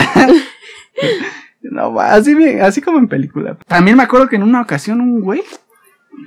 No, 1.61 1.99
así, 1.99 2.35
así 2.59 2.81
como 2.81 2.99
en 2.99 3.07
película. 3.07 3.57
También 3.67 3.95
me 3.95 4.03
acuerdo 4.03 4.27
que 4.27 4.35
en 4.35 4.43
una 4.43 4.61
ocasión 4.61 4.99
un 4.99 5.21
güey 5.21 5.41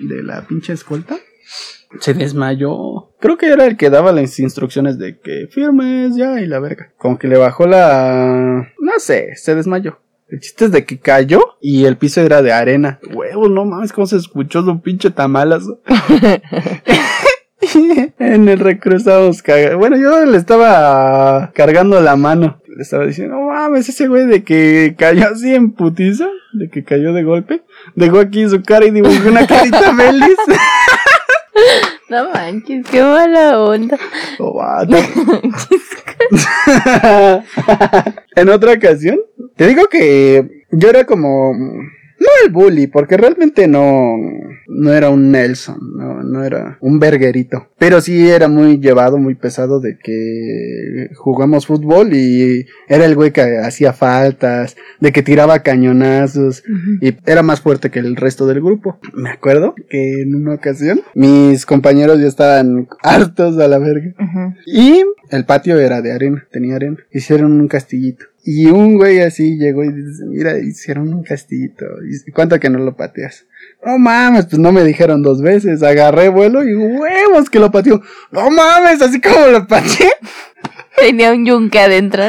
de 0.09 0.23
la 0.23 0.47
pinche 0.47 0.73
escolta 0.73 1.17
se 2.01 2.15
desmayó. 2.15 3.11
Creo 3.21 3.37
que 3.37 3.47
era 3.47 3.67
el 3.67 3.77
que 3.77 3.91
daba 3.91 4.13
las 4.13 4.39
instrucciones 4.39 4.99
de 4.99 5.19
que 5.19 5.49
firmes 5.51 6.17
ya 6.17 6.41
y 6.41 6.47
la 6.47 6.61
verga. 6.61 6.93
Como 6.99 7.19
que 7.19 7.29
le 7.29 7.39
bajó 7.39 7.67
la... 7.67 8.69
No 8.79 8.93
sé, 8.99 9.35
se 9.37 9.55
desmayó. 9.55 9.99
El 10.29 10.41
chiste 10.41 10.67
es 10.67 10.73
de 10.73 10.85
que 10.85 10.99
cayó 10.99 11.57
y 11.61 11.85
el 11.85 11.97
piso 11.97 12.21
era 12.21 12.43
de 12.43 12.53
arena. 12.53 12.99
Huevo, 13.15 13.49
no 13.49 13.65
mames, 13.65 13.93
cómo 13.93 14.07
se 14.07 14.17
escuchó 14.17 14.65
su 14.65 14.81
pinche 14.81 15.11
tamalazo. 15.11 15.81
en 18.19 18.49
el 18.49 18.59
recreo 18.59 18.97
estábamos 18.97 19.43
cagando. 19.43 19.79
Bueno, 19.79 19.97
yo 19.97 20.25
le 20.25 20.37
estaba 20.37 21.53
cargando 21.55 22.01
la 22.01 22.17
mano. 22.17 22.61
Le 22.77 22.83
estaba 22.83 23.07
diciendo, 23.07 23.37
no 23.37 23.47
mames, 23.47 23.89
ese 23.89 24.07
güey 24.07 24.27
de 24.27 24.45
que 24.45 24.97
cayó 24.99 25.29
así 25.29 25.55
en 25.55 25.73
putiza, 25.73 26.29
de 26.53 26.69
que 26.69 26.85
cayó 26.85 27.15
de 27.15 27.23
golpe, 27.23 27.63
dejó 27.95 28.19
aquí 28.19 28.47
su 28.47 28.63
cara 28.63 28.85
y 28.85 28.91
dibujó 28.91 29.31
una 29.31 29.47
carita 29.47 29.97
feliz. 29.97 30.37
No 32.11 32.31
manches, 32.31 32.87
qué 32.89 33.03
mala 33.03 33.59
onda. 33.59 33.99
Oh, 34.39 34.63
en 38.37 38.49
otra 38.51 38.75
ocasión, 38.75 39.19
te 39.57 39.67
digo 39.67 39.89
que 39.89 40.65
yo 40.71 40.91
era 40.91 41.05
como 41.05 41.53
no 42.19 42.27
el 42.45 42.53
bully, 42.53 42.87
porque 42.87 43.17
realmente 43.17 43.69
no 43.69 44.17
no 44.69 44.93
era 44.93 45.11
un 45.11 45.31
Nelson, 45.31 45.79
no, 45.97 46.23
no 46.23 46.45
era 46.45 46.79
un 46.81 46.99
verguerito, 46.99 47.69
pero 47.79 48.01
sí 48.01 48.29
era 48.29 48.49
muy 48.49 48.79
llevado, 48.79 49.19
muy 49.19 49.35
pesado 49.35 49.81
de 49.81 49.99
que 49.99 51.09
jugamos 51.15 51.67
fútbol 51.67 52.13
y 52.13 52.67
era 52.89 53.05
el 53.05 53.15
güey 53.15 53.33
que 53.33 53.59
hacía 53.59 53.93
faltas, 53.93 54.77
de 55.01 55.13
que 55.13 55.23
tiraba 55.23 55.63
cañonazos 55.63 56.63
y 57.01 57.17
era 57.27 57.43
más 57.43 57.61
fuerte 57.61 57.91
que 57.91 58.01
el 58.01 58.17
resto 58.17 58.47
del 58.47 58.61
grupo. 58.61 58.99
Me 59.15 59.31
acuerdo 59.31 59.75
que 59.89 60.23
en 60.23 60.35
una 60.35 60.55
ocasión 60.55 61.01
mis 61.15 61.67
compañeros 61.67 62.21
ya 62.21 62.27
estaban 62.27 62.89
hartos 63.03 63.59
a 63.59 63.69
la 63.69 63.79
verga. 63.79 64.15
Y 64.67 65.03
el 65.31 65.45
patio 65.45 65.79
era 65.79 66.03
de 66.03 66.13
arena, 66.13 66.47
tenía 66.51 66.77
arena. 66.77 66.99
Hicieron 67.11 67.53
un 67.61 67.69
castillito. 67.69 68.27
Y 68.49 68.67
un 68.67 68.97
güey 68.97 69.21
así 69.23 69.59
llegó 69.59 69.83
y 69.83 69.93
dice, 69.93 70.25
mira, 70.25 70.57
hicieron 70.57 71.13
un 71.13 71.25
castillito. 71.25 71.85
¿Y 72.27 72.31
cuánto 72.31 72.61
que 72.61 72.71
no 72.71 72.79
lo 72.79 72.95
pateas? 72.97 73.45
No 73.85 73.99
mames, 73.99 74.47
pues 74.47 74.61
no 74.61 74.71
me 74.71 74.85
dijeron 74.85 75.21
dos 75.21 75.43
veces. 75.43 75.83
Agarré 75.83 76.29
vuelo 76.29 76.63
y 76.63 76.73
huevos 76.73 77.51
que 77.51 77.59
lo 77.59 77.73
pateó. 77.73 78.01
No 78.31 78.49
mames, 78.49 79.03
así 79.03 79.21
como 79.21 79.49
lo 79.49 79.67
pateé. 79.67 80.13
Tenía 80.97 81.33
un 81.33 81.45
yunque 81.45 81.81
adentro. 81.81 82.23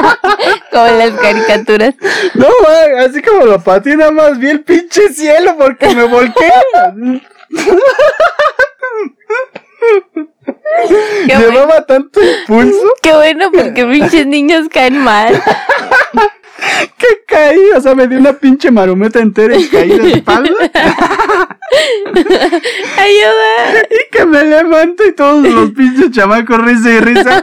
Como 0.72 0.86
en 0.86 0.98
las 0.98 1.12
caricaturas. 1.12 1.94
No 2.34 2.48
mames, 2.62 3.10
así 3.10 3.22
como 3.22 3.46
lo 3.46 3.62
pateé, 3.62 3.96
nada 3.96 4.10
más 4.10 4.38
vi 4.38 4.48
el 4.48 4.62
pinche 4.62 5.08
cielo 5.12 5.56
porque 5.56 5.94
me 5.94 6.04
volqué. 6.04 6.50
Qué 11.26 11.34
bueno, 11.36 11.50
Llevaba 11.50 11.86
tanto 11.86 12.20
impulso 12.22 12.94
qué 13.02 13.12
bueno 13.12 13.50
porque 13.52 13.84
pinches 13.84 14.26
niños 14.26 14.68
caen 14.70 14.98
mal. 14.98 15.42
que 16.98 17.06
caí. 17.26 17.70
O 17.76 17.80
sea, 17.80 17.94
me 17.94 18.06
di 18.06 18.16
una 18.16 18.32
pinche 18.32 18.70
marometa 18.70 19.20
entera 19.20 19.56
y 19.56 19.68
caí 19.68 19.98
de 19.98 20.12
espalda. 20.14 20.50
¡Ayuda! 22.96 23.82
Y 23.90 24.10
que 24.10 24.24
me 24.26 24.44
levanto 24.44 25.04
y 25.04 25.12
todos 25.12 25.44
los 25.48 25.70
pinches 25.72 26.10
chamacos 26.12 26.58
risa 26.60 26.90
y 26.90 27.00
risa. 27.00 27.42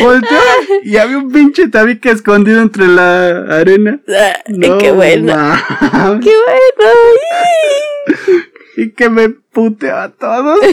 Volteo 0.00 0.38
y 0.84 0.96
había 0.96 1.18
un 1.18 1.30
pinche 1.32 1.68
tabique 1.68 2.10
escondido 2.10 2.60
entre 2.60 2.86
la 2.86 3.58
arena. 3.58 4.00
No, 4.48 4.78
¡Qué 4.78 4.92
bueno! 4.92 5.34
¡Qué 6.22 6.30
bueno! 6.76 6.92
Y 8.78 8.92
que 8.92 9.10
me 9.10 9.28
puteó 9.28 9.96
a 9.96 10.10
todos. 10.10 10.60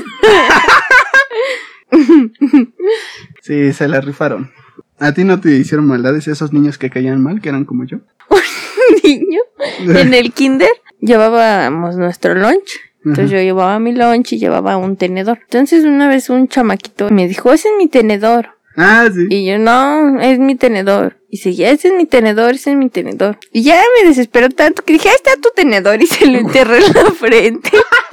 Sí, 3.41 3.71
se 3.73 3.87
la 3.87 4.01
rifaron. 4.01 4.51
¿A 4.99 5.13
ti 5.13 5.23
no 5.23 5.39
te 5.39 5.51
hicieron 5.51 5.87
maldades 5.87 6.27
esos 6.27 6.51
niños 6.51 6.77
que 6.77 6.89
caían 6.89 7.21
mal, 7.21 7.39
que 7.39 7.49
eran 7.49 7.63
como 7.63 7.85
yo? 7.85 7.99
niño 9.03 9.39
en 9.79 10.13
el 10.13 10.33
kinder 10.33 10.69
llevábamos 10.99 11.95
nuestro 11.95 12.33
lunch. 12.35 12.79
Entonces 13.03 13.29
yo 13.29 13.37
llevaba 13.37 13.79
mi 13.79 13.93
lunch 13.93 14.33
y 14.33 14.39
llevaba 14.39 14.77
un 14.77 14.97
tenedor. 14.97 15.39
Entonces 15.43 15.85
una 15.85 16.07
vez 16.07 16.29
un 16.29 16.47
chamaquito 16.47 17.09
me 17.11 17.27
dijo, 17.27 17.53
ese 17.53 17.69
es 17.69 17.75
mi 17.77 17.87
tenedor. 17.87 18.54
Ah, 18.77 19.07
sí. 19.13 19.27
Y 19.29 19.45
yo, 19.45 19.57
no, 19.57 20.19
es 20.19 20.39
mi 20.39 20.55
tenedor. 20.55 21.17
Y 21.29 21.37
seguía, 21.37 21.71
ese 21.71 21.89
es 21.89 21.93
mi 21.93 22.05
tenedor, 22.05 22.55
ese 22.55 22.71
es 22.71 22.77
mi 22.77 22.89
tenedor. 22.89 23.37
Y 23.51 23.63
ya 23.63 23.81
me 23.97 24.07
desesperó 24.07 24.49
tanto 24.49 24.83
que 24.83 24.93
dije, 24.93 25.09
ahí 25.09 25.15
está 25.15 25.35
tu 25.41 25.49
tenedor. 25.55 26.01
Y 26.01 26.07
se 26.07 26.25
lo 26.27 26.37
enterré 26.37 26.77
en 26.77 26.93
la 26.93 27.11
frente. 27.11 27.71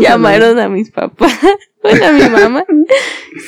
Llamaron 0.00 0.58
a 0.58 0.68
mis 0.68 0.90
papás. 0.90 1.38
Bueno, 1.82 2.06
a 2.06 2.12
mi 2.12 2.20
mamá. 2.30 2.64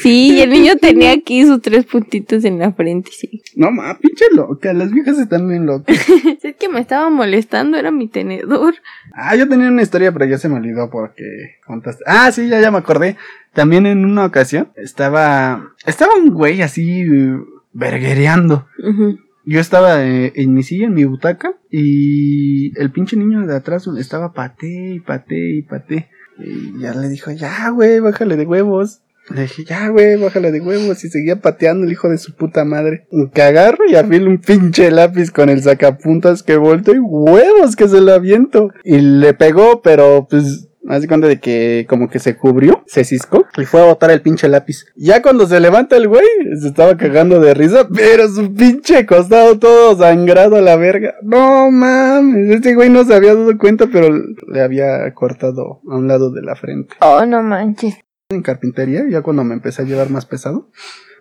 Sí, 0.03 0.33
y 0.35 0.41
el 0.41 0.51
niño 0.51 0.75
tenía 0.81 1.13
aquí 1.13 1.47
sus 1.47 1.63
tres 1.63 1.85
puntitos 1.85 2.45
en 2.45 2.59
la 2.59 2.73
frente, 2.73 3.13
sí. 3.13 3.45
No, 3.55 3.71
ma, 3.71 3.97
pinche 3.97 4.25
loca. 4.33 4.73
Las 4.73 4.91
viejas 4.91 5.21
están 5.21 5.49
bien 5.49 5.67
locas. 5.67 5.97
Es 6.43 6.57
que 6.57 6.69
me 6.69 6.81
estaba 6.81 7.11
molestando, 7.11 7.77
era 7.79 7.93
mi 7.93 8.09
tenedor. 8.09 8.75
Ah, 9.13 9.37
yo 9.37 9.49
tenía 9.49 9.69
una 9.69 9.83
historia, 9.83 10.11
pero 10.11 10.25
ya 10.25 10.37
se 10.39 10.49
me 10.49 10.57
olvidó 10.57 10.91
porque 10.91 11.23
contaste. 11.65 12.03
Ah, 12.09 12.33
sí, 12.33 12.49
ya, 12.49 12.61
ya 12.61 12.73
me 12.73 12.79
acordé. 12.79 13.17
También 13.53 13.87
en 13.87 14.05
una 14.05 14.25
ocasión 14.25 14.73
estaba. 14.75 15.71
Estaba 15.87 16.17
un 16.17 16.31
güey 16.35 16.61
así. 16.61 17.03
eh, 17.03 17.39
verguereando. 17.73 18.67
Ujú. 18.83 19.19
Yo 19.47 19.61
estaba 19.61 20.05
eh, 20.05 20.33
en 20.37 20.55
mi 20.55 20.63
silla, 20.63 20.87
en 20.87 20.95
mi 20.95 21.05
butaca, 21.05 21.55
y 21.71 22.79
el 22.81 22.91
pinche 22.91 23.17
niño 23.17 23.47
de 23.47 23.57
atrás 23.57 23.87
estaba 23.99 24.33
paté 24.33 24.95
y 24.95 25.01
paté 25.01 25.57
y 25.57 25.63
paté. 25.63 26.09
Y 26.39 26.81
ya 26.81 26.95
le 26.95 27.09
dijo, 27.09 27.31
ya, 27.31 27.71
güey, 27.71 28.01
bájale 28.01 28.37
de 28.37 28.47
huevos. 28.47 29.03
Le 29.31 29.43
dije, 29.43 29.65
ya, 29.65 29.89
güey, 29.89 30.17
bájale 30.17 30.51
de 30.51 30.61
huevos. 30.61 31.05
Y 31.05 31.09
seguía 31.09 31.41
pateando 31.41 31.87
el 31.87 31.93
hijo 31.93 32.09
de 32.09 32.19
su 32.19 32.35
puta 32.35 32.65
madre. 32.65 33.07
Que 33.33 33.43
agarro 33.43 33.85
y 33.89 33.95
afilo 33.95 34.31
un 34.31 34.39
pinche 34.39 34.91
lápiz 34.91 35.31
con 35.31 35.49
el 35.49 35.63
sacapuntas 35.63 36.43
que 36.43 36.57
volto 36.57 36.95
y 36.95 36.99
huevos 36.99 37.77
que 37.77 37.89
se 37.89 38.01
lo 38.01 38.13
aviento. 38.13 38.71
Y 38.83 38.99
le 38.99 39.35
pegó, 39.35 39.81
pero 39.83 40.27
pues 40.29 40.69
Hace 40.89 41.09
cuenta 41.09 41.27
de 41.27 41.41
que 41.41 41.87
como 41.89 42.09
que 42.09 42.19
se 42.19 42.37
cubrió, 42.37 42.83
se 42.87 43.05
ciscó 43.05 43.47
y 43.57 43.65
fue 43.65 43.81
a 43.81 43.87
botar 43.87 44.11
el 44.11 44.21
pinche 44.21 44.49
lápiz. 44.49 44.85
Ya 44.97 45.23
cuando 45.23 45.47
se 45.47 45.59
levanta 45.59 45.97
el 45.97 46.09
güey, 46.09 46.27
se 46.61 46.69
estaba 46.69 46.97
cagando 46.97 47.41
de 47.41 47.55
risa, 47.55 47.89
pero 47.89 48.29
su 48.29 48.53
pinche 48.53 49.07
costado 49.07 49.59
todo 49.59 49.97
sangrado 49.97 50.57
a 50.57 50.61
la 50.61 50.77
verga. 50.77 51.15
No 51.23 51.71
mames, 51.71 52.51
este 52.51 52.75
güey 52.75 52.91
no 52.91 53.05
se 53.05 53.15
había 53.15 53.35
dado 53.35 53.57
cuenta, 53.57 53.87
pero 53.91 54.15
le 54.47 54.61
había 54.61 55.13
cortado 55.15 55.81
a 55.89 55.97
un 55.97 56.07
lado 56.07 56.31
de 56.31 56.43
la 56.43 56.55
frente. 56.55 56.95
Oh, 57.01 57.25
no 57.25 57.43
manches. 57.43 57.97
En 58.29 58.43
carpintería, 58.43 59.05
ya 59.09 59.23
cuando 59.23 59.45
me 59.45 59.55
empecé 59.55 59.83
a 59.83 59.85
llevar 59.87 60.11
más 60.11 60.27
pesado, 60.27 60.69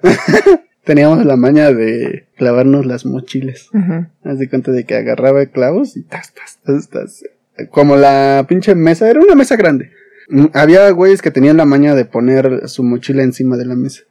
teníamos 0.84 1.26
la 1.26 1.38
maña 1.38 1.72
de 1.72 2.28
clavarnos 2.38 2.86
las 2.86 3.06
mochilas. 3.06 3.70
Ujú. 3.74 4.08
Haz 4.24 4.40
de 4.40 4.50
cuenta 4.50 4.72
de 4.72 4.86
que 4.86 4.96
agarraba 4.96 5.46
clavos 5.46 5.96
y 5.96 6.04
tas, 6.04 6.34
tas, 6.34 6.60
tas, 6.64 6.90
tas. 6.90 7.24
Como 7.72 7.96
la 7.96 8.46
pinche 8.48 8.76
mesa, 8.76 9.10
era 9.10 9.20
una 9.20 9.36
mesa 9.36 9.56
grande. 9.56 9.92
Mm, 10.30 10.46
Había 10.54 10.90
güeyes 10.92 11.22
que 11.22 11.32
tenían 11.32 11.58
la 11.58 11.66
maña 11.66 11.96
de 11.96 12.06
poner 12.06 12.68
su 12.68 12.84
mochila 12.84 13.24
encima 13.24 13.58
de 13.58 13.66
la 13.66 13.76
mesa. 13.76 14.04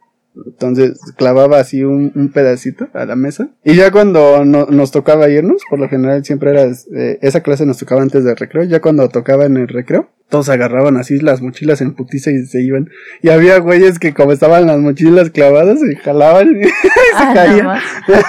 Entonces 0.45 0.99
clavaba 1.15 1.59
así 1.59 1.83
un, 1.83 2.11
un 2.15 2.29
pedacito 2.31 2.87
a 2.93 3.05
la 3.05 3.15
mesa. 3.15 3.49
Y 3.63 3.75
ya 3.75 3.91
cuando 3.91 4.43
no- 4.45 4.65
nos 4.65 4.91
tocaba 4.91 5.29
irnos, 5.29 5.61
por 5.69 5.79
lo 5.79 5.87
general 5.89 6.25
siempre 6.25 6.51
era, 6.51 6.63
eh, 6.95 7.19
esa 7.21 7.41
clase 7.41 7.65
nos 7.65 7.77
tocaba 7.77 8.01
antes 8.01 8.23
del 8.23 8.35
recreo. 8.35 8.63
Ya 8.63 8.81
cuando 8.81 9.07
tocaba 9.09 9.45
en 9.45 9.57
el 9.57 9.67
recreo, 9.67 10.09
todos 10.29 10.49
agarraban 10.49 10.97
así 10.97 11.19
las 11.19 11.41
mochilas 11.43 11.81
en 11.81 11.93
putiza 11.93 12.31
y 12.31 12.45
se 12.47 12.61
iban. 12.63 12.89
Y 13.21 13.29
había 13.29 13.59
güeyes 13.59 13.99
que 13.99 14.13
como 14.15 14.31
estaban 14.31 14.65
las 14.65 14.79
mochilas 14.79 15.29
clavadas, 15.29 15.79
se 15.79 15.95
jalaban 15.97 16.59
y 16.59 16.63
se 16.63 16.71
Ah, 17.15 17.31
caían. 17.35 17.67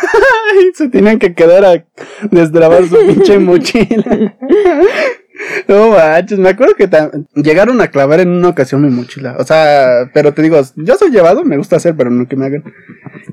Y 0.57 0.73
se 0.77 0.89
tenían 0.89 1.19
que 1.19 1.35
quedar 1.35 1.65
a 1.65 1.85
destrabar 2.31 2.87
su 2.87 2.97
pinche 3.07 3.39
mochila. 3.41 4.37
No 5.67 5.91
manches, 5.91 6.39
me 6.39 6.51
acuerdo 6.51 6.75
que 6.75 6.89
llegaron 7.35 7.81
a 7.81 7.89
clavar 7.89 8.21
en 8.21 8.29
una 8.29 8.49
ocasión 8.49 8.83
mi 8.83 8.91
mochila. 8.91 9.37
O 9.39 9.45
sea, 9.45 10.11
pero 10.15 10.33
te 10.33 10.43
digo, 10.43 10.61
yo 10.77 10.95
soy 10.95 11.11
llevado, 11.11 11.45
me 11.45 11.57
gusta 11.57 11.77
hacer, 11.77 11.97
pero 11.97 12.11
no 12.11 12.29
que 12.29 12.37
me 12.37 12.47
hagan. 12.47 12.65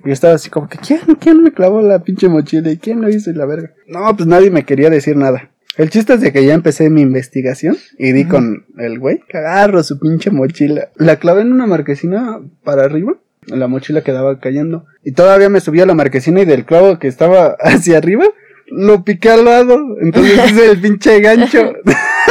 Y 0.04 0.08
yo 0.08 0.14
estaba 0.14 0.34
así 0.34 0.50
como 0.50 0.68
que, 0.68 0.80
¿quién, 0.80 1.02
quién 1.20 1.44
me 1.44 1.52
clavó 1.52 1.82
la 1.82 2.00
pinche 2.00 2.28
mochila? 2.28 2.72
¿Y 2.72 2.78
quién 2.78 3.02
lo 3.02 3.10
hizo? 3.10 3.30
Y 3.30 3.34
la 3.34 3.46
verga. 3.46 3.72
No, 3.88 4.16
pues 4.16 4.28
nadie 4.28 4.50
me 4.50 4.66
quería 4.66 4.90
decir 4.90 5.16
nada. 5.16 5.52
El 5.78 5.90
chiste 5.90 6.14
es 6.14 6.22
de 6.22 6.34
que 6.34 6.46
ya 6.46 6.54
empecé 6.54 6.90
mi 6.90 7.02
investigación 7.02 7.78
y 7.98 8.12
di 8.12 8.26
con 8.26 8.66
el 8.78 9.00
güey 9.00 9.22
que 9.28 9.38
agarro 9.38 9.84
su 9.84 10.00
pinche 10.00 10.30
mochila. 10.30 10.90
La 10.96 11.16
clavé 11.16 11.42
en 11.42 11.54
una 11.54 11.66
marquesina 11.66 12.42
para 12.64 12.84
arriba. 12.84 13.14
La 13.48 13.68
mochila 13.68 14.02
quedaba 14.02 14.40
cayendo. 14.40 14.86
Y 15.04 15.14
todavía 15.14 15.50
me 15.50 15.62
subí 15.62 15.80
a 15.80 15.86
la 15.86 15.94
marquesina 15.94 16.42
y 16.42 16.46
del 16.46 16.66
clavo 16.66 17.00
que 17.00 17.08
estaba 17.08 17.56
hacia 17.60 17.98
arriba, 17.98 18.26
lo 18.72 19.04
piqué 19.04 19.30
al 19.30 19.46
lado. 19.46 19.98
Entonces 20.02 20.40
hice 20.52 20.72
el 20.72 20.82
pinche 20.82 21.20
gancho. 21.20 21.74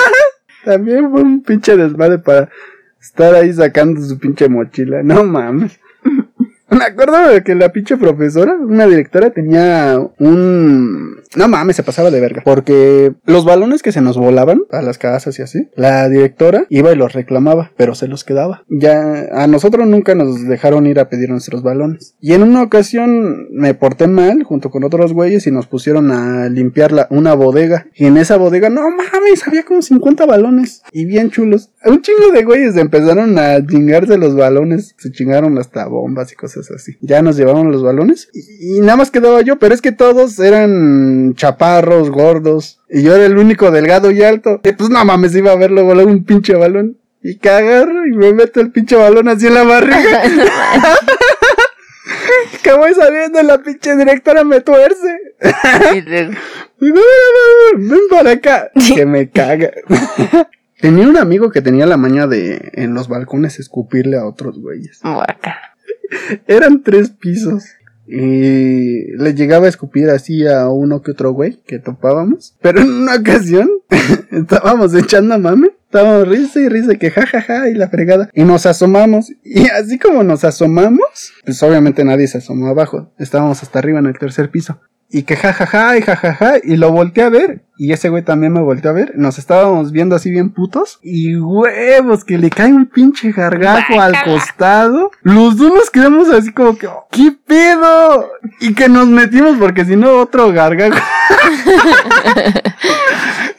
También 0.65 1.11
fue 1.11 1.23
un 1.23 1.43
pinche 1.43 1.77
desmadre 1.77 2.19
para 2.19 2.51
estar 3.01 3.35
ahí 3.35 3.53
sacando 3.53 4.01
su 4.03 4.19
pinche 4.19 4.49
mochila. 4.49 5.03
No 5.03 5.25
mames. 5.25 5.79
Me 6.71 6.85
acuerdo 6.85 7.29
de 7.29 7.43
que 7.43 7.55
la 7.55 7.73
pinche 7.73 7.97
profesora, 7.97 8.55
una 8.55 8.87
directora, 8.87 9.31
tenía 9.31 9.99
un... 10.19 11.20
No 11.37 11.47
mames, 11.47 11.77
se 11.77 11.85
pasaba 11.85 12.11
de 12.11 12.21
verga. 12.21 12.43
Porque 12.45 13.13
los 13.25 13.45
balones 13.45 13.83
que 13.83 13.93
se 13.93 14.01
nos 14.01 14.17
volaban 14.19 14.63
a 14.71 14.83
las 14.83 14.99
casas 14.99 15.39
y 15.39 15.43
así, 15.43 15.69
la 15.77 16.09
directora 16.09 16.67
iba 16.71 16.91
y 16.91 16.97
los 16.97 17.13
reclamaba, 17.13 17.71
pero 17.77 17.95
se 17.95 18.09
los 18.09 18.25
quedaba. 18.25 18.65
Ya 18.69 19.29
a 19.33 19.47
nosotros 19.47 19.87
nunca 19.87 20.17
nos 20.17 20.43
dejaron 20.49 20.87
ir 20.87 20.99
a 20.99 21.09
pedir 21.09 21.31
nuestros 21.31 21.63
balones. 21.63 22.17
Y 22.21 22.33
en 22.33 22.43
una 22.43 22.63
ocasión 22.63 23.47
me 23.53 23.75
porté 23.75 24.09
mal 24.09 24.43
junto 24.43 24.71
con 24.71 24.83
otros 24.83 25.13
güeyes 25.13 25.47
y 25.47 25.53
nos 25.53 25.69
pusieron 25.69 26.11
a 26.11 26.49
limpiar 26.49 26.91
la, 26.91 27.07
una 27.11 27.35
bodega. 27.35 27.87
Y 27.95 28.07
en 28.07 28.17
esa 28.17 28.37
bodega, 28.37 28.69
no 28.69 28.83
mames, 28.91 29.47
había 29.47 29.63
como 29.63 29.83
50 29.83 30.27
balones. 30.27 30.83
Y 30.91 31.05
bien 31.05 31.31
chulos. 31.31 31.71
Un 31.85 32.03
chingo 32.03 32.33
de 32.33 32.43
güeyes 32.43 32.77
empezaron 32.77 33.39
a 33.39 33.65
chingarse 33.65 34.19
los 34.19 34.35
balones. 34.35 34.97
Se 34.99 35.13
chingaron 35.13 35.57
hasta 35.59 35.87
bombas 35.87 36.33
y 36.33 36.35
cosas 36.35 36.71
así. 36.73 36.97
Ya 37.01 37.23
nos 37.23 37.37
llevaron 37.37 37.71
los 37.71 37.85
balones. 37.85 38.29
Y, 38.35 38.79
y 38.79 38.81
nada 38.81 38.97
más 38.97 39.13
quedaba 39.13 39.43
yo, 39.43 39.61
pero 39.61 39.75
es 39.75 39.81
que 39.81 39.93
todos 39.93 40.41
eran 40.41 41.20
chaparros, 41.35 42.11
gordos. 42.11 42.81
Y 42.89 43.03
yo 43.03 43.15
era 43.15 43.27
el 43.27 43.39
único 43.39 43.71
delgado 43.71 44.11
y 44.11 44.23
alto. 44.23 44.61
Y 44.65 44.73
pues 44.73 44.91
no 44.91 45.05
mames, 45.05 45.35
iba 45.35 45.53
a 45.53 45.57
ver 45.57 45.71
luego, 45.71 45.95
luego 45.95 46.11
un 46.11 46.25
pinche 46.25 46.55
balón. 46.55 46.97
Y 47.23 47.47
agarro 47.47 48.07
y 48.07 48.13
me 48.13 48.33
meto 48.33 48.61
el 48.61 48.71
pinche 48.71 48.97
balón 48.97 49.29
así 49.29 49.47
en 49.47 49.55
la 49.55 49.65
barriga. 49.65 50.23
que 52.63 52.73
voy 52.73 52.95
saliendo 52.95 53.43
la 53.43 53.59
pinche 53.59 53.97
directora 53.97 54.45
me 54.45 54.61
tuerce. 54.61 55.19
Ven 57.77 58.01
para 58.11 58.33
acá. 58.33 58.71
Que 58.95 59.05
me 59.05 59.31
caga. 59.31 59.71
Tenía 60.81 61.07
un 61.07 61.19
amigo 61.19 61.51
que 61.51 61.61
tenía 61.61 61.85
la 61.85 61.99
maña 61.99 62.27
de 62.27 62.71
en 62.73 62.95
los 62.95 63.09
balcones 63.09 63.59
escupirle 63.59 64.17
a 64.17 64.25
otros 64.25 64.59
güeyes. 64.59 65.01
Eran 66.47 66.83
tres 66.83 67.11
pisos. 67.11 67.65
Y 68.13 69.17
le 69.17 69.35
llegaba 69.35 69.67
a 69.67 69.69
escupir 69.69 70.11
así 70.11 70.47
a 70.47 70.69
uno 70.69 71.01
que 71.01 71.13
otro 71.13 71.33
güey 71.33 71.61
que 71.65 71.79
topábamos. 71.79 72.57
Pero 72.61 72.81
en 72.81 72.91
una 72.91 73.15
ocasión 73.15 73.71
estábamos 74.31 74.95
echando 74.95 75.39
mame. 75.39 75.71
Estábamos 75.85 76.29
risa 76.29 76.61
y 76.61 76.69
risa 76.69 76.95
que 76.97 77.11
jajaja 77.11 77.69
y 77.69 77.75
la 77.75 77.89
fregada. 77.89 78.31
Y 78.35 78.45
nos 78.45 78.67
asomamos. 78.67 79.33
Y 79.45 79.69
así 79.69 79.99
como 79.99 80.23
nos 80.25 80.45
asomamos, 80.45 81.33
pues 81.45 81.63
obviamente 81.63 82.05
nadie 82.05 82.27
se 82.27 82.39
asomó 82.39 82.69
abajo. 82.69 83.13
Estábamos 83.19 83.63
hasta 83.63 83.79
arriba 83.79 84.01
en 84.01 84.07
el 84.07 84.19
tercer 84.19 84.51
piso. 84.51 84.81
Y 85.13 85.25
que 85.25 85.37
jajaja 85.37 85.99
y 85.99 86.03
jajaja. 86.03 86.55
Y 86.63 86.77
lo 86.77 86.93
volteé 86.93 87.25
a 87.25 87.29
ver. 87.31 87.65
Y 87.77 87.93
ese 87.93 88.11
güey 88.11 88.23
también 88.23 88.53
me 88.53 88.61
volteó 88.61 88.91
a 88.91 88.95
ver. 88.95 89.13
Nos 89.17 89.39
estábamos 89.39 89.91
viendo 89.91 90.15
así 90.15 90.31
bien 90.31 90.51
putos. 90.51 90.99
Y 91.03 91.37
huevos, 91.37 92.25
que 92.25 92.39
le 92.39 92.51
cae 92.51 92.73
un 92.73 92.87
pinche 92.87 93.33
gargajo 93.33 94.01
al 94.01 94.23
costado. 94.23 95.11
Los 95.23 95.57
dos 95.57 95.73
nos 95.75 95.91
quedamos 95.91 96.29
así 96.31 96.53
como 96.53 96.77
que, 96.79 96.87
"Oh, 96.87 97.07
¿qué 97.11 97.33
pedo? 97.47 98.31
Y 98.61 98.75
que 98.75 98.89
nos 98.89 99.09
metimos 99.09 99.57
porque 99.59 99.85
si 99.85 99.97
no 99.97 100.19
otro 100.19 100.53
gargajo. 100.53 100.95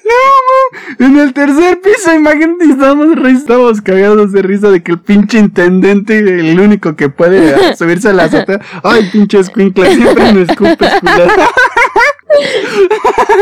no, 0.05 0.50
en 0.99 1.17
el 1.17 1.33
tercer 1.33 1.79
piso, 1.81 2.13
imagínate, 2.13 2.65
estábamos, 2.65 3.15
re- 3.15 3.31
estábamos 3.31 3.81
cagados 3.81 4.31
de 4.31 4.41
risa 4.41 4.69
de 4.71 4.81
que 4.83 4.93
el 4.93 4.99
pinche 4.99 5.37
intendente, 5.39 6.17
el 6.19 6.59
único 6.59 6.95
que 6.95 7.09
puede 7.09 7.75
subirse 7.77 8.09
a 8.09 8.13
la 8.13 8.23
azotea. 8.25 8.59
Ay, 8.83 9.09
pinche 9.11 9.39
escuincla, 9.39 9.85
siempre 9.93 10.33
me 10.33 10.41
escupes, 10.43 10.89
culero. 11.01 11.31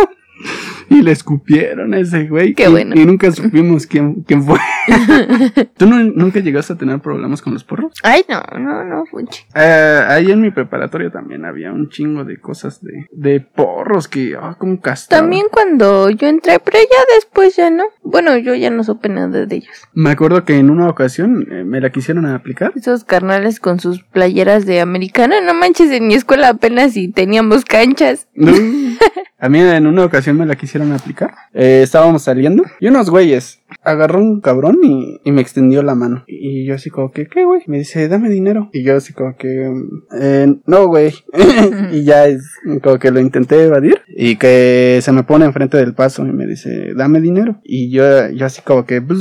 Y 0.91 1.03
le 1.03 1.11
escupieron 1.11 1.93
a 1.93 1.99
ese 1.99 2.27
güey. 2.27 2.55
Qué 2.55 2.63
y, 2.65 2.67
bueno. 2.71 2.95
Y 2.95 3.05
nunca 3.05 3.31
supimos 3.31 3.85
quién, 3.85 4.23
quién 4.23 4.41
fue. 4.43 4.57
¿Tú 5.77 5.85
no- 5.85 6.03
nunca 6.03 6.39
llegaste 6.39 6.73
a 6.73 6.77
tener 6.77 6.99
problemas 6.99 7.43
con 7.43 7.53
los 7.53 7.63
porros? 7.63 7.93
Ay, 8.03 8.23
no, 8.27 8.41
no, 8.59 8.83
no, 8.83 9.05
Funchi. 9.05 9.43
Eh, 9.53 10.03
ahí 10.07 10.31
en 10.31 10.41
mi 10.41 10.49
preparatoria 10.49 11.11
también 11.11 11.45
había 11.45 11.71
un 11.71 11.89
chingo 11.89 12.25
de 12.25 12.37
cosas 12.39 12.81
de, 12.83 13.07
de 13.11 13.39
porros 13.39 14.07
que, 14.07 14.35
ah, 14.39 14.55
como 14.57 14.81
castraban. 14.81 15.25
También 15.25 15.45
cuando 15.51 16.09
yo 16.09 16.27
entré, 16.27 16.59
pero 16.59 16.79
ya 16.79 17.15
después 17.15 17.55
ya 17.55 17.69
no. 17.69 17.83
Bueno, 18.01 18.35
yo 18.37 18.55
ya 18.55 18.71
no 18.71 18.83
supe 18.83 19.09
nada 19.09 19.45
de 19.45 19.55
ellos. 19.55 19.87
Me 19.93 20.09
acuerdo 20.09 20.43
que 20.43 20.57
en 20.57 20.69
una 20.71 20.89
ocasión 20.89 21.47
eh, 21.51 21.63
me 21.63 21.81
la 21.81 21.91
quisieron 21.91 22.25
aplicar. 22.25 22.71
Esos 22.75 23.03
carnales 23.03 23.59
con 23.59 23.79
sus 23.79 24.03
playeras 24.03 24.65
de 24.65 24.81
americana, 24.81 25.39
no 25.41 25.53
manches, 25.53 25.91
en 25.91 26.07
mi 26.07 26.15
escuela 26.15 26.49
apenas 26.49 26.93
si 26.93 27.09
teníamos 27.09 27.63
canchas. 27.63 28.27
No. 28.33 28.51
A 29.41 29.47
mí 29.47 29.59
en 29.59 29.87
una 29.87 30.03
ocasión 30.03 30.28
me 30.33 30.45
la 30.45 30.55
quisieron 30.55 30.91
aplicar. 30.91 31.33
Eh, 31.53 31.81
estábamos 31.83 32.23
saliendo 32.23 32.63
y 32.79 32.87
unos 32.87 33.09
güeyes 33.09 33.59
agarró 33.83 34.19
un 34.19 34.41
cabrón 34.41 34.79
y, 34.83 35.19
y 35.23 35.31
me 35.31 35.41
extendió 35.41 35.83
la 35.83 35.95
mano. 35.95 36.23
Y 36.27 36.65
yo 36.65 36.75
así 36.75 36.89
como 36.89 37.11
que, 37.11 37.27
¿qué 37.27 37.45
güey? 37.45 37.61
Me 37.67 37.79
dice, 37.79 38.07
dame 38.07 38.29
dinero. 38.29 38.69
Y 38.73 38.83
yo 38.83 38.97
así 38.97 39.13
como 39.13 39.35
que, 39.35 39.71
eh, 40.19 40.55
no 40.65 40.87
güey. 40.87 41.13
y 41.91 42.03
ya 42.03 42.27
es 42.27 42.43
como 42.81 42.99
que 42.99 43.11
lo 43.11 43.19
intenté 43.19 43.63
evadir 43.63 44.01
y 44.07 44.37
que 44.37 44.99
se 45.01 45.11
me 45.11 45.23
pone 45.23 45.45
enfrente 45.45 45.77
del 45.77 45.93
paso 45.93 46.25
y 46.25 46.31
me 46.31 46.45
dice, 46.45 46.93
dame 46.95 47.21
dinero. 47.21 47.59
Y 47.63 47.91
yo, 47.91 48.29
yo 48.29 48.45
así 48.45 48.61
como 48.61 48.85
que, 48.85 49.01
pues 49.01 49.19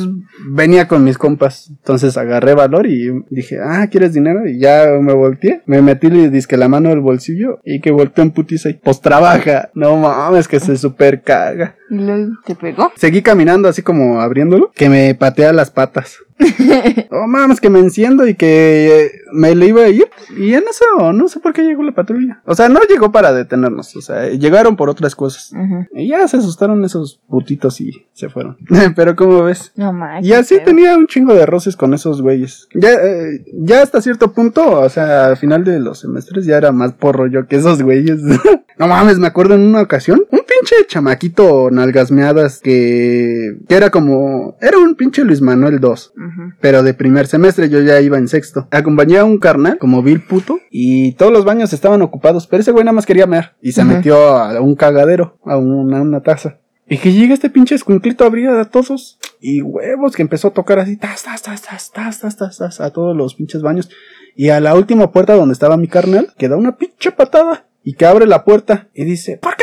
venía 0.51 0.89
con 0.89 1.05
mis 1.05 1.19
compas. 1.19 1.71
Entonces 1.71 2.17
agarré 2.17 2.55
valor 2.55 2.87
y 2.87 3.11
dije, 3.31 3.59
ah, 3.63 3.87
¿quieres 3.91 4.13
dinero? 4.13 4.49
Y 4.49 4.59
ya 4.59 4.87
me 5.01 5.13
volteé. 5.13 5.63
Me 5.67 5.83
metí 5.83 6.09
disque 6.09 6.57
la 6.57 6.69
mano 6.69 6.91
al 6.91 7.01
bolsillo 7.01 7.61
y 7.65 7.81
que 7.81 7.91
volteó 7.91 8.25
en 8.25 8.31
putiza 8.31 8.71
y 8.71 8.75
pues 8.75 9.01
trabaja. 9.01 9.71
No 9.75 9.97
mames, 9.97 10.49
que 10.49 10.61
se 10.61 10.77
super 10.99 11.23
caga. 11.23 11.78
Y 11.91 11.97
luego 11.97 12.33
te 12.45 12.55
pegó. 12.55 12.93
Seguí 12.97 13.23
caminando 13.23 13.69
así 13.69 13.83
como 13.83 14.21
abriéndolo, 14.21 14.71
que 14.75 14.89
me 14.89 15.15
patea 15.15 15.53
las 15.53 15.71
patas. 15.71 16.19
Oh 17.11 17.27
mames, 17.27 17.61
que 17.61 17.71
me 17.71 17.79
enciendo 17.79 18.27
y 18.27 18.35
que 18.35 19.07
eh, 19.07 19.11
me 19.33 19.55
le 19.55 19.67
iba 19.67 19.83
a 19.83 19.89
ir. 19.89 20.09
Y 20.37 20.55
en 20.55 20.65
eso, 20.69 21.13
no 21.13 21.29
sé 21.29 21.41
por 21.41 21.53
qué 21.53 21.63
llegó 21.63 21.83
la 21.83 21.93
patrulla. 21.93 22.41
O 22.45 22.55
sea, 22.55 22.69
no 22.69 22.81
llegó 22.89 23.11
para 23.11 23.33
detenernos. 23.33 23.97
O 23.97 24.01
sea, 24.01 24.29
llegaron 24.29 24.77
por 24.77 24.89
otras 24.89 25.15
cosas. 25.15 25.53
Y 25.95 26.09
ya 26.09 26.27
se 26.29 26.37
asustaron 26.37 26.85
esos 26.85 27.21
putitos 27.29 27.81
y 27.81 28.07
se 28.13 28.29
fueron. 28.29 28.57
Pero 28.97 29.17
como 29.17 29.43
ves. 29.45 29.73
No. 29.77 29.93
Y 30.23 30.33
así 30.33 30.59
tenía 30.65 30.97
un 30.97 31.07
chingo 31.07 31.35
de 31.35 31.47
roces 31.47 31.77
con 31.77 31.95
esos 31.95 32.23
güeyes. 32.23 32.69
Ya, 32.75 32.93
eh, 32.93 33.45
ya 33.53 33.83
hasta 33.83 34.01
cierto 34.01 34.33
punto, 34.33 34.81
o 34.81 34.89
sea, 34.89 35.27
al 35.27 35.37
final 35.37 35.65
de 35.65 35.81
los 35.81 36.01
semestres 36.01 36.47
ya 36.47 36.57
era 36.57 36.73
más 36.73 36.93
porro 36.93 37.27
yo 37.27 37.47
que 37.47 37.57
esos 37.57 37.83
güeyes. 37.83 38.21
no 38.79 38.87
mames, 38.87 39.19
me 39.19 39.27
acuerdo 39.27 39.55
en 39.55 39.63
una 39.63 39.83
ocasión, 39.83 40.25
un 40.31 40.41
pinche 40.41 40.87
chamaquito 40.87 41.71
nalgasmeadas 41.79 42.61
que, 42.61 43.57
que 43.69 43.75
era 43.75 43.91
como, 43.91 44.57
era 44.61 44.79
un 44.79 44.95
pinche 44.95 45.25
Luis 45.25 45.41
Manuel 45.41 45.81
2. 45.81 46.13
Ujú. 46.17 46.43
Pero 46.61 46.83
de 46.83 46.95
primer 46.95 47.27
semestre 47.27 47.69
yo 47.69 47.81
ya 47.81 48.01
iba 48.01 48.19
en 48.19 48.29
sexto. 48.29 48.69
Acompañé 48.71 49.19
a 49.19 49.25
un 49.25 49.39
carnal, 49.39 49.79
como 49.79 50.03
vil 50.03 50.23
puto, 50.23 50.61
y 50.71 51.13
todos 51.13 51.33
los 51.33 51.45
baños 51.45 51.73
estaban 51.73 52.03
ocupados, 52.03 52.47
pero 52.47 52.61
ese 52.61 52.73
güey 52.73 52.85
nada 52.85 52.95
más 52.95 53.07
quería 53.07 53.27
mear. 53.27 53.57
Y 53.63 53.73
se 53.73 53.85
metió 53.85 54.17
a 54.37 54.61
un 54.61 54.75
cagadero, 54.75 55.39
a 55.45 55.57
una, 55.57 56.03
una 56.03 56.21
taza. 56.21 56.59
Y 56.91 56.97
que 56.99 57.13
llega 57.13 57.35
este 57.35 57.51
pinche 57.51 57.75
escuinclito 57.75 58.25
a 58.25 58.29
abrir 58.29 58.49
a 58.49 58.65
todos. 58.65 59.19
Y 59.41 59.61
huevos, 59.61 60.17
que 60.17 60.23
empezó 60.23 60.49
a 60.49 60.53
tocar 60.53 60.79
así, 60.79 60.97
tas, 60.97 61.23
tas, 61.23 61.43
tas, 61.43 61.63
tas, 61.63 61.93
tas, 61.93 62.21
tas, 62.21 62.37
tas, 62.37 62.59
tas, 62.59 62.81
a 62.81 62.91
todos 62.91 63.17
los 63.17 63.35
pinches 63.35 63.63
baños. 63.63 63.91
Y 64.35 64.49
a 64.49 64.61
la 64.61 64.75
última 64.75 65.13
puerta 65.13 65.35
donde 65.35 65.53
estaba 65.53 65.77
mi 65.77 65.89
carnal, 65.89 66.33
que 66.39 66.49
da 66.49 66.57
una 66.57 66.77
pinche 66.77 67.13
patada. 67.13 67.67
Y 67.85 67.95
que 67.95 68.07
abre 68.07 68.27
la 68.27 68.45
puerta 68.45 68.89
y 68.93 69.05
dice, 69.05 69.39
¿por 69.41 69.57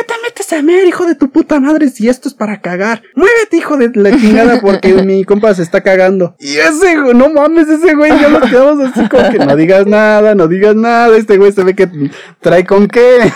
metes 0.46 0.52
a 0.52 0.62
mear, 0.62 0.86
hijo 0.86 1.06
de 1.06 1.14
tu 1.14 1.30
puta 1.30 1.60
madre, 1.60 1.88
si 1.88 2.08
esto 2.08 2.28
es 2.28 2.34
para 2.34 2.60
cagar? 2.60 3.02
Muévete, 3.14 3.56
hijo 3.56 3.76
de 3.76 3.90
la 3.94 4.16
chingada, 4.16 4.60
porque 4.60 4.94
mi 5.04 5.24
compa 5.24 5.54
se 5.54 5.62
está 5.62 5.82
cagando. 5.82 6.34
Y 6.38 6.56
ese, 6.56 6.96
no 7.14 7.30
mames, 7.30 7.68
ese 7.68 7.94
güey, 7.94 8.10
ya 8.10 8.28
nos 8.28 8.50
quedamos 8.50 8.80
así 8.80 9.08
como 9.08 9.30
que 9.30 9.38
no 9.38 9.56
digas 9.56 9.86
nada, 9.86 10.34
no 10.34 10.48
digas 10.48 10.74
nada, 10.74 11.16
este 11.16 11.36
güey 11.36 11.52
se 11.52 11.64
ve 11.64 11.74
que 11.74 11.88
trae 12.40 12.64
con 12.64 12.88
qué. 12.88 13.32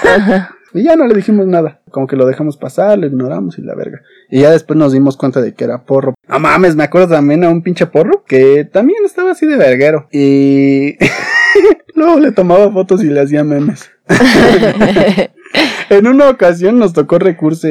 Y 0.73 0.85
ya 0.85 0.95
no 0.95 1.07
le 1.07 1.15
dijimos 1.15 1.47
nada. 1.47 1.81
Como 1.91 2.07
que 2.07 2.15
lo 2.15 2.27
dejamos 2.27 2.57
pasar, 2.57 2.97
lo 2.97 3.07
ignoramos 3.07 3.59
y 3.59 3.63
la 3.63 3.75
verga. 3.75 4.03
Y 4.31 4.43
ya 4.43 4.53
después 4.53 4.79
nos 4.79 4.93
dimos 4.93 5.17
cuenta 5.17 5.41
de 5.41 5.55
que 5.55 5.65
era 5.65 5.85
porro. 5.85 6.15
No 6.29 6.39
mames, 6.39 6.77
me 6.77 6.85
acuerdo 6.85 7.09
también 7.09 7.43
a 7.43 7.49
un 7.49 7.63
pinche 7.63 7.87
porro 7.87 8.23
que 8.25 8.65
también 8.65 9.05
estaba 9.05 9.33
así 9.33 9.47
de 9.47 9.57
verguero. 9.57 10.07
Y 10.13 10.97
luego 11.97 12.21
le 12.21 12.31
tomaba 12.31 12.71
fotos 12.71 13.03
y 13.03 13.09
le 13.09 13.21
hacía 13.21 13.43
memes. 13.43 13.91
En 15.91 16.07
una 16.07 16.31
ocasión 16.31 16.79
nos 16.79 16.93
tocó 16.93 17.19
recurso. 17.19 17.67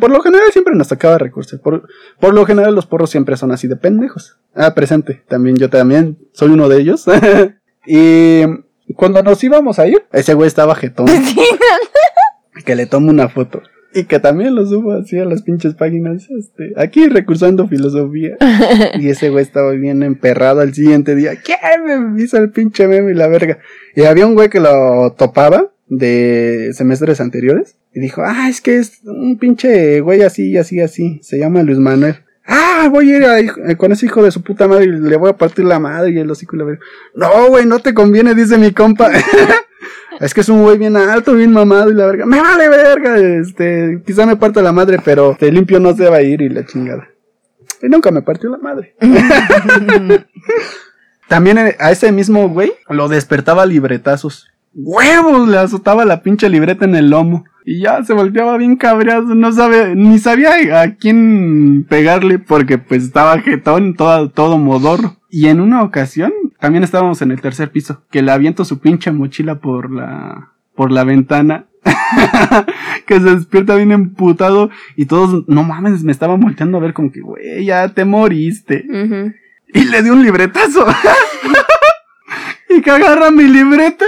Por 0.00 0.10
lo 0.10 0.20
general 0.20 0.48
siempre 0.52 0.74
nos 0.74 0.88
tocaba 0.88 1.18
recurso. 1.18 1.60
Por, 1.62 1.88
por 2.18 2.34
lo 2.34 2.44
general 2.44 2.74
los 2.74 2.86
porros 2.86 3.10
siempre 3.10 3.36
son 3.36 3.52
así 3.52 3.68
de 3.68 3.76
pendejos. 3.76 4.38
Ah, 4.56 4.74
presente. 4.74 5.22
También 5.28 5.56
yo 5.56 5.70
también 5.70 6.18
soy 6.32 6.50
uno 6.50 6.68
de 6.68 6.80
ellos. 6.80 7.06
y 7.86 8.42
cuando 8.96 9.22
nos 9.22 9.42
íbamos 9.44 9.78
a 9.78 9.86
ir, 9.86 10.02
ese 10.12 10.34
güey 10.34 10.48
estaba 10.48 10.74
jetón. 10.74 11.06
que 12.64 12.74
le 12.74 12.86
tomo 12.86 13.08
una 13.08 13.28
foto. 13.28 13.62
Y 13.94 14.04
que 14.04 14.18
también 14.18 14.56
lo 14.56 14.66
subo 14.66 14.92
así 14.92 15.16
a 15.20 15.24
las 15.24 15.42
pinches 15.42 15.74
páginas. 15.74 16.28
Este, 16.28 16.72
aquí 16.76 17.08
recursando 17.08 17.68
filosofía. 17.68 18.36
y 18.98 19.10
ese 19.10 19.30
güey 19.30 19.44
estaba 19.44 19.70
bien 19.72 20.02
emperrado 20.02 20.60
al 20.60 20.74
siguiente 20.74 21.14
día. 21.14 21.36
¿Qué? 21.36 21.54
Me 21.84 22.20
hizo 22.20 22.36
el 22.36 22.50
pinche 22.50 22.88
meme 22.88 23.12
y 23.12 23.14
la 23.14 23.28
verga. 23.28 23.58
Y 23.94 24.02
había 24.02 24.26
un 24.26 24.34
güey 24.34 24.48
que 24.48 24.58
lo 24.58 25.14
topaba 25.16 25.69
de 25.90 26.70
semestres 26.72 27.20
anteriores. 27.20 27.76
Y 27.92 28.00
dijo, 28.00 28.22
ah, 28.24 28.48
es 28.48 28.62
que 28.62 28.78
es 28.78 29.00
un 29.04 29.36
pinche 29.38 30.00
güey 30.00 30.22
así, 30.22 30.56
así, 30.56 30.80
así. 30.80 31.20
Se 31.22 31.38
llama 31.38 31.62
Luis 31.62 31.78
Manuel. 31.78 32.16
Ah, 32.46 32.88
voy 32.90 33.12
a 33.12 33.16
ir 33.16 33.24
a 33.24 33.38
eh, 33.38 33.76
con 33.76 33.92
ese 33.92 34.06
hijo 34.06 34.22
de 34.22 34.30
su 34.30 34.42
puta 34.42 34.66
madre 34.66 34.84
y 34.84 34.88
le 34.88 35.16
voy 35.16 35.30
a 35.30 35.36
partir 35.36 35.64
la 35.64 35.78
madre 35.78 36.10
y 36.10 36.18
el 36.18 36.30
hocico 36.30 36.56
y 36.56 36.60
la 36.60 36.64
verga. 36.64 36.80
No, 37.14 37.48
güey, 37.48 37.66
no 37.66 37.80
te 37.80 37.92
conviene, 37.92 38.34
dice 38.34 38.56
mi 38.56 38.72
compa. 38.72 39.10
Es 40.20 40.34
que 40.34 40.42
es 40.42 40.50
un 40.50 40.62
güey 40.62 40.76
bien 40.76 40.96
alto, 40.96 41.32
bien 41.34 41.50
mamado 41.50 41.90
y 41.90 41.94
la 41.94 42.04
verga. 42.04 42.26
Me 42.26 42.42
vale 42.42 42.68
verga, 42.68 43.16
este, 43.16 44.02
quizá 44.04 44.26
me 44.26 44.36
parta 44.36 44.60
la 44.60 44.70
madre, 44.70 44.98
pero 45.02 45.34
te 45.38 45.50
limpio 45.50 45.80
no 45.80 45.96
se 45.96 46.10
va 46.10 46.16
a 46.16 46.22
ir 46.22 46.42
y 46.42 46.50
la 46.50 46.66
chingada. 46.66 47.08
Y 47.80 47.88
nunca 47.88 48.10
me 48.10 48.20
partió 48.20 48.50
la 48.50 48.58
madre. 48.58 48.94
También 51.28 51.58
eh, 51.58 51.76
a 51.78 51.90
ese 51.90 52.12
mismo 52.12 52.48
güey 52.48 52.72
lo 52.88 53.08
despertaba 53.08 53.62
a 53.62 53.66
libretazos. 53.66 54.49
Huevos, 54.72 55.48
le 55.48 55.58
azotaba 55.58 56.04
la 56.04 56.22
pinche 56.22 56.48
libreta 56.48 56.84
en 56.84 56.94
el 56.94 57.10
lomo. 57.10 57.44
Y 57.64 57.80
ya 57.82 58.02
se 58.04 58.14
volteaba 58.14 58.56
bien 58.56 58.76
cabreado, 58.76 59.34
no 59.34 59.52
sabe, 59.52 59.94
ni 59.94 60.18
sabía 60.18 60.80
a 60.80 60.94
quién 60.94 61.84
pegarle 61.88 62.38
porque 62.38 62.78
pues 62.78 63.04
estaba 63.04 63.38
jetón, 63.40 63.94
todo, 63.94 64.30
todo 64.30 64.58
modorro. 64.58 65.16
Y 65.28 65.46
en 65.48 65.60
una 65.60 65.82
ocasión, 65.82 66.32
también 66.58 66.84
estábamos 66.84 67.20
en 67.22 67.30
el 67.30 67.40
tercer 67.40 67.70
piso, 67.70 68.02
que 68.10 68.22
le 68.22 68.32
aviento 68.32 68.64
su 68.64 68.78
pinche 68.80 69.12
mochila 69.12 69.56
por 69.56 69.92
la, 69.92 70.52
por 70.74 70.90
la 70.90 71.04
ventana. 71.04 71.66
que 73.06 73.20
se 73.20 73.34
despierta 73.36 73.74
bien 73.74 73.90
emputado 73.92 74.70
y 74.96 75.06
todos, 75.06 75.48
no 75.48 75.62
mames, 75.62 76.04
me 76.04 76.12
estaban 76.12 76.38
volteando 76.40 76.76
a 76.76 76.80
ver 76.80 76.92
como 76.92 77.10
que, 77.10 77.20
güey, 77.20 77.64
ya 77.64 77.88
te 77.88 78.04
moriste. 78.04 78.84
Y 79.72 79.84
le 79.84 80.02
di 80.02 80.10
un 80.10 80.22
libretazo. 80.22 80.86
y 82.68 82.82
que 82.82 82.90
agarra 82.90 83.30
mi 83.30 83.44
libreta 83.44 84.04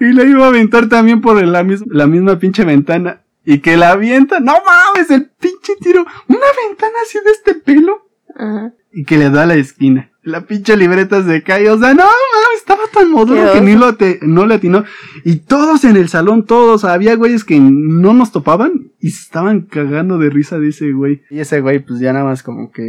y 0.00 0.12
le 0.12 0.24
iba 0.24 0.44
a 0.44 0.48
aventar 0.48 0.88
también 0.88 1.20
por 1.20 1.42
la, 1.44 1.62
mis- 1.62 1.84
la 1.86 2.06
misma 2.06 2.38
pinche 2.38 2.64
ventana. 2.64 3.22
Y 3.44 3.60
que 3.60 3.76
la 3.76 3.92
avienta. 3.92 4.40
No 4.40 4.54
mames, 4.66 5.10
el 5.10 5.30
pinche 5.30 5.74
tiro. 5.80 6.04
Una 6.28 6.46
ventana 6.68 6.94
así 7.04 7.18
de 7.24 7.30
este 7.30 7.54
pelo. 7.54 8.08
Ajá. 8.34 8.72
Y 8.92 9.04
que 9.04 9.16
le 9.18 9.30
da 9.30 9.44
a 9.44 9.46
la 9.46 9.54
esquina. 9.54 10.10
La 10.26 10.44
pinche 10.44 10.76
libreta 10.76 11.22
se 11.22 11.44
cae. 11.44 11.70
O 11.70 11.78
sea, 11.78 11.94
no 11.94 12.02
mames, 12.02 12.58
estaba 12.58 12.82
tan 12.92 13.12
modelo 13.12 13.52
que 13.52 13.60
ni 13.60 13.76
lo 13.76 13.94
te, 13.94 14.18
no 14.22 14.44
le 14.44 14.56
atinó. 14.56 14.84
Y 15.22 15.36
todos 15.36 15.84
en 15.84 15.96
el 15.96 16.08
salón, 16.08 16.44
todos. 16.44 16.84
Había 16.84 17.14
güeyes 17.14 17.44
que 17.44 17.60
no 17.60 18.12
nos 18.12 18.32
topaban 18.32 18.90
y 18.98 19.10
se 19.10 19.22
estaban 19.22 19.60
cagando 19.60 20.18
de 20.18 20.28
risa 20.30 20.58
de 20.58 20.70
ese 20.70 20.90
güey. 20.90 21.22
Y 21.30 21.38
ese 21.38 21.60
güey, 21.60 21.78
pues 21.78 22.00
ya 22.00 22.12
nada 22.12 22.24
más 22.24 22.42
como 22.42 22.72
que 22.72 22.82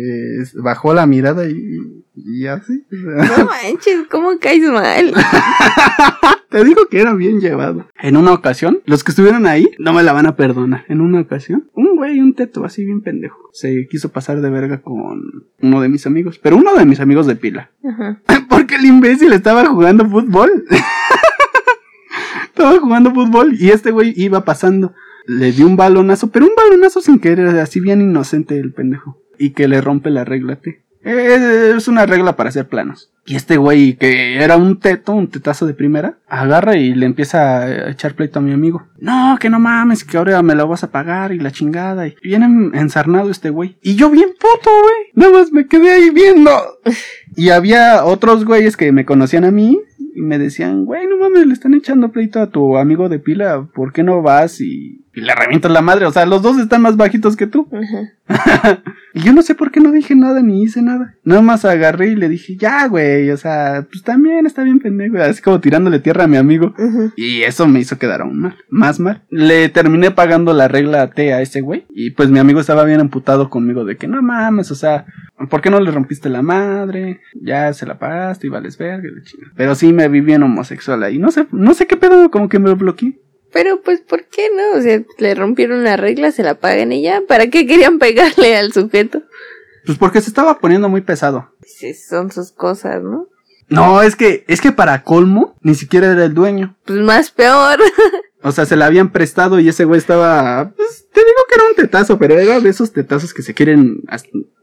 bajó 0.55 0.95
la 0.95 1.05
mirada 1.05 1.47
y, 1.47 2.03
y 2.15 2.47
así. 2.47 2.83
o 2.91 2.95
sea. 2.95 3.37
No 3.37 3.45
manches, 3.45 4.07
¿cómo 4.09 4.39
caes 4.39 4.63
mal? 4.63 5.13
Te 6.49 6.63
digo 6.63 6.87
que 6.89 7.01
era 7.01 7.13
bien 7.13 7.39
llevado. 7.39 7.87
En 7.99 8.15
una 8.15 8.33
ocasión, 8.33 8.79
los 8.85 9.03
que 9.03 9.11
estuvieron 9.11 9.45
ahí 9.47 9.69
no 9.79 9.93
me 9.93 10.01
la 10.01 10.13
van 10.13 10.25
a 10.25 10.35
perdonar. 10.35 10.85
En 10.87 11.01
una 11.01 11.19
ocasión, 11.19 11.69
un 11.73 11.97
güey, 11.97 12.19
un 12.19 12.33
teto 12.33 12.63
así 12.63 12.85
bien 12.85 13.01
pendejo, 13.01 13.49
se 13.51 13.87
quiso 13.89 14.09
pasar 14.09 14.41
de 14.41 14.49
verga 14.49 14.81
con 14.81 15.21
uno 15.61 15.81
de 15.81 15.89
mis 15.89 16.07
amigos, 16.07 16.39
pero 16.41 16.55
uno 16.55 16.73
de 16.75 16.85
mis 16.85 17.01
amigos 17.01 17.26
de 17.27 17.35
pila. 17.35 17.71
Ajá. 17.83 18.21
Porque 18.49 18.75
el 18.75 18.85
imbécil 18.85 19.33
estaba 19.33 19.65
jugando 19.65 20.07
fútbol. 20.09 20.65
estaba 22.45 22.79
jugando 22.79 23.13
fútbol 23.13 23.55
y 23.59 23.69
este 23.69 23.91
güey 23.91 24.13
iba 24.15 24.45
pasando. 24.45 24.93
Le 25.27 25.51
dio 25.51 25.67
un 25.67 25.75
balonazo, 25.75 26.31
pero 26.31 26.45
un 26.45 26.55
balonazo 26.55 27.01
sin 27.01 27.19
querer, 27.19 27.47
así 27.59 27.79
bien 27.79 28.01
inocente 28.01 28.57
el 28.57 28.73
pendejo. 28.73 29.21
Y 29.37 29.51
que 29.51 29.67
le 29.67 29.81
rompe 29.81 30.09
la 30.09 30.23
regla 30.23 30.55
T. 30.55 30.86
Es, 31.07 31.41
es 31.41 31.87
una 31.87 32.05
regla 32.05 32.35
para 32.35 32.49
hacer 32.49 32.67
planos. 32.67 33.11
Y 33.25 33.35
este 33.35 33.57
güey, 33.57 33.95
que 33.95 34.41
era 34.41 34.55
un 34.55 34.79
teto, 34.79 35.11
un 35.11 35.27
tetazo 35.27 35.65
de 35.65 35.73
primera, 35.73 36.17
agarra 36.27 36.77
y 36.77 36.93
le 36.93 37.05
empieza 37.05 37.59
a 37.59 37.89
echar 37.89 38.15
pleito 38.15 38.39
a 38.39 38.41
mi 38.41 38.53
amigo. 38.53 38.87
No, 38.99 39.37
que 39.39 39.49
no 39.49 39.59
mames, 39.59 40.05
que 40.05 40.17
ahora 40.17 40.41
me 40.41 40.55
la 40.55 40.63
vas 40.63 40.85
a 40.85 40.91
pagar 40.91 41.33
y 41.33 41.39
la 41.39 41.51
chingada. 41.51 42.07
Y 42.07 42.15
viene 42.23 42.45
ensarnado 42.73 43.29
este 43.29 43.49
güey. 43.49 43.77
Y 43.81 43.95
yo 43.95 44.09
bien 44.09 44.29
puto, 44.29 44.69
güey. 44.69 45.11
Nada 45.13 45.39
más 45.39 45.51
me 45.51 45.67
quedé 45.67 45.91
ahí 45.91 46.09
viendo. 46.09 46.51
Y 47.35 47.49
había 47.49 48.03
otros 48.03 48.45
güeyes 48.45 48.75
que 48.75 48.91
me 48.91 49.05
conocían 49.05 49.45
a 49.45 49.51
mí 49.51 49.79
y 50.15 50.21
me 50.21 50.39
decían, 50.39 50.85
güey, 50.85 51.05
no 51.05 51.17
mames, 51.17 51.45
le 51.45 51.53
están 51.53 51.75
echando 51.75 52.11
pleito 52.11 52.41
a 52.41 52.49
tu 52.49 52.77
amigo 52.77 53.09
de 53.09 53.19
pila, 53.19 53.69
¿por 53.75 53.93
qué 53.93 54.01
no 54.01 54.23
vas 54.23 54.59
y, 54.59 55.05
y 55.17 55.21
le 55.21 55.33
revientas 55.33 55.71
la 55.71 55.81
madre? 55.81 56.05
O 56.05 56.11
sea, 56.11 56.27
los 56.27 56.43
dos 56.43 56.59
están 56.59 56.83
más 56.83 56.95
bajitos 56.95 57.35
que 57.35 57.47
tú. 57.47 57.67
y 59.15 59.21
yo 59.21 59.33
no 59.33 59.41
sé 59.41 59.55
por 59.55 59.71
qué 59.71 59.79
no 59.79 59.91
dije 59.91 60.13
nada 60.13 60.43
ni 60.43 60.61
hice 60.61 60.83
nada. 60.83 61.15
Nada 61.23 61.41
más 61.41 61.65
agarré 61.65 62.09
y 62.09 62.15
le 62.15 62.29
dije, 62.29 62.55
ya, 62.55 62.87
güey, 62.87 63.31
o 63.31 63.37
sea, 63.37 63.87
pues 63.89 64.03
también 64.03 64.45
está 64.45 64.61
bien 64.61 64.77
pendejo, 64.77 65.17
así 65.17 65.41
como 65.41 65.59
tirándole 65.59 65.97
tierra 65.97 66.25
a 66.25 66.27
mi 66.27 66.37
amigo. 66.37 66.75
Y 67.15 67.41
eso 67.41 67.67
me 67.67 67.79
hizo 67.79 67.97
quedar 67.97 68.21
aún 68.21 68.37
mal, 68.37 68.57
más 68.69 68.99
mal. 68.99 69.23
Le 69.31 69.69
terminé 69.69 70.11
pagando 70.11 70.53
la 70.53 70.67
regla 70.67 71.09
T 71.09 71.33
a 71.33 71.41
ese 71.41 71.61
güey 71.61 71.87
y 71.89 72.11
pues 72.11 72.29
mi 72.29 72.37
amigo 72.37 72.59
estaba 72.59 72.83
bien 72.83 72.99
amputado 72.99 73.49
conmigo 73.49 73.85
de 73.85 73.97
que 73.97 74.07
no 74.07 74.21
mames, 74.21 74.69
o 74.69 74.75
sea, 74.75 75.07
¿por 75.49 75.61
qué 75.61 75.71
no 75.71 75.79
le 75.79 75.89
rompiste 75.89 76.29
la 76.29 76.43
madre? 76.43 77.21
Ya 77.41 77.73
se 77.73 77.87
la 77.87 77.97
pagaste 77.97 78.45
y 78.45 78.49
vales 78.51 78.77
verga. 78.77 79.09
Pero 79.55 79.73
sí 79.73 79.93
me 79.93 80.09
vi 80.09 80.21
bien 80.21 80.43
homosexual 80.43 81.01
ahí. 81.01 81.17
No 81.17 81.31
sé, 81.31 81.47
no 81.51 81.73
sé 81.73 81.87
qué 81.87 81.97
pedo, 81.97 82.29
como 82.29 82.49
que 82.49 82.59
me 82.59 82.71
bloqueé. 82.75 83.17
Pero 83.57 83.81
pues, 83.81 84.01
¿por 84.01 84.25
qué 84.25 84.49
no? 84.55 84.77
O 84.77 84.81
sea, 84.83 85.01
le 85.17 85.33
rompieron 85.33 85.83
la 85.83 85.97
regla, 85.97 86.31
se 86.31 86.43
la 86.43 86.59
pagan 86.59 86.91
y 86.91 87.01
ya. 87.01 87.23
¿Para 87.27 87.47
qué 87.47 87.65
querían 87.65 87.97
pegarle 87.99 88.55
al 88.55 88.71
sujeto? 88.71 89.23
Pues 89.83 89.97
porque 89.97 90.21
se 90.21 90.29
estaba 90.29 90.59
poniendo 90.59 90.89
muy 90.89 91.01
pesado. 91.01 91.49
Sí, 91.65 91.95
son 91.95 92.31
sus 92.31 92.51
cosas, 92.51 93.01
¿no? 93.01 93.29
No, 93.67 94.03
es 94.03 94.15
que, 94.15 94.45
es 94.47 94.61
que 94.61 94.71
para 94.71 95.01
colmo, 95.01 95.55
ni 95.61 95.73
siquiera 95.73 96.11
era 96.11 96.25
el 96.25 96.35
dueño. 96.35 96.77
Pues 96.85 96.99
más 96.99 97.31
peor. 97.31 97.79
O 98.43 98.51
sea, 98.51 98.67
se 98.67 98.75
la 98.75 98.85
habían 98.85 99.11
prestado 99.11 99.59
y 99.59 99.67
ese 99.67 99.83
güey 99.83 99.97
estaba, 99.97 100.71
pues 100.77 101.07
te 101.11 101.21
digo 101.21 101.39
que 101.49 101.55
era 101.55 101.67
un 101.69 101.75
tetazo, 101.75 102.19
pero 102.19 102.37
era 102.37 102.59
de 102.59 102.69
esos 102.69 102.93
tetazos 102.93 103.33
que 103.33 103.41
se 103.41 103.55
quieren 103.55 104.03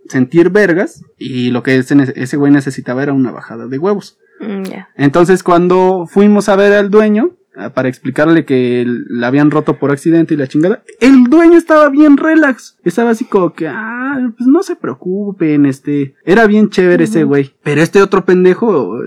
sentir 0.09 0.51
vergas 0.51 1.03
y 1.19 1.51
lo 1.51 1.65
que 1.65 1.77
ese, 1.77 1.97
ese 2.15 2.37
güey 2.37 2.53
necesitaba 2.53 3.03
era 3.03 3.13
una 3.13 3.33
bajada 3.33 3.67
de 3.67 3.79
huevos. 3.79 4.17
Mm, 4.39 4.63
ya. 4.63 4.89
Entonces 4.95 5.43
cuando 5.43 6.07
fuimos 6.07 6.49
a 6.49 6.55
ver 6.57 6.73
al 6.73 6.89
dueño, 6.89 7.37
para 7.75 7.89
explicarle 7.89 8.45
que 8.45 8.85
la 9.09 9.29
habían 9.29 9.51
roto 9.51 9.79
por 9.79 9.93
accidente 9.93 10.35
y 10.35 10.37
la 10.37 10.49
chingada, 10.49 10.83
el 11.01 11.25
dueño 11.25 11.57
estaba 11.57 11.89
bien 11.89 12.17
relax. 12.17 12.77
Estaba 12.85 13.11
así 13.11 13.25
como 13.25 13.53
que, 13.53 13.69
ah, 13.69 14.19
pues 14.37 14.47
no 14.47 14.63
se 14.63 14.77
preocupen, 14.77 15.67
este, 15.67 16.15
era 16.25 16.47
bien 16.47 16.71
chévere 16.71 17.05
ese 17.05 17.25
güey. 17.25 17.55
Pero 17.63 17.81
este 17.81 18.03
otro 18.03 18.25
pendejo, 18.25 18.99
eh, 18.99 19.07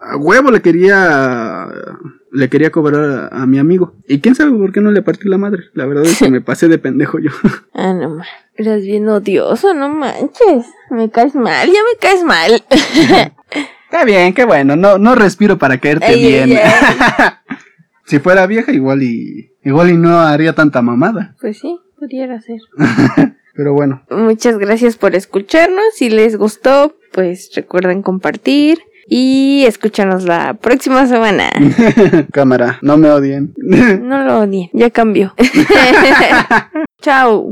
a 0.00 0.16
huevo 0.16 0.50
le 0.50 0.62
quería, 0.62 1.68
le 2.30 2.48
quería 2.48 2.70
cobrar 2.70 3.28
a, 3.32 3.42
a 3.42 3.46
mi 3.46 3.58
amigo. 3.58 3.94
Y 4.08 4.20
quién 4.20 4.34
sabe 4.34 4.52
por 4.52 4.72
qué 4.72 4.80
no 4.80 4.90
le 4.90 5.02
partí 5.02 5.28
la 5.28 5.38
madre. 5.38 5.64
La 5.74 5.86
verdad 5.86 6.04
es 6.04 6.18
que 6.18 6.30
me 6.30 6.40
pasé 6.40 6.68
de 6.68 6.78
pendejo 6.78 7.18
yo. 7.18 7.30
Ah, 7.74 7.92
no 7.94 8.16
ma. 8.16 8.24
Eras 8.54 8.82
bien 8.82 9.08
odioso, 9.08 9.72
no 9.72 9.88
manches. 9.88 10.66
Me 10.90 11.10
caes 11.10 11.34
mal, 11.34 11.66
ya 11.66 11.72
me 11.72 11.98
caes 11.98 12.22
mal. 12.22 12.62
Está 13.92 14.06
bien, 14.06 14.32
qué 14.32 14.46
bueno, 14.46 14.74
no, 14.74 14.96
no 14.96 15.14
respiro 15.14 15.58
para 15.58 15.76
caerte 15.76 16.16
bien. 16.16 16.58
si 18.06 18.20
fuera 18.20 18.46
vieja, 18.46 18.72
igual 18.72 19.02
y, 19.02 19.52
igual 19.62 19.90
y 19.90 19.98
no 19.98 20.18
haría 20.18 20.54
tanta 20.54 20.80
mamada. 20.80 21.36
Pues 21.42 21.58
sí, 21.58 21.78
pudiera 21.98 22.40
ser. 22.40 22.58
Pero 23.54 23.74
bueno, 23.74 24.02
Muchas 24.08 24.56
gracias 24.56 24.96
por 24.96 25.14
escucharnos. 25.14 25.84
Si 25.94 26.08
les 26.08 26.38
gustó, 26.38 26.96
pues 27.12 27.50
recuerden 27.54 28.00
compartir 28.00 28.78
y 29.06 29.64
escúchanos 29.66 30.24
la 30.24 30.54
próxima 30.54 31.06
semana. 31.06 31.50
cámara, 32.32 32.78
no 32.80 32.96
me 32.96 33.10
odien. 33.10 33.52
No 33.58 34.24
lo 34.24 34.40
odien, 34.40 34.70
ya 34.72 34.88
cambió. 34.88 35.34
Chao. 37.02 37.46